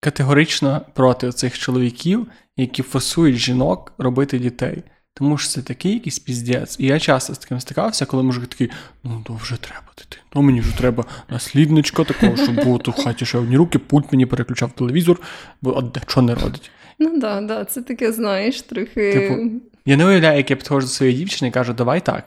категорично 0.00 0.80
проти 0.94 1.32
цих 1.32 1.58
чоловіків, 1.58 2.26
які 2.56 2.82
фасують 2.82 3.36
жінок 3.36 3.92
робити 3.98 4.38
дітей. 4.38 4.82
Тому 5.18 5.38
що 5.38 5.48
це 5.48 5.62
такий 5.62 5.94
якийсь 5.94 6.18
піздець. 6.18 6.76
І 6.80 6.86
я 6.86 7.00
часто 7.00 7.34
з 7.34 7.38
таким 7.38 7.60
стикався, 7.60 8.06
коли 8.06 8.22
мужик 8.22 8.46
такий, 8.46 8.70
ну 9.04 9.22
то 9.24 9.34
вже 9.34 9.56
треба 9.56 9.86
дитину. 9.98 10.22
Ну 10.34 10.42
мені 10.42 10.60
вже 10.60 10.78
треба 10.78 11.04
наслідничка 11.30 12.04
такого, 12.04 12.36
щоб 12.36 12.64
було 12.64 12.78
тут 12.78 12.98
в 12.98 13.04
хаті 13.04 13.26
ще 13.26 13.38
одні 13.38 13.56
руки, 13.56 13.78
пульт 13.78 14.12
мені 14.12 14.26
переключав 14.26 14.72
телевізор, 14.72 15.20
бо 15.62 15.78
от 15.78 16.10
що 16.10 16.22
не 16.22 16.34
родить. 16.34 16.70
Ну 16.98 17.08
так, 17.10 17.20
да, 17.20 17.40
да, 17.40 17.64
це 17.64 17.82
таке, 17.82 18.12
знаєш, 18.12 18.62
трохи. 18.62 19.12
Типу, 19.12 19.60
я 19.86 19.96
не 19.96 20.06
уявляю, 20.06 20.36
як 20.36 20.50
я 20.50 20.56
підходжу 20.56 20.86
до 20.86 20.92
своєї 20.92 21.18
дівчини 21.18 21.48
і 21.48 21.52
кажу, 21.52 21.72
давай 21.72 22.00
так. 22.00 22.24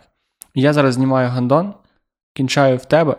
Я 0.56 0.74
зараз 0.74 0.94
знімаю 0.94 1.30
гандон, 1.30 1.74
кінчаю 2.34 2.78
в 2.78 2.86
тебе, 2.86 3.16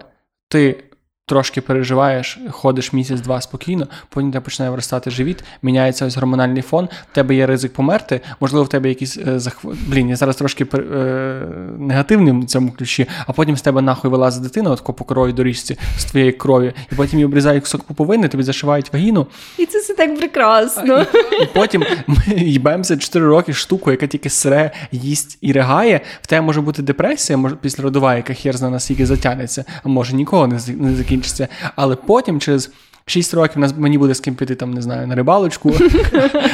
ти 0.48 0.84
трошки 1.30 1.60
переживаєш, 1.60 2.38
ходиш 2.50 2.92
місяць-два 2.92 3.40
спокійно, 3.40 3.86
потім 4.08 4.32
тебе 4.32 4.44
починає 4.44 4.70
виростати 4.70 5.10
живіт, 5.10 5.44
міняється 5.62 6.06
ось 6.06 6.16
гормональний 6.16 6.62
фон, 6.62 6.88
в 7.12 7.14
тебе 7.14 7.34
є 7.34 7.46
ризик 7.46 7.72
померти, 7.72 8.20
можливо, 8.40 8.64
в 8.64 8.68
тебе 8.68 8.88
якісь 8.88 9.18
е, 9.18 9.38
захв... 9.38 9.68
Блін, 9.86 10.08
я 10.08 10.16
зараз 10.16 10.36
трошки 10.36 10.66
е... 10.74 10.78
негативним 11.78 12.42
в 12.42 12.46
цьому 12.46 12.72
ключі, 12.72 13.06
а 13.26 13.32
потім 13.32 13.56
з 13.56 13.62
тебе 13.62 13.82
нахуй 13.82 14.10
вилазить 14.10 14.42
дитина, 14.42 14.70
от 14.70 14.84
по 14.84 15.04
крові 15.04 15.32
доріжці 15.32 15.78
з 15.98 16.04
твоєї 16.04 16.32
крові, 16.32 16.72
і 16.92 16.94
потім 16.94 17.18
її 17.18 17.24
обрізають 17.24 17.62
кусок 17.62 17.82
пуповини, 17.82 18.28
тобі 18.28 18.42
зашивають 18.42 18.92
вагіну. 18.92 19.26
І 19.58 19.66
це 19.66 19.78
все 19.78 19.94
так 19.94 20.18
прекрасно. 20.18 21.06
І, 21.40 21.42
і 21.42 21.46
потім 21.54 21.84
ми 22.06 22.16
їбаємося 22.36 22.96
4 22.96 23.26
роки 23.26 23.52
штуку, 23.52 23.90
яка 23.90 24.06
тільки 24.06 24.30
сре, 24.30 24.70
їсть 24.92 25.38
і 25.40 25.52
ригає. 25.52 26.00
В 26.22 26.26
тебе 26.26 26.46
може 26.46 26.60
бути 26.60 26.82
депресія, 26.82 27.36
може 27.36 27.56
після 27.56 27.84
родова, 27.84 28.16
яка 28.16 28.34
хер 28.34 28.56
зна 28.56 28.70
наскільки 28.70 29.06
затягнеться, 29.06 29.64
а 29.82 29.88
може 29.88 30.16
ніколи 30.16 30.60
не 30.76 30.94
закінчиться 30.94 31.19
закінчиться. 31.20 31.48
Але 31.76 31.96
потім, 31.96 32.40
через 32.40 32.70
6 33.06 33.34
років, 33.34 33.58
нас 33.58 33.74
мені 33.76 33.98
буде 33.98 34.14
з 34.14 34.20
ким 34.20 34.34
піти 34.34 34.54
там, 34.54 34.74
не 34.74 34.82
знаю, 34.82 35.06
на 35.06 35.14
рибалочку, 35.14 35.74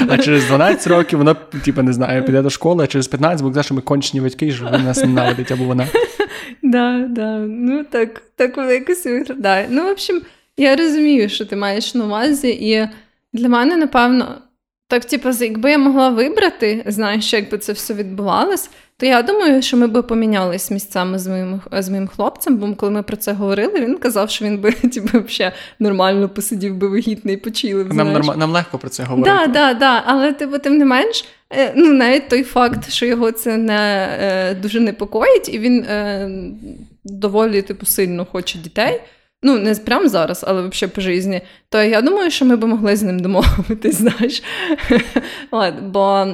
а 0.09 0.19
через 0.19 0.45
12 0.47 0.87
років 0.87 1.19
воно, 1.19 1.35
типу, 1.65 1.83
не 1.83 1.93
знаю, 1.93 2.25
піде 2.25 2.43
до 2.43 2.51
школи, 2.51 2.85
а 2.85 2.87
через 2.87 3.09
15, 3.09 3.47
бо 3.47 3.63
що 3.63 3.75
ми 3.75 3.81
кончені 3.81 4.21
батьки, 4.21 4.53
що 4.53 4.71
він 4.73 4.85
нас 4.85 5.05
ненавидить 5.05 5.51
або 5.51 5.65
вона. 5.65 5.87
Да, 6.63 7.07
да. 7.09 7.39
Ну 7.39 7.85
так, 7.85 8.23
так 8.37 8.57
воно 8.57 8.73
якось 8.73 9.07
виглядає. 9.07 9.67
Ну, 9.71 9.85
в 9.85 9.91
общем, 9.91 10.23
я 10.57 10.77
розумію, 10.77 11.29
що 11.29 11.45
ти 11.45 11.57
маєш 11.57 11.95
на 11.95 12.05
увазі, 12.05 12.49
і 12.49 12.89
для 13.33 13.49
мене, 13.49 13.77
напевно, 13.77 14.35
так, 14.89 15.05
типу, 15.05 15.29
якби 15.41 15.71
я 15.71 15.79
могла 15.79 16.09
вибрати, 16.09 16.85
знаєш, 16.87 17.33
якби 17.33 17.59
це 17.59 17.73
все 17.73 17.95
відбувалось, 17.95 18.71
то 18.97 19.07
я 19.07 19.23
думаю, 19.23 19.63
що 19.63 19.77
ми 19.77 19.87
би 19.87 20.03
помінялись 20.03 20.71
місцями 20.71 21.19
з 21.19 21.27
моїм 21.27 21.61
з 21.73 21.89
моїм 21.89 22.09
хлопцем, 22.09 22.57
бо 22.57 22.75
коли 22.75 22.93
ми 22.93 23.03
про 23.03 23.17
це 23.17 23.33
говорили, 23.33 23.81
він 23.81 23.99
казав, 23.99 24.31
що 24.31 24.45
він 24.45 24.59
би 24.59 24.73
типу, 24.95 25.21
взагалі 25.27 25.55
нормально 25.79 26.29
посидів 26.29 26.77
би 26.77 26.89
вигідний 26.89 27.37
почилив. 27.37 27.95
Нам 27.95 28.13
норм... 28.13 28.31
нам 28.37 28.51
легко 28.51 28.79
про 28.79 28.89
це 28.89 29.03
говорити. 29.03 29.37
Так, 29.37 29.53
да, 29.53 29.75
да, 29.75 30.03
але 30.07 30.33
типу, 30.33 30.59
тим 30.59 30.79
не 30.79 30.85
менш, 30.85 31.25
е, 31.51 31.73
ну 31.77 31.93
навіть 31.93 32.29
той 32.29 32.43
факт, 32.43 32.91
що 32.91 33.07
його 33.07 33.33
це 33.33 33.57
не 33.57 34.09
е, 34.21 34.55
дуже 34.55 34.81
непокоїть, 34.81 35.55
і 35.55 35.59
він 35.59 35.83
е, 35.83 36.31
доволі 37.05 37.63
типу, 37.63 37.87
сильно 37.87 38.25
хоче 38.25 38.59
дітей. 38.59 39.01
Ну, 39.43 39.59
не 39.59 39.75
прямо 39.75 40.09
зараз, 40.09 40.45
але 40.49 40.69
взагалі 40.69 40.95
по 40.95 41.01
житті, 41.01 41.41
то 41.69 41.83
я 41.83 42.03
думаю, 42.03 42.31
що 42.31 42.45
ми 42.45 42.57
б 42.57 42.65
могли 42.65 42.97
з 42.97 43.03
ним 43.03 43.19
домовитись, 43.19 43.95
знаєш. 44.01 44.43
Бо 45.83 46.27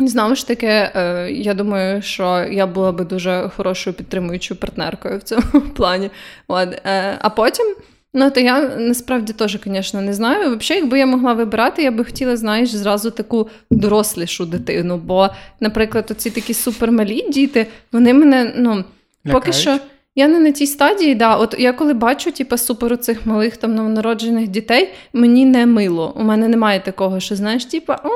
Знову 0.00 0.34
ж 0.34 0.46
таки, 0.46 0.66
е, 0.66 1.28
я 1.30 1.54
думаю, 1.54 2.02
що 2.02 2.46
я 2.50 2.66
була 2.66 2.92
би 2.92 3.04
дуже 3.04 3.50
хорошою 3.56 3.96
підтримуючою 3.96 4.60
партнеркою 4.60 5.18
в 5.18 5.22
цьому 5.22 5.42
плані. 5.76 6.10
Е, 6.50 7.18
а 7.20 7.30
потім, 7.30 7.66
ну 8.14 8.30
то 8.30 8.40
я 8.40 8.60
насправді 8.68 9.32
теж, 9.32 9.58
звісно, 9.64 10.00
не 10.00 10.14
знаю. 10.14 10.56
Взагалі, 10.56 10.82
якби 10.82 10.98
я 10.98 11.06
могла 11.06 11.32
вибирати, 11.32 11.82
я 11.82 11.90
би 11.90 12.04
хотіла, 12.04 12.36
знаєш, 12.36 12.70
зразу 12.70 13.10
таку 13.10 13.48
дорослішу 13.70 14.46
дитину. 14.46 14.96
Бо, 14.96 15.28
наприклад, 15.60 16.08
оці 16.10 16.30
такі 16.30 16.54
супермалі 16.54 17.30
діти, 17.30 17.66
вони 17.92 18.14
мене 18.14 18.52
ну, 18.56 18.70
Лякають. 18.70 18.84
поки 19.32 19.52
що. 19.52 19.78
Я 20.18 20.28
не 20.28 20.40
на 20.40 20.52
тій 20.52 20.66
стадії, 20.66 21.14
да. 21.14 21.36
От 21.36 21.54
я 21.58 21.72
коли 21.72 21.94
бачу, 21.94 22.32
типу, 22.32 22.58
супер 22.58 22.98
цих 22.98 23.26
малих 23.26 23.56
там 23.56 23.74
новонароджених 23.74 24.48
дітей, 24.48 24.92
мені 25.12 25.44
не 25.44 25.66
мило. 25.66 26.12
У 26.16 26.22
мене 26.22 26.48
немає 26.48 26.80
такого, 26.80 27.20
що 27.20 27.36
знаєш, 27.36 27.64
о, 28.04 28.08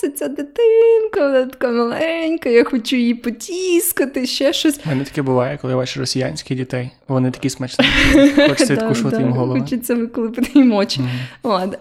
це 0.00 0.08
ця 0.10 0.28
дитинка, 0.28 1.20
вона 1.20 1.46
така 1.46 1.68
маленька, 1.68 2.48
я 2.48 2.64
хочу 2.64 2.96
її 2.96 3.14
потіскати, 3.14 4.26
ще 4.26 4.52
щось. 4.52 4.80
У 4.86 4.88
мене 4.88 5.04
таке 5.04 5.22
буває, 5.22 5.58
коли 5.62 5.76
бачиш 5.76 5.96
росіянських 5.96 6.56
дітей. 6.56 6.90
Вони 7.08 7.30
такі 7.30 7.50
смачні. 7.50 7.84
Хочеться 8.48 8.74
відкушувати 8.74 9.16
їм 9.16 9.32
голову. 9.32 9.60
Хочеться 9.60 9.94
виколупити 9.94 10.50
їм 10.54 10.72
очі. 10.72 11.00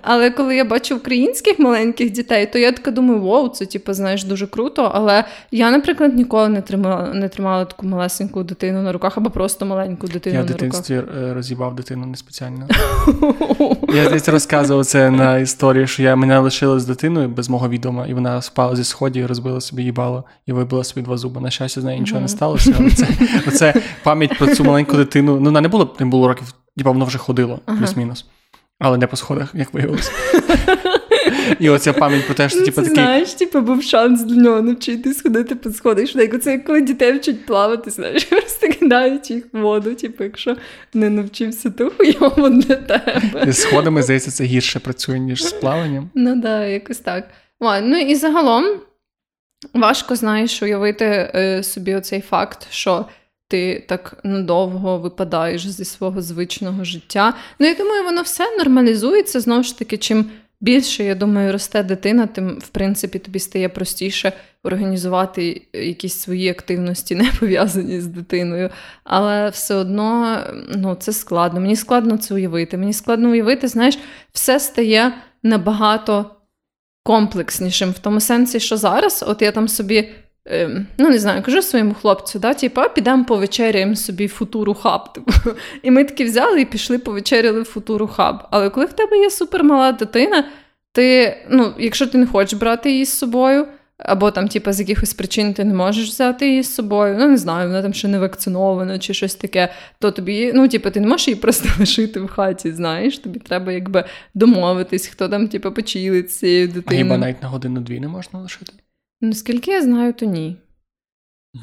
Але 0.01 0.31
коли 0.31 0.55
я 0.55 0.65
бачу 0.65 0.95
українських 0.95 1.59
маленьких 1.59 2.11
дітей, 2.11 2.45
то 2.45 2.59
я 2.59 2.71
така 2.71 2.91
думаю, 2.91 3.21
вау, 3.21 3.49
це 3.49 3.65
типу, 3.65 3.93
знаєш, 3.93 4.23
дуже 4.23 4.47
круто. 4.47 4.91
Але 4.93 5.23
я, 5.51 5.71
наприклад, 5.71 6.15
ніколи 6.15 6.49
не 6.49 6.61
тримала 6.61 7.13
не 7.13 7.29
тримала 7.29 7.65
таку 7.65 7.87
малесеньку 7.87 8.43
дитину 8.43 8.81
на 8.81 8.91
руках 8.91 9.17
або 9.17 9.29
просто 9.29 9.65
маленьку 9.65 10.07
дитину 10.07 10.33
я. 10.33 10.39
Я 10.39 10.45
в 10.45 10.47
дитинстві 10.47 10.95
е, 10.95 11.33
роз'їбав 11.33 11.75
дитину 11.75 12.05
не 12.05 12.17
спеціально. 12.17 12.67
Я 13.93 14.09
десь 14.09 14.29
розказував 14.29 14.85
це 14.85 15.11
на 15.11 15.37
історії, 15.37 15.87
що 15.87 16.03
я 16.03 16.15
мене 16.15 16.39
лишили 16.39 16.79
з 16.79 16.85
дитиною 16.85 17.29
без 17.29 17.49
мого 17.49 17.69
відома, 17.69 17.96
і 18.05 18.13
вона 18.13 18.41
спала 18.41 18.75
зі 18.75 18.83
сходів, 18.83 19.25
розбила 19.25 19.61
собі 19.61 19.83
їбало 19.83 20.23
і 20.45 20.51
вибила 20.51 20.83
собі 20.83 21.01
два 21.01 21.17
зуби. 21.17 21.41
На 21.41 21.49
щастя, 21.49 21.81
з 21.81 21.83
нею 21.83 21.99
нічого 21.99 22.21
не 22.21 22.27
сталося. 22.27 22.75
Але 22.79 22.91
це, 22.91 23.07
оце 23.47 23.73
пам'ять 24.03 24.37
про 24.37 24.55
цю 24.55 24.63
маленьку 24.63 24.97
дитину. 24.97 25.35
Ну, 25.39 25.45
вона 25.45 25.61
не 25.61 25.67
було 25.67 25.95
не 25.99 26.05
було 26.05 26.27
років, 26.27 26.53
типа 26.77 26.91
воно 26.91 27.05
вже 27.05 27.17
ходило, 27.17 27.59
плюс-мінус. 27.65 28.25
Але 28.79 28.97
не 28.97 29.07
по 29.07 29.15
сходах, 29.15 29.51
як 29.55 29.73
виявилося. 29.73 30.11
І 31.59 31.69
оця 31.69 31.93
пам'ять 31.93 32.25
про 32.25 32.35
те, 32.35 32.49
що 32.49 32.65
типу, 32.65 32.81
такий... 32.81 32.93
Знаєш, 32.93 33.33
типу, 33.33 33.61
був 33.61 33.83
шанс 33.83 34.23
для 34.23 34.35
нього 34.35 34.61
навчитись 34.61 35.21
ходити 35.21 35.55
по 35.55 35.69
сходах. 35.69 36.07
Швидко. 36.07 36.37
Це 36.37 36.51
як 36.51 36.65
коли 36.65 36.81
дітей 36.81 37.17
вчать 37.17 37.45
плавати, 37.45 37.89
знаєш, 37.89 38.23
просто 38.29 38.67
кидають 38.67 39.31
їх 39.31 39.43
в 39.53 39.59
воду. 39.59 39.95
Типу, 39.95 40.23
якщо 40.23 40.55
не 40.93 41.09
навчився, 41.09 41.69
то 41.69 41.91
хуйово 41.97 42.49
для 42.49 42.75
тебе. 42.75 43.21
З 43.47 43.61
сходами, 43.61 44.03
здається, 44.03 44.31
це 44.31 44.43
гірше 44.43 44.79
працює, 44.79 45.19
ніж 45.19 45.43
з 45.43 45.51
плаванням. 45.51 46.09
Ну 46.15 46.31
так, 46.31 46.41
да, 46.41 46.65
якось 46.65 46.97
так. 46.97 47.29
Ну 47.61 47.97
і 47.97 48.15
загалом 48.15 48.65
важко, 49.73 50.15
знаєш, 50.15 50.61
уявити 50.63 51.05
е, 51.05 51.63
собі 51.63 51.95
оцей 51.95 52.21
факт, 52.21 52.67
що 52.69 53.05
ти 53.47 53.85
так 53.87 54.19
надовго 54.23 54.97
випадаєш 54.97 55.67
зі 55.67 55.85
свого 55.85 56.21
звичного 56.21 56.83
життя. 56.83 57.33
Ну, 57.59 57.67
я 57.67 57.75
думаю, 57.75 58.03
воно 58.03 58.21
все 58.21 58.57
нормалізується 58.57 59.39
знову 59.39 59.63
ж 59.63 59.79
таки, 59.79 59.97
чим 59.97 60.31
більше, 60.61 61.03
я 61.03 61.15
думаю, 61.15 61.51
росте 61.51 61.83
дитина, 61.83 62.27
тим, 62.27 62.49
в 62.49 62.67
принципі, 62.67 63.19
тобі 63.19 63.39
стає 63.39 63.69
простіше 63.69 64.33
організувати 64.63 65.67
якісь 65.73 66.19
свої 66.19 66.49
активності, 66.49 67.15
не 67.23 67.31
пов'язані 67.39 68.01
з 68.01 68.07
дитиною. 68.07 68.69
Але 69.03 69.49
все 69.49 69.75
одно 69.75 70.37
ну, 70.75 70.95
це 70.95 71.13
складно. 71.13 71.59
Мені 71.59 71.75
складно 71.75 72.17
це 72.17 72.33
уявити. 72.33 72.77
Мені 72.77 72.93
складно 72.93 73.29
уявити, 73.29 73.67
знаєш, 73.67 73.99
все 74.31 74.59
стає 74.59 75.13
набагато 75.43 76.36
комплекснішим 77.07 77.91
в 77.91 77.99
тому 77.99 78.19
сенсі, 78.19 78.59
що 78.59 78.77
зараз, 78.77 79.25
от 79.27 79.41
я 79.41 79.51
там 79.51 79.67
собі. 79.67 80.09
Ем, 80.45 80.87
ну, 80.97 81.09
не 81.09 81.19
знаю, 81.19 81.43
кажу 81.43 81.61
своєму 81.61 81.93
хлопцю, 81.93 82.39
да, 82.39 82.53
типу, 82.53 82.81
підемо 82.95 83.25
повечеряємо 83.25 83.95
собі 83.95 84.27
футуру 84.27 84.73
хаб. 84.73 85.13
Типу. 85.13 85.31
І 85.83 85.91
ми 85.91 86.03
таки 86.03 86.25
взяли 86.25 86.61
і 86.61 86.65
пішли 86.65 86.97
повечеряли 86.99 87.63
футуру 87.63 88.07
хаб. 88.07 88.47
Але 88.51 88.69
коли 88.69 88.85
в 88.85 88.93
тебе 88.93 89.17
є 89.17 89.29
супермала 89.29 89.91
дитина, 89.91 90.43
ти, 90.91 91.37
ну, 91.49 91.73
якщо 91.79 92.07
ти 92.07 92.17
не 92.17 92.27
хочеш 92.27 92.59
брати 92.59 92.91
її 92.91 93.05
з 93.05 93.17
собою, 93.17 93.67
або 93.97 94.31
там, 94.31 94.47
типу, 94.47 94.71
з 94.71 94.79
якихось 94.79 95.13
причин 95.13 95.53
ти 95.53 95.63
не 95.63 95.73
можеш 95.73 96.09
взяти 96.09 96.49
її 96.49 96.63
з 96.63 96.75
собою, 96.75 97.15
ну 97.19 97.27
не 97.27 97.37
знаю, 97.37 97.67
вона 97.67 97.81
там 97.81 97.93
ще 97.93 98.07
не 98.07 98.19
вакцинована 98.19 98.99
чи 98.99 99.13
щось 99.13 99.35
таке, 99.35 99.69
то 99.99 100.11
тобі, 100.11 100.51
ну, 100.55 100.67
типу, 100.67 100.91
ти 100.91 100.99
не 100.99 101.07
можеш 101.07 101.27
її 101.27 101.39
просто 101.39 101.69
лишити 101.79 102.19
в 102.19 102.27
хаті, 102.27 102.71
знаєш, 102.71 103.17
тобі 103.19 103.39
треба 103.39 103.71
якби 103.71 104.03
домовитись, 104.33 105.07
хто 105.07 105.29
там, 105.29 105.47
типу, 105.47 105.71
почилить 105.71 106.31
з 106.31 106.37
цією 106.37 106.67
дитиною. 106.67 107.01
А 107.01 107.03
хіба 107.03 107.17
навіть 107.17 107.41
на 107.41 107.47
годину-дві 107.47 107.99
не 107.99 108.07
можна 108.07 108.39
лишити? 108.39 108.73
Наскільки 109.21 109.71
я 109.71 109.81
знаю, 109.81 110.13
то 110.13 110.25
ні. 110.25 110.57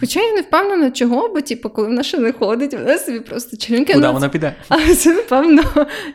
Хоча 0.00 0.20
я 0.20 0.32
не 0.32 0.40
впевнена, 0.40 0.90
чого, 0.90 1.28
бо 1.28 1.40
типу, 1.40 1.70
коли 1.70 1.88
вона 1.88 2.02
ще 2.02 2.18
не 2.18 2.32
ходить, 2.32 2.74
вона 2.74 2.98
собі 2.98 3.20
просто 3.20 3.56
членки. 3.56 3.94
Куди 3.94 4.08
вона 4.08 4.28
піде? 4.28 4.54
Але 4.68 4.94
це, 4.94 5.14
напевно, 5.14 5.62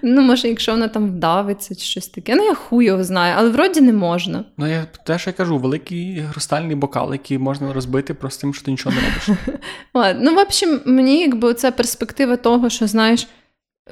ну, 0.02 0.22
може, 0.22 0.48
якщо 0.48 0.72
вона 0.72 0.88
там 0.88 1.08
вдавиться 1.08 1.76
чи 1.76 1.82
щось 1.82 2.08
таке. 2.08 2.36
Ну, 2.36 2.44
я 2.44 2.54
хуй 2.54 2.86
його 2.86 3.04
знаю, 3.04 3.36
але 3.38 3.50
вроді 3.50 3.82
не 3.82 3.94
можна. 3.94 4.46
Ну, 4.58 4.68
я 4.68 4.88
те, 5.06 5.20
що 5.20 5.30
я 5.30 5.34
кажу, 5.34 5.58
великий 5.58 6.24
хрустальний 6.32 6.76
бокал, 6.76 7.12
який 7.12 7.38
можна 7.38 7.74
розбити 7.74 8.14
просто 8.14 8.42
тим, 8.42 8.54
що 8.54 8.66
ти 8.66 8.72
нічого 8.72 8.96
не 8.96 9.02
робиш. 9.02 9.44
Ну, 10.22 10.36
в 10.36 10.38
общем, 10.38 10.82
мені 10.86 11.22
якби 11.22 11.54
ця 11.54 11.72
перспектива 11.72 12.36
того, 12.36 12.70
що 12.70 12.88
знаєш. 12.88 13.28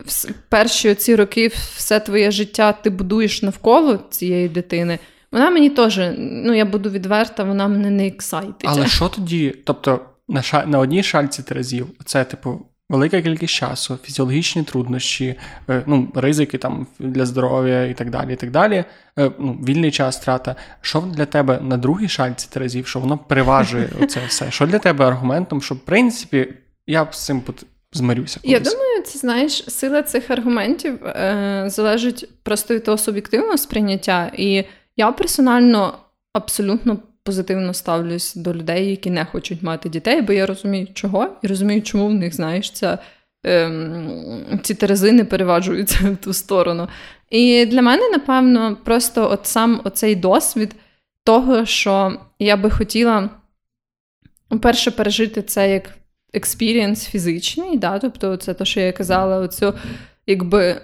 В 0.05 0.31
перші 0.49 0.95
ці 0.95 1.15
роки 1.15 1.51
все 1.75 1.99
твоє 1.99 2.31
життя 2.31 2.71
ти 2.71 2.89
будуєш 2.89 3.41
навколо 3.41 3.99
цієї 4.09 4.49
дитини. 4.49 4.99
Вона 5.31 5.49
мені 5.49 5.69
теж, 5.69 5.99
ну 6.17 6.53
я 6.53 6.65
буду 6.65 6.89
відверта, 6.89 7.43
вона 7.43 7.67
мене 7.67 7.89
не 7.89 8.07
ексайтить. 8.07 8.65
Але 8.69 8.87
що 8.87 9.09
тоді? 9.09 9.55
Тобто 9.65 9.99
на 10.27 10.41
ша... 10.41 10.65
на 10.65 10.79
одній 10.79 11.03
шальці 11.03 11.43
терезів, 11.43 11.87
це, 12.05 12.23
типу, 12.23 12.65
велика 12.89 13.21
кількість 13.21 13.53
часу, 13.53 13.99
фізіологічні 14.03 14.63
труднощі, 14.63 15.35
е, 15.69 15.83
ну, 15.85 16.11
ризики 16.15 16.57
там 16.57 16.87
для 16.99 17.25
здоров'я 17.25 17.85
і 17.85 17.93
так 17.93 18.09
далі. 18.09 18.33
і 18.33 18.35
так 18.35 18.51
далі. 18.51 18.83
Е, 19.19 19.31
ну, 19.39 19.53
Вільний 19.67 19.91
час, 19.91 20.19
втрата. 20.19 20.55
Що 20.81 21.01
для 21.01 21.25
тебе 21.25 21.59
на 21.61 21.77
другій 21.77 22.07
шальці 22.07 22.47
терезів, 22.51 22.87
що 22.87 22.99
воно 22.99 23.17
переважує 23.17 23.89
оце 24.01 24.19
все? 24.27 24.51
Що 24.51 24.67
для 24.67 24.79
тебе 24.79 25.07
аргументом, 25.07 25.61
що 25.61 25.75
в 25.75 25.79
принципі 25.79 26.53
я 26.87 27.07
з 27.11 27.25
цим 27.25 27.43
змирюся. 27.93 28.39
Колись. 28.39 28.53
Я 28.53 28.59
думаю, 28.59 29.03
це 29.03 29.19
знаєш, 29.19 29.63
сила 29.67 30.03
цих 30.03 30.31
аргументів 30.31 31.05
е, 31.05 31.63
залежить 31.67 32.29
просто 32.43 32.75
від 32.75 32.83
того 32.83 32.97
суб'єктивного 32.97 33.57
сприйняття. 33.57 34.31
І 34.37 34.63
я 34.97 35.11
персонально 35.11 35.93
абсолютно 36.33 36.97
позитивно 37.23 37.73
ставлюсь 37.73 38.35
до 38.35 38.53
людей, 38.53 38.89
які 38.89 39.09
не 39.09 39.25
хочуть 39.25 39.63
мати 39.63 39.89
дітей, 39.89 40.21
бо 40.21 40.33
я 40.33 40.45
розумію, 40.45 40.87
чого, 40.93 41.29
і 41.41 41.47
розумію, 41.47 41.81
чому 41.81 42.07
в 42.07 42.13
них, 42.13 42.35
знаєш, 42.35 42.71
ця, 42.71 42.97
ем, 43.43 44.59
ці 44.63 44.75
терезини 44.75 45.25
переваджуються 45.25 46.11
в 46.11 46.17
ту 46.17 46.33
сторону. 46.33 46.87
І 47.29 47.65
для 47.65 47.81
мене, 47.81 48.09
напевно, 48.09 48.77
просто 48.83 49.31
от 49.31 49.45
сам 49.45 49.81
оцей 49.83 50.15
досвід 50.15 50.75
того, 51.23 51.65
що 51.65 52.19
я 52.39 52.57
би 52.57 52.69
хотіла, 52.69 53.29
перше, 54.61 54.91
пережити 54.91 55.41
це 55.41 55.71
як 55.71 55.89
experience 56.33 57.05
фізичний, 57.05 57.77
да, 57.77 57.99
тобто 57.99 58.37
це 58.37 58.53
те, 58.53 58.65
що 58.65 58.79
я 58.79 58.91
казала, 58.91 59.37
оцю, 59.37 59.73
якби 60.27 60.81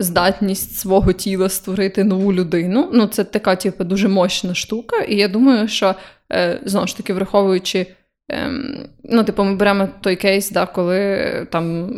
здатність 0.00 0.76
свого 0.76 1.12
тіла 1.12 1.48
створити 1.48 2.04
нову 2.04 2.32
людину. 2.32 2.90
Ну, 2.92 3.06
це 3.06 3.24
така, 3.24 3.56
типу, 3.56 3.84
дуже 3.84 4.08
мощна 4.08 4.54
штука. 4.54 4.96
І 4.96 5.16
я 5.16 5.28
думаю, 5.28 5.68
що 5.68 5.94
е, 6.32 6.60
знову 6.64 6.86
ж 6.86 6.96
таки, 6.96 7.12
враховуючи, 7.12 7.86
е, 8.32 8.50
ну, 9.04 9.24
типу, 9.24 9.44
ми 9.44 9.56
беремо 9.56 9.88
той 10.00 10.16
кейс, 10.16 10.50
да, 10.50 10.66
коли 10.66 11.46
там. 11.50 11.90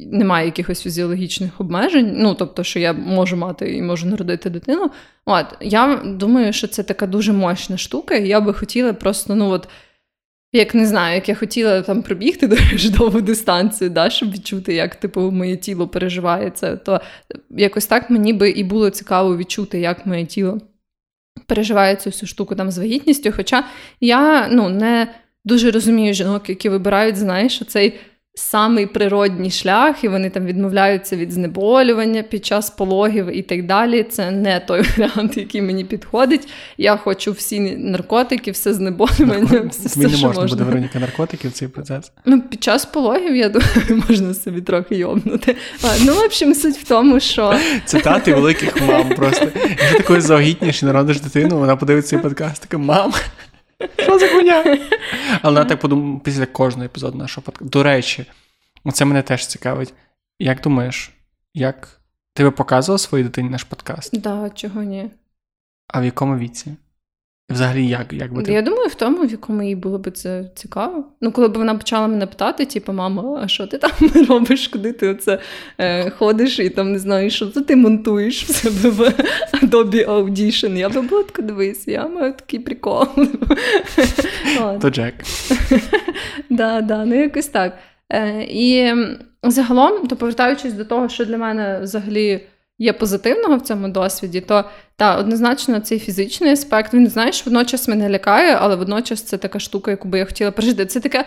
Немає 0.00 0.46
якихось 0.46 0.82
фізіологічних 0.82 1.60
обмежень, 1.60 2.14
ну 2.16 2.34
тобто, 2.34 2.64
що 2.64 2.78
я 2.78 2.92
можу 2.92 3.36
мати 3.36 3.76
і 3.76 3.82
можу 3.82 4.06
народити 4.06 4.50
дитину. 4.50 4.90
От 5.24 5.46
я 5.60 6.02
думаю, 6.04 6.52
що 6.52 6.66
це 6.66 6.82
така 6.82 7.06
дуже 7.06 7.32
мощна 7.32 7.76
штука, 7.76 8.14
і 8.14 8.28
я 8.28 8.40
би 8.40 8.54
хотіла 8.54 8.92
просто 8.92 9.34
ну 9.34 9.48
от 9.48 9.68
як 10.58 10.74
не 10.74 10.86
знаю, 10.86 11.14
як 11.14 11.28
я 11.28 11.34
хотіла 11.34 11.82
там 11.82 12.02
пробігти 12.02 12.46
дуже 12.72 12.90
довгу 12.90 13.20
дистанцію, 13.20 13.90
да, 13.90 14.10
щоб 14.10 14.32
відчути, 14.32 14.74
як 14.74 14.96
типу 14.96 15.20
моє 15.20 15.56
тіло 15.56 15.88
переживає 15.88 16.50
це, 16.50 16.76
то 16.76 17.00
якось 17.50 17.86
так 17.86 18.10
мені 18.10 18.32
би 18.32 18.50
і 18.50 18.64
було 18.64 18.90
цікаво 18.90 19.36
відчути, 19.36 19.80
як 19.80 20.06
моє 20.06 20.26
тіло 20.26 20.60
переживає 21.46 21.96
цю 21.96 22.10
всю 22.10 22.28
штуку 22.28 22.54
там 22.54 22.70
з 22.70 22.78
вагітністю. 22.78 23.32
Хоча 23.36 23.64
я 24.00 24.48
ну, 24.48 24.68
не 24.68 25.14
дуже 25.44 25.70
розумію 25.70 26.14
жінок, 26.14 26.48
які 26.48 26.68
вибирають, 26.68 27.16
знаєш, 27.16 27.62
цей 27.68 27.98
самий 28.34 28.86
природній 28.86 29.50
шлях, 29.50 30.04
і 30.04 30.08
вони 30.08 30.30
там 30.30 30.46
відмовляються 30.46 31.16
від 31.16 31.32
знеболювання 31.32 32.22
під 32.22 32.46
час 32.46 32.70
пологів 32.70 33.36
і 33.36 33.42
так 33.42 33.66
далі. 33.66 34.02
Це 34.02 34.30
не 34.30 34.60
той 34.60 34.82
варіант, 34.98 35.36
який 35.36 35.62
мені 35.62 35.84
підходить. 35.84 36.48
Я 36.78 36.96
хочу 36.96 37.32
всі 37.32 37.60
наркотики, 37.60 38.50
все 38.50 38.74
знеболювання. 38.74 39.48
Нарко... 39.50 39.68
все, 39.68 40.00
не 40.00 40.16
можна 40.16 40.46
буде 40.46 40.64
Вероніка 40.64 40.98
наркотики 40.98 41.48
в 41.48 41.52
цей 41.52 41.68
процес. 41.68 42.12
Ну, 42.24 42.42
Під 42.42 42.62
час 42.62 42.84
пологів, 42.84 43.36
я 43.36 43.48
думаю, 43.48 44.02
можна 44.08 44.34
собі 44.34 44.60
трохи 44.60 44.96
йобнути. 44.96 45.56
Ну, 46.04 46.14
в 46.14 46.24
общем, 46.24 46.54
суть 46.54 46.76
в 46.76 46.88
тому, 46.88 47.20
що. 47.20 47.58
Цитати 47.84 48.34
великих 48.34 48.82
мам 48.82 49.08
просто. 49.08 49.48
Якщо 49.54 49.98
такою 49.98 50.20
завагітніш 50.20 50.82
і 50.82 50.86
народиш 50.86 51.20
дитину, 51.20 51.58
вона 51.58 51.76
подивиться 51.76 52.10
цей 52.10 52.18
подкаст, 52.18 52.62
така 52.62 52.78
мам. 52.78 53.12
Що 53.98 54.18
за 54.18 54.28
хуйня? 54.28 54.78
Але 55.42 55.60
я 55.60 55.64
так 55.64 55.80
подумав 55.80 56.22
після 56.22 56.46
кожного 56.46 56.84
епізоду 56.84 57.18
нашого 57.18 57.44
подкасту. 57.44 57.70
До 57.70 57.82
речі, 57.82 58.26
це 58.92 59.04
мене 59.04 59.22
теж 59.22 59.46
цікавить. 59.46 59.94
Як 60.38 60.60
думаєш, 60.60 61.10
як 61.54 62.00
ти 62.34 62.44
би 62.44 62.50
показував 62.50 63.00
своїй 63.00 63.24
дитині 63.24 63.50
наш 63.50 63.64
подкаст? 63.64 64.10
Так, 64.10 64.20
да, 64.20 64.50
чого 64.50 64.82
ні? 64.82 65.10
А 65.88 66.00
в 66.00 66.04
якому 66.04 66.38
віці? 66.38 66.74
Взагалі, 67.50 67.86
як 67.86 68.12
як 68.12 68.32
би 68.32 68.42
ти... 68.42 68.52
Я 68.52 68.62
думаю, 68.62 68.88
в 68.88 68.94
тому, 68.94 69.26
в 69.26 69.30
якому 69.30 69.62
їй 69.62 69.76
було 69.76 69.98
б 69.98 70.10
це 70.10 70.50
цікаво. 70.54 71.04
Ну, 71.20 71.32
коли 71.32 71.48
б 71.48 71.56
вона 71.56 71.74
почала 71.74 72.06
мене 72.06 72.26
питати, 72.26 72.66
типу, 72.66 72.92
мама, 72.92 73.40
а 73.44 73.48
що 73.48 73.66
ти 73.66 73.78
там 73.78 73.90
робиш, 74.28 74.68
куди 74.68 74.92
ти 74.92 75.08
оце 75.08 75.38
е, 75.78 76.10
ходиш 76.10 76.58
і 76.58 76.70
там 76.70 76.92
не 76.92 76.98
знаю, 76.98 77.30
що 77.30 77.46
то 77.46 77.60
ти 77.60 77.76
монтуєш 77.76 78.44
в 78.44 78.54
себе 78.54 78.90
в 78.90 79.00
Adobe 79.62 80.06
Audition. 80.06 80.76
Я 80.76 80.88
би 80.88 81.00
була 81.00 81.22
така, 81.22 81.42
дивись, 81.42 81.88
я 81.88 82.08
маю 82.08 82.32
такий 82.32 82.60
прикол. 82.60 83.06
То 84.80 84.90
Джек. 84.90 85.14
Да, 86.50 86.80
да, 86.80 87.04
ну 87.04 87.14
якось 87.14 87.46
так. 87.46 87.78
Е, 88.12 88.46
І 88.50 88.94
загалом, 89.42 90.06
то 90.06 90.16
повертаючись 90.16 90.72
до 90.72 90.84
того, 90.84 91.08
що 91.08 91.24
для 91.24 91.38
мене 91.38 91.80
взагалі 91.82 92.40
є 92.78 92.92
позитивного 92.92 93.56
в 93.56 93.60
цьому 93.60 93.88
досвіді, 93.88 94.40
то 94.40 94.64
та, 94.96 95.16
однозначно 95.16 95.80
цей 95.80 95.98
фізичний 95.98 96.52
аспект, 96.52 96.94
він 96.94 97.08
знаєш, 97.08 97.46
водночас 97.46 97.88
мене 97.88 98.10
лякає, 98.10 98.54
але 98.60 98.76
водночас 98.76 99.22
це 99.22 99.38
така 99.38 99.58
штука, 99.58 99.90
яку 99.90 100.08
би 100.08 100.18
я 100.18 100.24
хотіла 100.24 100.50
пережити. 100.50 100.86
Це 100.86 101.00
таке 101.00 101.24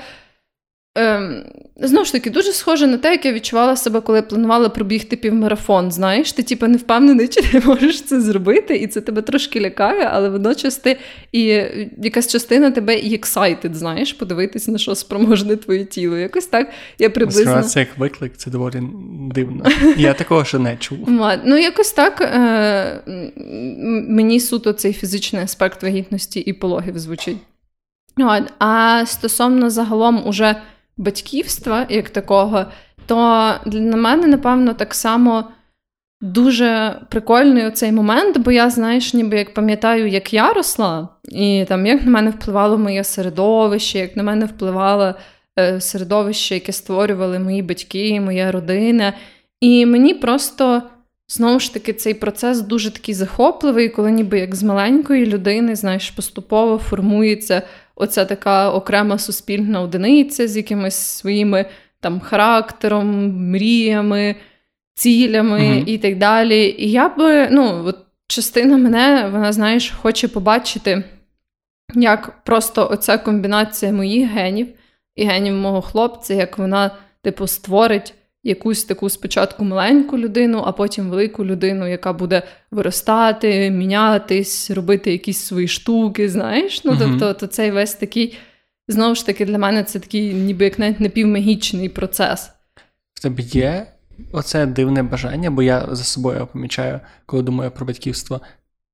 Ем, 0.97 1.43
Знову 1.79 2.05
ж 2.05 2.11
таки, 2.11 2.29
дуже 2.29 2.51
схоже 2.51 2.87
на 2.87 2.97
те, 2.97 3.11
як 3.11 3.25
я 3.25 3.33
відчувала 3.33 3.75
себе, 3.75 4.01
коли 4.01 4.21
планувала 4.21 4.69
пробігти 4.69 5.15
півмарафон. 5.15 5.91
Знаєш, 5.91 6.31
ти 6.31 6.43
типу, 6.43 6.67
не 6.67 6.77
впевнений, 6.77 7.27
чи 7.27 7.41
ти 7.41 7.61
можеш 7.65 8.01
це 8.01 8.21
зробити, 8.21 8.75
і 8.75 8.87
це 8.87 9.01
тебе 9.01 9.21
трошки 9.21 9.61
лякає, 9.61 10.09
але 10.13 10.29
водночас 10.29 10.77
ти 10.77 10.97
і 11.31 11.41
якась 12.03 12.27
частина 12.27 12.71
тебе 12.71 12.95
і 12.95 13.15
ексайтед, 13.15 13.75
знаєш, 13.75 14.13
подивитись, 14.13 14.67
на 14.67 14.77
що 14.77 14.95
спроможне 14.95 15.55
твоє 15.55 15.85
тіло. 15.85 16.17
Якось 16.17 16.45
так 16.45 16.69
я 16.99 17.09
приблизно... 17.09 17.63
Це 17.63 17.79
як 17.79 17.97
виклик, 17.97 18.37
це 18.37 18.51
доволі 18.51 18.81
дивно. 19.31 19.65
Я 19.97 20.13
такого 20.13 20.45
ще 20.45 20.59
не 20.59 20.77
чув. 20.77 20.97
Ну, 21.45 21.57
якось 21.57 21.91
так 21.91 22.21
е- 22.21 23.01
мені 24.09 24.39
суто 24.39 24.73
цей 24.73 24.93
фізичний 24.93 25.43
аспект 25.43 25.83
вагітності 25.83 26.39
і 26.39 26.53
пологів 26.53 26.99
звучить. 26.99 27.37
А 28.59 29.03
стосовно 29.05 29.69
загалом 29.69 30.27
уже 30.27 30.55
батьківства 30.97 31.85
як 31.89 32.09
такого, 32.09 32.65
то 33.05 33.53
для 33.65 33.95
мене, 33.95 34.27
напевно, 34.27 34.73
так 34.73 34.93
само 34.93 35.43
дуже 36.21 36.99
прикольний 37.09 37.65
оцей 37.65 37.91
момент, 37.91 38.37
бо 38.37 38.51
я, 38.51 38.69
знаєш, 38.69 39.13
ніби 39.13 39.37
як 39.37 39.53
пам'ятаю, 39.53 40.07
як 40.07 40.33
я 40.33 40.53
росла, 40.53 41.09
і 41.29 41.65
там 41.67 41.85
як 41.85 42.05
на 42.05 42.11
мене 42.11 42.29
впливало 42.29 42.77
моє 42.77 43.03
середовище, 43.03 43.99
як 43.99 44.15
на 44.15 44.23
мене 44.23 44.45
впливало 44.45 45.15
е, 45.59 45.81
середовище, 45.81 46.55
яке 46.55 46.71
створювали 46.71 47.39
мої 47.39 47.61
батьки, 47.61 48.21
моя 48.21 48.51
родина. 48.51 49.13
І 49.61 49.85
мені 49.85 50.13
просто. 50.13 50.83
Знову 51.29 51.59
ж 51.59 51.73
таки, 51.73 51.93
цей 51.93 52.13
процес 52.13 52.61
дуже 52.61 52.91
такий 52.91 53.13
захопливий, 53.13 53.89
коли 53.89 54.11
ніби 54.11 54.39
як 54.39 54.55
з 54.55 54.63
маленької 54.63 55.25
людини, 55.25 55.75
знаєш, 55.75 56.11
поступово 56.11 56.77
формується 56.77 57.61
оця 57.97 58.25
така 58.25 58.71
окрема 58.71 59.17
суспільна 59.17 59.81
одиниця 59.81 60.47
з 60.47 60.57
якимись 60.57 60.95
своїми 60.95 61.65
там 61.99 62.19
характером, 62.19 63.31
мріями, 63.51 64.35
цілями 64.93 65.59
mm 65.59 65.83
і 65.85 65.97
так 65.97 66.17
далі. 66.17 66.75
І 66.77 66.91
я 66.91 67.09
би, 67.09 67.47
ну, 67.51 67.83
от 67.85 67.97
частина 68.27 68.77
мене, 68.77 69.29
вона, 69.31 69.53
знаєш, 69.53 69.91
хоче 69.91 70.27
побачити, 70.27 71.03
як 71.95 72.43
просто 72.43 72.89
оця 72.91 73.17
комбінація 73.17 73.91
моїх 73.91 74.29
генів 74.29 74.67
і 75.15 75.25
генів 75.25 75.53
мого 75.53 75.81
хлопця, 75.81 76.33
як 76.33 76.57
вона, 76.57 76.91
типу, 77.21 77.47
створить 77.47 78.13
якусь 78.47 78.83
таку 78.83 79.09
спочатку 79.09 79.65
маленьку 79.65 80.17
людину, 80.17 80.63
а 80.65 80.71
потім 80.71 81.09
велику 81.09 81.45
людину, 81.45 81.87
яка 81.87 82.13
буде 82.13 82.43
виростати, 82.71 83.71
мінятись, 83.71 84.71
робити 84.71 85.11
якісь 85.11 85.39
свої 85.39 85.67
штуки, 85.67 86.29
знаєш. 86.29 86.83
Ну, 86.83 86.95
тобто, 86.99 87.33
то 87.33 87.47
цей 87.47 87.71
весь 87.71 87.93
такий, 87.93 88.37
знову 88.87 89.15
ж 89.15 89.25
таки, 89.25 89.45
для 89.45 89.57
мене 89.57 89.83
це 89.83 89.99
такий, 89.99 90.33
ніби 90.33 90.65
як 90.65 90.79
навіть 90.79 90.99
напівмагічний 90.99 91.89
процес. 91.89 92.49
В 93.13 93.21
тебе 93.21 93.43
є 93.43 93.87
оце 94.31 94.65
дивне 94.65 95.03
бажання, 95.03 95.51
бо 95.51 95.63
я 95.63 95.87
за 95.91 96.03
собою 96.03 96.47
помічаю, 96.53 96.99
коли 97.25 97.43
думаю 97.43 97.71
про 97.71 97.85
батьківство. 97.85 98.41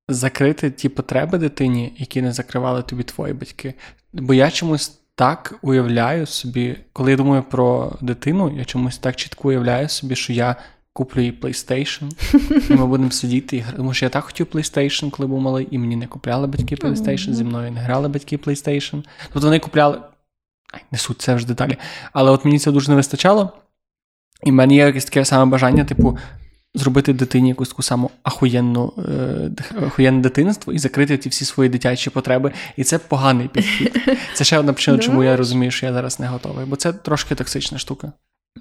Закрити 0.10 0.72
ті 0.72 0.90
потреби 0.90 1.38
дитині, 1.38 1.94
які 1.98 2.22
не 2.22 2.32
закривали 2.32 2.82
тобі 2.82 3.04
твої 3.04 3.34
батьки. 3.34 3.74
Бо 4.14 4.34
я 4.34 4.52
чомусь 4.52 5.03
так 5.16 5.60
уявляю 5.62 6.26
собі, 6.26 6.78
коли 6.94 7.12
я 7.12 7.18
думаю 7.18 7.44
про 7.44 7.98
дитину, 8.02 8.58
я 8.58 8.66
чомусь 8.66 8.98
так 8.98 9.16
чітко 9.16 9.48
уявляю 9.48 9.90
собі, 9.90 10.16
що 10.16 10.34
я 10.34 10.56
куплю 10.94 11.22
їй 11.22 11.40
PlayStation, 11.42 12.10
і 12.72 12.74
ми 12.74 12.86
будемо 12.86 13.12
сидіти 13.12 13.58
і 13.58 13.60
грати. 13.60 13.78
Тому 13.78 13.94
що 13.94 14.06
я 14.06 14.10
так 14.10 14.24
хотів 14.24 14.48
PlayStation, 14.54 15.10
коли 15.10 15.28
був 15.28 15.42
малий, 15.42 15.68
і 15.72 15.78
мені 15.78 15.96
не 15.96 16.08
купляли 16.08 16.48
батьки 16.48 16.76
PlayStation, 16.76 17.34
зі 17.34 17.44
мною 17.44 17.72
не 17.72 17.80
грали 17.80 18.08
батьки 18.08 18.38
PlayStation. 18.38 19.04
Тобто 19.34 19.48
вони 19.48 19.60
купляли. 19.60 20.02
Ай, 20.74 20.82
не 20.92 20.98
суть, 20.98 21.22
це 21.22 21.36
вже 21.36 21.48
деталі. 21.48 21.78
Але 22.14 22.32
от 22.32 22.46
мені 22.46 22.60
це 22.60 22.72
дуже 22.72 22.90
не 22.90 22.96
вистачало. 22.96 23.52
І 24.44 24.52
в 24.52 24.54
мене 24.54 24.76
є 24.76 24.86
якесь 24.86 25.06
таке 25.06 25.26
саме 25.26 25.52
бажання, 25.52 25.86
типу, 25.86 26.18
зробити 26.76 27.14
дитині 27.14 27.50
якусь 27.50 27.70
таку 27.70 27.82
саму 27.82 28.12
ахуєнну, 28.24 28.94
е, 28.98 29.86
ахуєнне 29.86 30.22
дитинство 30.22 30.74
і 30.74 30.80
закрити 30.80 31.18
ті 31.18 31.30
всі 31.30 31.46
свої 31.46 31.70
дитячі 31.70 32.10
потреби. 32.10 32.52
І 32.78 32.84
це 32.84 33.00
поганий 33.00 33.48
підхід. 33.48 34.02
Це 34.34 34.44
ще 34.44 34.58
одна 34.58 34.74
причина, 34.74 34.98
чому 34.98 35.24
я 35.24 35.38
розумію, 35.38 35.72
що 35.72 35.86
я 35.86 35.94
зараз 35.94 36.20
не 36.20 36.28
готовий, 36.28 36.66
бо 36.66 36.76
це 36.76 36.94
трошки 36.94 37.36
токсична 37.36 37.78
штука. 37.78 38.12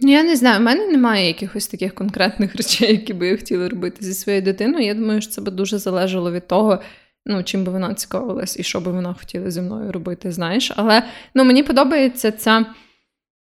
Ну, 0.00 0.12
я 0.12 0.22
не 0.22 0.36
знаю, 0.36 0.60
в 0.60 0.62
мене 0.62 0.86
немає 0.86 1.26
якихось 1.26 1.66
таких 1.66 1.94
конкретних 1.94 2.56
речей, 2.56 2.92
які 2.92 3.12
би 3.12 3.28
я 3.28 3.36
хотіла 3.36 3.68
робити 3.68 4.04
зі 4.04 4.14
своєю 4.14 4.42
дитиною. 4.42 4.86
Я 4.86 4.94
думаю, 4.94 5.20
що 5.20 5.30
це 5.30 5.40
би 5.40 5.50
дуже 5.50 5.78
залежало 5.78 6.32
від 6.32 6.48
того, 6.48 6.78
ну, 7.26 7.42
чим 7.42 7.64
би 7.64 7.72
вона 7.72 7.94
цікавилась 7.94 8.58
і 8.58 8.62
що 8.62 8.80
би 8.80 8.92
вона 8.92 9.14
хотіла 9.14 9.50
зі 9.50 9.60
мною 9.60 9.92
робити, 9.92 10.32
знаєш. 10.32 10.72
Але 10.76 11.02
ну, 11.34 11.44
мені 11.44 11.62
подобається 11.62 12.32
ця 12.32 12.66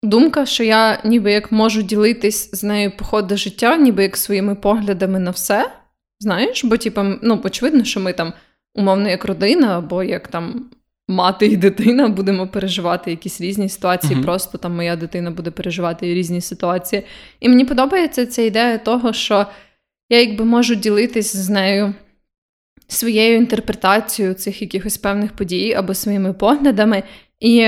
думка, 0.02 0.46
що 0.46 0.64
я 0.64 1.00
ніби 1.04 1.32
як 1.32 1.52
можу 1.52 1.82
ділитись 1.82 2.50
з 2.52 2.62
нею 2.62 2.92
по 2.96 3.04
ходу 3.04 3.36
життя, 3.36 3.76
ніби 3.76 4.02
як 4.02 4.16
своїми 4.16 4.54
поглядами 4.54 5.18
на 5.18 5.30
все. 5.30 5.70
Знаєш, 6.20 6.64
бо, 6.64 6.76
типу, 6.76 7.02
ну, 7.22 7.40
очевидно, 7.44 7.84
що 7.84 8.00
ми 8.00 8.12
там, 8.12 8.32
умовно, 8.74 9.08
як 9.08 9.24
родина, 9.24 9.78
або 9.78 10.02
як 10.02 10.28
там 10.28 10.70
мати 11.08 11.46
і 11.46 11.56
дитина 11.56 12.08
будемо 12.08 12.48
переживати 12.48 13.10
якісь 13.10 13.40
різні 13.40 13.68
ситуації. 13.68 14.16
Uh-huh. 14.16 14.22
Просто 14.22 14.58
там 14.58 14.76
моя 14.76 14.96
дитина 14.96 15.30
буде 15.30 15.50
переживати 15.50 16.14
різні 16.14 16.40
ситуації. 16.40 17.02
І 17.40 17.48
мені 17.48 17.64
подобається 17.64 18.26
ця 18.26 18.42
ідея 18.42 18.78
того, 18.78 19.12
що 19.12 19.46
я 20.10 20.20
якби 20.20 20.44
можу 20.44 20.74
ділитись 20.74 21.36
з 21.36 21.50
нею. 21.50 21.94
Своєю 22.88 23.36
інтерпретацією 23.36 24.34
цих 24.34 24.62
якихось 24.62 24.98
певних 24.98 25.32
подій 25.32 25.74
або 25.74 25.94
своїми 25.94 26.32
поглядами, 26.32 27.02
і 27.40 27.66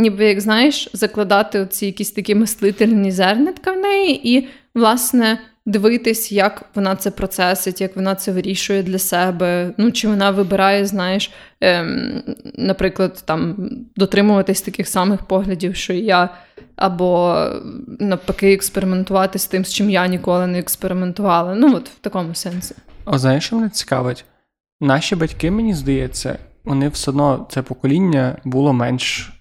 ніби 0.00 0.24
як 0.24 0.40
знаєш, 0.40 0.90
закладати 0.92 1.60
оці 1.60 1.86
якісь 1.86 2.10
такі 2.10 2.34
мислительні 2.34 3.10
зернятка 3.10 3.72
в 3.72 3.76
неї, 3.76 4.36
і, 4.36 4.48
власне, 4.74 5.38
дивитись, 5.66 6.32
як 6.32 6.64
вона 6.74 6.96
це 6.96 7.10
процесить, 7.10 7.80
як 7.80 7.96
вона 7.96 8.14
це 8.14 8.32
вирішує 8.32 8.82
для 8.82 8.98
себе. 8.98 9.74
Ну, 9.76 9.92
чи 9.92 10.08
вона 10.08 10.30
вибирає, 10.30 10.86
знаєш, 10.86 11.30
ем, 11.60 12.22
наприклад, 12.54 13.22
там 13.24 13.56
дотримуватись 13.96 14.62
таких 14.62 14.88
самих 14.88 15.22
поглядів, 15.22 15.76
що 15.76 15.92
і 15.92 15.98
я, 15.98 16.28
або 16.76 17.44
навпаки, 18.00 18.52
експериментувати 18.52 19.38
з 19.38 19.46
тим, 19.46 19.64
з 19.64 19.74
чим 19.74 19.90
я 19.90 20.06
ніколи 20.06 20.46
не 20.46 20.58
експериментувала. 20.58 21.54
Ну, 21.54 21.76
от 21.76 21.88
в 21.88 21.98
такому 21.98 22.34
сенсі. 22.34 22.74
О, 23.04 23.18
знаєш, 23.18 23.44
що 23.44 23.56
мене 23.56 23.68
цікавить? 23.68 24.24
Наші 24.80 25.16
батьки, 25.16 25.50
мені 25.50 25.74
здається, 25.74 26.38
вони 26.64 26.88
все 26.88 27.10
одно 27.10 27.46
це 27.50 27.62
покоління 27.62 28.36
було 28.44 28.72
менш 28.72 29.32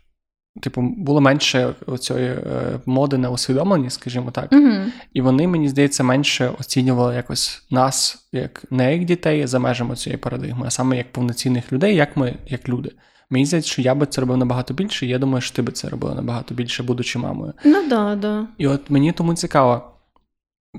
Типу, 0.59 0.81
було 0.81 1.21
менше 1.21 1.73
цієї 1.99 2.29
е, 2.29 2.79
моди 2.85 3.17
на 3.17 3.29
усвідомлення, 3.29 3.89
скажімо 3.89 4.31
так. 4.31 4.51
uh 4.51 4.85
І 5.13 5.21
вони, 5.21 5.47
мені 5.47 5.69
здається, 5.69 6.03
менше 6.03 6.51
оцінювали 6.59 7.15
якось 7.15 7.63
нас, 7.71 8.27
як 8.31 8.63
не 8.69 8.93
як 8.93 9.05
дітей 9.05 9.47
за 9.47 9.59
межами 9.59 9.95
цієї 9.95 10.17
парадигми, 10.17 10.67
а 10.67 10.69
саме 10.69 10.97
як 10.97 11.11
повноцінних 11.11 11.73
людей, 11.73 11.95
як 11.95 12.17
ми, 12.17 12.35
як 12.47 12.69
люди. 12.69 12.91
Мені 13.29 13.45
здається, 13.45 13.71
що 13.71 13.81
я 13.81 13.95
би 13.95 14.05
це 14.05 14.21
робив 14.21 14.37
набагато 14.37 14.73
більше, 14.73 15.05
і 15.05 15.09
я 15.09 15.19
думаю, 15.19 15.41
що 15.41 15.55
ти 15.55 15.61
би 15.61 15.71
це 15.71 15.89
робила 15.89 16.15
набагато 16.15 16.55
більше, 16.55 16.83
будучи 16.83 17.19
мамою. 17.19 17.53
Ну 17.65 17.89
да, 17.89 18.15
да. 18.15 18.47
І 18.57 18.67
от 18.67 18.89
мені 18.89 19.11
тому 19.11 19.33
цікаво, 19.33 19.91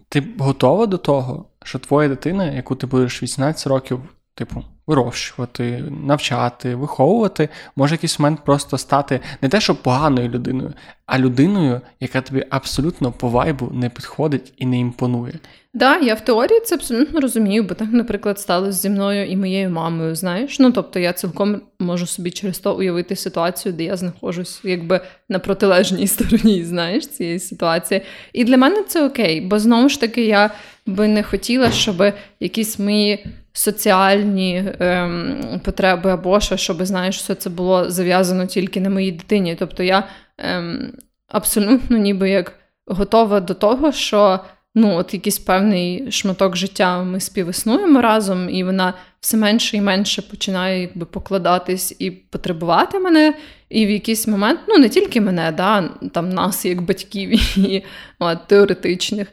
ти 0.08 0.24
готова 0.38 0.86
до 0.86 0.98
того, 0.98 1.46
що 1.64 1.78
твоя 1.78 2.08
дитина, 2.08 2.52
яку 2.52 2.74
ти 2.76 2.86
будеш 2.86 3.22
18 3.22 3.66
років, 3.66 4.00
типу, 4.34 4.64
вирощувати, 4.90 5.84
навчати, 5.90 6.74
виховувати, 6.74 7.48
може 7.76 7.94
якийсь 7.94 8.18
момент 8.18 8.44
просто 8.44 8.78
стати 8.78 9.20
не 9.42 9.48
те, 9.48 9.60
що 9.60 9.74
поганою 9.74 10.28
людиною, 10.28 10.72
а 11.06 11.18
людиною, 11.18 11.80
яка 12.00 12.20
тобі 12.20 12.46
абсолютно 12.50 13.12
по 13.12 13.28
вайбу 13.28 13.70
не 13.72 13.88
підходить 13.88 14.52
і 14.56 14.66
не 14.66 14.78
імпонує. 14.78 15.34
Да, 15.74 15.98
я 15.98 16.14
в 16.14 16.20
теорії 16.20 16.60
це 16.60 16.74
абсолютно 16.74 17.20
розумію, 17.20 17.62
бо 17.62 17.74
так, 17.74 17.88
наприклад, 17.92 18.40
сталося 18.40 18.72
зі 18.72 18.90
мною 18.90 19.26
і 19.26 19.36
моєю 19.36 19.70
мамою. 19.70 20.14
Знаєш, 20.14 20.58
ну 20.58 20.72
тобто 20.72 20.98
я 20.98 21.12
цілком 21.12 21.60
можу 21.80 22.06
собі 22.06 22.30
через 22.30 22.58
то 22.58 22.76
уявити 22.76 23.16
ситуацію, 23.16 23.72
де 23.72 23.84
я 23.84 23.96
знаходжусь 23.96 24.60
якби 24.64 25.00
на 25.28 25.38
протилежній 25.38 26.06
стороні, 26.06 26.64
знаєш, 26.64 27.06
цієї 27.06 27.38
ситуації. 27.38 28.02
І 28.32 28.44
для 28.44 28.56
мене 28.56 28.82
це 28.82 29.06
окей, 29.06 29.40
бо 29.40 29.58
знову 29.58 29.88
ж 29.88 30.00
таки 30.00 30.24
я 30.24 30.50
би 30.86 31.08
не 31.08 31.22
хотіла, 31.22 31.70
щоб 31.70 32.12
якісь 32.40 32.78
мої 32.78 33.26
соціальні 33.52 34.64
ем, 34.80 35.60
потреби 35.64 36.10
або 36.10 36.40
що, 36.40 36.56
щоб 36.56 36.84
знаєш, 36.84 37.18
все 37.18 37.34
це 37.34 37.50
було 37.50 37.90
зав'язано 37.90 38.46
тільки 38.46 38.80
на 38.80 38.90
моїй 38.90 39.12
дитині. 39.12 39.56
Тобто 39.58 39.82
я 39.82 40.08
ем, 40.38 40.92
абсолютно 41.28 41.96
ніби 41.96 42.30
як 42.30 42.52
готова 42.86 43.40
до 43.40 43.54
того, 43.54 43.92
що 43.92 44.40
ну, 44.74 44.96
от 44.96 45.14
якийсь 45.14 45.38
певний 45.38 46.12
шматок 46.12 46.56
життя 46.56 47.02
ми 47.02 47.20
співіснуємо 47.20 48.00
разом, 48.00 48.48
і 48.50 48.64
вона 48.64 48.94
все 49.20 49.36
менше 49.36 49.76
і 49.76 49.80
менше 49.80 50.22
починає 50.22 50.80
якби 50.80 51.06
покладатись 51.06 51.96
і 51.98 52.10
потребувати 52.10 52.98
мене. 52.98 53.34
І 53.68 53.86
в 53.86 53.90
якийсь 53.90 54.26
момент, 54.26 54.60
ну 54.68 54.78
не 54.78 54.88
тільки 54.88 55.20
мене, 55.20 55.52
да, 55.52 55.88
там 56.12 56.28
нас, 56.28 56.64
як 56.64 56.82
батьків 56.82 57.58
і 57.58 57.84
от, 58.18 58.46
теоретичних. 58.46 59.28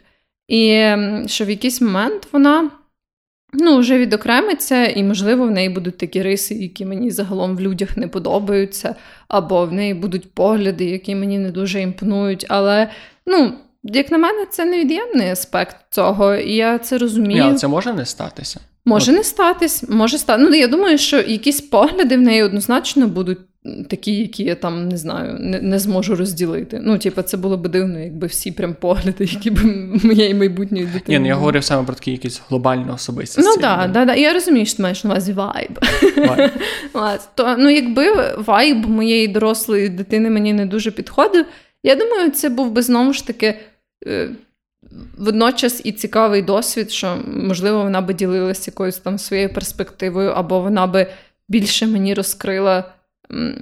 І 0.48 0.94
що 1.26 1.44
в 1.44 1.50
якийсь 1.50 1.80
момент 1.80 2.28
вона 2.32 2.70
ну, 3.52 3.78
вже 3.78 3.98
відокремиться, 3.98 4.86
і, 4.86 5.02
можливо, 5.02 5.46
в 5.46 5.50
неї 5.50 5.68
будуть 5.68 5.98
такі 5.98 6.22
риси, 6.22 6.54
які 6.54 6.86
мені 6.86 7.10
загалом 7.10 7.56
в 7.56 7.60
людях 7.60 7.96
не 7.96 8.08
подобаються, 8.08 8.94
або 9.28 9.66
в 9.66 9.72
неї 9.72 9.94
будуть 9.94 10.32
погляди, 10.32 10.84
які 10.84 11.14
мені 11.14 11.38
не 11.38 11.50
дуже 11.50 11.80
імпонують. 11.80 12.46
Але, 12.48 12.90
ну, 13.26 13.52
як 13.82 14.10
на 14.10 14.18
мене, 14.18 14.46
це 14.50 14.64
невід'ємний 14.64 15.30
аспект 15.30 15.76
цього, 15.90 16.34
і 16.34 16.54
я 16.54 16.78
це 16.78 16.98
розумію. 16.98 17.34
Ні, 17.34 17.40
але 17.40 17.54
це 17.54 17.68
може 17.68 17.92
не 17.92 18.06
статися. 18.06 18.60
Може 18.84 19.12
От. 19.12 19.18
не 19.18 19.24
статись, 19.24 19.84
може 19.88 20.18
стати. 20.18 20.42
Ну, 20.42 20.54
я 20.54 20.68
думаю, 20.68 20.98
що 20.98 21.16
якісь 21.20 21.60
погляди 21.60 22.16
в 22.16 22.20
неї 22.20 22.42
однозначно 22.42 23.06
будуть 23.08 23.38
такі, 23.88 24.14
які 24.14 24.44
я 24.44 24.54
там 24.54 24.88
не 24.88 24.96
знаю, 24.96 25.36
не 25.40 25.60
не 25.60 25.78
зможу 25.78 26.16
розділити. 26.16 26.80
Ну, 26.84 26.98
типу, 26.98 27.22
це 27.22 27.36
було 27.36 27.56
б 27.56 27.68
дивно, 27.68 27.98
якби 27.98 28.26
всі 28.26 28.52
прям 28.52 28.74
погляди, 28.74 29.24
які 29.24 29.50
б 29.50 29.58
моєї 30.04 30.34
майбутньої 30.34 30.84
дитини. 30.84 31.18
Ні, 31.18 31.18
ну 31.18 31.26
я 31.26 31.34
говорив 31.34 31.64
саме 31.64 31.84
про 31.84 31.94
такі 31.94 32.10
якісь 32.10 32.42
глобальні 32.48 32.90
особистості. 32.94 33.50
Ну 33.50 33.62
так, 33.62 33.92
да, 33.92 34.04
да, 34.04 34.14
я 34.14 34.32
розумію, 34.32 34.66
що 34.66 34.76
ти 34.76 34.82
маєш 34.82 35.04
на 35.04 35.10
увазі 35.10 35.32
вайб. 35.32 35.78
То, 37.34 37.56
ну, 37.58 37.70
якби 37.70 38.34
вайб 38.46 38.88
моєї 38.88 39.28
дорослої 39.28 39.88
дитини 39.88 40.30
мені 40.30 40.52
не 40.52 40.66
дуже 40.66 40.90
підходив, 40.90 41.46
я 41.82 41.94
думаю, 41.94 42.30
це 42.30 42.48
був 42.48 42.70
би 42.70 42.82
знову 42.82 43.12
ж 43.12 43.26
таки. 43.26 43.60
Е, 44.06 44.28
водночас 45.18 45.80
і 45.84 45.92
цікавий 45.92 46.42
досвід, 46.42 46.90
що, 46.90 47.18
можливо, 47.26 47.82
вона 47.82 48.00
би 48.00 48.14
ділилася 48.14 48.70
якоюсь 48.70 48.98
там 48.98 49.18
своєю 49.18 49.52
перспективою, 49.52 50.30
або 50.30 50.60
вона 50.60 50.86
би 50.86 51.06
більше 51.48 51.86
мені 51.86 52.14
розкрила 52.14 52.84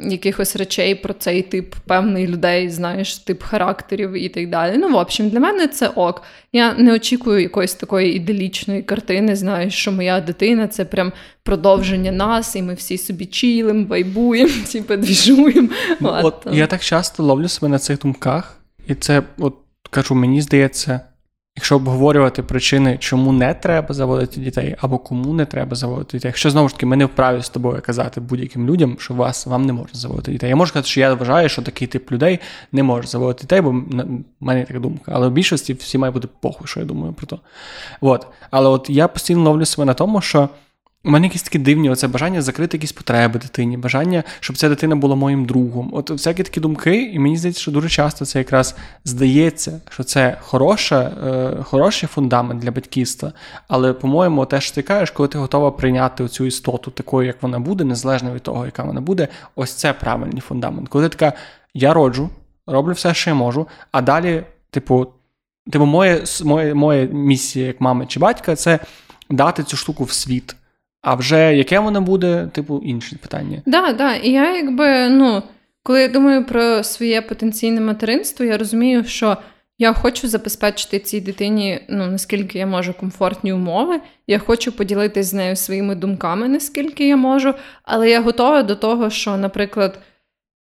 якихось 0.03 0.57
речей 0.57 0.95
про 0.95 1.15
цей 1.15 1.43
тип 1.43 1.75
певний 1.87 2.27
людей, 2.27 2.71
знаєш, 2.71 3.19
тип 3.19 3.43
характерів 3.43 4.13
і 4.13 4.29
так 4.29 4.51
далі. 4.51 4.77
Ну, 4.77 4.89
в 4.89 4.97
общем, 4.97 5.29
для 5.29 5.41
мене 5.41 5.69
це 5.69 5.89
ок. 5.89 6.23
Я 6.53 6.75
не 6.75 6.95
очікую 6.95 7.41
якоїсь 7.41 7.75
такої 7.75 8.15
іделічної 8.15 8.83
картини, 8.83 9.37
знаєш, 9.37 9.75
що 9.75 9.93
моя 9.93 10.21
дитина 10.21 10.69
це 10.69 10.85
прям 10.85 11.13
продовження 11.43 12.13
нас, 12.13 12.57
і 12.57 12.63
ми 12.63 12.75
всі 12.75 12.99
собі 12.99 13.27
чілим, 13.27 13.87
вайбуємо, 13.87 14.53
типу, 14.73 14.97
двіжуємо. 14.97 15.69
От 16.01 16.47
я 16.53 16.67
так 16.67 16.83
часто 16.83 17.23
ловлю 17.23 17.49
себе 17.49 17.69
на 17.69 17.79
цих 17.79 17.99
думках, 17.99 18.61
і 18.87 18.95
це, 18.95 19.23
от 19.39 19.55
кажу, 19.91 20.15
мені 20.15 20.43
здається. 20.43 21.01
Якщо 21.57 21.77
обговорювати 21.77 22.43
причини, 22.43 22.97
чому 23.01 23.33
не 23.33 23.55
треба 23.55 23.95
заводити 23.95 24.41
дітей, 24.41 24.77
або 24.81 24.99
кому 24.99 25.35
не 25.35 25.47
треба 25.47 25.77
заводити 25.77 26.17
дітей, 26.19 26.29
якщо 26.29 26.51
знову 26.51 26.69
ж 26.69 26.75
таки 26.75 26.87
ми 26.87 26.97
не 26.97 27.05
вправі 27.05 27.43
з 27.43 27.49
тобою 27.49 27.83
казати 27.87 28.21
будь-яким 28.21 28.67
людям, 28.67 28.97
що 28.99 29.15
вас 29.15 29.47
вам 29.47 29.67
не 29.67 29.73
можна 29.73 30.01
заводити 30.01 30.33
дітей. 30.33 30.51
Я 30.51 30.57
можу 30.57 30.69
сказати, 30.69 30.89
що 30.89 31.01
я 31.01 31.15
вважаю, 31.15 31.49
що 31.49 31.63
такий 31.63 31.89
тип 31.89 32.13
людей 32.13 32.39
не 32.73 32.83
може 32.83 33.09
заводити 33.09 33.41
дітей, 33.41 33.61
бо 33.61 33.71
в 33.71 33.75
мене 34.41 34.65
така 34.65 34.79
думка. 34.79 35.13
Але 35.15 35.29
в 35.29 35.33
більшості 35.33 35.73
всі 35.73 35.99
має 35.99 36.11
бути 36.11 36.29
похуй, 36.41 36.67
що 36.67 36.81
я 36.81 36.87
думаю 36.87 37.13
про 37.13 37.27
то. 37.27 37.41
От. 38.01 38.27
Але 38.51 38.69
от 38.69 38.91
я 38.91 39.09
постійно 39.09 39.43
ловлю 39.43 39.65
себе 39.65 39.85
на 39.85 39.95
тому, 39.95 40.21
що 40.21 40.49
у 41.05 41.11
мене 41.11 41.27
якісь 41.27 41.43
такі 41.43 41.59
дивні 41.59 41.91
оце 41.91 42.09
бажання 42.09 42.43
закрити 42.43 42.77
якісь 42.77 42.93
потреби 42.93 43.39
дитині, 43.39 43.77
бажання, 43.77 44.25
щоб 44.41 44.57
ця 44.57 44.69
дитина 44.69 44.97
була 44.97 45.17
моїм 45.17 45.45
другом. 45.45 45.91
От 45.93 46.11
всякі 46.11 46.43
такі 46.43 46.61
думки, 46.61 47.03
і 47.03 47.19
мені 47.19 47.37
здається, 47.37 47.63
що 47.63 47.71
дуже 47.71 47.89
часто 47.89 48.25
це 48.25 48.39
якраз 48.39 48.77
здається, 49.05 49.81
що 49.89 50.05
це 50.05 50.39
хороша, 50.41 51.01
е, 51.01 51.63
хороший 51.63 52.09
фундамент 52.09 52.61
для 52.61 52.71
батьківства. 52.71 53.33
Але, 53.69 53.93
по-моєму, 53.93 54.47
те, 54.47 54.61
що 54.61 54.75
ти 54.75 54.83
кажеш, 54.83 55.11
коли 55.11 55.29
ти 55.29 55.39
готова 55.39 55.71
прийняти 55.71 56.29
цю 56.29 56.45
істоту 56.45 56.91
такою, 56.91 57.27
як 57.27 57.43
вона 57.43 57.59
буде, 57.59 57.85
незалежно 57.85 58.35
від 58.35 58.43
того, 58.43 58.65
яка 58.65 58.83
вона 58.83 59.01
буде, 59.01 59.29
ось 59.55 59.73
це 59.73 59.93
правильний 59.93 60.41
фундамент. 60.41 60.89
Коли 60.89 61.09
ти 61.09 61.17
така, 61.17 61.37
я 61.75 61.95
роджу, 61.95 62.31
роблю 62.67 62.93
все, 62.93 63.15
що 63.15 63.31
я 63.31 63.35
можу, 63.35 63.67
а 63.93 64.03
далі, 64.03 64.43
типу, 64.71 65.07
типу, 65.73 65.87
моє, 65.87 66.25
моє, 66.45 66.75
моя 66.75 67.05
місія 67.07 67.67
як 67.67 67.81
мами 67.81 68.07
чи 68.07 68.21
батька 68.21 68.57
це 68.57 68.79
дати 69.31 69.63
цю 69.63 69.77
штуку 69.77 70.05
в 70.05 70.13
світ. 70.13 70.57
А 71.07 71.15
вже 71.15 71.57
яке 71.57 71.79
воно 71.79 72.01
буде, 72.01 72.49
типу, 72.53 72.83
інше 72.85 73.17
питання. 73.23 73.63
Так, 73.65 73.65
да, 73.73 73.93
да. 73.93 74.15
І 74.15 74.31
я 74.31 74.57
якби, 74.57 75.09
ну, 75.09 75.43
коли 75.83 76.03
я 76.03 76.09
думаю 76.09 76.45
про 76.45 76.85
своє 76.85 77.23
потенційне 77.23 77.81
материнство, 77.81 78.45
я 78.45 78.59
розумію, 78.59 79.05
що 79.05 79.37
я 79.79 79.93
хочу 79.93 80.29
забезпечити 80.29 80.99
цій 80.99 81.21
дитині, 81.21 81.81
ну, 81.89 82.07
наскільки 82.07 82.59
я 82.59 82.67
можу, 82.67 82.95
комфортні 82.95 83.53
умови. 83.53 84.01
Я 84.27 84.39
хочу 84.39 84.73
поділитися 84.73 85.31
з 85.31 85.35
нею 85.35 85.57
своїми 85.57 85.95
думками, 85.95 86.49
наскільки 86.49 87.09
я 87.09 87.17
можу, 87.17 87.55
але 87.83 88.11
я 88.11 88.21
готова 88.21 88.63
до 88.63 88.77
того, 88.77 89.11
що, 89.11 89.37
наприклад 89.37 89.99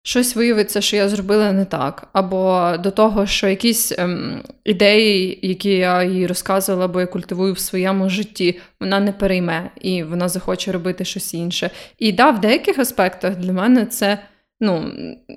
щось 0.02 0.36
виявиться, 0.36 0.80
що 0.80 0.96
я 0.96 1.08
зробила 1.08 1.52
не 1.52 1.64
так, 1.64 2.08
або 2.12 2.72
до 2.78 2.90
того, 2.90 3.26
що 3.26 3.48
якісь 3.48 3.92
ем, 3.98 4.42
ідеї, 4.64 5.38
які 5.42 5.70
я 5.70 6.02
їй 6.02 6.26
розказувала, 6.26 6.84
або 6.84 7.00
я 7.00 7.06
культивую 7.06 7.52
в 7.52 7.58
своєму 7.58 8.10
житті, 8.10 8.60
вона 8.80 9.00
не 9.00 9.12
перейме 9.12 9.70
і 9.80 10.02
вона 10.02 10.28
захоче 10.28 10.72
робити 10.72 11.04
щось 11.04 11.34
інше. 11.34 11.70
І 11.98 12.12
да, 12.12 12.30
в 12.30 12.40
деяких 12.40 12.78
аспектах 12.78 13.36
для 13.36 13.52
мене 13.52 13.86
це, 13.86 14.18
ну, 14.60 14.92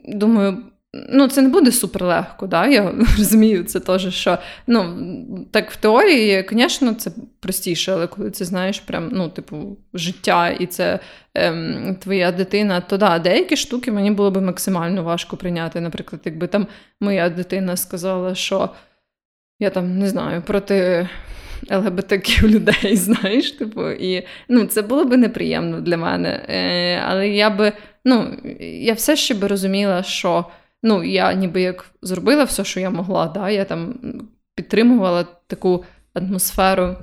думаю, 0.07 0.57
Ну, 0.94 1.28
це 1.28 1.41
не 1.41 1.50
буде 1.50 1.72
суперлегко, 1.72 2.48
да? 2.48 2.68
я 2.68 2.94
розумію 3.18 3.64
це 3.64 3.80
теж, 3.80 4.14
що 4.14 4.38
ну, 4.68 5.08
так 5.52 5.72
в 5.72 5.76
теорії, 5.76 6.48
звісно, 6.52 6.94
це 6.94 7.12
простіше, 7.39 7.91
але 7.91 8.08
коли 8.08 8.32
це 8.32 8.46
знаєш, 8.46 8.80
прям, 8.80 9.10
ну, 9.12 9.30
типу, 9.30 9.78
життя 9.94 10.50
і 10.50 10.66
це 10.66 11.00
ем, 11.34 11.98
твоя 12.00 12.32
дитина, 12.32 12.82
то 12.82 12.98
да, 12.98 13.20
деякі 13.20 13.56
штуки 13.56 13.91
мені 13.91 14.12
було 14.12 14.32
б 14.32 14.41
максимально 14.41 15.04
важко 15.04 15.38
прийняти. 15.38 15.82
Наприклад, 15.82 16.22
якби 16.26 16.48
там 16.48 16.68
моя 17.02 17.30
дитина 17.30 17.78
сказала, 17.78 18.36
що 18.36 18.70
я 19.60 19.70
там 19.70 20.00
не 20.00 20.08
знаю, 20.08 20.41
проти 20.41 21.10
ЛГБТК 21.72 22.44
людей, 22.44 22.96
знаєш, 22.96 23.52
типу, 23.52 23.89
і 23.89 24.28
ну, 24.50 24.66
це 24.66 24.82
було 24.82 25.06
б 25.06 25.18
неприємно 25.18 25.82
для 25.82 25.98
мене. 25.98 26.46
Е, 26.50 27.02
Але 27.08 27.30
я 27.30 27.50
би, 27.50 27.74
ну, 28.06 28.38
я 28.60 28.94
все 28.94 29.16
ще 29.16 29.34
би 29.34 29.48
розуміла, 29.48 30.04
що 30.04 30.46
ну, 30.84 31.03
я 31.03 31.34
ніби 31.34 31.61
як 31.61 31.86
зробила 32.01 32.43
все, 32.43 32.63
що 32.63 32.79
я 32.79 32.89
могла. 32.89 33.27
Да? 33.27 33.49
Я 33.49 33.65
там 33.65 33.95
підтримувала 34.55 35.27
таку 35.47 35.84
атмосферу, 36.13 36.95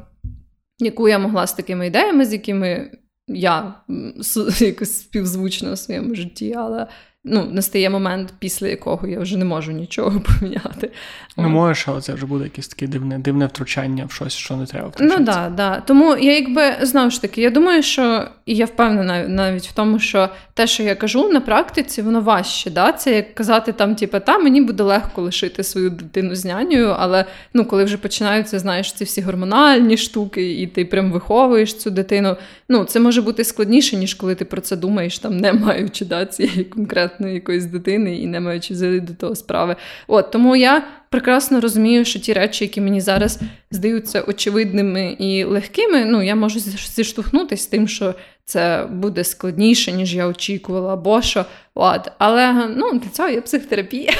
яку 0.78 1.08
я 1.08 1.18
могла 1.18 1.46
з 1.46 1.52
такими 1.52 1.86
ідеями, 1.86 2.24
з 2.24 2.32
якими 2.32 2.90
я 3.28 3.74
якось 4.58 5.00
співзвучна 5.00 5.72
в 5.72 5.78
своєму 5.78 6.14
житті. 6.14 6.54
Але 6.58 6.86
ну, 7.24 7.48
настає 7.52 7.90
момент, 7.90 8.34
після 8.38 8.68
якого 8.68 9.08
я 9.08 9.20
вже 9.20 9.38
не 9.38 9.44
можу 9.44 9.72
нічого 9.72 10.20
поміняти. 10.40 10.90
Не 11.36 11.48
можеш, 11.48 11.88
але 11.88 12.00
це 12.00 12.14
вже 12.14 12.26
буде 12.26 12.44
якесь 12.44 12.68
таке 12.68 12.86
дивне 12.86 13.18
дивне 13.18 13.46
втручання 13.46 14.04
в 14.04 14.12
щось, 14.12 14.32
що 14.32 14.56
не 14.56 14.66
треба 14.66 14.84
ну 14.86 14.90
втручатися. 14.90 15.20
Ну 15.20 15.26
так, 15.26 15.54
да, 15.54 15.74
да. 15.74 15.80
тому 15.80 16.16
я 16.16 16.34
якби 16.34 16.62
знову 16.82 17.10
ж 17.10 17.22
таки, 17.22 17.40
я 17.40 17.50
думаю, 17.50 17.82
що 17.82 18.28
і 18.46 18.54
я 18.54 18.64
впевнена 18.64 19.28
навіть 19.28 19.66
в 19.66 19.72
тому, 19.72 19.98
що 19.98 20.28
те, 20.54 20.66
що 20.66 20.82
я 20.82 20.94
кажу 20.94 21.28
на 21.28 21.40
практиці, 21.40 22.02
воно 22.02 22.20
важче. 22.20 22.70
Да? 22.70 22.92
Це 22.92 23.14
як 23.14 23.34
казати 23.34 23.72
там, 23.72 23.94
типу, 23.94 24.20
та 24.20 24.38
мені 24.38 24.60
буде 24.60 24.82
легко 24.82 25.22
лишити 25.22 25.62
свою 25.62 25.90
дитину 25.90 26.34
з 26.34 26.44
нянею, 26.44 26.96
але 26.98 27.24
ну, 27.54 27.64
коли 27.64 27.84
вже 27.84 27.96
починаються, 27.96 28.58
знаєш, 28.58 28.92
ці 28.92 29.04
всі 29.04 29.20
гормональні 29.20 29.96
штуки, 29.96 30.52
і 30.52 30.66
ти 30.66 30.84
прям 30.84 31.12
виховуєш 31.12 31.74
цю 31.74 31.90
дитину. 31.90 32.36
Ну, 32.68 32.84
це 32.84 33.00
може 33.00 33.22
бути 33.22 33.44
складніше, 33.44 33.96
ніж 33.96 34.14
коли 34.14 34.34
ти 34.34 34.44
про 34.44 34.60
це 34.60 34.76
думаєш, 34.76 35.18
там 35.18 35.36
не 35.36 35.52
маючи 35.52 36.04
да, 36.04 36.26
цієї 36.26 36.64
конкретної 36.64 37.09
конкретної 37.10 37.34
якоїсь 37.34 37.64
дитини 37.64 38.16
і 38.16 38.26
не 38.26 38.40
маючи 38.40 38.74
взагалі 38.74 39.00
до 39.00 39.14
того 39.14 39.34
справи. 39.34 39.76
От 40.06 40.30
тому 40.30 40.56
я 40.56 40.82
прекрасно 41.10 41.60
розумію, 41.60 42.04
що 42.04 42.18
ті 42.18 42.32
речі, 42.32 42.64
які 42.64 42.80
мені 42.80 43.00
зараз 43.00 43.40
здаються 43.70 44.22
очевидними 44.22 45.16
і 45.18 45.44
легкими, 45.44 46.04
ну 46.04 46.22
я 46.22 46.34
можу 46.34 46.60
зіштовхнутися 46.60 47.62
з 47.62 47.66
тим, 47.66 47.88
що 47.88 48.14
це 48.44 48.86
буде 48.90 49.24
складніше, 49.24 49.92
ніж 49.92 50.14
я 50.14 50.26
очікувала, 50.26 50.92
або 50.92 51.22
що. 51.22 51.44
От. 51.74 52.12
Але 52.18 52.68
ну, 52.76 52.98
для 52.98 53.08
цього 53.10 53.28
є 53.28 53.40
психотерапія. 53.40 54.12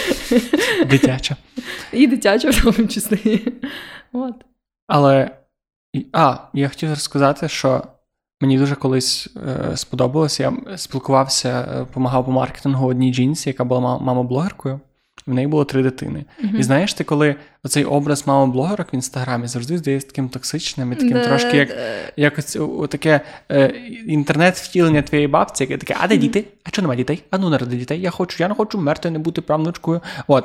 Дитяча. 0.90 1.36
І 1.92 2.06
дитяча 2.06 2.50
в 2.50 2.62
тому 2.62 2.88
числі. 2.88 3.52
От. 4.12 4.34
Але 4.86 5.30
а, 6.12 6.36
я 6.54 6.68
хотів 6.68 6.88
розказати, 6.90 7.48
що 7.48 7.82
мені 8.40 8.58
дуже 8.58 8.74
колись 8.74 9.28
е, 9.70 9.76
сподобалося. 9.76 10.42
Я 10.42 10.78
спілкувався, 10.78 11.66
допомагав 11.78 12.22
е, 12.22 12.26
по 12.26 12.32
маркетингу 12.32 12.86
одній 12.86 13.14
жінці, 13.14 13.48
яка 13.48 13.64
була 13.64 13.98
мама-блогеркою. 13.98 14.80
В 15.26 15.34
неї 15.34 15.46
було 15.46 15.64
три 15.64 15.82
дитини. 15.82 16.24
Uh-huh. 16.44 16.58
І 16.58 16.62
знаєш, 16.62 16.94
ти, 16.94 17.04
коли 17.04 17.34
оцей 17.64 17.84
образ 17.84 18.26
мами-блогерок 18.26 18.92
в 18.92 18.94
інстаграмі 18.94 19.46
завжди 19.46 19.78
здається 19.78 20.08
таким 20.08 20.28
токсичним 20.28 20.92
і 20.92 20.94
таким 20.94 21.12
да, 21.12 21.26
трошки 21.26 21.56
як 21.56 21.76
якось 22.16 22.58
таке 22.88 23.20
е, 23.50 23.66
інтернет-втілення 24.06 25.02
твоєї 25.02 25.28
бабці, 25.28 25.62
яке 25.62 25.78
таке, 25.78 25.96
а 26.00 26.08
де 26.08 26.16
діти? 26.16 26.44
А 26.64 26.70
чого 26.70 26.82
немає 26.82 26.96
дітей? 26.96 27.22
А 27.30 27.38
ну 27.38 27.48
наради 27.50 27.76
дітей. 27.76 28.00
Я 28.00 28.10
хочу, 28.10 28.36
я 28.42 28.48
не 28.48 28.54
хочу 28.54 28.78
мертвою 28.78 29.12
не 29.12 29.18
бути 29.18 29.40
правнучкою. 29.40 30.00
От. 30.26 30.44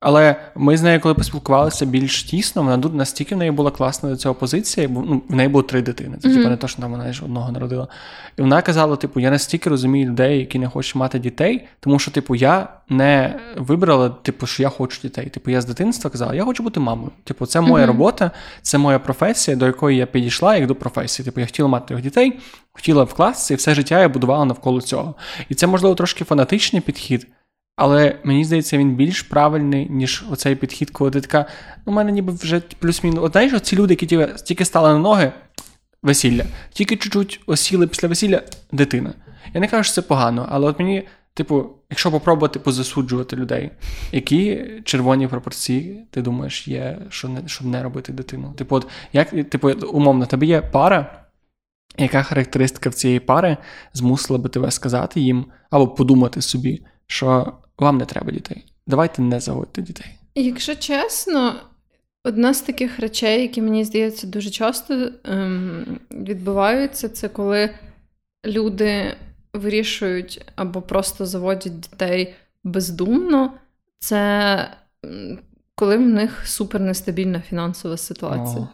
Але 0.00 0.36
ми 0.54 0.76
з 0.76 0.82
нею, 0.82 1.00
коли 1.00 1.14
поспілкувалися 1.14 1.86
більш 1.86 2.22
тісно, 2.22 2.62
вона 2.62 2.76
настільки 2.76 3.34
в 3.34 3.38
неї 3.38 3.50
була 3.50 3.70
класна 3.70 4.10
до 4.10 4.16
цього 4.16 4.34
позиція, 4.34 4.88
бо 4.88 5.02
ну, 5.02 5.22
в 5.28 5.34
неї 5.34 5.48
було 5.48 5.62
три 5.62 5.82
дитини. 5.82 6.16
Це 6.22 6.28
mm-hmm. 6.28 6.34
типу 6.34 6.48
не 6.48 6.56
то, 6.56 6.68
що 6.68 6.82
там 6.82 6.90
вона 6.90 7.12
ж 7.12 7.24
одного 7.24 7.52
народила. 7.52 7.88
І 8.36 8.42
вона 8.42 8.62
казала: 8.62 8.96
типу, 8.96 9.20
я 9.20 9.30
настільки 9.30 9.70
розумію 9.70 10.08
людей, 10.10 10.38
які 10.38 10.58
не 10.58 10.68
хочуть 10.68 10.94
мати 10.94 11.18
дітей, 11.18 11.68
тому 11.80 11.98
що, 11.98 12.10
типу, 12.10 12.34
я 12.34 12.68
не 12.88 13.40
вибрала, 13.56 14.08
типу, 14.08 14.46
що 14.46 14.62
я 14.62 14.68
хочу 14.68 15.00
дітей. 15.02 15.26
Типу, 15.26 15.50
я 15.50 15.60
з 15.60 15.64
дитинства 15.64 16.10
казала, 16.10 16.34
я 16.34 16.44
хочу 16.44 16.62
бути 16.62 16.80
мамою. 16.80 17.10
Типу, 17.24 17.46
це 17.46 17.60
моя 17.60 17.84
mm-hmm. 17.84 17.88
робота, 17.88 18.30
це 18.62 18.78
моя 18.78 18.98
професія, 18.98 19.56
до 19.56 19.66
якої 19.66 19.98
я 19.98 20.06
підійшла 20.06 20.56
як 20.56 20.66
до 20.66 20.74
професії. 20.74 21.24
Типу, 21.24 21.40
я 21.40 21.46
хотіла 21.46 21.68
мати 21.68 21.88
трьох 21.88 22.00
дітей, 22.00 22.38
хотіла 22.72 23.04
вкластися, 23.04 23.54
і 23.54 23.56
все 23.56 23.74
життя 23.74 24.00
я 24.00 24.08
будувала 24.08 24.44
навколо 24.44 24.80
цього. 24.80 25.14
І 25.48 25.54
це, 25.54 25.66
можливо, 25.66 25.94
трошки 25.94 26.24
фанатичний 26.24 26.82
підхід. 26.82 27.26
Але 27.78 28.16
мені 28.24 28.44
здається, 28.44 28.78
він 28.78 28.94
більш 28.94 29.22
правильний, 29.22 29.88
ніж 29.90 30.24
оцей 30.30 30.56
підхід, 30.56 30.90
коли 30.90 31.10
ти 31.10 31.20
така, 31.20 31.46
ну, 31.86 31.92
у 31.92 31.96
мене 31.96 32.12
ніби 32.12 32.32
вже 32.32 32.60
плюс-мінус. 32.60 33.20
От 33.24 33.32
знаєш, 33.32 33.60
ці 33.60 33.76
люди, 33.76 33.94
які 34.00 34.26
тільки 34.44 34.64
стали 34.64 34.92
на 34.92 34.98
ноги, 34.98 35.32
весілля, 36.02 36.44
тільки 36.72 36.96
чуть-чуть 36.96 37.40
осіли 37.46 37.86
після 37.86 38.08
весілля 38.08 38.42
дитина. 38.72 39.14
Я 39.54 39.60
не 39.60 39.68
кажу, 39.68 39.84
що 39.84 39.92
це 39.94 40.02
погано, 40.02 40.46
але 40.50 40.66
от 40.66 40.78
мені, 40.78 41.08
типу, 41.34 41.66
якщо 41.90 42.10
попробувати 42.10 42.58
позасуджувати 42.58 43.36
людей, 43.36 43.70
які 44.12 44.64
червоні 44.84 45.28
пропорції, 45.28 46.06
ти 46.10 46.22
думаєш, 46.22 46.68
є, 46.68 46.98
що 47.08 47.28
не, 47.28 47.42
щоб 47.46 47.66
не 47.66 47.82
робити 47.82 48.12
дитину? 48.12 48.52
Типу, 48.56 48.76
от 48.76 48.86
як 49.12 49.30
типу, 49.30 49.70
умовно, 49.70 50.26
тебе 50.26 50.46
є 50.46 50.60
пара. 50.60 51.24
Яка 51.98 52.22
характеристика 52.22 52.90
в 52.90 52.94
цієї 52.94 53.20
пари 53.20 53.56
змусила 53.92 54.38
би 54.38 54.48
тебе 54.48 54.70
сказати 54.70 55.20
їм 55.20 55.46
або 55.70 55.88
подумати 55.88 56.42
собі, 56.42 56.82
що 57.06 57.52
вам 57.78 57.98
не 57.98 58.04
треба 58.04 58.32
дітей. 58.32 58.64
Давайте 58.86 59.22
не 59.22 59.40
заводьте 59.40 59.82
дітей. 59.82 60.06
Якщо 60.34 60.74
чесно, 60.74 61.54
одна 62.24 62.54
з 62.54 62.60
таких 62.60 62.98
речей, 62.98 63.42
які 63.42 63.62
мені 63.62 63.84
здається 63.84 64.26
дуже 64.26 64.50
часто 64.50 65.10
ем, 65.24 66.00
відбуваються, 66.10 67.08
це 67.08 67.28
коли 67.28 67.70
люди 68.46 69.16
вирішують 69.54 70.44
або 70.56 70.82
просто 70.82 71.26
заводять 71.26 71.80
дітей 71.80 72.34
бездумно. 72.64 73.52
Це 73.98 74.70
коли 75.74 75.96
в 75.96 76.00
них 76.00 76.46
супер 76.46 76.80
нестабільна 76.80 77.40
фінансова 77.40 77.96
ситуація. 77.96 78.62
О. 78.62 78.68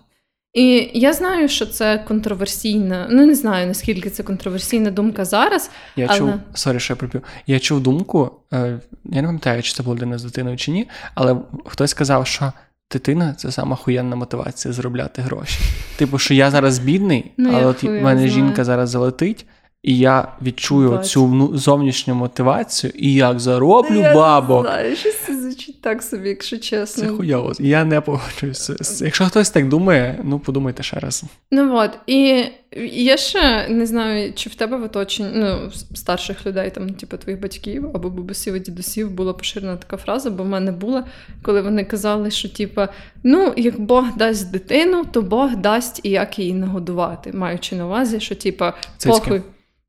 І 0.55 0.91
я 0.95 1.13
знаю, 1.13 1.49
що 1.49 1.67
це 1.67 1.99
контроверсійна, 1.99 3.07
ну 3.11 3.27
не 3.27 3.35
знаю 3.35 3.67
наскільки 3.67 4.11
це 4.11 4.23
контроверсійна 4.23 4.91
думка 4.91 5.25
зараз. 5.25 5.71
Я 5.97 6.07
але... 6.09 6.19
чув, 6.19 6.33
sorry, 6.55 6.81
що 6.81 6.93
я 6.93 6.97
пропів. 6.97 7.23
Я 7.47 7.59
чув 7.59 7.81
думку, 7.81 8.31
е, 8.53 8.81
я 9.05 9.23
не 9.23 9.29
пам'ятаю, 9.29 9.63
чи 9.63 9.73
це 9.73 9.83
було 9.83 9.97
людина 9.97 10.19
з 10.19 10.25
дитиною 10.25 10.57
чи 10.57 10.71
ні, 10.71 10.89
але 11.15 11.37
хтось 11.67 11.91
сказав, 11.91 12.27
що 12.27 12.53
дитина 12.93 13.35
це 13.35 13.53
сама 13.53 13.77
хуєнна 13.77 14.17
мотивація 14.17 14.75
заробляти 14.75 15.23
гроші. 15.23 15.59
Типу, 15.97 16.19
що 16.19 16.35
я 16.35 16.51
зараз 16.51 16.79
бідний, 16.79 17.33
ну, 17.37 17.51
але 17.55 17.67
от 17.67 17.83
в 17.83 17.89
мене 17.89 18.29
жінка 18.29 18.65
зараз 18.65 18.91
залетить. 18.91 19.47
І 19.85 19.99
я 19.99 20.29
відчую 20.43 20.91
Бачу. 20.91 21.05
цю 21.05 21.51
зовнішню 21.55 22.15
мотивацію, 22.15 22.93
і 22.97 23.15
як 23.15 23.41
зароблю 23.41 24.01
я 24.01 24.15
бабок. 24.15 24.65
Не 24.65 24.71
знаю, 24.71 24.97
що 24.97 25.11
це 25.27 25.41
звучить 25.41 25.81
так 25.81 26.03
собі, 26.03 26.29
якщо 26.29 26.59
чесно. 26.59 27.05
Це 27.05 27.11
хуйово. 27.11 27.53
Я 27.59 27.85
не 27.85 28.01
погоджуюся. 28.01 29.05
Якщо 29.05 29.25
хтось 29.25 29.51
так 29.51 29.69
думає, 29.69 30.21
ну 30.25 30.39
подумайте 30.39 30.83
ще 30.83 30.99
раз. 30.99 31.25
Ну 31.51 31.77
от, 31.77 31.91
і 32.07 32.45
я 32.93 33.17
ще 33.17 33.69
не 33.69 33.87
знаю, 33.87 34.33
чи 34.33 34.51
в 34.51 34.55
тебе 34.55 34.77
в 34.77 34.83
оточенні 34.83 35.31
ну, 35.35 35.71
старших 35.95 36.47
людей, 36.47 36.71
там, 36.71 36.91
типу 36.91 37.17
твоїх 37.17 37.41
батьків 37.41 37.91
або 37.95 38.11
бабусів 38.11 38.55
і 38.55 38.61
дідусів 38.61 39.11
була 39.11 39.33
поширена 39.33 39.77
така 39.77 39.97
фраза, 39.97 40.31
бо 40.31 40.43
в 40.43 40.47
мене 40.47 40.73
була, 40.73 41.05
коли 41.43 41.63
вони 41.63 41.85
казали, 41.85 42.31
що 42.31 42.49
типу, 42.49 42.83
ну, 43.23 43.53
як 43.57 43.81
Бог 43.81 44.05
дасть 44.17 44.53
дитину, 44.53 45.05
то 45.13 45.23
Бог 45.23 45.57
дасть 45.57 46.01
і 46.03 46.11
як 46.11 46.39
її 46.39 46.53
нагодувати, 46.53 47.33
маючи 47.33 47.77
на 47.77 47.87
увазі, 47.87 48.21
що 48.21 48.35
типу, 48.35 48.65
похуй. 49.07 49.43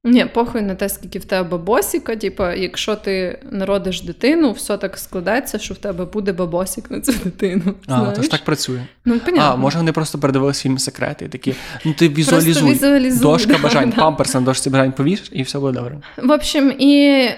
Ні, 0.06 0.26
похуй 0.26 0.62
на 0.62 0.76
те, 0.76 0.89
скільки 0.89 1.20
в 1.20 1.26
тебе 1.26 1.49
бабосіка. 1.49 2.16
Типу, 2.16 2.43
якщо 2.43 2.95
ти 2.95 3.39
народиш 3.51 4.01
дитину, 4.01 4.51
все 4.51 4.78
так 4.78 4.97
складеться, 4.97 5.60
що 5.60 5.74
в 5.74 5.78
тебе 5.78 6.06
буде 6.06 6.34
бабосік 6.34 6.91
на 6.91 7.01
цю 7.01 7.14
дитину. 7.24 7.76
А, 7.88 7.95
знаєш? 7.95 8.16
то 8.16 8.24
ж 8.24 8.32
так 8.32 8.43
працює. 8.43 8.82
Ну, 9.06 9.20
понятно. 9.20 9.51
А, 9.53 9.56
може, 9.56 9.78
вони 9.78 9.91
просто 9.91 10.20
передивилися 10.20 10.64
фільм 10.64 10.78
секрети 10.78 11.26
і 11.26 11.28
такі. 11.28 11.56
Ну 11.86 11.93
ти 11.93 12.10
візуалізуй. 12.10 12.72
візуалізуй 12.72 13.22
дошка 13.22 13.53
да, 13.53 13.60
бажань, 13.60 13.89
да. 13.89 14.01
памперс 14.01 14.34
на 14.34 14.41
дошці 14.41 14.70
бажань 14.70 14.91
повіш, 14.91 15.24
і 15.32 15.43
все 15.43 15.60
буде 15.60 15.80
добре. 15.80 15.97
В 16.18 16.32
общем, 16.32 16.74
і. 16.80 17.30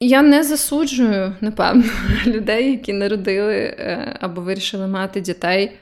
Я 0.00 0.22
не 0.22 0.44
засуджую, 0.44 1.32
напевно, 1.40 1.84
людей, 2.26 2.70
які 2.70 2.92
народили 2.92 3.54
е, 3.54 4.16
або 4.20 4.40
вирішили 4.40 4.86
мати 4.86 5.20
дітей 5.20 5.72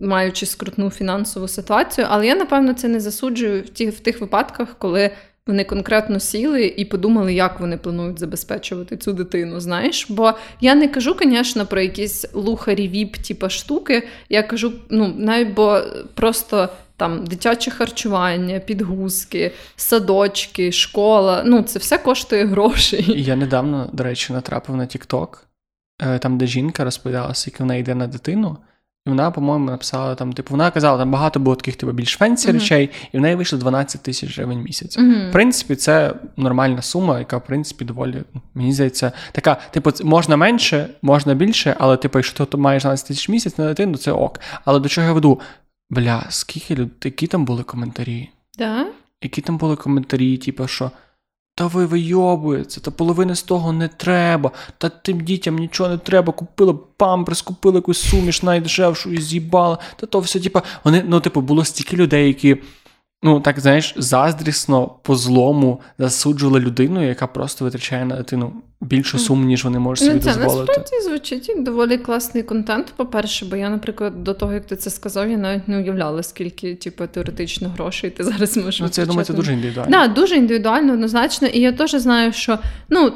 маючи 0.00 0.46
скрутну 0.46 0.90
фінансову 0.90 1.48
ситуацію. 1.48 2.06
Але 2.10 2.26
я, 2.26 2.34
напевно, 2.34 2.74
це 2.74 2.88
не 2.88 3.00
засуджую 3.00 3.62
в 3.62 3.68
ті, 3.68 3.88
в 3.88 4.00
тих 4.00 4.20
випадках, 4.20 4.76
коли 4.78 5.10
вони 5.46 5.64
конкретно 5.64 6.20
сіли 6.20 6.66
і 6.76 6.84
подумали, 6.84 7.34
як 7.34 7.60
вони 7.60 7.78
планують 7.78 8.18
забезпечувати 8.18 8.96
цю 8.96 9.12
дитину. 9.12 9.60
Знаєш? 9.60 10.10
Бо 10.10 10.32
я 10.60 10.74
не 10.74 10.88
кажу, 10.88 11.16
звісно, 11.22 11.66
про 11.66 11.80
якісь 11.80 12.34
luxury 12.34 12.88
VIP, 12.88 13.16
типу 13.16 13.48
штуки. 13.48 14.08
Я 14.28 14.42
кажу, 14.42 14.72
ну, 14.90 15.14
навіть 15.16 15.54
бо 15.54 15.82
просто. 16.14 16.68
Там 16.98 17.24
дитяче 17.24 17.70
харчування, 17.70 18.58
підгузки, 18.58 19.52
садочки, 19.76 20.72
школа. 20.72 21.42
Ну, 21.46 21.62
це 21.62 21.78
все 21.78 21.98
коштує 21.98 22.44
грошей. 22.44 23.22
Я 23.22 23.36
недавно, 23.36 23.90
до 23.92 24.04
речі, 24.04 24.32
натрапив 24.32 24.76
на 24.76 24.82
TikTok, 24.82 25.28
е, 26.02 26.18
там, 26.18 26.38
де 26.38 26.46
жінка 26.46 26.84
розповідала, 26.84 27.34
скільки 27.34 27.56
вона 27.58 27.74
йде 27.74 27.94
на 27.94 28.06
дитину, 28.06 28.58
вона, 29.06 29.30
по-моєму, 29.30 29.70
написала 29.70 30.14
там, 30.14 30.32
типу, 30.32 30.50
вона 30.50 30.70
казала, 30.70 30.98
там 30.98 31.10
багато 31.10 31.40
було 31.40 31.56
таких 31.56 31.76
типу, 31.76 31.92
більш 31.92 32.12
fancy 32.12 32.48
uh-huh. 32.48 32.52
речей, 32.52 32.90
і 33.12 33.18
в 33.18 33.20
неї 33.20 33.36
вийшло 33.36 33.58
12 33.58 34.02
тисяч 34.02 34.36
гривень 34.36 34.62
місяць. 34.62 34.98
Uh-huh. 34.98 35.28
В 35.28 35.32
принципі, 35.32 35.76
це 35.76 36.14
нормальна 36.36 36.82
сума, 36.82 37.18
яка, 37.18 37.36
в 37.36 37.44
принципі, 37.44 37.84
доволі, 37.84 38.22
мені 38.54 38.72
здається, 38.72 39.12
така, 39.32 39.56
типу, 39.70 39.90
можна 40.04 40.36
менше, 40.36 40.88
можна 41.02 41.34
більше, 41.34 41.76
але, 41.78 41.96
типу, 41.96 42.18
якщо 42.18 42.44
ти 42.44 42.56
маєш 42.56 42.82
12 42.82 43.08
тисяч 43.08 43.28
місяць 43.28 43.58
на 43.58 43.64
дитину, 43.64 43.96
це 43.96 44.12
ок. 44.12 44.40
Але 44.64 44.80
до 44.80 44.88
чого 44.88 45.06
я 45.06 45.12
веду? 45.12 45.40
Бля, 45.90 46.26
скільки 46.28 46.74
людей, 46.74 46.96
які 47.04 47.26
там 47.26 47.44
були 47.44 47.62
коментарі? 47.62 48.30
Да? 48.58 48.86
Які 49.22 49.40
там 49.40 49.58
були 49.58 49.76
коментарі, 49.76 50.36
типу, 50.36 50.66
що. 50.66 50.90
Та 51.58 51.66
ви 51.66 51.86
вийобується, 51.86 52.80
та 52.80 52.90
половини 52.90 53.34
з 53.34 53.42
того 53.42 53.72
не 53.72 53.88
треба, 53.88 54.50
та 54.78 54.88
тим 54.88 55.20
дітям 55.20 55.56
нічого 55.56 55.90
не 55.90 55.98
треба. 55.98 56.32
Купили 56.32 56.74
памперс, 56.96 57.42
купили 57.42 57.76
якусь 57.76 58.00
суміш 58.00 58.42
найдешевшу 58.42 59.12
і 59.12 59.20
з'їбала. 59.20 59.78
Та 59.96 60.06
то 60.06 60.20
все, 60.20 60.40
типа, 60.40 60.62
вони, 60.84 61.04
ну, 61.06 61.20
типу, 61.20 61.40
було 61.40 61.64
стільки 61.64 61.96
людей, 61.96 62.26
які 62.26 62.56
ну 63.22 63.40
так 63.40 63.60
знаєш, 63.60 63.94
заздрісно 63.96 64.86
по 65.02 65.16
злому 65.16 65.80
засуджували 65.98 66.60
людину, 66.60 67.06
яка 67.06 67.26
просто 67.26 67.64
витрачає 67.64 68.04
на 68.04 68.16
дитину 68.16 68.52
більшу 68.80 69.18
суму, 69.18 69.44
ніж 69.44 69.64
вони 69.64 69.78
можуть 69.78 70.06
собі 70.06 70.20
це 70.20 70.34
дозволити. 70.34 70.72
Це 70.72 70.78
насправді 70.80 71.08
звучить 71.08 71.48
як 71.48 71.62
доволі 71.62 71.98
класний 71.98 72.42
контент. 72.42 72.92
По-перше, 72.96 73.46
бо 73.46 73.56
я, 73.56 73.70
наприклад, 73.70 74.24
до 74.24 74.34
того, 74.34 74.52
як 74.52 74.66
ти 74.66 74.76
це 74.76 74.90
сказав, 74.90 75.30
я 75.30 75.36
навіть 75.36 75.68
не 75.68 75.78
уявляла, 75.78 76.22
скільки 76.22 76.74
типу, 76.74 77.06
теоретично 77.06 77.68
грошей 77.68 78.10
ти 78.10 78.24
зараз 78.30 78.56
можеш. 78.56 78.80
Ну, 78.80 78.88
Це 78.88 79.00
я 79.00 79.06
думаю, 79.06 79.24
це 79.24 79.32
дуже 79.32 79.52
індивідуально. 79.52 79.92
Так, 79.92 80.08
да, 80.08 80.14
дуже 80.20 80.36
індивідуально, 80.36 80.92
однозначно. 80.92 81.48
І 81.48 81.60
я 81.60 81.72
теж 81.72 81.90
знаю, 81.90 82.32
що 82.32 82.58
ну. 82.88 83.12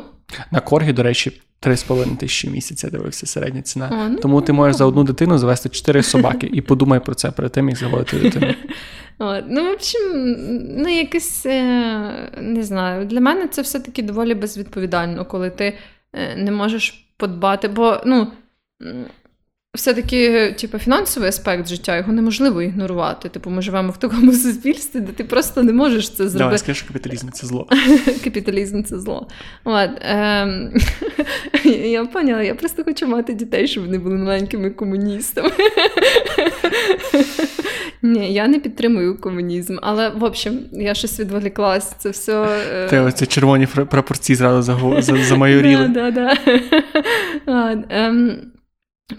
На 0.50 0.60
коргі, 0.60 0.92
до 0.92 1.02
речі, 1.02 1.40
3,5 1.62 2.16
тисячі 2.16 2.48
місяця 2.50 2.90
дивився 2.90 3.26
середня 3.26 3.62
ціна. 3.62 3.90
А, 3.92 4.08
ну, 4.08 4.18
Тому 4.18 4.42
ти 4.42 4.52
можеш 4.52 4.76
за 4.76 4.84
одну 4.84 5.04
дитину 5.04 5.38
завести 5.38 5.68
4 5.68 6.02
собаки 6.02 6.50
і 6.52 6.60
подумай 6.60 7.00
про 7.00 7.14
це 7.14 7.30
перед 7.30 7.52
тим, 7.52 7.68
як 7.68 7.78
заводити 7.78 8.18
дитину. 8.18 8.54
От. 9.18 9.44
Ну, 9.48 9.64
в 9.64 9.72
общем, 9.72 10.36
ну, 10.78 10.88
якось, 10.88 11.46
е, 11.46 12.30
не 12.40 12.62
знаю, 12.62 13.06
для 13.06 13.20
мене 13.20 13.48
це 13.48 13.62
все-таки 13.62 14.02
доволі 14.02 14.34
безвідповідально, 14.34 15.24
коли 15.24 15.50
ти 15.50 15.78
е, 16.12 16.36
не 16.36 16.50
можеш 16.50 17.06
подбати, 17.16 17.68
бо, 17.68 18.00
ну. 18.06 18.32
Все-таки, 19.74 20.52
типу, 20.60 20.78
фінансовий 20.78 21.28
аспект 21.28 21.68
життя 21.68 21.96
його 21.96 22.12
неможливо 22.12 22.62
ігнорувати. 22.62 23.28
Типу, 23.28 23.50
ми 23.50 23.62
живемо 23.62 23.90
в 23.90 23.96
такому 23.96 24.32
суспільстві, 24.46 25.00
де 25.00 25.12
ти 25.12 25.24
просто 25.24 25.62
не 25.62 25.72
можеш 25.72 26.08
це 26.08 26.16
зробити. 26.16 26.38
Давай, 26.38 26.58
скажи, 26.58 26.78
що 26.78 26.86
капіталізм 26.86 27.30
це 27.30 27.46
зло. 27.46 27.68
Капіталізм 28.24 28.82
це 28.82 28.98
зло. 28.98 29.28
От, 29.64 29.90
ем, 30.00 30.72
Я 31.84 32.04
поняла, 32.04 32.42
я 32.42 32.54
просто 32.54 32.84
хочу 32.84 33.06
мати 33.06 33.34
дітей, 33.34 33.68
щоб 33.68 33.84
вони 33.84 33.98
були 33.98 34.16
маленькими 34.16 34.70
комуністами. 34.70 35.50
Ні, 38.02 38.32
я 38.32 38.48
не 38.48 38.58
підтримую 38.58 39.20
комунізм, 39.20 39.76
але 39.82 40.08
в 40.08 40.24
общем, 40.24 40.58
я 40.72 40.94
щось 40.94 41.20
відволіклась. 41.20 41.92
Це 41.98 42.10
все. 42.10 42.46
Е, 42.72 42.88
Те 42.88 43.00
оці 43.00 43.26
червоні 43.26 43.66
прапорці 43.66 44.34
зразу 44.34 45.02
замайоріли. 45.02 45.88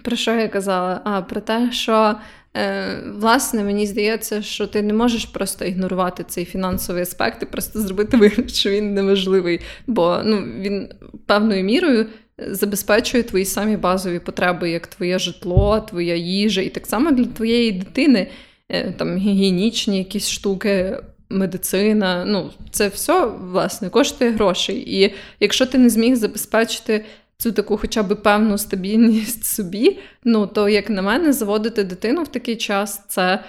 Про 0.03 0.15
що 0.15 0.31
я 0.31 0.47
казала? 0.47 1.01
А 1.03 1.21
про 1.21 1.41
те, 1.41 1.71
що 1.71 2.15
е, 2.57 2.85
власне 3.15 3.63
мені 3.63 3.87
здається, 3.87 4.41
що 4.41 4.67
ти 4.67 4.81
не 4.81 4.93
можеш 4.93 5.25
просто 5.25 5.65
ігнорувати 5.65 6.23
цей 6.23 6.45
фінансовий 6.45 7.01
аспект 7.01 7.43
і 7.43 7.45
просто 7.45 7.79
зробити 7.79 8.17
вигляд, 8.17 8.49
що 8.51 8.69
він 8.69 8.93
неважливий, 8.93 9.59
бо 9.87 10.21
ну, 10.25 10.37
він 10.37 10.89
певною 11.25 11.63
мірою. 11.63 12.05
Забезпечує 12.47 13.23
твої 13.23 13.45
самі 13.45 13.77
базові 13.77 14.19
потреби, 14.19 14.69
як 14.69 14.87
твоє 14.87 15.19
житло, 15.19 15.79
твоя 15.89 16.15
їжа, 16.15 16.61
і 16.61 16.69
так 16.69 16.87
само 16.87 17.11
для 17.11 17.25
твоєї 17.25 17.71
дитини, 17.71 18.27
е, 18.69 18.91
там 18.91 19.17
гігієнічні 19.17 19.97
якісь 19.97 20.29
штуки, 20.29 20.97
медицина. 21.31 22.25
Ну, 22.25 22.49
це 22.71 22.87
все 22.87 23.25
власне 23.25 23.89
коштує 23.89 24.31
грошей. 24.31 25.03
І 25.03 25.13
якщо 25.39 25.65
ти 25.65 25.77
не 25.77 25.89
зміг 25.89 26.15
забезпечити 26.15 27.05
цю 27.41 27.51
таку 27.51 27.77
хоча 27.77 28.03
б 28.03 28.15
певну 28.15 28.57
стабільність 28.57 29.45
собі, 29.45 29.99
ну 30.23 30.47
то, 30.47 30.69
як 30.69 30.89
на 30.89 31.01
мене, 31.01 31.33
заводити 31.33 31.83
дитину 31.83 32.23
в 32.23 32.27
такий 32.27 32.55
час 32.55 33.05
це. 33.07 33.43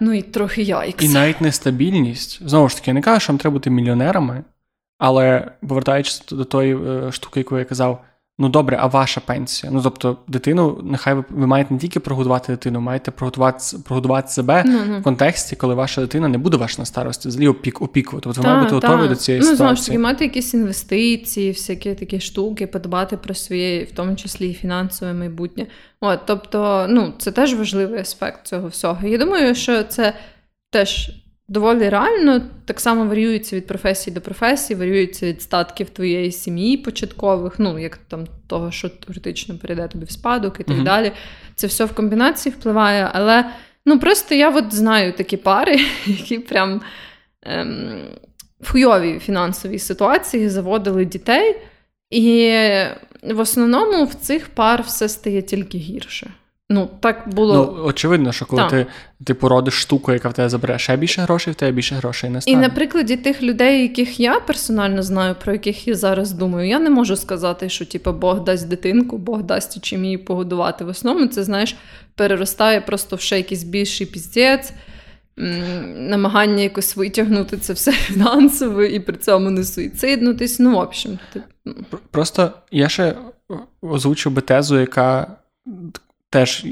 Ну 0.00 0.12
і 0.12 0.22
трохи 0.22 0.62
яйкс. 0.62 1.04
І 1.04 1.08
навіть 1.08 1.40
нестабільність. 1.40 2.48
Знову 2.48 2.68
ж 2.68 2.76
таки, 2.76 2.90
я 2.90 2.94
не 2.94 3.00
кажу, 3.02 3.20
що 3.20 3.32
нам 3.32 3.38
треба 3.38 3.54
бути 3.54 3.70
мільйонерами, 3.70 4.44
але 4.98 5.50
повертаючись 5.68 6.24
до 6.30 6.44
тої 6.44 6.76
е, 6.76 7.12
штуки, 7.12 7.40
яку 7.40 7.58
я 7.58 7.64
казав, 7.64 8.04
Ну 8.38 8.48
добре, 8.48 8.76
а 8.80 8.86
ваша 8.86 9.20
пенсія? 9.20 9.72
Ну 9.72 9.82
тобто, 9.82 10.16
дитину, 10.28 10.80
нехай 10.82 11.14
ви, 11.14 11.24
ви 11.30 11.46
маєте 11.46 11.74
не 11.74 11.80
тільки 11.80 12.00
прогодувати 12.00 12.52
дитину, 12.52 12.80
маєте 12.80 13.10
прогодувати 13.10 13.64
прогодувати 13.84 14.28
себе 14.28 14.62
mm-hmm. 14.62 15.00
в 15.00 15.02
контексті, 15.02 15.56
коли 15.56 15.74
ваша 15.74 16.00
дитина 16.00 16.28
не 16.28 16.38
буде 16.38 16.56
ваша 16.56 16.82
на 16.82 16.84
старості, 16.86 17.28
взагалі 17.28 17.48
опік, 17.48 17.82
опікувати. 17.82 18.24
Тобто 18.24 18.42
ви 18.42 18.48
маєте 18.48 18.74
бути 18.74 18.86
готові 18.86 19.08
до 19.08 19.16
цієї 19.16 19.40
ну, 19.40 19.46
ситуації. 19.46 19.50
Ну, 19.50 19.56
знову 19.56 19.76
ж 19.76 19.86
таки, 19.86 19.98
мати 19.98 20.24
якісь 20.24 20.54
інвестиції, 20.54 21.50
всякі 21.50 21.94
такі 21.94 22.20
штуки, 22.20 22.66
подбати 22.66 23.16
про 23.16 23.34
своє, 23.34 23.84
в 23.84 23.92
тому 23.92 24.16
числі 24.16 24.50
і 24.50 24.54
фінансове 24.54 25.12
майбутнє. 25.12 25.66
От, 26.00 26.20
тобто, 26.26 26.86
ну, 26.88 27.14
це 27.18 27.32
теж 27.32 27.54
важливий 27.54 28.00
аспект 28.00 28.46
цього 28.46 28.68
всього. 28.68 29.06
Я 29.06 29.18
думаю, 29.18 29.54
що 29.54 29.82
це 29.82 30.14
теж 30.70 31.10
доволі 31.52 31.88
реально 31.88 32.42
так 32.64 32.80
само 32.80 33.04
варіюється 33.04 33.56
від 33.56 33.66
професії 33.66 34.14
до 34.14 34.20
професії, 34.20 34.78
варіюється 34.78 35.26
від 35.26 35.42
статків 35.42 35.90
твоєї 35.90 36.32
сім'ї 36.32 36.76
початкових, 36.76 37.54
ну 37.58 37.78
як 37.78 37.96
там 37.96 38.26
того, 38.46 38.70
що 38.70 38.88
теоретично 38.88 39.58
перейде 39.58 39.88
тобі 39.88 40.04
в 40.04 40.10
спадок 40.10 40.56
і 40.60 40.62
так 40.62 40.76
uh 40.76 40.82
далі. 40.82 41.12
Це 41.54 41.66
все 41.66 41.84
в 41.84 41.94
комбінації 41.94 42.54
впливає. 42.58 43.10
Але 43.12 43.44
ну 43.86 43.98
просто 43.98 44.34
я 44.34 44.50
от 44.50 44.74
знаю 44.74 45.12
такі 45.12 45.36
пари, 45.36 45.80
які 46.06 46.38
прям 46.38 46.80
ем, 47.42 48.08
в 48.60 48.72
хуйовій 48.72 49.18
фінансовій 49.18 49.78
ситуації 49.78 50.48
заводили 50.48 51.04
дітей, 51.04 51.56
і 52.10 52.52
в 53.22 53.38
основному 53.38 54.04
в 54.04 54.14
цих 54.14 54.48
пар 54.48 54.82
все 54.82 55.08
стає 55.08 55.42
тільки 55.42 55.78
гірше. 55.78 56.30
Ну, 56.70 56.88
так 57.00 57.22
було. 57.26 57.54
Ну, 57.54 57.84
очевидно, 57.84 58.32
що 58.32 58.46
коли 58.46 58.62
так. 58.62 58.70
ти 58.70 58.86
типу 59.24 59.48
родиш 59.48 59.74
штуку, 59.74 60.12
яка 60.12 60.28
в 60.28 60.32
тебе 60.32 60.48
забере 60.48 60.78
ще 60.78 60.96
більше 60.96 61.22
грошей, 61.22 61.52
в 61.52 61.56
тебе 61.56 61.72
більше 61.72 61.94
грошей 61.94 62.30
не 62.30 62.40
стане. 62.40 62.58
І 62.58 62.60
на 62.60 62.68
прикладі 62.68 63.16
тих 63.16 63.42
людей, 63.42 63.82
яких 63.82 64.20
я 64.20 64.40
персонально 64.40 65.02
знаю, 65.02 65.34
про 65.44 65.52
яких 65.52 65.88
я 65.88 65.94
зараз 65.94 66.32
думаю, 66.32 66.68
я 66.68 66.78
не 66.78 66.90
можу 66.90 67.16
сказати, 67.16 67.68
що 67.68 67.86
типу, 67.86 68.12
Бог 68.12 68.44
дасть 68.44 68.68
дитинку, 68.68 69.18
Бог 69.18 69.42
дасть 69.42 69.80
чим 69.80 70.04
її 70.04 70.18
погодувати. 70.18 70.84
В 70.84 70.88
основному 70.88 71.26
це, 71.26 71.44
знаєш, 71.44 71.76
переростає 72.14 72.80
просто 72.80 73.16
в 73.16 73.20
ще 73.20 73.36
якийсь 73.36 73.62
більший 73.64 74.06
піздець, 74.06 74.72
намагання 75.96 76.62
якось 76.62 76.96
витягнути 76.96 77.56
це 77.56 77.72
все 77.72 77.92
фінансово 77.92 78.82
і 78.82 79.00
при 79.00 79.16
цьому 79.16 79.50
не 79.50 79.64
суїциднутись. 79.64 80.58
Ну, 80.58 80.72
в 80.72 80.78
общем. 80.78 81.18
Ти... 81.32 81.42
Ну. 81.64 81.74
Просто 82.10 82.52
я 82.70 82.88
ще 82.88 83.14
озвучу 83.82 84.30
би 84.30 84.40
тезу, 84.40 84.80
яка 84.80 85.36
теж 86.32 86.66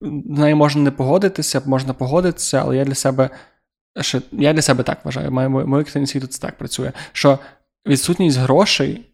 з 0.00 0.38
нею 0.38 0.56
можна 0.56 0.82
не 0.82 0.90
погодитися, 0.90 1.62
можна 1.66 1.94
погодитися, 1.94 2.60
але 2.60 2.76
я 2.76 2.84
для 2.84 2.94
себе 2.94 3.30
ще, 4.00 4.20
я 4.32 4.52
для 4.52 4.62
себе 4.62 4.82
так 4.82 5.04
вважаю. 5.04 5.32
Моє 5.32 5.48
моє 5.48 5.84
світу 5.84 6.26
це 6.26 6.40
так 6.40 6.58
працює. 6.58 6.92
Що 7.12 7.38
відсутність 7.86 8.38
грошей 8.38 9.06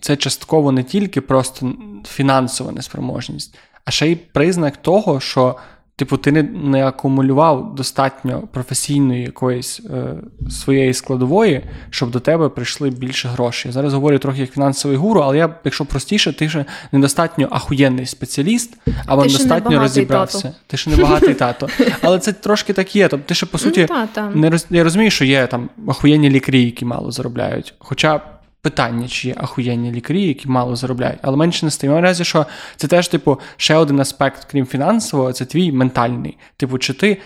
це 0.00 0.16
частково 0.16 0.72
не 0.72 0.84
тільки 0.84 1.20
просто 1.20 1.72
фінансова 2.06 2.72
неспроможність, 2.72 3.58
а 3.84 3.90
ще 3.90 4.10
й 4.10 4.16
признак 4.16 4.76
того, 4.76 5.20
що 5.20 5.56
Типу, 5.98 6.16
ти 6.16 6.32
не 6.32 6.42
не 6.42 6.86
акумулював 6.86 7.74
достатньо 7.74 8.42
професійної 8.52 9.22
якоїсь 9.22 9.80
е, 9.80 10.14
своєї 10.50 10.94
складової, 10.94 11.64
щоб 11.90 12.10
до 12.10 12.20
тебе 12.20 12.48
прийшли 12.48 12.90
більше 12.90 13.28
грошей. 13.28 13.68
Я 13.68 13.72
зараз 13.72 13.94
говорю 13.94 14.18
трохи 14.18 14.40
як 14.40 14.50
фінансовий 14.50 14.96
гуру, 14.96 15.20
але 15.20 15.38
я, 15.38 15.54
якщо 15.64 15.84
простіше, 15.84 16.32
ти 16.32 16.48
ще 16.48 16.64
недостатньо 16.92 17.48
ахуєнний 17.50 18.06
спеціаліст, 18.06 18.78
або 19.06 19.22
ти 19.22 19.28
недостатньо 19.28 19.80
розібрався. 19.80 20.42
Тато. 20.42 20.54
Ти 20.66 20.76
ще 20.76 20.90
не 20.90 20.96
багатий 20.96 21.34
тато. 21.34 21.68
Але 22.02 22.18
це 22.18 22.32
трошки 22.32 22.72
так 22.72 22.96
є. 22.96 23.08
Тобто, 23.08 23.28
ти 23.28 23.34
ще 23.34 23.46
по 23.46 23.58
суті 23.58 23.86
ну, 23.90 24.08
та, 24.12 24.30
не 24.30 24.50
роз... 24.50 24.66
я 24.70 24.84
розумію, 24.84 25.10
що 25.10 25.24
є 25.24 25.46
там 25.46 25.68
ахуєнні 25.88 26.30
лікарі, 26.30 26.62
які 26.62 26.84
мало 26.84 27.10
заробляють. 27.10 27.74
Хоча 27.78 28.20
питання, 28.66 29.08
чи 29.08 29.28
є 29.28 29.34
ахуєнні 29.36 29.92
лікарі, 29.92 30.22
які 30.22 30.48
мало 30.48 30.76
заробляють, 30.76 31.18
але 31.22 31.36
менше 31.36 31.66
не 31.66 31.70
стає. 31.70 32.00
разі, 32.00 32.24
що 32.24 32.46
це 32.76 32.88
теж, 32.88 33.08
типу, 33.08 33.40
ще 33.56 33.76
один 33.76 34.00
аспект, 34.00 34.44
крім 34.50 34.66
фінансового, 34.66 35.32
це 35.32 35.44
твій 35.44 35.72
ментальний. 35.72 36.38
Типу, 36.56 36.78
чи 36.78 36.92
ти 36.92 37.18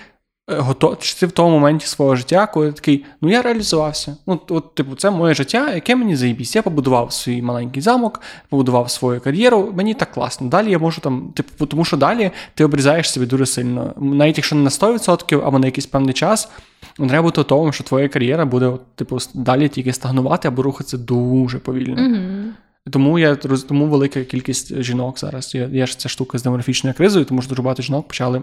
готов, 0.58 0.98
чи 0.98 1.20
ти 1.20 1.26
в 1.26 1.32
тому 1.32 1.50
моменті 1.50 1.86
свого 1.86 2.16
життя, 2.16 2.46
коли 2.46 2.66
ти 2.66 2.72
такий, 2.72 3.04
ну 3.20 3.30
я 3.30 3.42
реалізувався. 3.42 4.16
Ну, 4.26 4.40
от, 4.48 4.74
типу, 4.74 4.94
це 4.94 5.10
моє 5.10 5.34
життя, 5.34 5.74
яке 5.74 5.96
мені 5.96 6.16
заїбість. 6.16 6.56
Я 6.56 6.62
побудував 6.62 7.12
свій 7.12 7.42
маленький 7.42 7.82
замок, 7.82 8.20
побудував 8.48 8.90
свою 8.90 9.20
кар'єру, 9.20 9.72
мені 9.76 9.94
так 9.94 10.12
класно. 10.12 10.48
Далі 10.48 10.70
я 10.70 10.78
можу 10.78 11.00
там, 11.00 11.32
типу, 11.34 11.66
тому 11.66 11.84
що 11.84 11.96
далі 11.96 12.30
ти 12.54 12.64
обрізаєш 12.64 13.10
собі 13.10 13.26
дуже 13.26 13.46
сильно. 13.46 13.94
Навіть 13.96 14.38
якщо 14.38 14.56
не 14.56 14.62
на 14.62 14.70
100% 14.70 15.46
або 15.46 15.58
на 15.58 15.66
якийсь 15.66 15.86
певний 15.86 16.14
час. 16.14 16.48
Треба 16.96 17.22
бути 17.22 17.40
готовим, 17.40 17.72
що 17.72 17.84
твоя 17.84 18.08
кар'єра 18.08 18.44
буде, 18.44 18.72
типу, 18.94 19.18
далі 19.34 19.68
тільки 19.68 19.92
стагнувати 19.92 20.48
або 20.48 20.62
рухатися 20.62 20.98
дуже 20.98 21.58
повільно. 21.58 21.96
Mm-hmm. 21.96 22.50
Тому 22.90 23.18
я 23.18 23.36
тому 23.36 23.86
велика 23.86 24.24
кількість 24.24 24.82
жінок 24.82 25.18
зараз. 25.18 25.54
Є, 25.54 25.68
є 25.72 25.86
ж 25.86 25.98
ця 25.98 26.08
штука 26.08 26.38
з 26.38 26.42
демографічною 26.42 26.94
кризою, 26.96 27.24
тому 27.24 27.42
що 27.42 27.48
дуже 27.48 27.62
багато 27.62 27.82
жінок 27.82 28.08
почали. 28.08 28.42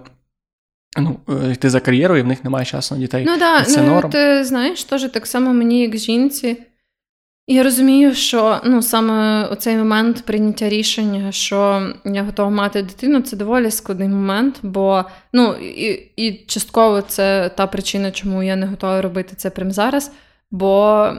Ну, 0.97 1.19
е, 1.29 1.51
йти 1.51 1.69
за 1.69 1.79
кар'єрою, 1.79 2.19
і 2.19 2.23
в 2.23 2.27
них 2.27 2.43
немає 2.43 2.65
часу 2.65 2.95
на 2.95 3.01
дітей. 3.01 3.23
Ну 3.27 3.37
так, 3.37 3.67
це 3.67 3.81
ну, 3.81 3.87
норм. 3.87 4.09
ти 4.09 4.43
знаєш, 4.43 4.83
теж 4.83 5.03
так 5.03 5.27
само 5.27 5.53
мені, 5.53 5.81
як 5.81 5.97
жінці, 5.97 6.57
я 7.49 7.63
розумію, 7.63 8.15
що 8.15 8.61
ну 8.65 8.81
саме 8.81 9.45
оцей 9.45 9.77
момент 9.77 10.25
прийняття 10.25 10.69
рішення, 10.69 11.31
що 11.31 11.89
я 12.05 12.23
готова 12.23 12.49
мати 12.49 12.81
дитину, 12.81 13.21
це 13.21 13.37
доволі 13.37 13.71
складний 13.71 14.07
момент, 14.07 14.59
бо 14.63 15.05
ну 15.33 15.53
і, 15.53 16.09
і 16.15 16.45
частково 16.47 17.01
це 17.01 17.49
та 17.49 17.67
причина, 17.67 18.11
чому 18.11 18.43
я 18.43 18.55
не 18.55 18.65
готова 18.65 19.01
робити 19.01 19.33
це 19.37 19.49
прямо 19.49 19.71
зараз. 19.71 20.11
Бо, 20.51 21.11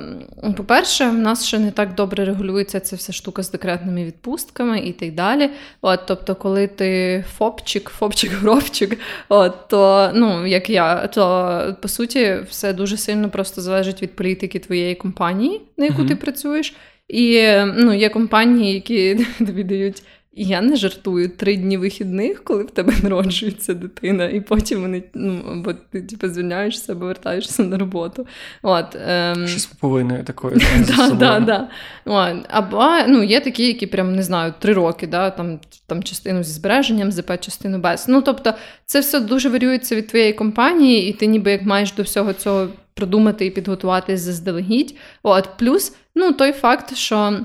по-перше, 0.56 1.10
в 1.10 1.14
нас 1.14 1.46
ще 1.46 1.58
не 1.58 1.70
так 1.70 1.94
добре 1.94 2.24
регулюється 2.24 2.80
ця 2.80 2.96
вся 2.96 3.12
штука 3.12 3.42
з 3.42 3.50
декретними 3.50 4.04
відпустками 4.04 4.78
і 4.78 4.92
так 4.92 5.14
далі. 5.14 5.50
От, 5.80 6.00
Тобто, 6.06 6.34
коли 6.34 6.66
ти 6.66 7.24
фопчик, 7.36 7.92
фопчик-гробчик, 8.00 8.98
от, 9.28 9.68
то 9.68 10.10
ну, 10.14 10.46
як 10.46 10.70
я, 10.70 11.06
то 11.06 11.76
по 11.82 11.88
суті 11.88 12.36
все 12.48 12.72
дуже 12.72 12.96
сильно 12.96 13.30
просто 13.30 13.60
залежить 13.60 14.02
від 14.02 14.16
політики 14.16 14.58
твоєї 14.58 14.94
компанії, 14.94 15.60
на 15.76 15.84
яку 15.84 16.02
mm-hmm. 16.02 16.08
ти 16.08 16.16
працюєш. 16.16 16.74
І 17.08 17.52
ну, 17.76 17.94
є 17.94 18.08
компанії, 18.08 18.74
які 18.74 19.26
тобі 19.38 19.64
дають 19.64 20.02
я 20.44 20.60
не 20.60 20.76
жартую 20.76 21.28
три 21.28 21.56
дні 21.56 21.76
вихідних, 21.76 22.44
коли 22.44 22.62
в 22.64 22.70
тебе 22.70 22.92
народжується 23.02 23.74
дитина, 23.74 24.24
і 24.28 24.40
потім 24.40 24.80
вони 24.80 25.02
ну, 25.14 25.42
або 25.52 25.72
ти 25.72 26.02
типу, 26.02 26.28
звільняєшся, 26.28 26.92
або 26.92 27.06
вертаєшся 27.06 27.62
на 27.62 27.78
роботу. 27.78 28.26
От, 28.62 28.96
ем... 29.06 29.48
Щось 29.48 29.66
повинною 29.66 30.24
такою. 30.24 30.56
да, 30.98 31.10
да, 31.10 31.40
да. 31.40 31.68
От. 32.04 32.46
Або 32.48 32.84
ну, 33.08 33.22
є 33.22 33.40
такі, 33.40 33.66
які 33.66 33.86
прям 33.86 34.16
не 34.16 34.22
знаю, 34.22 34.54
три 34.58 34.72
роки, 34.72 35.06
да, 35.06 35.30
там 35.30 35.60
там 35.86 36.02
частину 36.02 36.42
зі 36.42 36.52
збереженням, 36.52 37.12
ЗП, 37.12 37.40
частину 37.40 37.78
без. 37.78 38.08
Ну, 38.08 38.22
тобто, 38.22 38.54
це 38.86 39.00
все 39.00 39.20
дуже 39.20 39.48
варюється 39.48 39.96
від 39.96 40.06
твоєї 40.06 40.32
компанії, 40.32 41.08
і 41.08 41.12
ти 41.12 41.26
ніби 41.26 41.50
як 41.50 41.62
маєш 41.62 41.92
до 41.92 42.02
всього 42.02 42.32
цього 42.32 42.68
продумати 42.94 43.46
і 43.46 43.50
підготуватись 43.50 44.20
заздалегідь. 44.20 44.94
От, 45.22 45.48
Плюс, 45.58 45.96
ну, 46.14 46.32
той 46.32 46.52
факт, 46.52 46.96
що. 46.96 47.40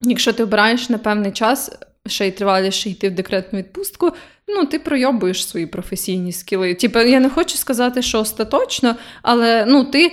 Якщо 0.00 0.32
ти 0.32 0.42
обираєш 0.42 0.90
на 0.90 0.98
певний 0.98 1.32
час 1.32 1.78
ще 2.06 2.26
й 2.26 2.30
триваліше 2.30 2.90
йти 2.90 3.08
в 3.08 3.14
декретну 3.14 3.58
відпустку, 3.58 4.12
ну 4.48 4.66
ти 4.66 4.78
пройобуєш 4.78 5.48
свої 5.48 5.66
професійні 5.66 6.32
скіли. 6.32 6.74
Типу, 6.74 6.98
я 6.98 7.20
не 7.20 7.30
хочу 7.30 7.56
сказати, 7.56 8.02
що 8.02 8.20
остаточно, 8.20 8.96
але 9.22 9.64
ну 9.68 9.84
ти 9.84 10.12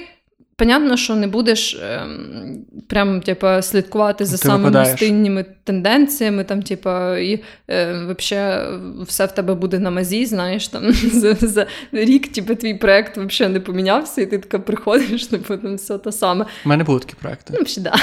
Понятно, 0.56 0.98
що 0.98 1.16
не 1.16 1.28
будеш 1.28 1.80
ем, 1.84 2.66
прям 2.88 3.22
типу, 3.22 3.48
слідкувати 3.62 4.26
за 4.26 4.38
самими 4.38 4.86
стильними 4.86 5.46
тенденціями, 5.64 6.44
там, 6.44 6.64
типу, 6.64 7.16
і 7.16 7.44
е, 7.68 8.04
вообще 8.06 8.68
все 9.08 9.26
в 9.26 9.32
тебе 9.32 9.56
буде 9.56 9.80
на 9.80 9.92
мазі, 9.92 10.26
знаєш, 10.26 10.68
там 10.68 10.92
за 10.94 11.34
за 11.34 11.68
рік 11.92 12.28
типу, 12.28 12.56
твій 12.56 12.74
проект 12.74 13.18
взагалі 13.18 13.54
не 13.54 13.60
помінявся, 13.60 14.22
і 14.22 14.26
ти 14.26 14.38
така 14.38 14.60
приходиш, 14.60 15.26
типу, 15.28 15.58
там 15.58 15.76
все 15.76 15.98
те 15.98 16.12
саме. 16.12 16.46
У 16.66 16.70
мене 16.70 16.84
були 16.84 17.00
такі 17.00 17.16
проекти. 17.22 17.54
Ну, 17.60 17.66
да. 17.78 17.96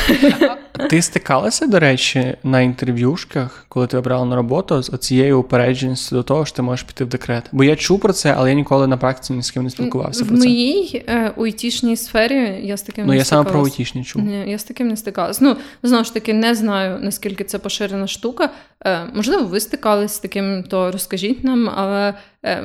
Ти 0.89 1.03
стикалася, 1.03 1.67
до 1.67 1.79
речі, 1.79 2.37
на 2.43 2.61
інтерв'юшках, 2.61 3.65
коли 3.69 3.87
ти 3.87 3.97
обрала 3.97 4.25
на 4.25 4.37
роботу 4.37 4.83
з 4.83 4.91
оцією 4.91 5.41
упередженістю 5.41 6.17
до 6.17 6.23
того, 6.23 6.47
що 6.47 6.57
ти 6.57 6.63
можеш 6.63 6.83
піти 6.83 7.05
в 7.05 7.09
декрет? 7.09 7.45
Бо 7.53 7.65
я 7.65 7.77
чув 7.77 8.01
про 8.01 8.13
це, 8.13 8.35
але 8.39 8.49
я 8.49 8.55
ніколи 8.55 8.87
на 8.87 8.97
практиці 8.97 9.33
ні 9.33 9.43
з 9.43 9.51
ким 9.51 9.65
не 9.65 9.71
спілкувався. 9.71 10.25
В 10.25 10.29
про 10.29 10.37
це. 10.37 10.45
моїй 10.45 11.05
е, 11.09 11.33
уйтішній 11.37 11.97
сфері 11.97 12.61
я 12.63 12.77
з 12.77 12.83
таким 12.83 13.07
ну, 13.07 13.13
не 13.13 13.19
я 13.19 13.25
саме 13.25 13.51
про 13.51 13.63
утішні 13.63 14.05
чув. 14.05 14.23
Ні, 14.23 14.51
я 14.51 14.59
з 14.59 14.65
таким 14.65 14.89
не 14.89 14.97
стикалась. 14.97 15.41
Ну, 15.41 15.57
знову 15.83 16.05
ж 16.05 16.15
таки, 16.15 16.35
не 16.35 16.55
знаю, 16.55 16.99
наскільки 17.03 17.45
це 17.45 17.59
поширена 17.59 18.07
штука. 18.07 18.51
Е, 18.85 19.01
Можливо, 19.15 19.45
ви 19.45 19.61
стикались 19.61 20.13
з 20.13 20.19
таким, 20.19 20.65
то 20.69 20.91
розкажіть 20.91 21.45
нам, 21.45 21.71
але 21.77 22.15
е, 22.45 22.65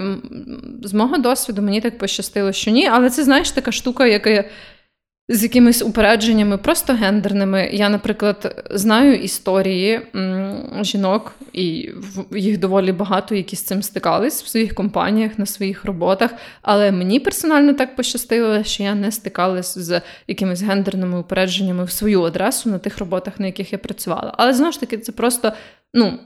з 0.84 0.94
мого 0.94 1.18
досвіду 1.18 1.62
мені 1.62 1.82
так 1.82 1.98
пощастило, 1.98 2.52
що 2.52 2.72
ні. 2.72 2.88
Але 2.88 3.10
це, 3.10 3.24
знаєш, 3.24 3.52
така 3.52 3.72
штука, 3.72 4.06
яка 4.06 4.44
з 5.30 5.44
якимись 5.44 5.82
упередженнями, 5.82 6.58
просто 6.58 6.94
гендерними. 6.94 7.70
Я, 7.74 7.90
наприклад, 7.90 8.66
знаю 8.72 9.16
історії 9.16 10.02
жінок, 10.82 11.36
і 11.54 11.90
їх 12.32 12.60
доволі 12.60 12.92
багато, 12.92 13.36
які 13.36 13.56
з 13.56 13.64
цим 13.64 13.84
стикались 13.84 14.44
в 14.44 14.48
своїх 14.48 14.76
компаніях, 14.76 15.40
на 15.40 15.46
своїх 15.46 15.86
роботах. 15.86 16.32
Але 16.62 16.92
мені 16.92 17.20
персонально 17.20 17.74
так 17.74 17.96
пощастило, 17.96 18.64
що 18.64 18.84
я 18.84 18.96
не 18.96 19.12
стикалась 19.12 19.78
з 19.78 20.02
якимись 20.28 20.62
гендерними 20.62 21.20
упередженнями 21.20 21.84
в 21.84 21.92
свою 21.92 22.24
адресу 22.24 22.70
на 22.70 22.80
тих 22.80 22.98
роботах, 22.98 23.40
на 23.40 23.46
яких 23.46 23.74
я 23.74 23.80
працювала. 23.80 24.34
Але 24.38 24.54
знову 24.54 24.72
ж 24.72 24.80
таки, 24.80 24.98
це 24.98 25.12
просто 25.12 25.54
ну, 25.96 26.20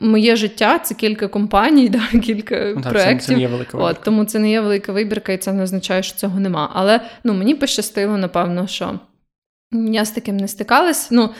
моє 0.00 0.36
життя 0.36 0.78
це 0.78 0.94
кілька 0.94 1.28
компаній, 1.28 1.88
да, 2.12 2.20
кілька 2.20 2.72
ну, 2.76 2.82
так, 2.82 2.92
проєктів. 2.92 3.26
Це 3.26 3.32
не 3.32 3.40
є 3.40 3.48
велика 3.48 3.78
От, 3.78 4.00
Тому 4.04 4.24
це 4.24 4.38
не 4.38 4.50
є 4.50 4.60
велика 4.60 4.92
вибірка, 4.92 5.32
і 5.32 5.38
це 5.38 5.52
не 5.52 5.62
означає, 5.62 6.02
що 6.02 6.16
цього 6.16 6.40
нема. 6.40 6.70
Але 6.74 7.00
ну, 7.24 7.34
мені 7.34 7.54
пощастило, 7.54 8.16
напевно, 8.16 8.66
що. 8.66 9.00
Я 9.72 10.04
з 10.04 10.10
таким 10.10 10.36
не 10.36 10.48
стикалась. 10.48 11.10
Ну, 11.10 11.30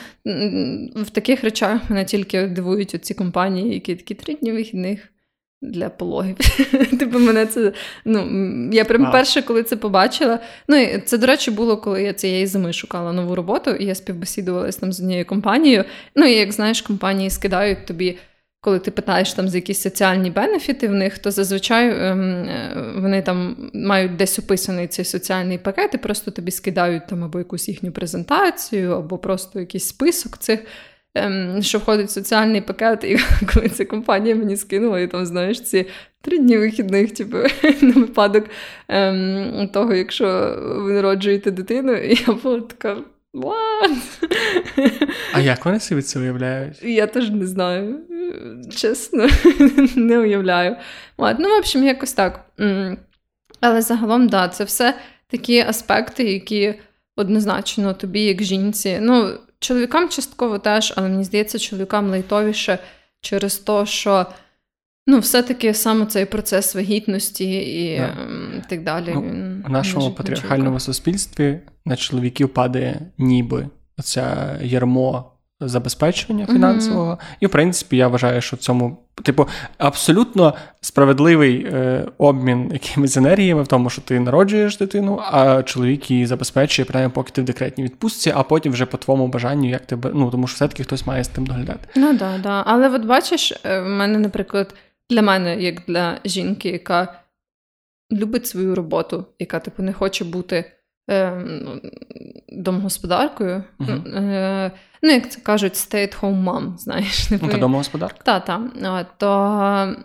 В 0.95 1.09
таких 1.11 1.43
речах 1.43 1.89
мене 1.89 2.05
тільки 2.05 2.47
дивують 2.47 2.95
оці 2.95 3.13
компанії, 3.13 3.73
які 3.73 3.95
такі 3.95 4.13
три 4.13 4.33
дні 4.33 4.51
вихідних 4.51 5.09
для 5.61 5.89
пологів. 5.89 6.37
Типу, 6.99 7.19
мене 7.19 7.45
це. 7.45 7.73
Ну, 8.05 8.29
я 8.71 8.85
прям 8.85 9.05
wow. 9.05 9.11
перше, 9.11 9.41
коли 9.41 9.63
це 9.63 9.75
побачила. 9.75 10.39
Ну, 10.67 10.77
і 10.77 10.99
це, 10.99 11.17
до 11.17 11.27
речі, 11.27 11.51
було, 11.51 11.77
коли 11.77 12.03
я 12.03 12.13
цієї 12.13 12.47
зими 12.47 12.73
шукала 12.73 13.13
нову 13.13 13.35
роботу, 13.35 13.71
і 13.71 13.85
я 13.85 13.95
співбесідувалася 13.95 14.79
там 14.79 14.93
з 14.93 14.99
однією 14.99 15.25
компанією. 15.25 15.83
Ну, 16.15 16.25
і 16.25 16.33
як 16.33 16.51
знаєш, 16.51 16.81
компанії 16.81 17.29
скидають 17.29 17.85
тобі. 17.85 18.17
Коли 18.61 18.79
ти 18.79 18.91
питаєш 18.91 19.33
там 19.33 19.49
за 19.49 19.57
якісь 19.57 19.81
соціальні 19.81 20.29
бенефіти 20.29 20.87
в 20.87 20.93
них, 20.93 21.17
то 21.17 21.31
зазвичай 21.31 21.89
ем, 21.89 22.21
е, 22.21 22.93
вони 22.95 23.21
там 23.21 23.69
мають 23.73 24.15
десь 24.15 24.39
описаний 24.39 24.87
цей 24.87 25.05
соціальний 25.05 25.57
пакет, 25.57 25.93
і 25.93 25.97
просто 25.97 26.31
тобі 26.31 26.51
скидають 26.51 27.07
там 27.07 27.23
або 27.23 27.39
якусь 27.39 27.67
їхню 27.67 27.91
презентацію, 27.91 28.91
або 28.91 29.17
просто 29.17 29.59
якийсь 29.59 29.87
список 29.87 30.37
цих 30.37 30.59
ем, 31.17 31.61
що 31.61 31.79
входить 31.79 32.07
в 32.07 32.11
соціальний 32.11 32.61
пакет, 32.61 33.03
і 33.03 33.17
коли 33.53 33.69
ця 33.69 33.85
компанія 33.85 34.35
мені 34.35 34.57
скинула, 34.57 34.99
і 34.99 35.07
там, 35.07 35.25
знаєш, 35.25 35.61
ці 35.61 35.85
три 36.21 36.37
дні 36.37 36.57
вихідних, 36.57 37.13
типу, 37.13 37.37
на 37.81 37.91
випадок 37.91 38.45
ем, 38.87 39.69
того, 39.73 39.93
якщо 39.93 40.57
ви 40.61 40.93
народжуєте 40.93 41.51
дитину, 41.51 41.93
і 41.93 42.23
я 42.27 42.33
була 42.33 42.61
така. 42.61 42.97
What? 43.33 43.97
А 45.33 45.39
як 45.39 45.65
вони 45.65 45.79
собі 45.79 46.01
це 46.01 46.19
уявляють? 46.19 46.83
Я 46.83 47.07
теж 47.07 47.29
не 47.29 47.47
знаю. 47.47 47.99
Чесно, 48.75 49.27
не 49.95 50.19
уявляю. 50.19 50.75
От, 51.17 51.39
ну, 51.39 51.49
в 51.49 51.57
общем, 51.57 51.83
якось 51.83 52.13
так. 52.13 52.45
Але 53.61 53.81
загалом, 53.81 54.27
да, 54.27 54.47
це 54.47 54.63
все 54.63 54.93
такі 55.27 55.59
аспекти, 55.59 56.23
які 56.23 56.75
однозначно 57.15 57.93
тобі, 57.93 58.21
як 58.21 58.43
жінці, 58.43 58.97
ну, 59.01 59.33
Чоловікам 59.59 60.09
частково 60.09 60.59
теж, 60.59 60.93
але 60.97 61.09
мені 61.09 61.23
здається, 61.23 61.59
чоловікам 61.59 62.09
лайтовіше 62.09 62.79
через 63.21 63.57
те, 63.57 63.85
що 63.85 64.25
ну, 65.07 65.19
все-таки 65.19 65.73
саме 65.73 66.05
цей 66.05 66.25
процес 66.25 66.75
вагітності 66.75 67.51
і 67.53 67.99
yeah. 67.99 68.21
Ем, 68.21 68.61
так 68.69 68.83
далі. 68.83 69.11
Ну, 69.15 69.21
В 69.65 69.69
нашому 69.69 70.11
патріархальному 70.11 70.79
суспільстві 70.79 71.59
на 71.85 71.95
чоловіків 71.95 72.49
падає 72.49 73.01
ніби 73.17 73.69
оця 73.97 74.57
ярмо 74.61 75.36
забезпечення 75.59 76.45
фінансового. 76.45 77.11
Mm-hmm. 77.11 77.37
І, 77.39 77.45
в 77.45 77.49
принципі, 77.49 77.97
я 77.97 78.07
вважаю, 78.07 78.41
що 78.41 78.55
в 78.55 78.59
цьому, 78.59 78.97
типу, 79.23 79.47
абсолютно 79.77 80.53
справедливий 80.81 81.65
е, 81.65 82.05
обмін 82.17 82.69
якимись 82.73 83.17
енергіями 83.17 83.63
в 83.63 83.67
тому, 83.67 83.89
що 83.89 84.01
ти 84.01 84.19
народжуєш 84.19 84.77
дитину, 84.77 85.19
а 85.31 85.63
чоловік 85.63 86.11
її 86.11 86.25
забезпечує, 86.25 86.85
принаймні, 86.85 87.13
поки 87.15 87.31
ти 87.31 87.41
в 87.41 87.45
декретній 87.45 87.83
відпустці, 87.83 88.33
а 88.35 88.43
потім 88.43 88.71
вже 88.71 88.85
по 88.85 88.97
твоєму 88.97 89.27
бажанню, 89.27 89.69
як 89.69 89.85
тебе. 89.85 90.11
Ну, 90.13 90.31
тому 90.31 90.47
що 90.47 90.55
все-таки 90.55 90.83
хтось 90.83 91.07
має 91.07 91.23
з 91.23 91.27
тим 91.27 91.45
доглядати. 91.45 91.87
Ну 91.95 92.13
да, 92.13 92.37
да. 92.43 92.63
Але 92.65 92.89
от 92.89 93.05
бачиш, 93.05 93.53
е, 93.63 93.81
в 93.81 93.87
мене, 93.87 94.17
наприклад, 94.19 94.73
для 95.09 95.21
мене, 95.21 95.61
як 95.61 95.81
для 95.87 96.17
жінки, 96.25 96.69
яка 96.69 97.21
любить 98.11 98.47
свою 98.47 98.75
роботу, 98.75 99.25
яка 99.39 99.59
типу 99.59 99.83
не 99.83 99.93
хоче 99.93 100.25
бути. 100.25 100.71
Ем, 101.07 101.81
домогосподаркою. 102.49 103.63
Uh-huh. 103.79 104.71
Ну, 105.03 105.11
як 105.11 105.31
це 105.31 105.41
кажуть, 105.41 105.73
stay-at-home 105.73 106.43
mom, 106.43 106.77
знаєш. 106.77 107.29
Ну, 107.31 107.37
ти 107.37 107.57
домогосподарка? 107.57 108.19
Так, 108.23 108.45
так. 108.45 108.61
То 109.17 109.95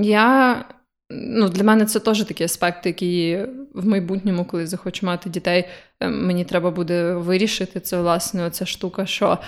я. 0.00 0.64
Ну, 1.10 1.48
Для 1.48 1.64
мене 1.64 1.84
це 1.84 2.00
теж 2.00 2.24
такі 2.24 2.44
аспекти, 2.44 2.88
які 2.88 3.38
в 3.74 3.86
майбутньому, 3.86 4.44
коли 4.44 4.66
захочу 4.66 5.06
мати 5.06 5.30
дітей, 5.30 5.68
ем, 6.00 6.26
мені 6.26 6.44
треба 6.44 6.70
буде 6.70 7.12
вирішити 7.12 7.80
це, 7.80 8.00
власне, 8.00 8.50
ця 8.50 8.66
штука, 8.66 9.06
що 9.06 9.38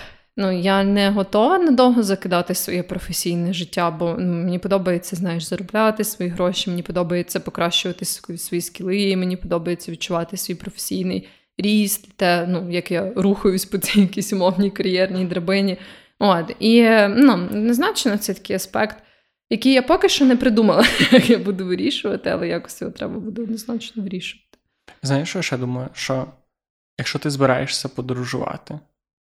ну, 0.41 0.51
я 0.51 0.83
не 0.83 1.09
готова 1.09 1.59
надовго 1.59 2.03
закидати 2.03 2.55
своє 2.55 2.83
професійне 2.83 3.53
життя, 3.53 3.91
бо 3.91 4.15
ну, 4.19 4.33
мені 4.33 4.59
подобається, 4.59 5.15
знаєш, 5.15 5.43
заробляти 5.43 6.03
свої 6.03 6.31
гроші, 6.31 6.69
мені 6.69 6.83
подобається 6.83 7.39
покращувати 7.39 8.05
свої 8.37 8.61
скіли, 8.61 9.15
мені 9.15 9.37
подобається 9.37 9.91
відчувати 9.91 10.37
свій 10.37 10.55
професійний 10.55 11.27
ріст, 11.57 12.13
те, 12.15 12.47
ну, 12.47 12.71
як 12.71 12.91
я 12.91 13.11
рухаюсь 13.15 13.65
по 13.65 13.77
цій 13.77 14.01
якійсь 14.01 14.33
умовній 14.33 14.71
кар'єрній 14.71 15.25
драбині. 15.25 15.77
От. 16.19 16.55
І 16.59 16.83
ну, 17.09 17.37
незначно 17.51 18.17
це 18.17 18.33
такий 18.33 18.55
аспект, 18.55 19.03
який 19.49 19.73
я 19.73 19.81
поки 19.81 20.09
що 20.09 20.25
не 20.25 20.35
придумала, 20.35 20.85
як 21.11 21.29
я 21.29 21.37
буду 21.37 21.65
вирішувати, 21.65 22.29
але 22.29 22.47
якось 22.47 22.81
його 22.81 22.93
треба 22.93 23.19
буде 23.19 23.41
однозначно 23.41 24.03
вирішувати. 24.03 24.57
Знаєш, 25.03 25.29
що 25.29 25.39
я 25.39 25.43
ще 25.43 25.57
думаю? 25.57 25.89
Що 25.93 26.27
якщо 26.97 27.19
ти 27.19 27.29
збираєшся 27.29 27.89
подорожувати, 27.89 28.79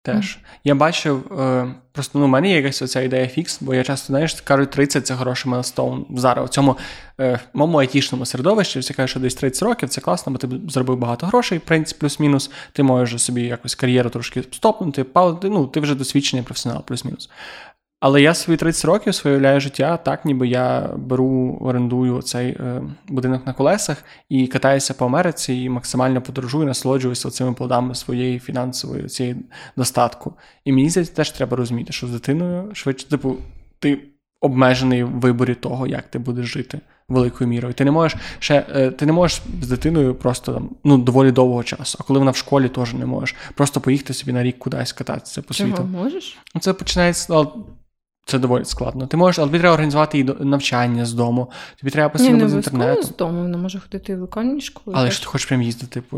Теж. 0.07 0.39
Я 0.63 0.75
бачив, 0.75 1.39
е, 1.39 1.67
просто 1.91 2.19
ну, 2.19 2.25
в 2.25 2.27
мене 2.27 2.49
є 2.49 2.55
якась 2.55 2.81
оця 2.81 3.01
ідея 3.01 3.27
фікс, 3.27 3.61
бо 3.61 3.73
я 3.75 3.83
часто, 3.83 4.07
знаєш, 4.07 4.41
кажуть, 4.41 4.69
30 4.69 5.07
це 5.07 5.15
хороший 5.15 5.51
milestone 5.51 6.05
зараз. 6.15 6.45
У 6.45 6.47
цьому 6.47 6.77
е, 7.19 7.39
моєму 7.53 7.77
айтішному 7.77 8.25
середовищі 8.25 8.79
всі 8.79 8.93
кажуть, 8.93 9.09
що 9.09 9.19
десь 9.19 9.35
30 9.35 9.63
років 9.63 9.89
це 9.89 10.01
класно, 10.01 10.31
бо 10.31 10.37
ти 10.37 10.47
зробив 10.69 10.97
багато 10.97 11.27
грошей, 11.27 11.57
в 11.57 11.61
принципі, 11.61 11.99
плюс-мінус. 11.99 12.51
Ти 12.73 12.83
можеш 12.83 13.21
собі 13.21 13.41
якось 13.41 13.75
кар'єру 13.75 14.09
трошки 14.09 14.43
стопнути, 14.51 15.05
ну, 15.43 15.67
ти 15.67 15.79
вже 15.79 15.95
досвідчений 15.95 16.45
професіонал, 16.45 16.83
плюс-мінус. 16.83 17.29
Але 17.99 18.21
я 18.21 18.33
свої 18.33 18.57
30 18.57 18.85
років 18.85 19.15
своє 19.15 19.59
життя, 19.59 19.97
так 19.97 20.25
ніби 20.25 20.47
я 20.47 20.89
беру, 20.97 21.57
орендую 21.61 22.21
цей 22.21 22.49
е, 22.49 22.81
будинок 23.07 23.47
на 23.47 23.53
колесах 23.53 24.03
і 24.29 24.47
катаюся 24.47 24.93
по 24.93 25.05
Америці 25.05 25.53
і 25.53 25.69
максимально 25.69 26.21
подорожую, 26.21 26.65
насолоджуюся 26.65 27.29
цими 27.29 27.53
плодами 27.53 27.95
своєї 27.95 28.39
фінансової 28.39 29.05
цієї 29.07 29.35
достатку. 29.77 30.33
І 30.65 30.71
мені 30.71 30.89
здається, 30.89 31.15
теж 31.15 31.31
треба 31.31 31.57
розуміти, 31.57 31.93
що 31.93 32.07
з 32.07 32.11
дитиною 32.11 32.75
швидше, 32.75 33.09
типу, 33.09 33.35
ти 33.79 33.99
обмежений 34.41 35.03
в 35.03 35.09
виборі 35.09 35.55
того, 35.55 35.87
як 35.87 36.07
ти 36.07 36.19
будеш 36.19 36.45
жити 36.45 36.79
великою 37.07 37.49
мірою. 37.49 37.73
Ти 37.73 37.85
не 37.85 37.91
можеш 37.91 38.19
ще 38.39 38.65
е, 38.75 38.91
ти 38.91 39.05
не 39.05 39.11
можеш 39.11 39.41
з 39.61 39.67
дитиною 39.67 40.15
просто 40.15 40.53
там 40.53 40.69
ну 40.83 40.97
доволі 40.97 41.31
довгого 41.31 41.63
часу. 41.63 41.97
А 42.01 42.03
коли 42.03 42.19
вона 42.19 42.31
в 42.31 42.35
школі, 42.35 42.69
теж 42.69 42.93
не 42.93 43.05
можеш. 43.05 43.35
Просто 43.55 43.81
поїхати 43.81 44.13
собі 44.13 44.33
на 44.33 44.43
рік 44.43 44.59
кудись 44.59 44.93
кататися 44.93 45.41
по 45.41 45.53
Чого, 45.53 45.69
світу. 45.69 45.83
можеш? 45.83 46.37
Ну, 46.55 46.61
Це 46.61 46.73
починається. 46.73 47.45
Це 48.27 48.39
доволі 48.39 48.65
складно. 48.65 49.07
Ти 49.07 49.17
можеш, 49.17 49.39
але 49.39 49.47
тобі 49.47 49.59
треба 49.59 49.73
організувати 49.73 50.17
її 50.17 50.33
навчання 50.39 51.05
з 51.05 51.13
дому. 51.13 51.51
Тобі 51.79 51.91
треба 51.91 52.09
постійно 52.09 52.37
бути 52.37 52.49
з 52.49 52.53
інтернету. 52.53 53.03
з 53.03 53.15
дому, 53.15 53.41
вона 53.41 53.57
може 53.57 53.79
ходити 53.79 54.15
в 54.15 54.19
локальній 54.19 54.61
школі. 54.61 54.95
Але 54.97 55.11
ж 55.11 55.19
ти 55.19 55.25
хочеш 55.25 55.47
прям 55.47 55.61
їздити 55.61 56.01
по, 56.01 56.17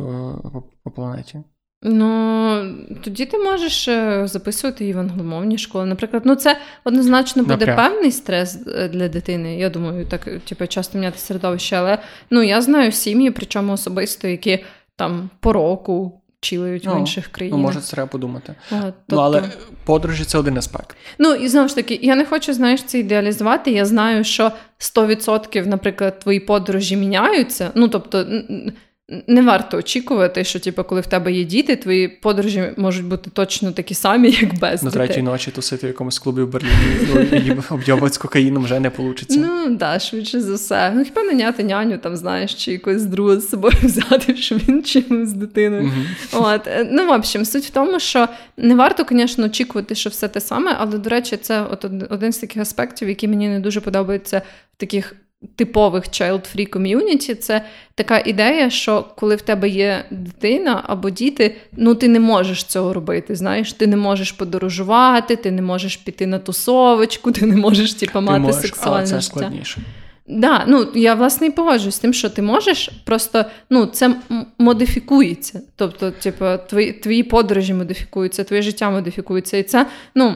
по, 0.53 0.63
по 0.83 0.91
планеті. 0.91 1.39
Ну, 1.83 2.75
тоді 3.03 3.25
ти 3.25 3.37
можеш 3.37 3.87
е, 3.87 4.27
записувати 4.27 4.83
її 4.83 4.93
в 4.93 4.99
англомовні 4.99 5.57
школи. 5.57 5.85
Наприклад, 5.85 6.23
ну 6.25 6.35
це 6.35 6.57
однозначно 6.83 7.43
буде 7.43 7.65
Напряг. 7.65 7.75
певний 7.75 8.11
стрес 8.11 8.59
е, 8.67 8.89
для 8.89 9.09
дитини. 9.09 9.57
Я 9.57 9.69
думаю, 9.69 10.05
так 10.05 10.29
типу, 10.39 10.67
часто 10.67 10.97
міняти 10.97 11.19
середовище. 11.19 11.75
Але 11.75 11.97
ну 12.29 12.43
я 12.43 12.61
знаю 12.61 12.91
сім'ї, 12.91 13.31
причому 13.31 13.73
особисто, 13.73 14.27
які 14.27 14.63
там 14.95 15.29
по 15.39 15.53
року 15.53 16.21
чилають 16.41 16.85
в 16.87 16.99
інших 16.99 17.25
Ну, 17.27 17.31
країнах. 17.35 17.59
може, 17.59 17.81
це 17.81 17.91
треба 17.91 18.07
подумати. 18.07 18.55
От, 18.71 18.77
Ну, 18.81 18.93
тобто- 19.07 19.23
але 19.23 19.43
подорожі 19.85 20.23
це 20.23 20.37
один 20.37 20.57
аспект. 20.57 20.95
Ну 21.19 21.33
і 21.33 21.47
знову 21.47 21.67
ж 21.67 21.75
таки, 21.75 21.99
я 22.01 22.15
не 22.15 22.25
хочу, 22.25 22.53
знаєш, 22.53 22.83
це 22.83 22.99
ідеалізувати. 22.99 23.71
Я 23.71 23.85
знаю, 23.85 24.23
що 24.23 24.51
100%, 24.77 25.65
наприклад, 25.67 26.19
твої 26.19 26.39
подорожі 26.39 26.95
міняються. 26.95 27.71
Ну 27.75 27.87
тобто. 27.87 28.25
Не 29.27 29.41
варто 29.41 29.77
очікувати, 29.77 30.43
що 30.43 30.59
типу, 30.59 30.83
коли 30.83 31.01
в 31.01 31.07
тебе 31.07 31.31
є 31.31 31.43
діти, 31.43 31.75
твої 31.75 32.07
подорожі 32.07 32.73
можуть 32.77 33.05
бути 33.05 33.29
точно 33.33 33.71
такі 33.71 33.93
самі, 33.93 34.31
як 34.31 34.59
без 34.59 34.83
На 34.83 34.91
третій 34.91 35.21
ночі 35.21 35.51
тусити 35.51 35.87
в 35.87 35.89
якомусь 35.89 36.19
клубі 36.19 36.41
в 36.41 36.47
Берліні 36.47 36.73
ну, 37.13 37.21
і 37.21 37.57
обйобувати 37.69 38.13
з 38.13 38.17
кокаїном 38.17 38.63
вже 38.63 38.79
не 38.79 38.91
вийде. 38.97 39.21
Ну 39.29 39.63
так, 39.63 39.77
да, 39.77 39.99
швидше 39.99 40.41
за 40.41 40.55
все. 40.55 40.91
Ну 40.95 41.03
хіба 41.03 41.23
наняти 41.23 41.63
няню, 41.63 41.97
там 41.97 42.15
знаєш, 42.15 42.53
чи 42.53 42.71
якогось 42.71 43.05
друга 43.05 43.39
з 43.39 43.49
собою 43.49 43.75
взяти, 43.83 44.35
щоб 44.35 44.59
він 44.67 44.83
чим 44.83 45.27
з 45.27 45.33
дитиною. 45.33 45.91
От 46.31 46.69
ну 46.91 47.07
в 47.07 47.11
общем, 47.11 47.45
суть 47.45 47.65
в 47.65 47.69
тому, 47.69 47.99
що 47.99 48.27
не 48.57 48.75
варто, 48.75 49.05
звісно, 49.09 49.45
очікувати, 49.45 49.95
що 49.95 50.09
все 50.09 50.27
те 50.27 50.41
саме, 50.41 50.75
але 50.79 50.97
до 50.97 51.09
речі, 51.09 51.37
це 51.37 51.61
от 51.61 51.85
один 52.09 52.33
з 52.33 52.37
таких 52.37 52.61
аспектів, 52.61 53.09
які 53.09 53.27
мені 53.27 53.49
не 53.49 53.59
дуже 53.59 53.81
подобаються 53.81 54.41
в 54.77 54.77
таких. 54.77 55.15
Типових 55.55 56.03
child-free 56.03 56.69
community– 56.69 57.35
це 57.39 57.65
така 57.95 58.19
ідея, 58.19 58.69
що 58.69 59.05
коли 59.15 59.35
в 59.35 59.41
тебе 59.41 59.69
є 59.69 60.05
дитина 60.11 60.83
або 60.87 61.09
діти, 61.09 61.55
ну 61.77 61.95
ти 61.95 62.07
не 62.07 62.19
можеш 62.19 62.63
цього 62.63 62.93
робити. 62.93 63.35
Знаєш, 63.35 63.73
ти 63.73 63.87
не 63.87 63.97
можеш 63.97 64.31
подорожувати, 64.31 65.35
ти 65.35 65.51
не 65.51 65.61
можеш 65.61 65.97
піти 65.97 66.27
на 66.27 66.39
тусовочку, 66.39 67.31
ти 67.37 67.45
не 67.45 67.55
можеш 67.55 67.93
типу, 67.93 68.13
Ти 68.13 68.19
мати 68.19 68.39
можеш, 68.39 68.61
сексуальне 68.61 68.97
але 68.97 69.05
це 69.05 69.21
життя. 69.21 69.35
складніше. 69.35 69.81
Да, 70.27 70.63
ну 70.67 70.87
я 70.95 71.15
власне 71.15 71.47
і 71.47 71.51
погоджуюсь 71.51 71.95
з 71.95 71.99
тим, 71.99 72.13
що 72.13 72.29
ти 72.29 72.41
можеш, 72.41 72.89
просто 73.05 73.45
ну 73.69 73.85
це 73.85 74.15
модифікується. 74.57 75.61
Тобто, 75.75 76.11
типу, 76.11 76.45
твої, 76.69 76.93
твої 76.93 77.23
подорожі 77.23 77.73
модифікуються, 77.73 78.43
твоє 78.43 78.61
життя 78.61 78.89
модифікується. 78.89 79.57
І 79.57 79.63
це 79.63 79.85
ну 80.15 80.35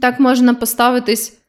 так 0.00 0.20
можна 0.20 0.54
поставитись 0.54 1.39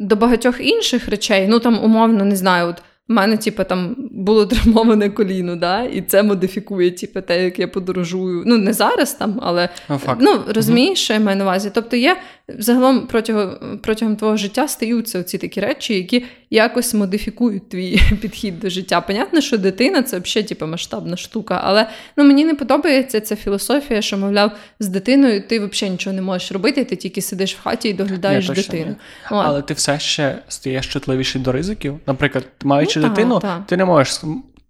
до 0.00 0.16
багатьох 0.16 0.60
інших 0.60 1.08
речей. 1.08 1.46
Ну 1.48 1.60
там 1.60 1.84
умовно 1.84 2.24
не 2.24 2.36
знаю. 2.36 2.68
От 2.68 2.82
в 3.10 3.12
мене, 3.12 3.36
типу, 3.36 3.64
там 3.64 3.96
було 4.10 4.46
травмоване 4.46 5.10
коліно, 5.10 5.56
да, 5.56 5.82
і 5.82 6.02
це 6.02 6.22
модифікує, 6.22 6.90
типу, 6.90 7.20
те, 7.20 7.44
як 7.44 7.58
я 7.58 7.68
подорожую. 7.68 8.42
Ну, 8.46 8.58
не 8.58 8.72
зараз 8.72 9.14
там, 9.14 9.40
але 9.42 9.68
Ну, 9.88 9.98
факт. 9.98 10.20
Ну, 10.22 10.40
розумієш, 10.46 10.98
що 10.98 11.12
я 11.12 11.20
маю 11.20 11.36
на 11.36 11.44
увазі. 11.44 11.70
Тобто, 11.74 11.96
є 11.96 12.16
загалом 12.58 13.06
протягом, 13.06 13.78
протягом 13.82 14.16
твого 14.16 14.36
життя 14.36 14.68
стаються 14.68 15.22
ці 15.22 15.38
такі 15.38 15.60
речі, 15.60 15.94
які 15.94 16.24
якось 16.50 16.94
модифікують 16.94 17.68
твій 17.68 18.00
підхід 18.20 18.60
до 18.60 18.70
життя. 18.70 19.00
Понятно, 19.00 19.40
що 19.40 19.58
дитина 19.58 20.02
це 20.02 20.18
взагалі 20.18 20.48
типу, 20.48 20.66
масштабна 20.66 21.16
штука, 21.16 21.60
але 21.64 21.86
ну, 22.16 22.24
мені 22.24 22.44
не 22.44 22.54
подобається 22.54 23.20
ця 23.20 23.36
філософія, 23.36 24.02
що, 24.02 24.18
мовляв, 24.18 24.52
з 24.80 24.88
дитиною 24.88 25.42
ти 25.48 25.58
взагалі 25.58 25.92
нічого 25.92 26.16
не 26.16 26.22
можеш 26.22 26.52
робити, 26.52 26.84
ти 26.84 26.96
тільки 26.96 27.22
сидиш 27.22 27.54
в 27.54 27.62
хаті 27.62 27.88
і 27.88 27.92
доглядаєш 27.92 28.48
Ні, 28.48 28.54
точно 28.54 28.72
дитину. 28.72 28.90
ні. 28.90 28.96
Але 29.30 29.62
ти 29.62 29.74
все 29.74 29.98
ще 29.98 30.38
стаєш 30.48 30.86
чутливіший 30.86 31.42
до 31.42 31.52
ризиків. 31.52 31.98
Наприклад, 32.06 32.44
маючи 32.64 32.99
Ну, 33.00 33.08
та, 33.08 33.14
дитину, 33.14 33.38
та. 33.38 33.64
ти 33.66 33.76
не 33.76 33.84
можеш 33.84 34.20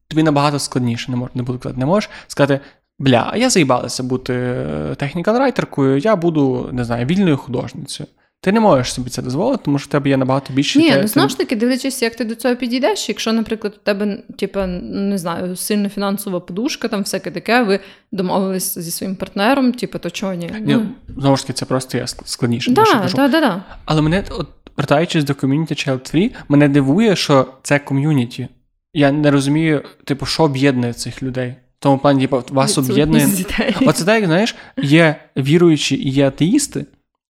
тобі 0.09 0.23
набагато 0.23 0.59
складніше, 0.59 1.13
не 1.13 1.29
не 1.35 1.43
буду 1.43 1.59
казати, 1.59 1.81
не 1.81 1.87
можеш 1.87 2.11
сказати. 2.27 2.61
Бля, 2.99 3.31
а 3.33 3.37
я 3.37 3.51
заїбалася 3.51 4.03
бути 4.03 4.33
технікал-райтеркою, 4.97 5.97
я 5.97 6.17
буду, 6.17 6.69
не 6.73 6.85
знаю, 6.85 7.07
вільною 7.07 7.37
художницею. 7.37 8.07
Ти 8.43 8.53
не 8.53 8.61
можеш 8.61 8.93
собі 8.93 9.11
це 9.11 9.23
дозволити, 9.23 9.63
тому 9.65 9.79
що 9.79 9.87
в 9.87 9.91
тебе 9.91 10.11
є 10.11 10.17
набагато 10.17 10.53
більше. 10.53 10.79
Ні, 10.79 10.95
ну 11.03 11.07
знову 11.07 11.29
ж 11.29 11.39
таки, 11.39 11.57
дивлячись, 11.57 12.03
як 12.03 12.17
ти 12.17 12.25
до 12.25 12.35
цього 12.35 12.57
підійдеш. 12.57 13.09
Якщо, 13.09 13.33
наприклад, 13.33 13.75
у 13.77 13.85
тебе, 13.85 14.19
типу, 14.39 14.61
не 14.83 15.19
знаю, 15.19 15.57
сильна 15.57 15.89
фінансова 15.89 16.41
подушка, 16.41 16.89
там 16.89 17.01
всяке 17.01 17.31
таке, 17.31 17.63
ви 17.63 17.81
домовились 18.13 18.79
зі 18.79 18.91
своїм 18.91 19.17
партнером, 19.17 19.73
типу, 19.73 19.99
то 19.99 20.11
чого 20.11 20.35
ні? 20.35 20.53
Ні, 20.61 20.79
знову 21.19 21.37
ж 21.37 21.43
таки, 21.43 21.53
це 21.53 21.65
просто 21.65 21.99
я 21.99 22.07
складніше. 22.07 22.75
кажу. 22.75 23.17
так, 23.17 23.31
так, 23.31 23.43
так. 23.43 23.61
Але 23.85 24.03
мене, 24.03 24.25
от, 24.31 24.49
вертаючись 24.81 25.25
до 25.25 25.35
ком'юніті 25.35 25.75
Child 25.75 26.15
Free, 26.15 26.31
мене 26.49 26.69
дивує, 26.69 27.17
що 27.17 27.47
це 27.63 27.79
ком'юніті. 27.79 28.49
Я 28.95 29.13
не 29.13 29.31
розумію, 29.31 29.83
типу, 30.05 30.27
що 30.27 30.43
об'єднує 30.43 30.93
цих 30.93 31.23
людей. 31.23 31.55
В 31.79 31.83
тому 31.83 31.99
плані, 31.99 32.21
типу, 32.21 32.43
вас 32.51 32.79
об'єднує. 32.79 33.29
Оце 33.87 34.05
так, 34.05 34.25
знаєш, 34.25 34.55
є 34.83 35.17
віруючі 35.37 35.97
і 35.97 36.11
є 36.11 36.29
атеїсти, 36.29 36.87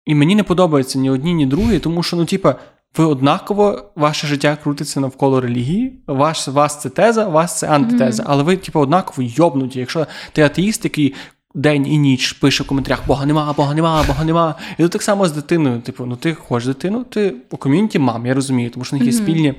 і 0.06 0.14
мені 0.14 0.35
не 0.35 0.43
подобаються 0.43 0.98
ні 0.98 1.10
одні, 1.10 1.35
ні 1.35 1.47
другі, 1.47 1.78
тому 1.78 2.02
що, 2.02 2.16
ну, 2.16 2.24
типа, 2.24 2.55
ви 2.97 3.05
однаково, 3.05 3.93
ваше 3.97 4.27
життя 4.27 4.59
крутиться 4.62 5.01
навколо 5.01 5.40
релігії, 5.40 6.02
ваш, 6.06 6.48
вас 6.48 6.81
це 6.81 6.89
теза, 6.89 7.28
вас 7.28 7.59
це 7.59 7.68
антитеза, 7.68 8.24
але 8.27 8.43
ви, 8.43 8.56
типу, 8.56 8.81
однаково 8.81 9.28
йобнуті. 9.36 9.78
Якщо 9.78 10.06
ти 10.32 10.43
атеїст, 10.43 10.85
який 10.85 11.14
день 11.55 11.86
і 11.86 11.98
ніч 11.98 12.32
пише 12.32 12.64
в 12.64 12.66
коментарях 12.66 13.06
Бога 13.06 13.27
нема, 13.27 13.55
Бога 13.56 13.74
нема, 13.74 14.05
Бога 14.06 14.24
нема. 14.24 14.55
І 14.78 14.82
тут 14.82 14.93
так 14.93 15.02
само 15.02 15.28
з 15.28 15.32
дитиною. 15.32 15.81
Типу, 15.81 16.06
ну 16.06 16.16
ти 16.16 16.35
хочеш 16.35 16.66
дитину, 16.66 17.05
ти 17.05 17.35
у 17.51 17.56
ком'юніті 17.56 17.98
мам, 17.98 18.27
я 18.27 18.35
розумію, 18.35 18.70
тому 18.70 18.85
що 18.85 18.97
в 18.97 18.98
них 18.98 19.06
є 19.06 19.12
спільні. 19.12 19.55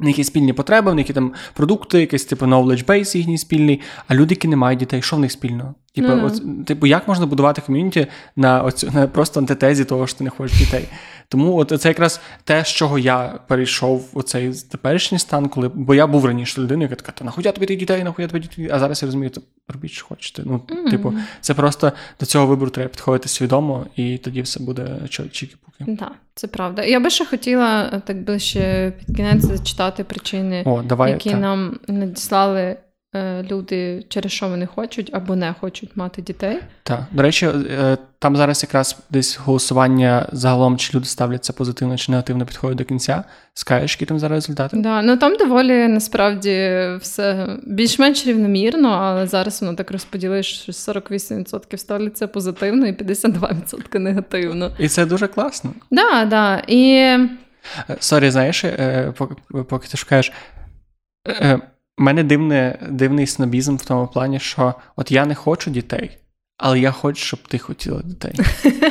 В 0.00 0.04
них 0.04 0.18
є 0.18 0.24
спільні 0.24 0.52
потреби, 0.52 0.92
в 0.92 0.94
них 0.94 1.08
є 1.08 1.14
там 1.14 1.32
продукти, 1.54 2.00
якийсь 2.00 2.24
типу 2.24 2.46
knowledge 2.46 2.84
base 2.86 3.16
їхній 3.16 3.38
спільний, 3.38 3.80
а 4.08 4.14
люди, 4.14 4.32
які 4.32 4.48
не 4.48 4.56
мають 4.56 4.78
дітей, 4.78 5.02
що 5.02 5.16
в 5.16 5.18
них 5.18 5.32
спільного? 5.32 5.74
Типу, 5.94 6.08
Ну-ну. 6.08 6.26
от, 6.26 6.66
типу, 6.66 6.86
як 6.86 7.08
можна 7.08 7.26
будувати 7.26 7.62
ком'юніті 7.66 8.06
на, 8.36 8.62
оцю, 8.62 8.90
на 8.94 9.06
просто 9.06 9.40
антитезі 9.40 9.84
того, 9.84 10.06
що 10.06 10.18
ти 10.18 10.24
не 10.24 10.30
хочеш 10.30 10.58
дітей? 10.58 10.88
Тому 11.28 11.56
от 11.58 11.80
це 11.80 11.88
якраз 11.88 12.20
те, 12.44 12.64
з 12.64 12.68
чого 12.68 12.98
я 12.98 13.38
перейшов 13.48 14.08
у 14.12 14.22
цей 14.22 14.52
теперішній 14.52 15.18
стан, 15.18 15.48
коли 15.48 15.68
бо 15.74 15.94
я 15.94 16.06
був 16.06 16.26
раніше 16.26 16.60
людиною, 16.60 16.88
яка 16.90 17.02
така, 17.02 17.12
та 17.12 17.24
нахуя 17.24 17.52
тобі 17.52 17.66
тих 17.66 17.78
дітей, 17.78 18.04
нахуя 18.04 18.28
тобі 18.28 18.40
дітей, 18.40 18.68
а 18.72 18.78
зараз 18.78 19.02
я 19.02 19.06
розумію, 19.06 19.30
то 19.30 19.40
робіть, 19.68 19.90
що 19.90 20.06
хочете. 20.06 20.42
Ну, 20.46 20.60
Мгм. 20.68 20.90
типу, 20.90 21.14
це 21.40 21.54
просто 21.54 21.92
до 22.20 22.26
цього 22.26 22.46
вибору 22.46 22.70
треба 22.70 22.88
підходити 22.88 23.28
свідомо, 23.28 23.86
і 23.96 24.18
тоді 24.18 24.42
все 24.42 24.60
буде 24.62 24.82
чікі-пуки. 25.08 25.96
Так, 25.98 26.12
це 26.34 26.46
правда. 26.46 26.84
Я 26.84 27.00
би 27.00 27.10
ще 27.10 27.24
хотіла 27.26 27.90
е, 27.92 28.00
так 28.06 28.24
ближче 28.24 28.92
під 28.98 29.16
кінець 29.16 29.44
зачитати 29.44 30.04
причини, 30.04 30.62
О, 30.66 30.82
давай 30.82 31.12
які 31.12 31.30
та. 31.30 31.36
нам 31.36 31.78
надіслали 31.88 32.76
люди, 33.50 34.04
через 34.08 34.32
що 34.32 34.48
вони 34.48 34.66
хочуть 34.66 35.10
або 35.12 35.36
не 35.36 35.54
хочуть 35.60 35.96
мати 35.96 36.22
дітей. 36.22 36.58
Так, 36.82 37.00
до 37.12 37.22
речі, 37.22 37.46
е, 37.46 37.98
там 38.18 38.36
зараз 38.36 38.62
якраз 38.62 38.96
десь 39.10 39.38
голосування 39.38 40.28
загалом, 40.32 40.76
чи 40.76 40.96
люди 40.96 41.06
ставляться 41.06 41.52
позитивно 41.52 41.96
чи 41.96 42.12
негативно 42.12 42.46
підходять 42.46 42.78
до 42.78 42.84
кінця. 42.84 43.24
Скажеш, 43.54 43.92
які 43.92 44.06
там 44.06 44.18
зараз 44.18 44.44
результати? 44.44 44.76
Да, 44.76 45.02
ну 45.02 45.16
там 45.16 45.36
доволі 45.36 45.88
насправді 45.88 46.80
все 47.00 47.48
більш-менш 47.66 48.26
рівномірно, 48.26 48.88
але 48.88 49.26
зараз 49.26 49.62
воно 49.62 49.74
так 49.74 49.90
розподілиш, 49.90 50.60
що 50.62 50.72
48% 50.72 51.76
ставляться 51.76 52.28
позитивно 52.28 52.86
і 52.86 52.92
52% 52.92 53.98
негативно. 53.98 54.70
І 54.78 54.88
це 54.88 55.06
дуже 55.06 55.26
класно. 55.26 55.74
Да, 55.90 56.24
да. 56.24 56.62
І 56.66 57.16
Е, 57.90 57.96
Sorry, 58.00 58.30
знаєш, 58.30 58.64
е, 58.64 59.12
поки, 59.16 59.34
поки 59.68 59.88
ти 59.88 59.96
шукаєш. 59.96 60.32
У 61.98 62.02
мене 62.02 62.24
дивне, 62.24 62.78
дивний 62.90 63.26
снобізм 63.26 63.76
в 63.76 63.84
тому 63.84 64.06
плані, 64.06 64.40
що 64.40 64.74
от 64.96 65.12
я 65.12 65.26
не 65.26 65.34
хочу 65.34 65.70
дітей, 65.70 66.18
але 66.58 66.80
я 66.80 66.90
хочу, 66.90 67.24
щоб 67.24 67.48
ти 67.48 67.58
хотіла 67.58 68.02
дітей. 68.02 68.34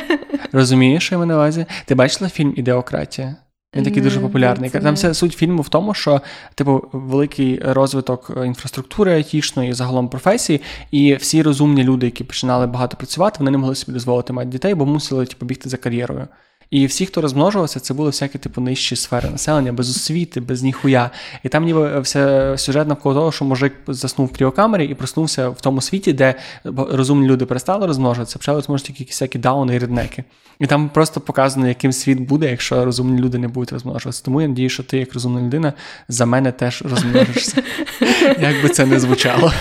Розумієш, 0.52 1.06
що 1.06 1.14
я 1.14 1.18
маю 1.18 1.28
на 1.28 1.34
увазі? 1.34 1.66
Ти 1.84 1.94
бачила 1.94 2.30
фільм 2.30 2.54
Ідеократія? 2.56 3.36
Він 3.76 3.84
такий 3.84 4.02
дуже 4.02 4.20
популярний. 4.20 4.70
Там 4.70 4.94
вся 4.94 5.14
суть 5.14 5.32
фільму 5.32 5.62
в 5.62 5.68
тому, 5.68 5.94
що 5.94 6.20
типу 6.54 6.84
великий 6.92 7.58
розвиток 7.64 8.32
е, 8.36 8.46
інфраструктури 8.46 9.14
айтішної 9.14 9.72
загалом 9.72 10.08
професії, 10.08 10.60
і 10.90 11.14
всі 11.14 11.42
розумні 11.42 11.84
люди, 11.84 12.06
які 12.06 12.24
починали 12.24 12.66
багато 12.66 12.96
працювати, 12.96 13.36
вони 13.38 13.50
не 13.50 13.58
могли 13.58 13.74
собі 13.74 13.92
дозволити 13.92 14.32
мати 14.32 14.48
дітей, 14.48 14.74
бо 14.74 14.86
мусили 14.86 15.26
типу, 15.26 15.46
бігти 15.46 15.68
за 15.68 15.76
кар'єрою. 15.76 16.28
І 16.72 16.86
всі, 16.86 17.06
хто 17.06 17.20
розмножувався, 17.20 17.80
це 17.80 17.94
були 17.94 18.10
всякі 18.10 18.38
типу 18.38 18.60
нижчі 18.60 18.96
сфери 18.96 19.30
населення, 19.30 19.72
без 19.72 19.90
освіти, 19.90 20.40
без 20.40 20.62
ніхуя. 20.62 21.10
І 21.42 21.48
там 21.48 21.64
ніби 21.64 22.00
вся 22.00 22.54
сюжет 22.58 22.88
навколо 22.88 23.14
того, 23.14 23.32
що 23.32 23.44
мужик 23.44 23.72
заснув 23.88 24.28
в 24.28 24.32
кріокамері 24.32 24.86
і 24.86 24.94
проснувся 24.94 25.48
в 25.48 25.60
тому 25.60 25.80
світі, 25.80 26.12
де 26.12 26.34
розумні 26.64 27.28
люди 27.28 27.46
перестали 27.46 27.86
розмножуватися, 27.86 28.38
почали 28.38 28.58
розмножити 28.58 28.92
тільки 28.92 29.10
всякі 29.10 29.38
дауни 29.38 29.74
і 29.74 29.78
реднеки. 29.78 30.24
І 30.58 30.66
там 30.66 30.88
просто 30.88 31.20
показано, 31.20 31.68
яким 31.68 31.92
світ 31.92 32.20
буде, 32.20 32.50
якщо 32.50 32.84
розумні 32.84 33.20
люди 33.20 33.38
не 33.38 33.48
будуть 33.48 33.72
розмножуватися. 33.72 34.24
Тому 34.24 34.42
я 34.42 34.48
надію, 34.48 34.68
що 34.68 34.82
ти, 34.82 34.98
як 34.98 35.14
розумна 35.14 35.40
людина, 35.40 35.72
за 36.08 36.26
мене 36.26 36.52
теж 36.52 36.82
розмножишся. 36.82 37.62
Як 38.40 38.62
би 38.62 38.68
це 38.68 38.86
не 38.86 39.00
звучало. 39.00 39.52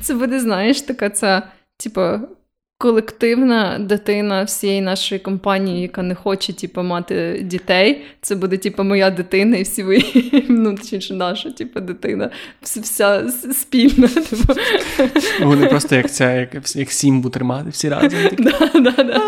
Це 0.00 0.14
буде, 0.14 0.40
знаєш, 0.40 0.80
така 0.80 1.10
ця, 1.10 1.42
типу, 1.76 2.00
колективна 2.80 3.78
дитина 3.78 4.42
всієї 4.42 4.80
нашої 4.80 5.18
компанії, 5.18 5.82
яка 5.82 6.02
не 6.02 6.14
хоче 6.14 6.52
типу, 6.52 6.82
мати 6.82 7.40
дітей. 7.44 8.02
Це 8.20 8.34
буде 8.34 8.56
типу, 8.56 8.84
моя 8.84 9.10
дитина, 9.10 9.56
і 9.56 9.62
всі 9.62 9.82
ви 9.82 10.02
ну, 10.48 10.74
точніше, 10.76 11.14
наша 11.14 11.50
типу, 11.50 11.80
дитина, 11.80 12.30
вся 12.62 13.28
спільна. 13.30 14.08
Типу. 14.08 14.54
Вони 15.40 15.66
просто 15.66 15.96
як 15.96 16.10
ця, 16.10 16.32
як, 16.32 16.76
як 16.76 16.90
сімбу 16.90 17.30
тримати 17.30 17.70
всі 17.70 17.88
разом. 17.88 18.20
Да, 18.38 18.70
да, 18.74 19.02
да. 19.02 19.20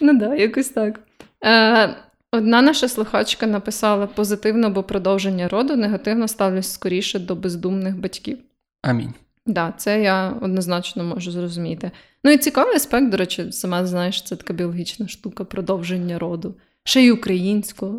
Ну 0.00 0.20
так, 0.20 0.40
якось 0.40 0.68
так. 0.68 1.00
Е, 1.44 1.94
Одна 2.32 2.62
наша 2.62 2.88
слухачка 2.88 3.46
написала 3.46 4.06
позитивно, 4.06 4.70
бо 4.70 4.82
продовження 4.82 5.48
роду 5.48 5.76
негативно 5.76 6.28
ставлюсь 6.28 6.72
скоріше 6.72 7.18
до 7.18 7.34
бездумних 7.34 7.98
батьків. 7.98 8.38
Амінь. 8.82 9.14
Да, 9.48 9.74
це 9.76 10.02
я 10.02 10.34
однозначно 10.40 11.04
можу 11.04 11.30
зрозуміти. 11.30 11.90
Ну 12.24 12.30
і 12.30 12.38
цікавий 12.38 12.76
аспект, 12.76 13.08
до 13.08 13.16
речі, 13.16 13.52
сама 13.52 13.86
знаєш, 13.86 14.22
це 14.22 14.36
така 14.36 14.52
біологічна 14.52 15.08
штука 15.08 15.44
продовження 15.44 16.18
роду. 16.18 16.54
Ще 16.84 17.02
й 17.02 17.10
українського. 17.10 17.98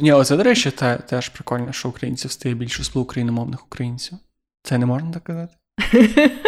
Ні, 0.00 0.12
оце, 0.12 0.36
до 0.36 0.42
речі, 0.42 0.70
те, 0.70 0.96
теж 0.96 1.28
прикольно, 1.28 1.72
що 1.72 1.88
українців 1.88 2.32
стає 2.32 2.54
більше 2.54 2.76
число 2.76 3.02
україномовних 3.02 3.66
українців. 3.66 4.18
Це 4.62 4.78
не 4.78 4.86
можна 4.86 5.12
так 5.12 5.24
казати? 5.24 5.54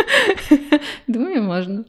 Думаю, 1.09 1.43
можна. 1.43 1.85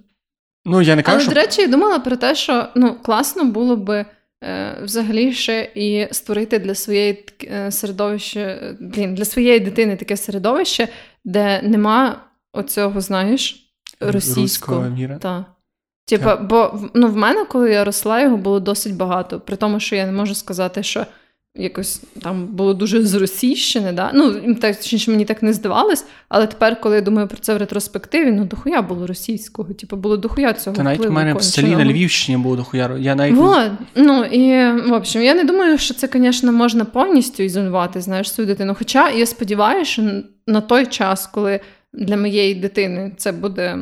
Ну, 0.66 0.82
я 0.82 0.96
не 0.96 1.04
кажу, 1.04 1.16
Але, 1.16 1.24
що... 1.24 1.32
до 1.32 1.42
речі, 1.42 1.62
я 1.62 1.68
думала 1.68 2.00
про 2.00 2.16
те, 2.16 2.36
що 2.36 2.68
ну, 2.76 2.96
класно 3.04 3.46
було 3.46 3.76
би 3.76 4.06
е, 4.44 4.78
взагалі 4.84 5.34
ще 5.34 5.72
і 5.76 6.08
створити 6.12 6.60
для 6.60 6.76
своєї 6.76 7.26
е, 7.44 7.72
середовища, 7.72 8.76
для 8.80 9.26
своєї 9.26 9.60
дитини 9.60 9.96
таке 9.96 10.18
середовище, 10.18 10.88
де 11.26 11.62
нема 11.62 12.31
оцього, 12.54 13.02
знаєш, 13.02 13.74
російського 14.00 14.90
міра. 14.90 15.46
Типа, 16.06 16.36
бо 16.36 16.80
ну, 16.94 17.08
в 17.08 17.16
мене, 17.16 17.46
коли 17.46 17.72
я 17.72 17.84
росла, 17.84 18.22
його 18.22 18.38
було 18.38 18.60
досить 18.60 18.96
багато. 18.96 19.40
При 19.40 19.56
тому, 19.56 19.80
що 19.80 19.96
я 19.96 20.06
не 20.06 20.12
можу 20.12 20.36
сказати, 20.36 20.84
що 20.84 21.06
якось 21.56 22.04
там 22.22 22.48
було 22.48 22.74
дуже 22.74 23.06
зросійщене, 23.06 23.94
да? 23.94 24.12
Ну, 24.14 24.56
так, 24.56 24.80
чи 24.80 25.12
мені 25.12 25.26
так 25.26 25.44
не 25.44 25.54
здавалось, 25.54 26.06
але 26.30 26.48
тепер, 26.48 26.82
коли 26.82 26.96
я 26.96 27.02
думаю 27.02 27.28
про 27.28 27.38
це 27.38 27.54
в 27.54 27.58
ретроспективі, 27.58 28.32
ну 28.32 28.46
дохуя 28.46 28.82
було 28.82 29.08
російського, 29.08 29.74
типу, 29.74 29.96
було 29.96 30.18
дохуя 30.18 30.54
цього. 30.54 30.76
Та 30.76 30.84
навіть 30.84 31.00
впливу 31.00 31.14
в 31.14 31.16
мене 31.16 31.34
в 31.34 31.44
селі 31.44 31.76
на 31.76 31.86
Львівщині 31.86 32.38
було 32.38 32.56
дохуя. 32.56 32.98
Я 33.00 33.16
навіть... 33.16 33.36
Вот. 33.36 33.72
Ну, 33.96 34.24
і, 34.24 34.72
в 34.90 34.94
общем, 34.94 35.22
я 35.22 35.34
не 35.34 35.44
думаю, 35.44 35.78
що 35.78 35.94
це, 35.94 36.10
звісно, 36.14 36.52
можна 36.52 36.86
повністю 36.86 37.44
ізолювати, 37.44 38.02
знаєш, 38.02 38.32
свою 38.32 38.48
дитину. 38.48 38.76
Хоча 38.78 39.10
я 39.10 39.26
сподіваюся, 39.26 39.92
що 39.92 40.04
на 40.48 40.62
той 40.62 40.86
час, 40.86 41.28
коли 41.28 41.60
для 41.94 42.18
моєї 42.18 42.56
дитини 42.56 43.12
це 43.18 43.32
буде 43.32 43.78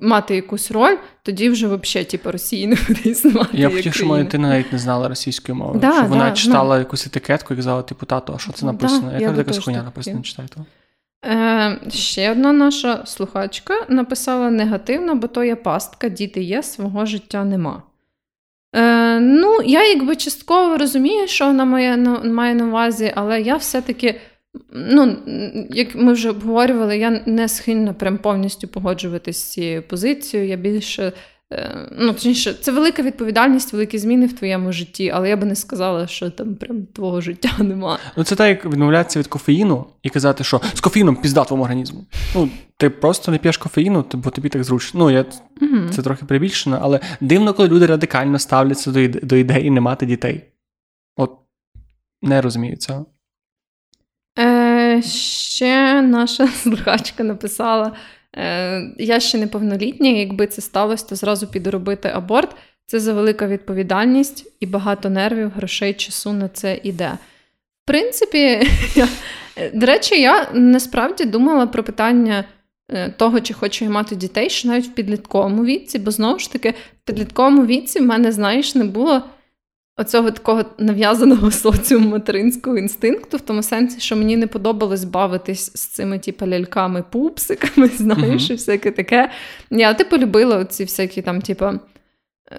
мати 0.00 0.36
якусь 0.36 0.70
роль, 0.70 0.96
тоді 1.22 1.48
вже 1.48 1.66
взагалі 1.66 2.06
типу, 2.06 2.32
Росії 2.32 2.66
не 2.66 2.76
буде 2.88 3.00
існувати. 3.04 3.58
Я 3.58 3.70
хотів, 3.70 3.94
щоб 3.94 4.08
моя 4.08 4.22
дитина 4.22 4.48
навіть 4.48 4.72
не 4.72 4.78
знала 4.78 5.08
російської 5.08 5.58
мови. 5.58 5.78
Да, 5.78 5.92
щоб 5.92 6.08
вона 6.08 6.32
читала 6.32 6.74
ну, 6.74 6.78
якусь 6.78 7.06
етикетку 7.06 7.54
і 7.54 7.56
казала, 7.56 7.82
типу, 7.82 8.06
тато, 8.06 8.32
а 8.36 8.38
що 8.38 8.52
це 8.52 8.66
написано? 8.66 9.08
Да, 9.10 9.18
Яка 9.18 9.36
я 9.36 9.44
така 9.44 9.60
хуйня 9.60 9.82
написана, 9.82 10.16
не 10.16 10.22
читай. 10.22 10.46
Е, 11.26 11.78
Ще 11.90 12.30
одна 12.30 12.52
наша 12.52 13.02
слухачка 13.06 13.74
написала 13.88 14.50
негативно, 14.50 15.14
бо 15.14 15.26
то 15.26 15.44
є 15.44 15.56
пастка, 15.56 16.08
діти 16.08 16.42
є, 16.42 16.62
свого 16.62 17.06
життя 17.06 17.44
нема. 17.44 17.82
Е, 18.76 19.20
Ну, 19.20 19.62
я 19.64 19.88
якби 19.88 20.16
частково 20.16 20.78
розумію, 20.78 21.28
що 21.28 21.46
вона 21.46 21.64
має, 21.64 21.96
має 22.24 22.54
на 22.54 22.64
увазі, 22.66 23.12
але 23.14 23.40
я 23.40 23.56
все-таки 23.56 24.20
Ну, 24.72 25.16
як 25.70 25.94
ми 25.94 26.12
вже 26.12 26.30
обговорювали, 26.30 26.98
я 26.98 27.22
не 27.26 27.48
схильна 27.48 27.92
прям 27.92 28.18
повністю 28.18 28.68
погоджуватися 28.68 29.40
з 29.40 29.52
цією 29.52 29.82
позицією. 29.82 30.48
Я 30.48 30.56
більше, 30.56 31.12
е, 31.52 31.88
ну, 31.98 32.12
точніше, 32.12 32.54
це 32.54 32.72
велика 32.72 33.02
відповідальність, 33.02 33.72
великі 33.72 33.98
зміни 33.98 34.26
в 34.26 34.32
твоєму 34.32 34.72
житті, 34.72 35.10
але 35.14 35.28
я 35.28 35.36
би 35.36 35.46
не 35.46 35.56
сказала, 35.56 36.06
що 36.06 36.30
там 36.30 36.54
прям 36.54 36.86
твого 36.86 37.20
життя 37.20 37.50
нема. 37.58 37.98
Ну, 38.16 38.24
це 38.24 38.36
так, 38.36 38.48
як 38.48 38.64
відмовлятися 38.64 39.18
від 39.18 39.26
кофеїну 39.26 39.86
і 40.02 40.08
казати, 40.08 40.44
що 40.44 40.60
з 40.74 40.80
кофеїном 40.80 41.16
пізда 41.16 41.44
твоєму 41.44 41.64
організму. 41.64 42.04
Ну, 42.34 42.50
ти 42.76 42.90
просто 42.90 43.32
не 43.32 43.38
п'єш 43.38 43.56
кофеїну, 43.56 44.04
бо 44.12 44.30
тобі 44.30 44.48
так 44.48 44.64
зручно. 44.64 45.00
Ну, 45.00 45.10
я, 45.10 45.24
угу. 45.62 45.88
Це 45.90 46.02
трохи 46.02 46.24
прибільшено, 46.24 46.78
але 46.82 47.00
дивно, 47.20 47.54
коли 47.54 47.68
люди 47.68 47.86
радикально 47.86 48.38
ставляться 48.38 48.90
до, 48.90 49.08
до 49.08 49.36
ідеї 49.36 49.70
не 49.70 49.80
мати 49.80 50.06
дітей. 50.06 50.44
От 51.16 51.30
не 52.22 52.40
розумію 52.40 52.76
цього. 52.76 53.06
Ще 55.08 56.02
наша 56.02 56.48
слухачка 56.62 57.24
написала: 57.24 57.92
е, 58.36 58.94
я 58.98 59.20
ще 59.20 59.38
неповнолітня, 59.38 60.10
якби 60.10 60.46
це 60.46 60.62
сталося, 60.62 61.06
то 61.08 61.16
зразу 61.16 61.46
піду 61.46 61.70
робити 61.70 62.10
аборт. 62.14 62.56
Це 62.86 63.00
за 63.00 63.12
велика 63.12 63.46
відповідальність 63.46 64.52
і 64.60 64.66
багато 64.66 65.10
нервів, 65.10 65.52
грошей, 65.56 65.94
часу 65.94 66.32
на 66.32 66.48
це 66.48 66.80
іде. 66.82 67.12
В 67.82 67.86
принципі, 67.86 68.68
до 69.74 69.86
речі, 69.86 70.20
я 70.20 70.50
насправді 70.52 71.24
думала 71.24 71.66
про 71.66 71.84
питання. 71.84 72.44
Е, 72.88 73.10
того, 73.10 73.40
чи 73.40 73.54
хочу 73.54 73.84
я 73.84 73.90
мати 73.90 74.16
дітей, 74.16 74.50
що 74.50 74.68
навіть 74.68 74.86
в 74.86 74.94
підлітковому 74.94 75.64
віці, 75.64 75.98
бо 75.98 76.10
знову 76.10 76.38
ж 76.38 76.52
таки, 76.52 76.70
в 76.70 77.06
підлітковому 77.06 77.66
віці 77.66 78.00
в 78.00 78.02
мене, 78.02 78.32
знаєш, 78.32 78.74
не 78.74 78.84
було 78.84 79.22
оцього 79.96 80.30
такого 80.30 80.64
нав'язаного 80.78 81.50
соціуму 81.50 82.08
материнського 82.08 82.78
інстинкту, 82.78 83.36
в 83.36 83.40
тому 83.40 83.62
сенсі, 83.62 84.00
що 84.00 84.16
мені 84.16 84.36
не 84.36 84.46
подобалось 84.46 85.04
бавитись 85.04 85.72
з 85.74 85.86
цими 85.86 86.18
типу, 86.18 86.46
ляльками-пупсиками, 86.46 87.88
знаєш, 87.96 88.42
uh-huh. 88.42 88.52
і 88.52 88.54
всяке 88.54 88.90
таке. 88.90 89.30
Я 89.70 89.94
типу 89.94 90.16
любила 90.16 90.64
ці 90.64 90.84
всякі 90.84 91.22
там, 91.22 91.42
типу, 91.42 91.66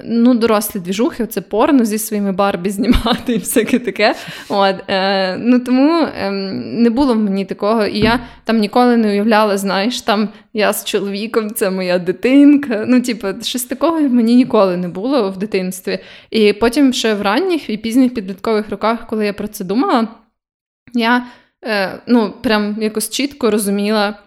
ну, 0.03 0.33
дорослі 0.33 0.79
двіжухи, 0.79 1.25
це 1.25 1.41
порно 1.41 1.85
зі 1.85 1.97
своїми 1.97 2.31
барбі 2.31 2.69
знімати 2.69 3.33
і 3.33 3.37
всяке 3.37 3.79
таке. 3.79 4.15
От, 4.49 4.75
е, 4.89 5.37
ну 5.37 5.59
Тому 5.59 6.01
е, 6.01 6.31
не 6.61 6.89
було 6.89 7.15
мені 7.15 7.45
такого. 7.45 7.85
І 7.85 7.99
я 7.99 8.19
там 8.43 8.57
ніколи 8.57 8.97
не 8.97 9.07
уявляла, 9.07 9.57
знаєш, 9.57 10.01
там 10.01 10.29
я 10.53 10.73
з 10.73 10.85
чоловіком, 10.85 11.53
це 11.53 11.69
моя 11.69 11.99
дитинка. 11.99 12.85
Ну, 12.87 13.01
типу, 13.01 13.27
щось 13.41 13.63
такого 13.63 14.01
мені 14.01 14.35
ніколи 14.35 14.77
не 14.77 14.87
було 14.87 15.29
в 15.29 15.37
дитинстві. 15.37 15.99
І 16.31 16.53
потім 16.53 16.93
ще 16.93 17.13
в 17.13 17.21
ранніх 17.21 17.69
і 17.69 17.77
пізніх 17.77 18.13
підліткових 18.13 18.69
роках, 18.69 19.07
коли 19.07 19.25
я 19.25 19.33
про 19.33 19.47
це 19.47 19.63
думала, 19.63 20.07
я 20.93 21.25
е, 21.65 21.99
ну, 22.07 22.33
прям 22.41 22.77
якось 22.81 23.09
чітко 23.09 23.51
розуміла. 23.51 24.19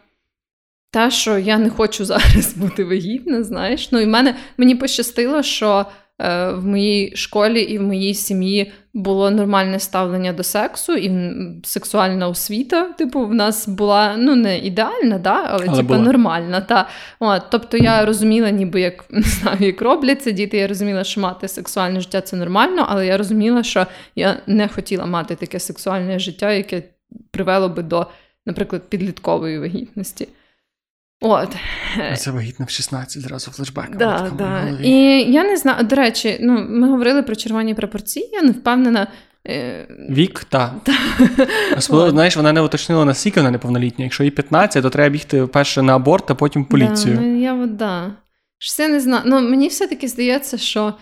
Та, 0.90 1.10
що 1.10 1.38
я 1.38 1.58
не 1.58 1.70
хочу 1.70 2.04
зараз 2.04 2.54
бути 2.56 2.84
вагітна, 2.84 3.42
знаєш. 3.42 3.92
Ну, 3.92 4.00
і 4.00 4.06
мене 4.06 4.34
мені 4.56 4.74
пощастило, 4.74 5.42
що 5.42 5.86
е, 6.18 6.50
в 6.50 6.66
моїй 6.66 7.16
школі 7.16 7.60
і 7.60 7.78
в 7.78 7.82
моїй 7.82 8.14
сім'ї 8.14 8.72
було 8.94 9.30
нормальне 9.30 9.80
ставлення 9.80 10.32
до 10.32 10.42
сексу, 10.42 10.94
і 10.94 11.32
сексуальна 11.64 12.28
освіта, 12.28 12.84
типу, 12.84 13.26
в 13.26 13.34
нас 13.34 13.68
була 13.68 14.16
ну, 14.18 14.36
не 14.36 14.58
ідеальна, 14.58 15.18
да, 15.18 15.44
але, 15.46 15.66
але 15.68 15.76
типу, 15.76 15.94
нормальна. 15.94 16.60
Та. 16.60 16.88
От, 17.20 17.42
Тобто 17.50 17.76
я 17.76 18.04
розуміла, 18.04 18.50
ніби 18.50 18.80
як 18.80 19.04
не 19.10 19.22
знаю, 19.22 19.58
як 19.60 19.82
робляться 19.82 20.30
діти. 20.30 20.56
Я 20.56 20.66
розуміла, 20.66 21.04
що 21.04 21.20
мати 21.20 21.48
сексуальне 21.48 22.00
життя 22.00 22.20
це 22.20 22.36
нормально, 22.36 22.86
але 22.88 23.06
я 23.06 23.16
розуміла, 23.16 23.62
що 23.62 23.86
я 24.16 24.36
не 24.46 24.68
хотіла 24.68 25.06
мати 25.06 25.34
таке 25.34 25.60
сексуальне 25.60 26.18
життя, 26.18 26.52
яке 26.52 26.82
привело 27.30 27.68
би 27.68 27.82
до, 27.82 28.06
наприклад, 28.46 28.82
підліткової 28.88 29.58
вагітності. 29.58 30.28
От. 31.20 31.56
Це 32.16 32.30
вагітна 32.30 32.66
в 32.66 32.70
16 32.70 33.22
зразу 33.22 33.50
флешбек. 33.50 33.96
Да, 33.96 34.30
да. 34.38 34.78
І 34.82 34.92
я 35.32 35.44
не 35.44 35.56
знаю, 35.56 35.84
до 35.84 35.96
речі, 35.96 36.38
ну, 36.40 36.66
ми 36.68 36.88
говорили 36.88 37.22
про 37.22 37.36
червоні 37.36 37.74
пропорції, 37.74 38.30
я 38.32 38.42
не 38.42 38.50
впевнена. 38.50 39.06
Е... 39.46 39.86
Вік, 40.10 40.44
так. 40.44 40.72
Особливо, 41.76 42.10
знаєш, 42.10 42.36
вона 42.36 42.52
не 42.52 42.60
уточнила, 42.60 43.04
наскільки 43.04 43.40
вона 43.40 43.50
неповнолітня. 43.50 44.04
Якщо 44.04 44.24
їй 44.24 44.30
15, 44.30 44.82
то 44.82 44.90
треба 44.90 45.12
бігти 45.12 45.46
перше 45.46 45.82
на 45.82 45.96
аборт, 45.96 46.30
а 46.30 46.34
потім 46.34 46.64
в 46.64 46.68
поліцію. 46.68 47.14
Да, 47.14 47.20
ну, 47.20 47.40
я 47.40 47.54
от, 47.54 47.76
да. 47.76 48.12
Щось 48.58 48.78
я 48.78 48.88
не 48.88 49.00
знаю. 49.00 49.22
Ну, 49.26 49.40
Мені 49.40 49.68
все-таки 49.68 50.08
здається, 50.08 50.58
що 50.58 50.94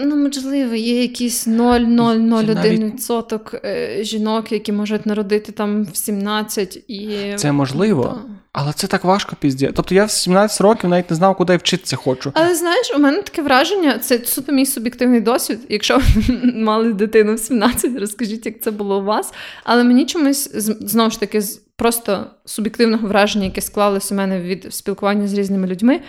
Ну, 0.00 0.16
можливо, 0.16 0.74
є 0.74 1.02
якийсь 1.02 1.48
0,001% 1.48 2.54
навіть... 2.54 3.64
Е, 3.64 3.98
жінок, 4.04 4.52
які 4.52 4.72
можуть 4.72 5.06
народити 5.06 5.52
там 5.52 5.84
в 5.84 5.96
17 5.96 6.84
і. 6.88 7.18
Це 7.36 7.52
можливо, 7.52 8.02
да. 8.02 8.34
Але 8.52 8.72
це 8.72 8.86
так 8.86 9.04
важко 9.04 9.36
пізді. 9.40 9.70
Тобто 9.74 9.94
я 9.94 10.04
в 10.04 10.10
17 10.10 10.60
років 10.60 10.90
навіть 10.90 11.10
не 11.10 11.16
знав, 11.16 11.36
куди 11.36 11.52
я 11.52 11.56
вчитися 11.56 11.96
хочу. 11.96 12.32
Але 12.34 12.54
знаєш, 12.54 12.92
у 12.96 12.98
мене 12.98 13.22
таке 13.22 13.42
враження, 13.42 13.98
це 13.98 14.18
суто 14.24 14.52
мій 14.52 14.66
суб'єктивний 14.66 15.20
досвід. 15.20 15.58
Якщо 15.68 15.98
ви 15.98 16.52
мали 16.54 16.92
дитину 16.92 17.34
в 17.34 17.38
17, 17.38 17.98
розкажіть, 17.98 18.46
як 18.46 18.62
це 18.62 18.70
було 18.70 19.00
у 19.00 19.04
вас. 19.04 19.32
Але 19.64 19.84
мені 19.84 20.06
чомусь 20.06 20.50
знову 20.80 21.10
ж 21.10 21.20
таки 21.20 21.40
просто 21.76 22.26
суб'єктивного 22.44 23.08
враження, 23.08 23.44
яке 23.44 23.60
склалося 23.60 24.14
у 24.14 24.16
мене 24.16 24.40
від 24.40 24.74
спілкування 24.74 25.28
з 25.28 25.34
різними 25.34 25.66
людьми. 25.66 26.00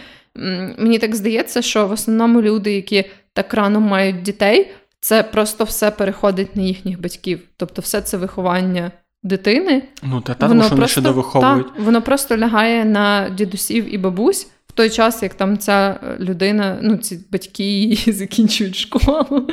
Мені 0.77 0.99
так 0.99 1.15
здається, 1.15 1.61
що 1.61 1.87
в 1.87 1.91
основному 1.91 2.41
люди, 2.41 2.73
які 2.73 3.05
так 3.43 3.53
рано 3.53 3.79
мають 3.79 4.21
дітей, 4.21 4.71
це 4.99 5.23
просто 5.23 5.63
все 5.63 5.91
переходить 5.91 6.55
на 6.55 6.61
їхніх 6.61 7.01
батьків. 7.01 7.39
Тобто, 7.57 7.81
все 7.81 8.01
це 8.01 8.17
виховання 8.17 8.91
дитини. 9.23 9.83
Ну, 10.03 10.21
та, 10.21 10.33
та 10.33 10.47
воно 10.47 10.63
що 10.63 10.75
просто, 10.75 10.91
ще 10.91 11.01
довиховують. 11.01 11.75
Та, 11.75 11.83
воно 11.83 12.01
просто 12.01 12.37
лягає 12.37 12.85
на 12.85 13.29
дідусів 13.29 13.93
і 13.93 13.97
бабусь 13.97 14.51
в 14.69 14.71
той 14.71 14.89
час, 14.89 15.23
як 15.23 15.33
там 15.33 15.57
ця 15.57 15.99
людина, 16.19 16.79
ну, 16.81 16.97
ці 16.97 17.19
батьки 17.31 17.63
її 17.63 18.11
закінчують 18.13 18.75
школу. 18.75 19.47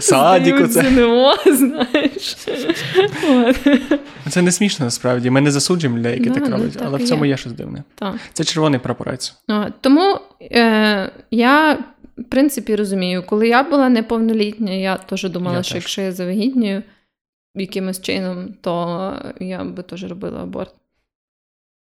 Садіку 0.00 0.66
це. 0.66 0.82
Знаєш. 1.46 2.36
Це 4.30 4.42
не 4.42 4.52
смішно 4.52 4.84
насправді. 4.84 5.30
Ми 5.30 5.40
не 5.40 5.50
засуджуємо 5.50 5.98
людей, 5.98 6.18
які 6.18 6.30
так 6.30 6.48
роблять, 6.48 6.78
але 6.84 6.98
в 6.98 7.08
цьому 7.08 7.26
є 7.26 7.36
щось 7.36 7.52
дивне. 7.52 7.82
Це 8.32 8.44
червоний 8.44 8.80
прапорець. 8.80 9.34
Тому 9.80 10.18
е, 10.42 11.10
я 11.30 11.78
в 12.18 12.24
принципі, 12.24 12.76
розумію, 12.76 13.22
коли 13.26 13.48
я 13.48 13.62
була 13.62 13.88
неповнолітня, 13.88 14.72
я 14.72 14.96
теж 14.96 15.22
думала, 15.30 15.56
я 15.56 15.62
що 15.62 15.74
теж. 15.74 15.82
якщо 15.82 16.02
я 16.02 16.12
завагітнюю 16.12 16.82
якимось 17.54 18.02
чином, 18.02 18.54
то 18.60 19.12
я 19.40 19.64
би 19.64 19.82
теж 19.82 20.04
робила 20.04 20.42
аборт. 20.42 20.74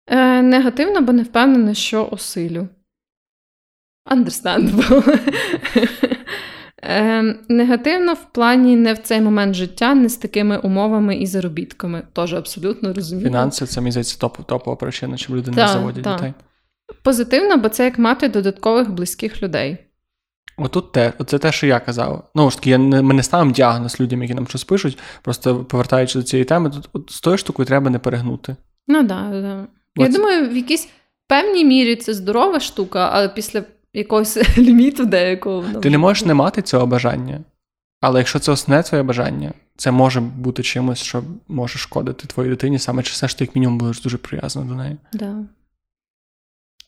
Е, 0.10 0.42
Негативно, 0.42 1.02
бо 1.02 1.14
не 1.14 1.24
впевнена, 1.24 1.74
що 1.74 2.10
осилю. 2.12 2.68
Understandable. 4.12 5.20
Е, 6.84 7.36
Негативно 7.50 8.14
в 8.14 8.24
плані 8.32 8.76
не 8.76 8.94
в 8.94 8.98
цей 8.98 9.22
момент 9.22 9.56
життя, 9.56 9.96
не 9.96 10.10
з 10.10 10.18
такими 10.18 10.58
умовами 10.58 11.16
і 11.16 11.26
заробітками. 11.26 12.04
Теж 12.14 12.34
абсолютно 12.34 12.94
розумію. 12.94 13.28
Фінанси 13.28 13.66
це 13.66 13.82
мені 13.82 13.92
здається 13.92 14.18
топ, 14.20 14.38
топова 14.46 14.76
причина, 14.76 15.18
щоб 15.18 15.36
люди 15.36 15.52
не 15.52 15.68
заводять 15.68 16.04
та. 16.04 16.16
дітей. 16.16 16.34
Позитивно, 17.04 17.58
бо 17.58 17.70
це 17.70 17.86
як 17.86 18.00
мати 18.00 18.30
додаткових 18.30 18.92
близьких 18.92 19.44
людей. 19.44 19.78
Отут 20.58 20.92
те, 20.92 21.14
це 21.26 21.38
те, 21.40 21.52
що 21.52 21.68
я 21.68 21.80
казав. 21.80 22.32
Ну 22.36 22.50
ж 22.50 22.58
таки, 22.58 22.70
я 22.70 22.78
не, 22.78 23.02
ми 23.02 23.14
не 23.14 23.24
ставимо 23.24 23.52
діагноз 23.52 24.00
людям, 24.00 24.22
які 24.22 24.34
нам 24.34 24.48
щось 24.48 24.64
пишуть, 24.64 24.98
просто 25.22 25.64
повертаючись 25.64 26.16
до 26.16 26.24
цієї 26.24 26.46
теми, 26.46 26.70
тут 26.70 26.90
от 26.94 27.12
з 27.12 27.22
тою 27.22 27.38
штукою 27.38 27.66
треба 27.66 27.90
не 27.90 28.00
перегнути. 28.00 28.56
Ну 28.88 29.04
да, 29.04 29.30
да. 29.32 29.68
Я 29.98 30.06
Оце... 30.06 30.18
думаю, 30.18 30.50
в 30.50 30.56
якійсь 30.56 30.90
певній 31.28 31.66
мірі 31.66 31.96
це 31.96 32.14
здорова 32.14 32.60
штука, 32.60 33.10
але 33.14 33.30
після 33.30 33.64
якогось 33.94 34.38
ліміту 34.58 35.06
деякого. 35.06 35.80
Ти 35.82 35.90
не 35.90 35.98
можеш 35.98 36.26
не 36.26 36.34
мати 36.34 36.62
цього 36.62 36.88
бажання. 36.88 37.40
Але 38.02 38.20
якщо 38.20 38.40
це 38.40 38.52
основне 38.52 38.84
твоє 38.84 39.04
бажання, 39.04 39.54
це 39.78 39.92
може 39.92 40.20
бути 40.20 40.64
чимось, 40.64 41.00
що 41.00 41.24
може 41.48 41.80
шкодити 41.80 42.28
твоїй 42.28 42.50
дитині, 42.50 42.80
саме 42.80 43.04
чи 43.04 43.12
все 43.12 43.28
ж 43.28 43.38
ти 43.38 43.44
як 43.44 43.56
мінімум 43.56 43.78
будеш 43.78 44.02
дуже 44.02 44.18
прив'язана 44.18 44.66
до 44.66 44.76
неї. 44.76 44.98
Да. 45.14 45.36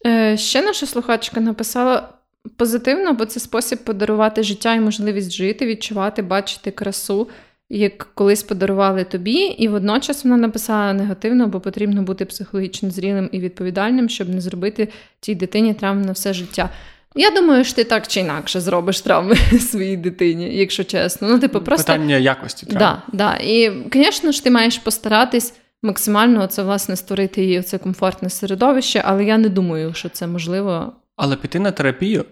Е, 0.06 0.38
Ще 0.38 0.62
наша 0.62 0.86
слухачка 0.86 1.40
написала. 1.42 2.10
Позитивно, 2.58 3.14
бо 3.14 3.26
це 3.26 3.40
спосіб 3.40 3.80
подарувати 3.80 4.44
життя 4.44 4.74
і 4.76 4.80
можливість 4.80 5.32
жити, 5.32 5.66
відчувати, 5.66 6.22
бачити 6.22 6.72
красу, 6.72 7.28
як 7.72 8.08
колись 8.14 8.44
подарували 8.44 9.04
тобі. 9.04 9.34
І 9.34 9.68
водночас 9.68 10.24
вона 10.24 10.38
написала 10.38 10.94
негативно, 10.94 11.48
бо 11.48 11.60
потрібно 11.60 12.02
бути 12.02 12.26
психологічно 12.26 12.90
зрілим 12.90 13.30
і 13.32 13.40
відповідальним, 13.40 14.10
щоб 14.10 14.30
не 14.30 14.42
зробити 14.42 14.88
цій 15.20 15.36
дитині 15.36 15.74
травм 15.74 16.02
на 16.02 16.12
все 16.12 16.34
життя. 16.34 16.70
Я 17.16 17.32
думаю, 17.32 17.64
що 17.64 17.76
ти 17.76 17.84
так 17.84 18.08
чи 18.08 18.20
інакше 18.20 18.62
зробиш 18.62 19.02
травми 19.02 19.36
своїй 19.60 19.98
дитині, 19.98 20.58
якщо 20.58 20.84
чесно. 20.84 21.28
Ну, 21.30 21.40
типу, 21.40 21.62
просто... 21.62 21.94
Питання 21.94 22.18
якості 22.18 22.66
травм. 22.66 22.80
Да, 22.80 23.18
да. 23.18 23.38
І, 23.44 23.72
звісно 23.94 24.32
ж, 24.32 24.44
ти 24.44 24.52
маєш 24.52 24.78
постаратись 24.78 25.54
максимально 25.84 26.48
це, 26.48 26.64
власне, 26.64 26.96
створити 26.96 27.46
їй 27.46 27.62
це 27.62 27.78
комфортне 27.78 28.30
середовище, 28.30 29.02
але 29.06 29.26
я 29.26 29.38
не 29.38 29.50
думаю, 29.50 29.94
що 29.94 30.10
це 30.10 30.28
можливо. 30.28 30.94
Але 31.16 31.36
піти 31.36 31.60
на 31.60 31.72
терапію 31.72 32.26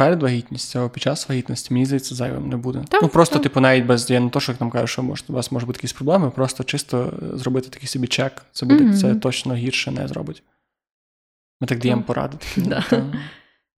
перед 0.00 0.22
вагітністю 0.22 0.78
або 0.78 0.88
під 0.88 1.02
час 1.02 1.28
вагітності, 1.28 1.74
мені 1.74 1.86
здається, 1.86 2.14
зайвим 2.14 2.48
не 2.48 2.56
буде. 2.56 2.84
Так, 2.88 3.02
ну 3.02 3.08
просто, 3.08 3.34
так. 3.34 3.42
типу, 3.42 3.60
навіть 3.60 3.86
без 3.86 4.10
я 4.10 4.20
не 4.20 4.30
то, 4.30 4.40
що 4.40 4.54
там 4.54 4.70
кажу, 4.70 4.86
що 4.86 5.02
може, 5.02 5.24
у 5.28 5.32
вас 5.32 5.52
може 5.52 5.66
бути 5.66 5.76
якісь 5.76 5.92
проблеми, 5.92 6.30
просто 6.30 6.64
чисто 6.64 7.12
зробити 7.34 7.68
такий 7.68 7.88
собі 7.88 8.06
чек. 8.06 8.42
Це 8.52 8.66
буде 8.66 8.84
mm-hmm. 8.84 9.00
це 9.00 9.14
точно 9.14 9.54
гірше 9.54 9.90
не 9.90 10.08
зробить. 10.08 10.42
Ми 11.60 11.66
так 11.66 11.78
даємо 11.78 12.02
поради. 12.02 12.36
Да. 12.56 12.84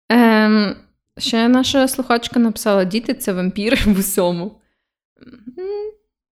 Ем, 0.09 0.75
Ще 1.17 1.47
наша 1.47 1.87
слухачка 1.87 2.39
написала: 2.39 2.83
діти 2.83 3.13
це 3.13 3.33
вампіри 3.33 3.77
в 3.85 3.99
усьому. 3.99 4.51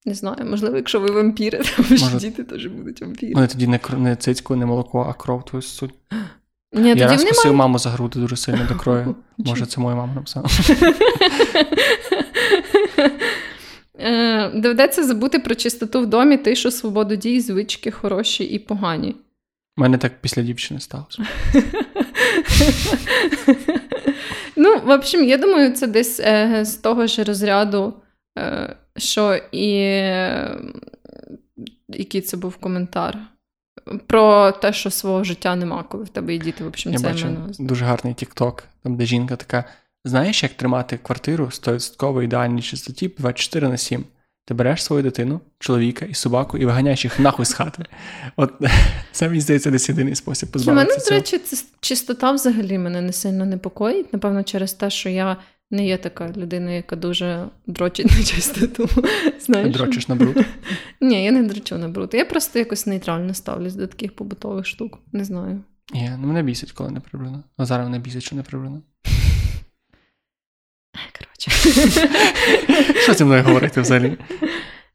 Не 0.05 0.13
знаю, 0.13 0.45
можливо, 0.45 0.75
якщо 0.75 0.99
ви 0.99 1.11
вампіри, 1.11 1.57
то 1.57 1.83
може... 1.89 2.17
діти 2.17 2.43
теж 2.43 2.65
будуть 2.65 3.01
вампіри. 3.01 3.33
Ну, 3.35 3.47
тоді 3.47 3.67
не, 3.67 3.79
не 3.97 4.15
цицьку, 4.15 4.55
не 4.55 4.65
молоко, 4.65 5.05
а 5.09 5.13
кров 5.13 5.45
твою 5.45 5.61
суть. 5.61 5.93
Ні, 6.73 6.89
Я 6.89 7.07
раз 7.07 7.23
просив 7.23 7.53
маму 7.53 7.79
за 7.79 7.89
груди 7.89 8.19
дуже 8.19 8.35
сильно 8.35 8.65
до 8.69 8.75
крою. 8.75 9.15
Може, 9.37 9.65
це 9.65 9.81
моя 9.81 9.95
мама 9.95 10.13
написала. 10.13 10.47
Е, 14.01 14.49
доведеться 14.49 15.03
забути 15.03 15.39
про 15.39 15.55
чистоту 15.55 16.01
в 16.01 16.05
домі, 16.05 16.37
тишу, 16.37 16.71
свободу 16.71 17.15
дій, 17.15 17.41
звички 17.41 17.91
хороші 17.91 18.43
і 18.43 18.59
погані. 18.59 19.15
У 19.77 19.81
мене 19.81 19.97
так 19.97 20.21
після 20.21 20.41
дівчини 20.41 20.79
сталося. 20.79 21.23
Ну, 24.61 24.79
в 24.85 24.89
общем, 24.89 25.23
я 25.23 25.37
думаю, 25.37 25.71
це 25.73 25.87
десь 25.87 26.19
е, 26.19 26.65
з 26.65 26.75
того 26.75 27.07
ж 27.07 27.23
розряду, 27.23 27.93
е, 28.37 28.75
що 28.97 29.39
і 29.51 29.67
який 31.89 32.21
це 32.21 32.37
був 32.37 32.57
коментар. 32.57 33.17
Про 34.07 34.51
те, 34.51 34.73
що 34.73 34.91
свого 34.91 35.23
життя 35.23 35.55
нема, 35.55 35.83
коли 35.83 36.03
в 36.03 36.09
тебе 36.09 36.33
є 36.33 36.39
діти. 36.39 36.63
В 36.63 36.67
общем, 36.67 36.91
Я 36.91 36.99
це 36.99 37.07
бачу 37.07 37.27
дуже 37.59 37.85
гарний 37.85 38.13
тікток, 38.13 38.63
там 38.83 38.95
де 38.95 39.05
жінка 39.05 39.35
така: 39.35 39.63
знаєш, 40.05 40.43
як 40.43 40.53
тримати 40.53 40.97
квартиру 40.97 41.45
100% 41.45 42.21
ідеальній 42.21 42.61
чистоті 42.61 43.07
24 43.17 43.67
на 43.67 43.77
7. 43.77 44.05
Ти 44.45 44.53
береш 44.53 44.83
свою 44.83 45.03
дитину, 45.03 45.39
чоловіка 45.59 46.05
і 46.05 46.13
собаку 46.13 46.57
і 46.57 46.65
виганяєш 46.65 47.03
їх 47.03 47.19
нахуй 47.19 47.45
з 47.45 47.53
хати. 47.53 47.85
От 48.35 48.53
це 49.11 49.27
мені 49.27 49.41
здається, 49.41 49.71
десь 49.71 49.89
єдиний 49.89 50.15
спосіб 50.15 50.51
позбавитися. 50.51 50.95
У 50.95 51.13
мене, 51.13 51.21
до 51.21 51.31
речі, 51.31 51.65
чистота 51.79 52.31
взагалі 52.31 52.77
мене 52.77 53.01
не 53.01 53.13
сильно 53.13 53.45
непокоїть. 53.45 54.13
Напевно, 54.13 54.43
через 54.43 54.73
те, 54.73 54.89
що 54.89 55.09
я 55.09 55.37
не 55.71 55.87
є 55.87 55.97
така 55.97 56.33
людина, 56.37 56.71
яка 56.71 56.95
дуже 56.95 57.47
дрочить 57.67 58.05
на 58.05 58.23
чистоту. 58.23 58.89
Знаєш? 59.39 59.73
Дрочиш 59.73 60.07
на 60.07 60.15
бруд? 60.15 60.45
Ні, 61.01 61.23
я 61.23 61.31
не 61.31 61.43
дрочу 61.43 61.77
на 61.77 61.87
бруд. 61.87 62.13
Я 62.13 62.25
просто 62.25 62.59
якось 62.59 62.85
нейтрально 62.85 63.33
ставлюсь 63.33 63.75
до 63.75 63.87
таких 63.87 64.15
побутових 64.15 64.65
штук. 64.65 64.99
Не 65.11 65.23
знаю. 65.23 65.63
Ні, 65.93 66.11
ну 66.19 66.27
мене 66.27 66.43
бісить, 66.43 66.71
коли 66.71 66.91
не 66.91 66.99
прибрано. 66.99 67.43
А 67.57 67.65
зараз 67.65 67.87
мене 67.87 67.99
бісить, 67.99 68.23
що 68.23 68.35
не 68.35 68.43
прибрано. 68.43 68.81
Коротше. 71.19 71.51
Що 73.01 73.13
зі 73.13 73.23
мною 73.23 73.43
говорити 73.43 73.81
взагалі? 73.81 74.17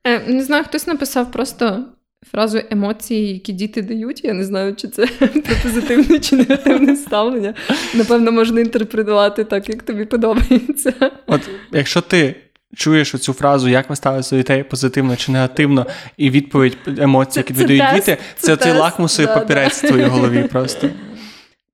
Е, 0.05 0.19
не 0.29 0.45
знаю, 0.45 0.65
хтось 0.65 0.87
написав 0.87 1.33
просто 1.33 1.85
фразу 2.31 2.61
емоції, 2.71 3.33
які 3.33 3.53
діти 3.53 3.83
дають. 3.83 4.25
Я 4.25 4.33
не 4.33 4.45
знаю, 4.45 4.75
чи 4.77 4.89
це 4.89 5.07
про 5.19 5.55
позитивне 5.63 6.19
чи 6.19 6.37
негативне 6.37 6.97
ставлення. 6.97 7.55
Напевно, 7.95 8.33
можна 8.33 8.61
інтерпретувати 8.61 9.45
так, 9.45 9.69
як 9.69 9.83
тобі 9.83 10.05
подобається. 10.05 10.93
От 11.27 11.41
якщо 11.73 12.01
ти. 12.01 12.35
Чуєш 12.77 13.13
цю 13.13 13.33
фразу, 13.33 13.69
як 13.69 13.91
ви 13.91 13.97
ставитеся 13.97 14.31
до 14.31 14.37
дітей 14.37 14.63
позитивно 14.63 15.17
чи 15.17 15.33
негативно, 15.33 15.87
і 16.17 16.31
відповідь 16.31 16.77
емоцій, 16.99 17.39
які 17.39 17.53
видають 17.53 17.95
діти, 17.95 18.19
це, 18.37 18.57
це, 18.57 18.73
лакмусовий 18.73 19.27
да, 19.27 19.41
папірець 19.41 19.83
да. 19.83 19.89
в 19.89 19.91
твоїй 19.91 20.07
голові 20.07 20.43
просто. 20.43 20.91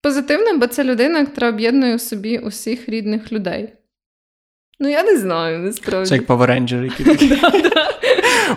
Позитивно, 0.02 0.58
бо 0.58 0.66
це 0.66 0.84
людина, 0.84 1.18
яка 1.18 1.48
об'єднує 1.48 1.94
у 1.94 1.98
собі 1.98 2.38
усіх 2.38 2.88
рідних 2.88 3.32
людей. 3.32 3.72
Ну, 4.82 4.88
я 4.88 5.02
не 5.02 5.18
знаю, 5.18 5.58
насправді. 5.58 6.08
Це 6.08 6.14
як 6.14 6.26
Power 6.26 6.46
Ranger, 6.50 6.84
які 6.84 7.04
такі. 7.04 7.32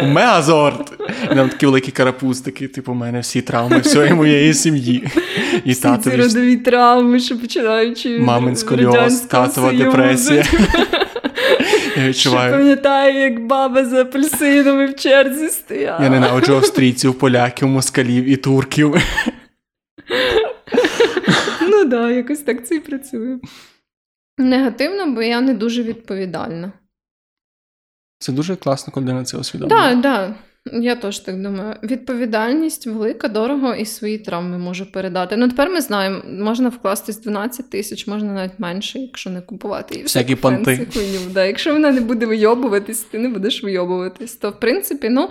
Мегазорд! 0.06 0.92
І 1.32 1.36
там 1.36 1.50
такі 1.50 1.66
великі 1.66 1.92
карапуз, 1.92 2.42
такі, 2.42 2.68
типу, 2.68 2.92
у 2.92 2.96
мене 2.96 3.20
всі 3.20 3.42
травми 3.42 3.80
всієї 3.80 4.14
моєї 4.14 4.54
сім'ї. 4.54 5.08
І 5.66 5.72
всі 5.72 5.88
ці 6.04 6.10
родові 6.10 6.58
травми, 6.58 7.20
що 7.20 7.40
починаючи. 7.40 8.20
Мамин 8.20 8.56
сколіоз, 8.56 9.20
татова 9.20 9.74
депресія. 9.74 10.46
Я 11.98 12.08
відчуваю. 12.08 12.50
Що 12.54 12.58
пам'ятаю, 12.60 13.20
як 13.20 13.46
баба 13.46 13.86
з 13.86 13.94
апельсинами 13.94 14.86
в 14.86 14.96
черзі 14.96 15.48
стояла. 15.50 16.04
Я 16.04 16.10
ненавиджу 16.10 16.56
австрійців, 16.56 17.14
поляків, 17.14 17.68
москалів 17.68 18.26
і 18.30 18.36
турків. 18.36 18.96
Ну 21.62 21.80
так, 21.80 21.90
да, 21.90 22.12
якось 22.12 22.40
так 22.40 22.68
це 22.68 22.76
і 22.76 22.80
працює. 22.80 23.38
Негативно, 24.38 25.12
бо 25.12 25.22
я 25.22 25.42
не 25.42 25.54
дуже 25.54 25.84
відповідальна. 25.84 26.72
Це 28.20 28.32
дуже 28.32 28.56
класно, 28.56 28.94
коли 28.94 29.14
на 29.14 29.24
це 29.24 29.38
усвідомлює. 29.38 29.80
Так, 29.80 30.02
так. 30.02 30.34
Я 30.72 30.96
теж 30.96 31.20
так 31.20 31.42
думаю. 31.42 31.76
Відповідальність 31.84 32.88
велика, 32.88 33.28
дорого 33.28 33.76
і 33.76 33.86
свої 33.86 34.18
травми 34.18 34.58
може 34.58 34.86
передати. 34.86 35.38
Ну 35.38 35.50
тепер 35.50 35.70
ми 35.70 35.82
знаємо, 35.82 36.22
можна 36.26 36.70
вкластись 36.70 37.22
12 37.22 37.70
тисяч, 37.70 38.08
можна 38.08 38.34
навіть 38.34 38.60
менше, 38.60 39.00
якщо 39.00 39.30
не 39.30 39.42
купувати. 39.42 39.96
І 39.96 40.04
Всякі 40.04 40.36
понти. 40.36 40.88
Да. 41.34 41.46
Якщо 41.46 41.74
вона 41.74 41.92
не 41.92 42.02
буде 42.02 42.26
вийобуватись, 42.26 43.02
ти 43.02 43.20
не 43.20 43.30
будеш 43.30 43.64
вийобуватись. 43.64 44.36
То 44.36 44.50
в 44.50 44.60
принципі, 44.60 45.10
ну 45.10 45.30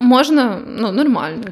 можна 0.00 0.62
ну, 0.66 0.92
нормально. 0.92 1.44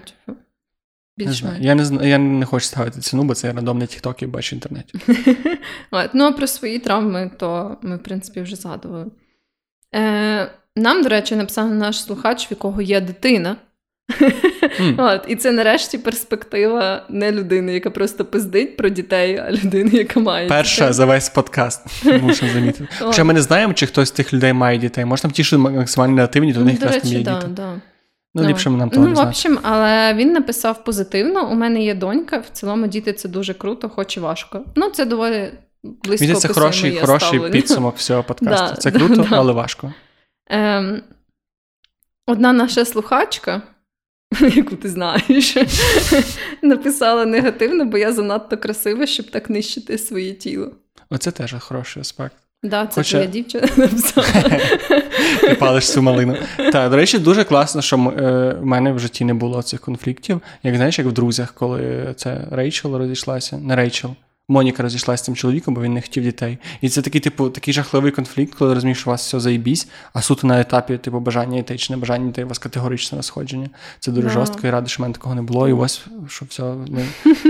Типу. 1.19 1.31
Не 1.31 1.37
знаю. 1.37 1.57
Я 1.61 1.75
не 1.75 2.09
я 2.09 2.19
не 2.19 2.47
хочу 2.47 2.67
ставити 2.67 3.01
ціну, 3.01 3.25
бо 3.25 3.35
це 3.35 3.47
я 3.47 3.53
рандомні 3.53 3.87
тіктоки 3.87 4.27
бачу 4.27 4.57
в 4.57 4.59
інтернеті. 4.59 4.99
ну, 6.13 6.25
а 6.25 6.33
про 6.33 6.47
свої 6.47 6.79
травми, 6.79 7.31
то 7.37 7.77
ми, 7.83 7.97
в 7.97 8.03
принципі, 8.03 8.41
вже 8.41 8.57
згадували. 8.57 9.07
Е, 9.95 10.51
Нам, 10.77 11.03
до 11.03 11.09
речі, 11.09 11.37
написав 11.37 11.75
наш 11.75 12.03
слухач, 12.03 12.51
в 12.51 12.51
якого 12.51 12.83
є 12.83 13.01
дитина. 13.01 13.57
Mm. 14.81 14.95
От, 14.99 15.25
І 15.29 15.37
це 15.37 15.53
нарешті 15.53 15.99
перспектива 15.99 17.07
не 17.09 17.33
людини, 17.33 17.73
яка 17.73 17.91
просто 17.91 18.25
пиздить 18.25 18.77
про 18.77 18.89
дітей, 18.89 19.37
а 19.37 19.53
людини, 19.53 19.91
яка 19.93 20.21
має. 20.21 20.49
Перша 20.49 20.93
за 20.93 21.07
весь 21.07 21.29
подкаст. 21.29 22.05
Замітити. 22.53 22.89
Хоча 22.99 23.25
ми 23.25 23.35
не 23.35 23.43
знаємо, 23.43 23.75
чи 23.75 23.87
хтось 23.87 24.09
з 24.09 24.13
тих 24.13 24.33
людей 24.33 24.53
має 24.53 24.79
дітей. 24.79 25.05
Може, 25.05 25.23
там 25.23 25.31
ті, 25.31 25.45
що 25.45 25.59
максимально 25.59 26.15
негативні, 26.15 26.55
то 26.55 26.61
в 26.61 26.65
них 26.65 26.75
якраз 26.75 27.03
там 27.03 27.13
є 27.13 27.23
да, 27.23 27.43
діти. 27.43 27.63
Да. 28.35 28.43
Ну, 28.43 28.49
ну, 28.49 28.55
ліпше 28.55 28.71
нам 28.71 28.91
того 28.91 29.07
Ну, 29.07 29.13
не 29.15 29.25
в 29.25 29.29
общем, 29.29 29.59
але 29.63 30.15
він 30.15 30.33
написав 30.33 30.85
позитивно. 30.85 31.51
У 31.51 31.55
мене 31.55 31.85
є 31.85 31.95
донька, 31.95 32.39
в 32.39 32.49
цілому 32.49 32.87
діти 32.87 33.13
це 33.13 33.29
дуже 33.29 33.55
круто, 33.55 33.89
хоч 33.89 34.17
і 34.17 34.21
важко. 34.21 34.65
Ну, 34.77 34.91
це 34.91 35.05
доволі 35.05 35.53
близько. 35.83 36.27
Він 36.27 36.37
це 36.37 36.49
хороший 36.49 36.97
хороший 37.01 37.51
підсумок 37.51 37.97
всього 37.97 38.23
подкасту. 38.29 38.75
Да, 38.75 38.81
це 38.81 38.93
круто, 38.93 39.27
да, 39.31 39.37
але 39.37 39.53
важко. 39.53 39.93
Ем, 40.51 41.03
Одна 42.27 42.53
наша 42.53 42.85
слухачка, 42.85 43.63
яку 44.55 44.77
ти 44.77 44.89
знаєш, 44.89 45.57
написала 46.63 47.27
негативно, 47.27 47.85
бо 47.85 47.99
я 47.99 48.13
занадто 48.13 48.57
красива, 48.59 49.07
щоб 49.07 49.31
так 49.31 49.51
нищити 49.51 49.99
своє 49.99 50.35
тіло. 50.35 50.73
Оце 51.11 51.31
теж 51.31 51.55
хороший 51.59 52.01
аспект. 52.01 52.37
Да, 52.63 52.87
це 52.87 52.95
Хоча... 52.95 53.11
твоя 53.11 53.27
дівчина 53.27 53.69
написала. 53.77 54.27
Ти 55.41 55.55
палиш 55.55 55.93
цю 55.93 56.03
малину. 56.03 56.37
Так, 56.57 56.91
до 56.91 56.97
речі, 56.97 57.19
дуже 57.19 57.45
класно, 57.45 57.83
що 57.83 57.97
е, 57.97 58.57
в 58.61 58.67
мене 58.67 58.93
в 58.93 58.99
житті 58.99 59.25
не 59.25 59.35
було 59.35 59.63
цих 59.63 59.81
конфліктів. 59.81 60.41
Як 60.63 60.77
знаєш, 60.77 60.99
як 60.99 61.09
в 61.09 61.13
друзях, 61.13 61.53
коли 61.53 62.15
це 62.17 62.45
Рейчел 62.51 62.97
розійшлася, 62.97 63.59
не 63.59 63.77
Рейчел. 63.77 64.15
Моніка 64.51 64.83
розійшлася 64.83 65.23
з 65.23 65.25
цим 65.25 65.37
чоловіком, 65.37 65.75
бо 65.75 65.81
він 65.81 65.95
не 65.95 66.01
хотів 66.01 66.23
дітей. 66.23 66.59
І 66.81 66.89
це 66.89 67.03
такий, 67.03 67.21
типу, 67.21 67.51
такий 67.51 67.75
жахливий 67.75 68.13
конфлікт, 68.13 68.55
коли 68.55 68.75
розумієш, 68.75 68.99
що 68.99 69.11
у 69.11 69.13
вас 69.13 69.27
все 69.27 69.41
заїбісь, 69.41 69.89
а 70.13 70.23
суто 70.23 70.47
на 70.47 70.61
етапі, 70.61 70.99
типу, 70.99 71.21
бажання 71.21 71.57
дітей 71.57 71.79
чи 71.79 71.93
не 71.93 71.97
бажання 71.97 72.27
дітей, 72.27 72.45
у 72.45 72.49
вас 72.49 72.59
категоричне 72.59 73.19
розходження. 73.19 73.71
Це 74.01 74.13
дуже 74.13 74.29
yeah. 74.29 74.33
жорстко 74.33 74.67
і 74.67 74.71
радий, 74.71 74.89
що 74.89 74.99
в 74.99 75.03
мене 75.03 75.15
такого 75.15 75.35
не 75.35 75.43
було. 75.43 75.69
І 75.69 75.73
ось 75.73 76.07
що 76.29 76.47
все 76.49 76.63
ми 76.63 77.05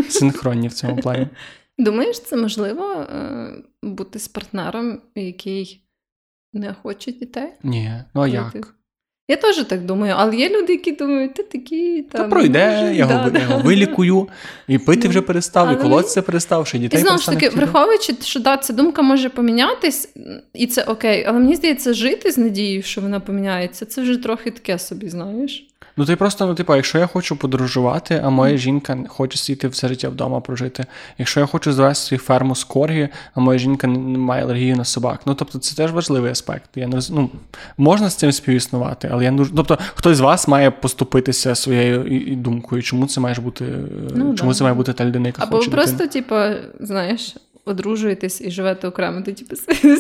синхронні 0.09 0.69
в 0.69 0.73
цьому 0.73 0.97
плані. 0.97 1.27
Думаєш, 1.79 2.21
це 2.21 2.37
можливо 2.37 2.93
е, 2.93 3.53
бути 3.83 4.19
з 4.19 4.29
партнером, 4.29 5.01
який 5.15 5.83
не 6.53 6.75
хоче 6.83 7.13
дітей? 7.13 7.53
Ні, 7.63 7.93
ну 8.15 8.21
а 8.23 8.29
як? 8.29 8.75
Я 9.31 9.37
теж 9.37 9.65
так 9.65 9.85
думаю, 9.85 10.15
але 10.17 10.37
є 10.37 10.49
люди, 10.49 10.73
які 10.73 10.93
думають, 10.93 11.35
ти 11.35 11.43
такі. 11.43 12.03
Там, 12.03 12.23
Та 12.23 12.29
пройде, 12.29 12.71
може, 12.71 12.95
я 12.95 13.07
да, 13.07 13.15
його, 13.15 13.31
да. 13.31 13.41
його 13.41 13.59
вилікую, 13.59 14.29
і 14.69 14.79
пити 14.79 15.09
вже 15.09 15.23
перестав, 15.23 15.73
і 15.73 15.77
колотися 15.77 16.23
перестав, 16.23 16.67
що 16.67 16.79
дітей 16.79 17.01
І 17.01 17.03
знову 17.03 17.19
ж 17.19 17.27
таки, 17.27 17.49
враховуючи, 17.49 18.15
що 18.23 18.41
да, 18.41 18.57
ця 18.57 18.73
думка 18.73 19.03
може 19.03 19.29
помінятись, 19.29 20.15
і 20.55 20.67
це 20.67 20.83
окей, 20.85 21.25
але 21.29 21.39
мені 21.39 21.57
здається, 21.57 21.95
жити 21.95 22.31
з 22.33 22.39
надією, 22.39 22.83
що 22.83 23.01
вона 23.01 23.21
поміняється, 23.21 23.87
це 23.87 24.03
вже 24.03 24.17
трохи 24.17 24.51
таке 24.51 24.79
собі, 24.79 25.09
знаєш. 25.09 25.69
Ну, 25.99 26.05
ти 26.05 26.17
просто, 26.17 26.47
ну, 26.47 26.55
типу, 26.55 26.77
якщо 26.77 26.99
я 26.99 27.07
хочу 27.07 27.37
подорожувати, 27.37 28.23
а 28.25 28.31
моя 28.31 28.57
жінка 28.57 28.99
хоче 29.09 29.39
сидіти 29.39 29.69
все 29.69 29.89
життя 29.89 30.09
вдома 30.09 30.41
прожити. 30.41 30.87
Якщо 31.19 31.41
я 31.41 31.47
хочу 31.47 31.73
звести 31.73 32.17
ферму 32.17 32.55
з 32.55 32.65
коргі, 32.65 33.09
а 33.35 33.41
моя 33.41 33.59
жінка 33.59 33.87
не 33.87 34.19
має 34.19 34.43
алергію 34.43 34.77
на 34.77 34.85
собак. 34.85 35.21
Ну, 35.27 35.35
тобто, 35.35 35.59
це 35.59 35.77
теж 35.77 35.93
важливий 35.93 36.31
аспект. 36.31 36.71
Я 36.75 36.87
не 36.87 37.01
ну, 37.11 37.31
Можна 37.79 38.11
з 38.11 38.15
цим 38.15 38.33
співіснувати, 38.33 39.09
але 39.13 39.25
я 39.25 39.31
не 39.31 39.45
Тобто, 39.57 39.79
хтось 39.95 40.17
з 40.17 40.21
вас 40.21 40.49
має 40.49 40.71
поступитися 40.71 41.55
своєю 41.55 42.37
думкою, 42.37 42.83
чому 42.83 43.07
це 43.07 43.21
має 43.21 43.35
бути, 43.35 43.65
ну, 44.15 44.35
чому 44.35 44.51
да. 44.51 44.59
це 44.59 44.65
має 44.65 44.75
бути 44.75 44.93
та 44.93 45.05
людина, 45.05 45.27
яка 45.27 45.43
Або 45.43 45.57
хоче. 45.57 45.71
Або 45.71 45.77
просто, 45.77 46.07
типу, 46.07 46.35
знаєш. 46.81 47.37
Одружуєтесь 47.69 48.41
і 48.41 48.51
живете 48.51 48.89
окремо, 48.89 49.23
ти 49.23 49.33
типу 49.33 49.57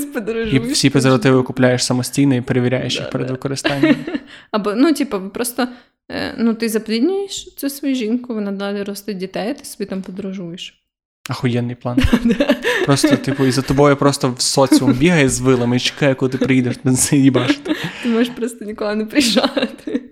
подорожуєш. 0.15 0.55
І 0.55 0.73
всі 0.73 0.91
презервативи 0.91 1.43
купляєш 1.43 1.85
самостійно 1.85 2.35
і 2.35 2.41
перевіряєш 2.41 2.99
їх 2.99 3.11
перед 3.11 3.31
використанням. 3.31 3.97
Або, 4.51 4.75
ну, 4.75 4.93
типу, 4.93 5.21
просто 5.21 5.69
Е, 6.11 6.35
ну, 6.39 6.55
ти 6.55 6.69
запліднюєш 6.69 7.55
цю 7.55 7.71
свою 7.71 7.95
жінку, 7.95 8.35
вона 8.35 8.53
далі 8.53 8.83
росте 8.83 9.15
дітей, 9.15 9.55
ти 9.55 9.65
собі 9.65 9.85
там 9.85 10.03
подорожуєш. 10.03 10.83
Ахуєнний 11.31 11.75
план. 11.77 11.99
Просто, 12.87 13.17
типу, 13.17 13.47
і 13.47 13.51
за 13.51 13.63
тобою 13.63 13.97
просто 13.97 14.31
в 14.31 14.41
соціум 14.41 14.93
бігає 14.93 15.29
з 15.29 15.41
вилами 15.41 15.77
і 15.77 15.81
чекає, 15.81 16.15
коли 16.15 16.33
ти 16.33 16.39
приїдеш, 16.39 16.77
ти 16.77 16.93
заїбаш. 16.93 17.61
Ти 18.03 18.09
можеш 18.09 18.29
просто 18.29 18.65
ніколи 18.65 18.95
не 18.95 19.05
приїжджати. 19.05 20.03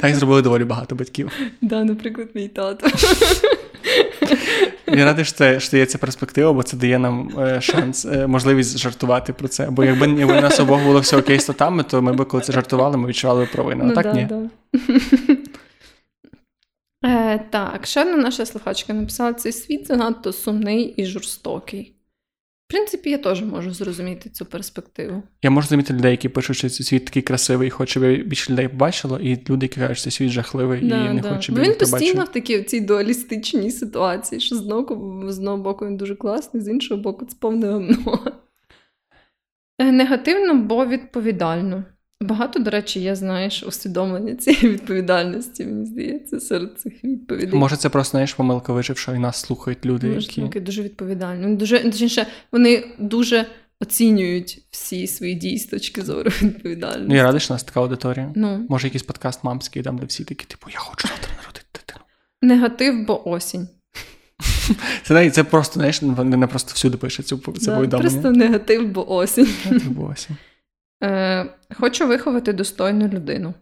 Так 0.00 0.14
зробили 0.14 0.42
доволі 0.42 0.64
багато 0.64 0.94
батьків. 0.94 1.32
Так, 1.38 1.48
да, 1.60 1.84
наприклад, 1.84 2.28
мій 2.34 2.48
тато. 2.48 2.88
Я 4.86 5.04
радий, 5.04 5.24
що 5.24 5.60
що 5.60 5.76
є 5.76 5.86
ця 5.86 5.98
перспектива, 5.98 6.52
бо 6.52 6.62
це 6.62 6.76
дає 6.76 6.98
нам 6.98 7.30
е, 7.38 7.60
шанс, 7.60 8.04
е, 8.04 8.26
можливість 8.26 8.78
жартувати 8.78 9.32
про 9.32 9.48
це. 9.48 9.70
Бо 9.70 9.84
якби 9.84 10.24
у 10.24 10.26
нас 10.26 10.60
обох 10.60 10.82
було 10.82 11.00
все 11.00 11.16
окей 11.16 11.38
з 11.38 11.44
татами, 11.44 11.82
то 11.82 12.02
ми 12.02 12.12
б 12.12 12.24
коли 12.24 12.42
це 12.42 12.52
жартували, 12.52 12.96
ми 12.96 13.08
відчували 13.08 13.48
провину. 13.52 13.84
А 13.84 13.86
ну, 13.86 13.94
так 13.94 14.04
да, 14.04 14.12
ні. 14.12 14.24
Да. 14.24 14.50
Е, 17.04 17.46
Так, 17.50 17.86
ще 17.86 18.00
одна 18.00 18.16
наша 18.16 18.46
слухачка 18.46 18.92
написала: 18.92 19.32
цей 19.32 19.52
світ 19.52 19.86
занадто 19.86 20.32
сумний 20.32 20.84
і 20.84 21.06
жорстокий. 21.06 21.95
В 22.66 22.68
принципі, 22.68 23.10
я 23.10 23.18
теж 23.18 23.42
можу 23.42 23.74
зрозуміти 23.74 24.30
цю 24.30 24.46
перспективу. 24.46 25.22
Я 25.42 25.50
можу 25.50 25.68
зрозуміти 25.68 25.94
людей, 25.94 26.10
які 26.10 26.28
пишуть, 26.28 26.56
що 26.56 26.70
цей 26.70 26.86
світ 26.86 27.04
такий 27.04 27.22
красивий, 27.22 27.70
хоче, 27.70 27.90
щоб 27.90 28.28
більше 28.28 28.52
людей 28.52 28.68
побачило, 28.68 29.18
і 29.18 29.38
люди, 29.50 29.66
які 29.66 29.80
кажуть, 29.80 29.98
що 29.98 30.10
світ 30.10 30.30
жахливий 30.30 30.80
да, 30.88 31.10
і 31.10 31.14
не 31.14 31.20
да. 31.20 31.34
хоче 31.34 31.52
більше. 31.52 31.70
Він 31.70 31.78
постійно 31.78 32.24
в 32.24 32.28
такій 32.28 32.58
в 32.58 32.64
цій 32.64 32.80
дуалістичній 32.80 33.70
ситуації, 33.70 34.40
що 34.40 34.56
з 34.56 34.60
одного, 34.60 35.32
з 35.32 35.38
одного 35.38 35.56
боку 35.56 35.86
він 35.86 35.96
дуже 35.96 36.16
класний, 36.16 36.62
з 36.62 36.68
іншого 36.68 37.02
боку, 37.02 37.26
це 37.26 37.36
повне 37.40 37.66
гамно. 37.66 38.32
Е, 39.78 39.92
негативно, 39.92 40.54
бо 40.54 40.86
відповідально. 40.86 41.84
Багато, 42.26 42.58
до 42.58 42.70
речі, 42.70 43.00
є, 43.00 43.16
знаєш, 43.16 43.62
усвідомлення 43.62 44.34
цієї 44.34 44.68
відповідальності, 44.68 45.64
мені 45.64 45.86
здається, 45.86 46.40
серед 46.40 46.80
цих 46.80 47.04
відповідей. 47.04 47.58
Може, 47.58 47.76
це 47.76 47.88
просто 47.88 48.10
знаєш, 48.10 48.34
помилка 48.34 48.72
виживши, 48.72 49.12
і 49.16 49.18
нас 49.18 49.40
слухають 49.40 49.86
люди, 49.86 50.06
Може, 50.06 50.20
які 50.20 50.40
Вони 50.40 50.60
дуже 50.60 50.82
відповідальні. 50.82 51.42
Вони 51.42 51.56
дуже 51.56 51.78
точніше, 51.78 52.26
вони 52.52 52.84
дуже 52.98 53.46
оцінюють 53.80 54.62
всі 54.70 55.06
свої 55.06 55.34
дії 55.34 55.58
з 55.58 55.66
точки 55.66 56.02
зору 56.02 56.30
відповідальності. 56.42 57.08
Ну, 57.08 57.14
я 57.14 57.22
радий, 57.22 57.40
що 57.40 57.54
нас 57.54 57.64
така 57.64 57.80
аудиторія. 57.80 58.32
Ну. 58.34 58.66
Може, 58.68 58.86
якийсь 58.86 59.02
подкаст 59.02 59.44
мамський, 59.44 59.82
там, 59.82 59.98
де 59.98 60.06
всі 60.06 60.24
такі, 60.24 60.44
типу, 60.46 60.70
я 60.72 60.78
хочу 60.78 61.08
завтра 61.08 61.30
народити 61.36 61.66
дитину. 61.74 62.04
Негатив, 62.42 63.06
бо 63.06 63.28
осінь. 63.28 63.68
Це 65.02 65.30
це 65.30 65.44
просто, 65.44 65.74
знаєш, 65.74 66.02
не 66.02 66.46
просто 66.46 66.72
всюди 66.74 66.96
пише 66.96 67.22
цю 67.22 67.36
це 67.36 67.66
да, 67.66 67.76
повідомлення. 67.76 68.10
Просто 68.10 68.30
негатив, 68.30 68.88
бо 68.88 69.12
осінь. 69.12 69.48
Негатив, 69.64 69.90
бо 69.90 70.04
осінь. 70.06 70.36
Е, 71.02 71.46
Хочу 71.80 72.06
виховати 72.06 72.52
достойну 72.52 73.08
людину. 73.08 73.54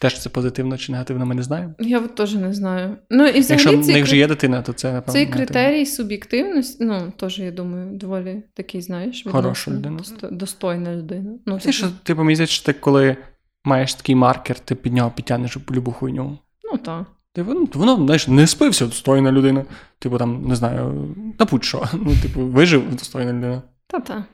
Теж 0.00 0.20
це 0.20 0.28
позитивно 0.30 0.76
чи 0.78 0.92
негативно, 0.92 1.26
ми 1.26 1.34
не 1.34 1.42
знаємо. 1.42 1.74
Я 1.78 2.00
от 2.00 2.14
теж 2.14 2.34
не 2.34 2.52
знаю. 2.52 2.96
Ну, 3.10 3.26
і 3.26 3.42
Якщо 3.42 3.70
в 3.70 3.86
них 3.88 4.04
вже 4.04 4.16
є 4.16 4.26
дитина, 4.26 4.62
то 4.62 4.72
це 4.72 4.92
напевно. 4.92 5.12
Цей 5.12 5.26
критерій 5.26 5.86
суб'єктивності, 5.86 6.84
ну, 6.84 7.12
теж, 7.16 7.38
я 7.38 7.50
думаю, 7.50 7.96
доволі 7.98 8.42
такий, 8.54 8.82
знаєш, 8.82 9.24
Хороша 9.32 9.70
людина. 9.70 10.00
достойна 10.30 10.96
людина. 10.96 11.30
Ну, 11.46 11.58
Ти 11.58 11.72
що, 11.72 11.86
типу, 12.02 12.24
мені 12.24 12.34
здається, 12.36 12.54
що 12.56 12.64
ти 12.66 12.72
коли 12.72 13.16
маєш 13.64 13.94
такий 13.94 14.14
маркер, 14.14 14.58
ти 14.58 14.74
під 14.74 14.92
нього 14.92 15.10
підтягнеш 15.10 15.58
любу 15.70 15.92
хуйню. 15.92 16.38
Ну, 16.72 16.78
так. 16.78 17.06
Типу, 17.32 17.54
ну, 17.54 17.68
воно, 17.74 17.96
знаєш, 17.96 18.28
не 18.28 18.46
спився 18.46 18.86
достойна 18.86 19.32
людина. 19.32 19.64
Типу, 19.98 20.18
там, 20.18 20.48
не 20.48 20.56
знаю, 20.56 21.14
та 21.38 21.44
будь-що. 21.44 21.84
Ну, 21.92 22.12
типу, 22.22 22.40
вижив 22.40 22.90
достойна 22.90 23.32
людина. 23.32 23.62
Та-та. 23.86 24.24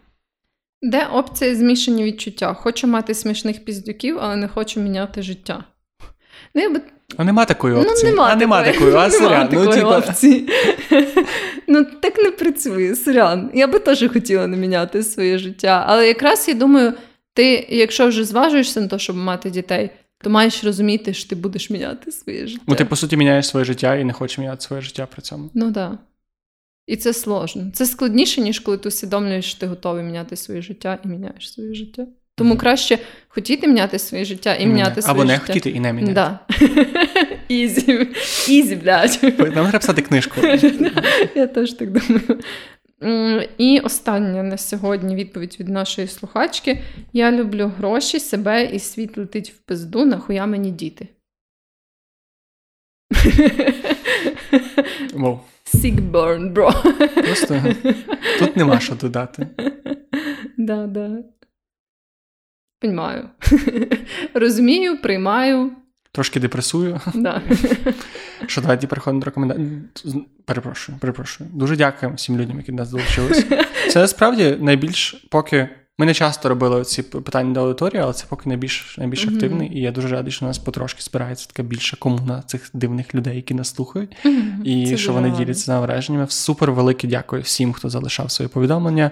Де 0.82 1.07
опція 1.07 1.55
змішані 1.55 2.05
відчуття? 2.05 2.55
Хочу 2.55 2.86
мати 2.86 3.15
смішних 3.15 3.65
піздюків, 3.65 4.19
але 4.20 4.36
не 4.36 4.48
хочу 4.48 4.81
міняти 4.81 5.23
життя. 5.23 5.65
Ну, 6.55 6.62
я 6.62 6.70
би... 6.70 6.81
А 7.16 7.24
нема 7.24 7.44
такої 7.44 7.74
ну, 7.74 7.81
опції. 7.81 8.05
Ну, 8.05 8.11
нема 8.11 8.28
а 8.32 8.36
нема 8.36 8.62
такої, 8.62 8.94
а 8.94 9.11
сорян. 9.11 9.48
Ну, 9.52 9.61
такої 9.61 9.81
типа... 9.81 9.98
опції. 9.98 10.48
ну, 11.69 11.86
так 12.01 12.19
не 12.19 12.31
працює, 12.31 12.97
сорян. 12.97 13.51
Я 13.55 13.66
би 13.66 13.78
теж 13.78 14.09
хотіла 14.12 14.47
не 14.47 14.57
міняти 14.57 15.02
своє 15.02 15.39
життя. 15.39 15.85
Але 15.86 16.09
якраз 16.09 16.48
я 16.48 16.55
думаю, 16.55 16.93
ти, 17.35 17.66
якщо 17.70 18.09
вже 18.09 18.24
зважуєшся 18.24 18.81
на 18.81 18.89
те, 18.89 18.98
щоб 18.98 19.16
мати 19.16 19.51
дітей, 19.51 19.90
то 20.23 20.31
маєш 20.31 20.65
розуміти, 20.65 21.15
що 21.15 21.28
ти 21.28 21.36
будеш 21.36 21.70
міняти 21.70 22.12
своє 22.12 22.47
життя. 22.47 22.62
Ну, 22.66 22.74
ти, 22.74 22.85
по 22.85 22.97
суті, 22.97 23.16
міняєш 23.16 23.47
своє 23.47 23.65
життя 23.65 23.97
і 23.97 24.05
не 24.05 24.12
хочеш 24.12 24.39
міняти 24.39 24.61
своє 24.61 24.82
життя 24.82 25.09
при 25.12 25.23
цьому. 25.23 25.51
Ну 25.55 25.65
так. 25.65 25.73
Да. 25.73 25.98
І 26.91 26.97
це 26.97 27.12
сложно. 27.12 27.71
Це 27.75 27.87
складніше, 27.87 28.41
ніж 28.41 28.59
коли 28.61 28.79
ти 28.79 28.89
усвідомлюєш, 28.89 29.45
що 29.45 29.61
ти 29.61 29.67
готовий 29.67 30.05
міняти 30.05 30.37
своє 30.37 30.62
життя 30.62 30.99
і 31.05 31.09
міняєш 31.09 31.53
своє 31.53 31.75
життя. 31.75 32.07
Тому 32.37 32.57
краще 32.57 32.99
хотіти 33.29 33.67
міняти 33.67 33.99
своє 33.99 34.25
життя 34.25 34.55
і 34.55 34.67
міняти 34.67 35.03
своє 35.03 35.15
Або 35.15 35.25
не 35.25 35.39
хотіти 35.39 35.71
і 35.71 35.81
не 35.81 35.93
міняти. 35.93 36.15
Да. 36.15 36.39
Easy, 37.48 38.09
easy, 38.48 38.77
блядь. 38.77 39.19
Нам 39.23 39.53
треба 39.53 39.71
писати 39.71 40.03
книжку. 40.03 40.41
Я 41.35 41.47
теж 41.47 41.73
так 41.73 41.91
думаю. 41.93 42.39
І 43.59 43.81
остання 43.81 44.43
на 44.43 44.59
сьогодні 44.59 45.15
відповідь 45.15 45.57
від 45.61 45.69
нашої 45.69 46.09
слухачки. 46.09 46.83
Я 47.12 47.33
люблю 47.33 47.73
гроші, 47.79 48.21
себе 48.21 48.65
і 48.65 48.79
світ 48.79 49.19
летить 49.19 49.51
в 49.51 49.59
пизду, 49.59 50.05
нахуя 50.05 50.47
мені 50.47 50.71
діти. 50.71 51.09
Воу. 55.15 55.41
Sickburn, 55.74 56.52
бро. 56.52 56.72
Просто 57.14 57.62
тут 58.38 58.56
нема 58.56 58.80
що 58.80 58.94
додати. 58.94 59.47
Да, 60.56 60.86
да. 60.86 61.10
Понімаю. 62.80 63.28
Розумію, 64.34 65.02
приймаю. 65.02 65.72
Трошки 66.12 66.40
депресую. 66.40 67.01
Да. 67.14 67.42
Що 68.47 68.60
давайте 68.60 68.86
переходимо 68.86 69.20
до 69.20 69.24
рекомендацій. 69.24 70.26
Перепрошую, 70.44 70.98
перепрошую. 70.98 71.51
Дуже 71.52 71.76
дякуємо 71.76 72.16
всім 72.16 72.38
людям, 72.38 72.59
які 72.59 72.72
до 72.72 72.76
нас 72.76 72.90
долучилися. 72.90 73.64
Це 73.90 74.01
насправді 74.01 74.56
найбільш 74.60 75.26
поки. 75.30 75.68
Ми 75.99 76.07
не 76.07 76.15
часто 76.15 76.49
робили 76.49 76.85
ці 76.85 77.03
питання 77.03 77.55
до 77.55 77.61
аудиторії, 77.61 78.03
але 78.03 78.12
це 78.12 78.25
поки 78.29 78.49
найбільш 78.49 78.99
найбільш 78.99 79.27
Мгм. 79.27 79.35
активний. 79.35 79.79
І 79.79 79.81
я 79.81 79.93
дуже 79.93 80.09
радий, 80.09 80.33
що 80.33 80.45
у 80.45 80.49
нас 80.49 80.59
потрошки 80.59 81.03
збирається 81.03 81.47
така 81.47 81.62
більша 81.62 81.97
комуна 82.01 82.43
цих 82.43 82.71
дивних 82.73 83.15
людей, 83.15 83.37
які 83.37 83.55
нас 83.55 83.75
слухають. 83.75 84.17
І 84.65 84.87
Це 84.87 84.97
що 84.97 85.12
вони 85.12 85.31
діляться 85.31 85.73
нам 85.73 85.83
враженнями. 85.83 86.27
Супер 86.29 86.73
велике 86.73 87.09
дякую 87.09 87.43
всім, 87.43 87.73
хто 87.73 87.91
залишав 87.91 88.31
свої 88.31 88.49
повідомлення. 88.49 89.11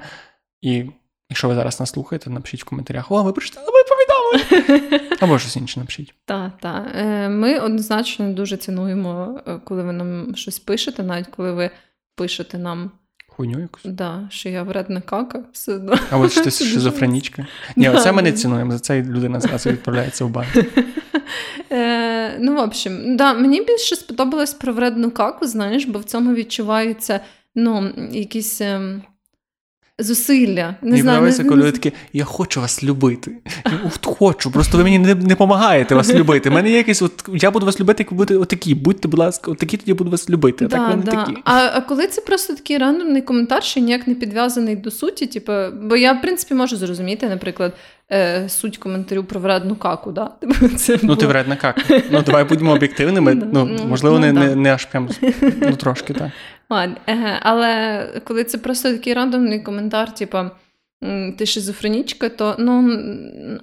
І 0.62 0.84
якщо 1.30 1.48
ви 1.48 1.54
зараз 1.54 1.80
нас 1.80 1.90
слухаєте, 1.90 2.30
напишіть 2.30 2.62
в 2.62 2.64
коментарях: 2.68 3.10
О, 3.12 3.22
ви 3.22 3.32
прочитали 3.32 3.66
мої 3.70 3.84
повідомлення! 3.84 5.16
Або 5.20 5.38
щось 5.38 5.56
інше 5.56 5.80
напишіть. 5.80 6.14
Так, 6.24 6.52
так. 6.60 6.86
Ми 7.30 7.58
однозначно 7.58 8.32
дуже 8.32 8.56
цінуємо, 8.56 9.40
е, 9.46 9.58
коли 9.64 9.82
ви 9.82 9.92
нам 9.92 10.34
щось 10.36 10.58
пишете, 10.58 11.02
навіть 11.02 11.26
коли 11.26 11.52
ви 11.52 11.70
пишете 12.16 12.58
нам, 12.58 12.90
Хуйню 13.38 13.60
якусь. 13.60 13.82
да, 13.84 14.28
що 14.30 14.48
я 14.48 14.62
вредна 14.62 15.00
кака, 15.00 15.42
все 15.52 15.74
одно. 15.74 15.98
от 16.12 16.32
що 16.32 16.40
ти 16.44 16.50
шизофренічка. 16.50 17.46
Ні, 17.76 17.84
Да, 17.84 17.90
оце 17.92 18.12
ми 18.12 18.22
не 18.22 18.32
цінуємо. 18.32 18.72
За 18.72 18.78
це 18.78 19.02
людина 19.02 19.40
зразу 19.40 19.70
відправляється 19.70 20.24
в 20.24 20.30
бан. 20.30 20.46
Е, 21.72 22.38
ну, 22.38 22.54
в 22.54 22.58
общем, 22.58 23.16
да, 23.16 23.34
мені 23.34 23.60
більше 23.60 23.96
сподобалось 23.96 24.54
про 24.54 24.72
вредну 24.72 25.10
каку, 25.10 25.46
знаєш, 25.46 25.84
бо 25.84 25.98
в 25.98 26.04
цьому 26.04 26.34
відчувається 26.34 27.20
ну, 27.54 27.92
якісь 28.12 28.60
ем, 28.60 29.02
зусилля. 29.98 30.74
Не 30.82 30.90
Мені 30.90 31.02
знаю, 31.02 31.16
подобається, 31.16 31.42
не- 31.42 31.48
коли 31.48 31.72
такі, 31.72 31.92
я 32.12 32.24
хочу 32.24 32.60
вас 32.60 32.84
любити. 32.84 33.32
Я 33.66 33.72
от 33.86 34.06
хочу, 34.16 34.50
просто 34.50 34.78
ви 34.78 34.84
мені 34.84 34.98
не, 34.98 35.14
не 35.14 35.14
допомагаєте 35.14 35.94
вас 35.94 36.14
любити. 36.14 36.50
Мене 36.50 36.70
є 36.70 36.76
якийсь, 36.76 37.02
от, 37.02 37.28
я 37.34 37.50
буду 37.50 37.66
вас 37.66 37.80
любити, 37.80 38.02
як 38.02 38.10
ви 38.12 38.16
будете 38.16 38.40
отакі. 38.40 38.74
Будьте, 38.74 39.08
будь 39.08 39.18
ласка, 39.20 39.50
отакі, 39.50 39.76
тоді 39.76 39.94
буду 39.94 40.10
вас 40.10 40.30
любити. 40.30 40.64
А 40.64 40.68
так 40.68 40.88
ви 40.90 40.96
не 40.96 41.02
такі. 41.02 41.32
А, 41.44 41.70
а 41.74 41.80
коли 41.80 42.06
це 42.06 42.20
просто 42.20 42.54
такий 42.54 42.78
рандомний 42.78 43.22
коментар, 43.22 43.62
що 43.64 43.80
ніяк 43.80 44.06
не 44.06 44.14
підв'язаний 44.14 44.76
до 44.76 44.90
суті, 44.90 45.26
типу, 45.26 45.52
бо 45.82 45.96
я, 45.96 46.12
в 46.12 46.22
принципі, 46.22 46.54
можу 46.54 46.76
зрозуміти, 46.76 47.28
наприклад, 47.28 47.72
е, 48.12 48.48
суть 48.48 48.78
коментарю 48.78 49.24
про 49.24 49.40
вредну 49.40 49.76
каку, 49.76 50.12
да? 50.12 50.24
Типу, 50.40 50.68
це 50.68 50.92
Ну, 50.92 50.98
було- 51.02 51.16
ти 51.16 51.26
вредна 51.26 51.56
кака. 51.56 51.82
Ну, 52.10 52.22
давай 52.26 52.44
будемо 52.44 52.72
об'єктивними. 52.72 53.34
Ну, 53.34 53.46
Ну, 53.52 53.64
ну, 53.78 53.84
можливо, 53.88 54.18
ну, 54.18 54.26
не, 54.26 54.32
не, 54.32 54.54
не 54.56 54.74
аж 54.74 54.84
прям, 54.84 55.08
ну, 55.60 55.76
трошки, 55.76 56.14
так. 56.14 56.28
Але 57.40 58.04
коли 58.24 58.44
це 58.44 58.58
просто 58.58 58.92
такий 58.92 59.14
рандомний 59.14 59.60
коментар, 59.60 60.14
типу, 60.14 60.38
ти 61.38 61.46
шизофренічка, 61.46 62.28
то 62.28 62.56
ну, 62.58 62.82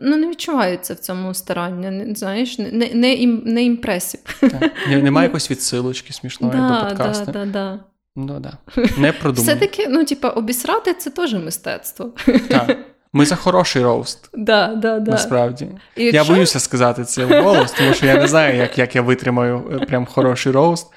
ну 0.01 0.17
не 0.17 0.29
відчувається 0.29 0.93
в 0.93 0.97
цьому 0.97 1.33
старання. 1.33 1.91
Не, 1.91 2.15
знаєш, 2.15 2.59
не, 2.59 2.71
не, 2.71 2.89
не, 2.93 3.07
ім- 3.15 3.41
не 3.45 3.63
імпресів. 3.63 4.19
так. 4.41 4.71
Немає 4.89 5.27
якоїсь 5.27 5.51
відсилочки 5.51 6.13
смішної 6.13 6.53
до 6.53 6.87
подкасту. 6.89 7.25
да, 7.25 7.31
да, 7.31 7.45
да. 7.45 7.79
Ну, 8.15 8.39
да. 8.39 8.53
Не 8.97 9.11
продумано. 9.21 9.53
Все-таки, 9.53 9.87
ну, 9.89 10.05
типа, 10.05 10.29
обісрати 10.29 10.93
це 10.93 11.09
теж 11.09 11.33
мистецтво. 11.33 12.13
Так. 12.49 12.77
Ми 13.15 13.25
за 13.25 13.35
хороший 13.35 13.83
роуст, 13.83 14.29
Да, 14.33 14.67
да, 14.75 14.99
да. 14.99 15.11
насправді. 15.11 15.67
І 15.95 16.03
Я 16.03 16.11
якщо- 16.11 16.33
боюся 16.33 16.59
сказати 16.59 17.03
це 17.03 17.25
вголос, 17.25 17.71
тому 17.71 17.93
що 17.93 18.05
я 18.05 18.15
не 18.17 18.27
знаю, 18.27 18.57
як, 18.57 18.77
як 18.77 18.95
я 18.95 19.01
витримаю 19.01 19.71
е, 19.81 19.85
прям 19.85 20.05
хороший 20.05 20.51
роуст, 20.51 20.87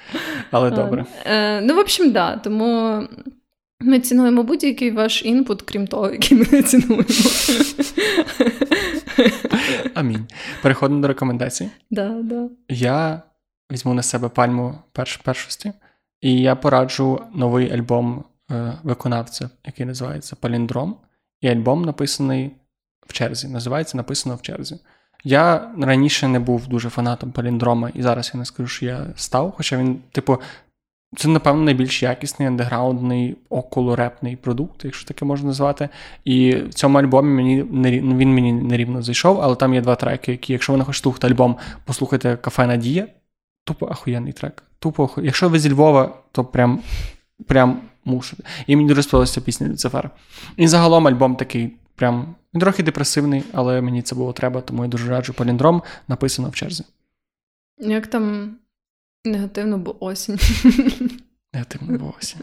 але 0.51 0.71
добре. 0.71 1.05
Е, 1.25 1.61
ну, 1.61 1.75
в 1.75 1.79
общем, 1.79 2.11
да. 2.11 2.37
Тому 2.37 3.01
ми 3.81 3.99
цінуємо 3.99 4.43
будь-який 4.43 4.91
ваш 4.91 5.25
інпут, 5.25 5.61
крім 5.61 5.87
того, 5.87 6.09
який 6.11 6.37
ми 6.37 6.45
не 6.51 6.63
цінуємо. 6.63 7.03
Амінь. 9.93 10.27
Переходимо 10.61 11.01
до 11.01 11.07
рекомендацій. 11.07 11.69
да, 11.91 12.09
да. 12.23 12.49
Я 12.69 13.21
візьму 13.71 13.93
на 13.93 14.03
себе 14.03 14.29
пальму 14.29 14.75
перш, 14.91 15.17
першості, 15.17 15.71
і 16.21 16.41
я 16.41 16.55
пораджу 16.55 17.21
новий 17.35 17.71
альбом 17.73 18.23
е, 18.51 18.73
виконавця, 18.83 19.49
який 19.65 19.85
називається 19.85 20.35
Паліндром. 20.39 20.95
І 21.41 21.47
альбом 21.47 21.85
написаний 21.85 22.51
в 23.07 23.13
черзі. 23.13 23.47
Називається 23.47 23.97
Написано 23.97 24.35
в 24.35 24.41
черзі. 24.41 24.79
Я 25.23 25.71
раніше 25.81 26.27
не 26.27 26.39
був 26.39 26.67
дуже 26.67 26.89
фанатом 26.89 27.31
паліндрома, 27.31 27.89
і 27.93 28.01
зараз 28.01 28.31
я 28.33 28.37
не 28.37 28.45
скажу, 28.45 28.67
що 28.67 28.85
я 28.85 29.07
став. 29.15 29.53
Хоча 29.57 29.77
він, 29.77 29.99
типу, 30.11 30.37
це, 31.17 31.27
напевно, 31.27 31.61
найбільш 31.61 32.03
якісний 32.03 32.47
андеграундний 32.47 33.37
околорепний 33.49 34.35
продукт, 34.35 34.85
якщо 34.85 35.07
таке 35.07 35.25
можна 35.25 35.47
назвати. 35.47 35.89
І 36.25 36.55
в 36.55 36.73
цьому 36.73 36.97
альбомі 36.97 37.63
мені 37.63 38.01
він 38.01 38.33
мені 38.33 38.53
нерівно 38.53 39.01
зайшов, 39.01 39.41
але 39.41 39.55
там 39.55 39.73
є 39.73 39.81
два 39.81 39.95
треки, 39.95 40.31
які, 40.31 40.53
якщо 40.53 40.73
ви 40.73 40.79
не 40.79 40.85
хочете 40.85 41.03
слухати 41.03 41.27
альбом, 41.27 41.57
послухайте 41.85 42.37
Кафе 42.37 42.67
Надія. 42.67 43.07
Тупо 43.65 43.87
ахуєнний 43.91 44.33
трек. 44.33 44.63
Тупо. 44.79 45.09
Якщо 45.17 45.49
ви 45.49 45.59
зі 45.59 45.71
Львова, 45.71 46.17
то 46.31 46.45
прям, 46.45 46.79
прям 47.47 47.81
мусите. 48.05 48.43
І 48.67 48.75
мені 48.75 48.89
дуже 48.89 49.03
сподобалася 49.03 49.41
пісня 49.41 49.67
Люцифер. 49.67 50.09
І 50.57 50.67
загалом 50.67 51.07
альбом 51.07 51.35
такий, 51.35 51.73
прям 51.95 52.35
він 52.53 52.61
трохи 52.61 52.83
депресивний, 52.83 53.43
але 53.53 53.81
мені 53.81 54.01
це 54.01 54.15
було 54.15 54.33
треба, 54.33 54.61
тому 54.61 54.83
я 54.83 54.89
дуже 54.89 55.09
раджу 55.09 55.33
поліндром, 55.33 55.83
написано 56.07 56.49
в 56.49 56.55
черзі. 56.55 56.83
Як 57.77 58.07
там 58.07 58.55
негативно, 59.25 59.77
бо 59.77 60.05
осінь. 60.05 60.39
Негативно 61.53 61.97
було 61.97 62.13
осінь. 62.19 62.41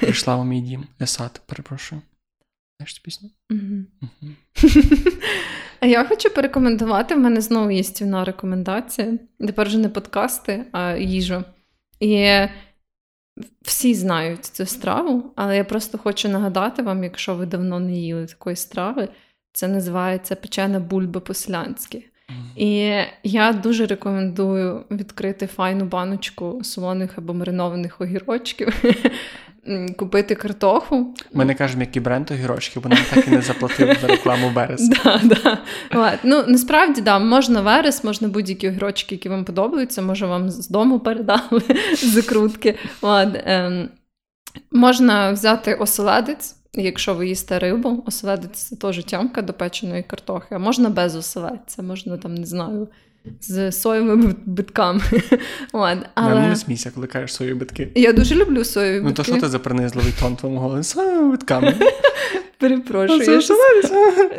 Прийшла 0.00 0.36
у 0.36 0.44
мій 0.44 0.60
дім. 0.60 0.84
Есад, 1.00 1.42
перепрошую. 1.46 2.02
Знаєш 2.78 2.94
цю 2.94 3.02
пісню? 3.02 3.30
А 5.80 5.86
я 5.86 6.04
хочу 6.04 6.30
порекомендувати. 6.30 7.14
В 7.14 7.18
мене 7.18 7.40
знову 7.40 7.70
є 7.70 7.84
стівна 7.84 8.24
рекомендація. 8.24 9.18
Тепер 9.38 9.66
вже 9.66 9.78
не 9.78 9.88
подкасти, 9.88 10.64
а 10.72 10.96
їжа. 10.96 11.44
І 12.00 12.30
всі 13.62 13.94
знають 13.94 14.44
цю 14.44 14.66
страву, 14.66 15.32
але 15.36 15.56
я 15.56 15.64
просто 15.64 15.98
хочу 15.98 16.28
нагадати 16.28 16.82
вам, 16.82 17.04
якщо 17.04 17.34
ви 17.34 17.46
давно 17.46 17.80
не 17.80 17.92
їли 17.92 18.26
такої 18.26 18.56
страви, 18.56 19.08
це 19.52 19.68
називається 19.68 20.36
печена 20.36 20.80
бульба 20.80 21.20
по-селянськи. 21.20 22.04
І 22.56 22.92
я 23.22 23.52
дуже 23.52 23.86
рекомендую 23.86 24.84
відкрити 24.90 25.46
файну 25.46 25.84
баночку 25.84 26.60
солоних 26.64 27.18
або 27.18 27.34
маринованих 27.34 28.00
огірочків, 28.00 28.82
купити 29.96 30.34
картоху. 30.34 31.14
Ми 31.32 31.44
не 31.44 31.54
кажемо, 31.54 31.82
який 31.82 32.02
бренд 32.02 32.30
огірочки, 32.30 32.80
бо 32.80 32.88
нам 32.88 32.98
так 33.14 33.28
і 33.28 33.30
не 33.30 33.42
заплатив 33.42 33.96
за 34.00 34.06
рекламу 34.06 34.50
берез. 34.50 34.88
Да, 35.04 35.20
да. 35.92 36.18
Ну, 36.22 36.44
насправді, 36.46 37.00
да, 37.00 37.18
можна 37.18 37.60
верес, 37.60 38.04
можна 38.04 38.28
будь-які 38.28 38.68
огірочки, 38.68 39.14
які 39.14 39.28
вам 39.28 39.44
подобаються, 39.44 40.02
може 40.02 40.26
вам 40.26 40.50
з 40.50 40.68
дому 40.68 41.00
передали 41.00 41.62
закрутки. 41.94 42.78
Ем, 43.02 43.88
можна 44.72 45.32
взяти 45.32 45.74
оселедець, 45.74 46.56
якщо 46.74 47.14
ви 47.14 47.28
їсте 47.28 47.58
рибу. 47.58 48.02
Оселедець 48.06 48.58
це 48.58 48.76
теж 48.76 49.04
тямка 49.04 49.42
до 49.42 49.52
печеної 49.52 50.02
картохи, 50.02 50.54
а 50.54 50.58
можна 50.58 50.88
без 50.90 51.16
оселедця, 51.16 51.82
можна 51.82 52.16
там, 52.16 52.34
не 52.34 52.46
знаю, 52.46 52.88
з 53.40 53.72
соєвими 53.72 54.34
битками. 54.46 55.00
От. 55.72 55.98
Але... 56.14 56.32
Але 56.32 56.48
Не 56.48 56.56
смійся, 56.56 56.90
коли 56.94 57.06
кажеш 57.06 57.34
свої 57.34 57.54
битки. 57.54 57.88
я 57.94 58.12
дуже 58.12 58.34
люблю 58.34 58.64
соєві 58.64 59.02
Ну 59.04 59.12
то 59.12 59.24
що 59.24 59.36
ти 59.36 59.48
за 59.48 59.58
принизливий 59.58 60.12
тон 60.20 60.36
твоєму 60.36 60.60
голосу? 60.60 61.00
А, 61.00 61.30
битками. 61.30 61.74
Перепрошую. 62.68 63.42
Свої 63.42 63.82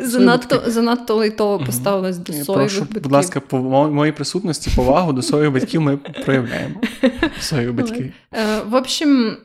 занадто, 0.00 0.62
занадто 0.66 1.14
лайтово 1.14 1.58
Мгм. 1.58 1.66
до 1.66 2.32
Я 2.32 2.44
соєвих 2.44 2.46
Прошу, 2.46 2.80
битків. 2.80 3.02
будь 3.02 3.12
ласка, 3.12 3.40
по 3.40 3.58
моїй 3.58 4.12
присутності 4.12 4.70
повагу 4.76 5.12
до 5.12 5.22
своїх 5.22 5.52
батьків 5.52 5.80
ми 5.80 5.96
проявляємо. 5.96 6.74
Свої 7.40 7.68
батьки. 7.70 8.12
Е, 8.32 8.44
В 8.70 8.74
общем, 8.74 9.36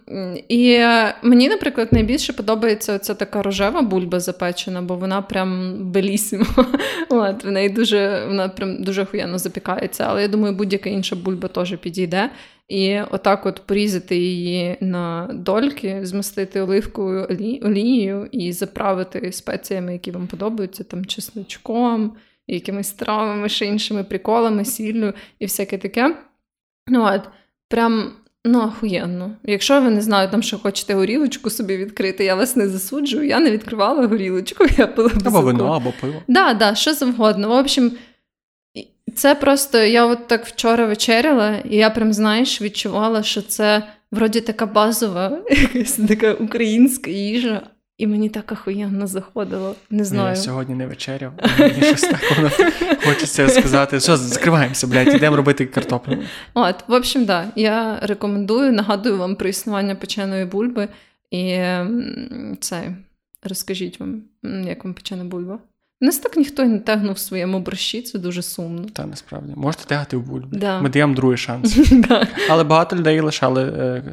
і 0.49 0.79
мені, 1.23 1.49
наприклад, 1.49 1.87
найбільше 1.91 2.33
подобається 2.33 2.95
оця 2.95 3.13
така 3.13 3.41
рожева 3.41 3.81
бульба 3.81 4.19
запечена, 4.19 4.81
бо 4.81 4.95
вона 4.95 5.21
прям 5.21 5.75
белісіма. 5.79 6.45
От, 7.09 7.43
в 7.43 7.51
неї 7.51 7.69
дуже, 7.69 8.25
вона 8.27 8.49
прям 8.49 8.83
дуже 8.83 9.01
охуєнно 9.03 9.37
запікається. 9.37 10.05
Але 10.09 10.21
я 10.21 10.27
думаю, 10.27 10.55
будь-яка 10.55 10.89
інша 10.89 11.15
бульба 11.15 11.47
теж 11.47 11.75
підійде. 11.77 12.29
І 12.69 12.99
отак 13.11 13.45
от 13.45 13.61
порізати 13.65 14.17
її 14.17 14.77
на 14.81 15.29
дольки, 15.33 15.99
змастити 16.03 16.61
оливковою 16.61 17.27
олією 17.63 18.27
і 18.31 18.53
заправити 18.53 19.31
спеціями, 19.31 19.93
які 19.93 20.11
вам 20.11 20.27
подобаються, 20.27 20.83
там 20.83 21.05
чесночком, 21.05 22.13
якимись 22.47 22.91
травами, 22.91 23.49
ще 23.49 23.65
іншими 23.65 24.03
приколами, 24.03 24.65
сіллю 24.65 25.13
і 25.39 25.45
всяке 25.45 25.77
таке. 25.77 26.15
Ну, 26.87 27.03
от, 27.03 27.21
прям 27.67 28.11
ну, 28.45 28.61
охуєнно. 28.61 29.31
Якщо 29.43 29.81
ви 29.81 29.89
не 29.89 30.01
знаю, 30.01 30.29
там 30.31 30.43
що 30.43 30.59
хочете 30.59 30.93
горілочку 30.93 31.49
собі 31.49 31.77
відкрити, 31.77 32.23
я 32.23 32.35
вас 32.35 32.55
не 32.55 32.69
засуджую. 32.69 33.27
Я 33.27 33.39
не 33.39 33.51
відкривала 33.51 34.07
горілочку, 34.07 34.65
я 34.77 34.87
пила 34.87 35.11
Або 35.25 35.41
вино, 35.41 35.65
або 35.65 35.93
пиво. 36.01 36.13
Так, 36.13 36.23
да, 36.27 36.53
да, 36.53 36.75
що 36.75 36.93
завгодно. 36.93 37.49
В 37.49 37.51
общем, 37.51 37.91
це 39.15 39.35
просто 39.35 39.77
я 39.77 40.05
от 40.05 40.27
так 40.27 40.45
вчора 40.45 40.85
вечеряла, 40.85 41.57
і 41.57 41.75
я 41.75 41.89
прям, 41.89 42.13
знаєш, 42.13 42.61
відчувала, 42.61 43.23
що 43.23 43.41
це 43.41 43.83
вроді 44.11 44.41
така 44.41 44.65
базова, 44.65 45.39
якась 45.49 45.99
така 46.07 46.33
українська 46.33 47.11
їжа. 47.11 47.61
І 47.97 48.07
мені 48.07 48.29
так 48.29 48.51
охуєнно 48.51 49.07
заходило. 49.07 49.75
Не 49.89 50.05
знаю. 50.05 50.29
Я 50.29 50.35
сьогодні 50.35 50.75
не 50.75 50.87
вечеряв. 50.87 51.33
Мені 51.59 51.81
щось 51.81 52.01
так 52.01 52.21
воно 52.37 52.49
хочеться 53.05 53.49
сказати. 53.49 53.97
Все, 53.97 54.17
закриваємося, 54.17 54.87
блядь, 54.87 55.07
ідемо 55.07 55.35
робити 55.35 55.65
картоплю. 55.65 56.17
От, 56.53 56.75
в 56.87 56.93
общем, 56.93 57.25
да, 57.25 57.45
я 57.55 57.99
рекомендую, 58.01 58.71
нагадую 58.71 59.17
вам 59.17 59.35
про 59.35 59.49
існування 59.49 59.95
печеної 59.95 60.45
бульби. 60.45 60.87
І 61.31 61.59
це 62.59 62.95
розкажіть 63.43 63.99
вам, 63.99 64.21
як 64.43 64.83
вам 64.83 64.93
печена 64.93 65.23
бульба. 65.23 65.59
Нас 66.01 66.17
так 66.17 66.37
ніхто 66.37 66.65
не 66.65 66.79
тегнув 66.79 67.13
в 67.13 67.19
своєму 67.19 67.59
борщі, 67.59 68.01
це 68.01 68.19
дуже 68.19 68.41
сумно. 68.41 68.85
Та 68.93 69.05
насправді 69.05 69.53
можете 69.55 69.85
тягати 69.85 70.17
в 70.17 70.21
бульбі. 70.21 70.57
Да. 70.57 70.81
Ми 70.81 70.89
даємо 70.89 71.15
другий 71.15 71.37
шанс. 71.37 71.77
Але 72.49 72.63
багато 72.63 72.95
людей 72.95 73.19
лишали 73.19 74.03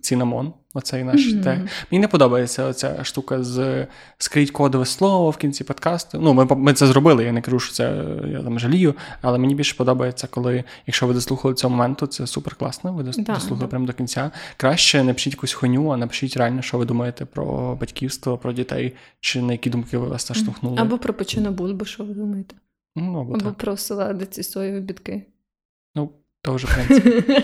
цинамон. 0.00 0.52
Оцей 0.74 1.04
наш 1.04 1.20
mm-hmm. 1.20 1.42
тег. 1.42 1.58
Мені 1.90 2.00
не 2.00 2.08
подобається 2.08 2.64
оця 2.64 3.04
штука 3.04 3.42
з 3.42 3.86
скрить 4.18 4.50
кодове 4.50 4.86
слово 4.86 5.30
в 5.30 5.36
кінці 5.36 5.64
подкасту. 5.64 6.18
Ну, 6.20 6.34
ми 6.34 6.44
ми 6.44 6.72
це 6.72 6.86
зробили, 6.86 7.24
я 7.24 7.32
не 7.32 7.40
кажу, 7.40 7.58
що 7.58 7.74
це 7.74 8.04
я 8.28 8.42
там 8.42 8.58
жалію, 8.58 8.94
але 9.22 9.38
мені 9.38 9.54
більше 9.54 9.76
подобається, 9.76 10.26
коли, 10.26 10.64
якщо 10.86 11.06
ви 11.06 11.14
дослухали 11.14 11.54
цього 11.54 11.70
моменту, 11.70 12.06
це 12.06 12.26
супер 12.26 12.54
класно. 12.54 12.92
Ви 12.92 13.02
дослухали 13.02 13.60
да. 13.60 13.66
прямо 13.66 13.86
до 13.86 13.92
кінця. 13.92 14.30
Краще 14.56 15.04
не 15.04 15.14
пишіть 15.14 15.32
якусь 15.32 15.52
хоню, 15.52 15.90
а 15.90 15.96
напишіть 15.96 16.36
реально, 16.36 16.62
що 16.62 16.78
ви 16.78 16.84
думаєте 16.84 17.24
про 17.24 17.76
батьківство, 17.76 18.38
про 18.38 18.52
дітей, 18.52 18.94
чи 19.20 19.42
на 19.42 19.52
які 19.52 19.70
думки 19.70 19.98
ви 19.98 20.08
вас 20.08 20.24
та 20.24 20.34
штовхнули. 20.34 20.76
Або 20.78 20.98
про 20.98 21.14
печену 21.14 21.50
бульбу, 21.50 21.84
що 21.84 22.04
ви 22.04 22.14
думаєте? 22.14 22.56
Ну, 22.96 23.20
Або, 23.20 23.34
або 23.34 23.52
про 23.52 23.72
оселедиці 23.72 24.42
соєві 24.42 24.80
бітки. 24.80 25.26
Ну, 26.46 26.52
то 26.52 26.56
вже, 26.56 26.66
в 26.66 26.74
принципі. 26.74 27.42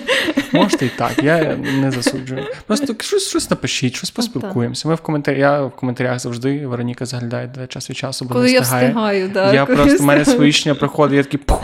Можете 0.53 0.87
і 0.87 0.89
так, 0.89 1.13
я 1.23 1.57
не 1.57 1.91
засуджую. 1.91 2.47
Просто 2.67 2.95
щось 3.01 3.29
щось 3.29 3.51
напишіть, 3.51 3.97
щось 3.97 4.11
поспілкуємося. 4.11 4.89
Ми 4.89 4.95
в 4.95 5.01
коментарях, 5.01 5.41
я 5.41 5.63
в 5.63 5.77
коментарях 5.77 6.19
завжди 6.19 6.67
Вероніка 6.67 7.07
заглядає 7.07 7.47
до 7.47 7.67
час 7.67 7.91
від 7.91 7.97
часу, 7.97 8.25
бо 8.25 8.35
Коли 8.35 8.47
не 8.47 8.53
я 8.53 8.61
встигає. 8.61 8.89
встигаю, 8.89 9.29
да, 9.29 9.53
Я 9.53 9.67
коли 9.67 9.77
просто 9.77 10.03
в 10.03 10.07
мене 10.07 10.25
сповіщення 10.25 10.75
проходить, 10.75 11.17
я 11.17 11.23
такий 11.23 11.41
пух. 11.41 11.63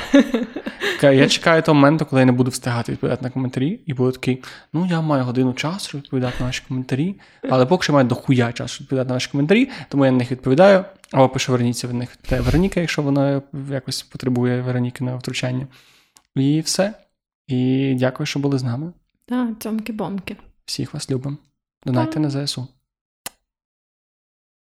Я 1.02 1.28
чекаю 1.28 1.62
того 1.62 1.74
моменту, 1.74 2.06
коли 2.06 2.22
я 2.22 2.26
не 2.26 2.32
буду 2.32 2.50
встигати 2.50 2.92
відповідати 2.92 3.24
на 3.24 3.30
коментарі, 3.30 3.80
і 3.86 3.94
буду 3.94 4.12
такий, 4.12 4.42
ну 4.72 4.86
я 4.90 5.00
маю 5.00 5.24
годину 5.24 5.52
часу 5.52 5.98
відповідати 5.98 6.34
на 6.40 6.46
ваші 6.46 6.62
коментарі, 6.68 7.14
але 7.50 7.66
поки 7.66 7.84
що 7.84 7.92
маю 7.92 8.06
дохуя 8.06 8.52
часу 8.52 8.84
відповідати 8.84 9.08
на 9.08 9.14
ваші 9.14 9.30
коментарі, 9.30 9.68
тому 9.88 10.04
я 10.04 10.10
на 10.10 10.18
них 10.18 10.30
відповідаю. 10.30 10.84
Або 11.12 11.28
пишу 11.28 11.52
Вероніці, 11.52 11.86
в 11.86 11.94
них 11.94 12.10
відповідає 12.10 12.42
Вероніка, 12.42 12.80
якщо 12.80 13.02
вона 13.02 13.42
якось 13.72 14.02
потребує 14.02 14.60
Веронікиного 14.62 15.18
втручання. 15.18 15.66
І 16.36 16.60
все. 16.60 16.92
І 17.48 17.94
дякую, 17.98 18.26
що 18.26 18.40
були 18.40 18.58
з 18.58 18.62
нами. 18.62 18.92
Так, 19.26 19.58
цьомки-бомки. 19.58 20.36
Всіх 20.64 20.94
вас 20.94 21.10
любимо. 21.10 21.36
Донайте 21.86 22.20
на 22.20 22.30
ЗСУ. 22.30 22.66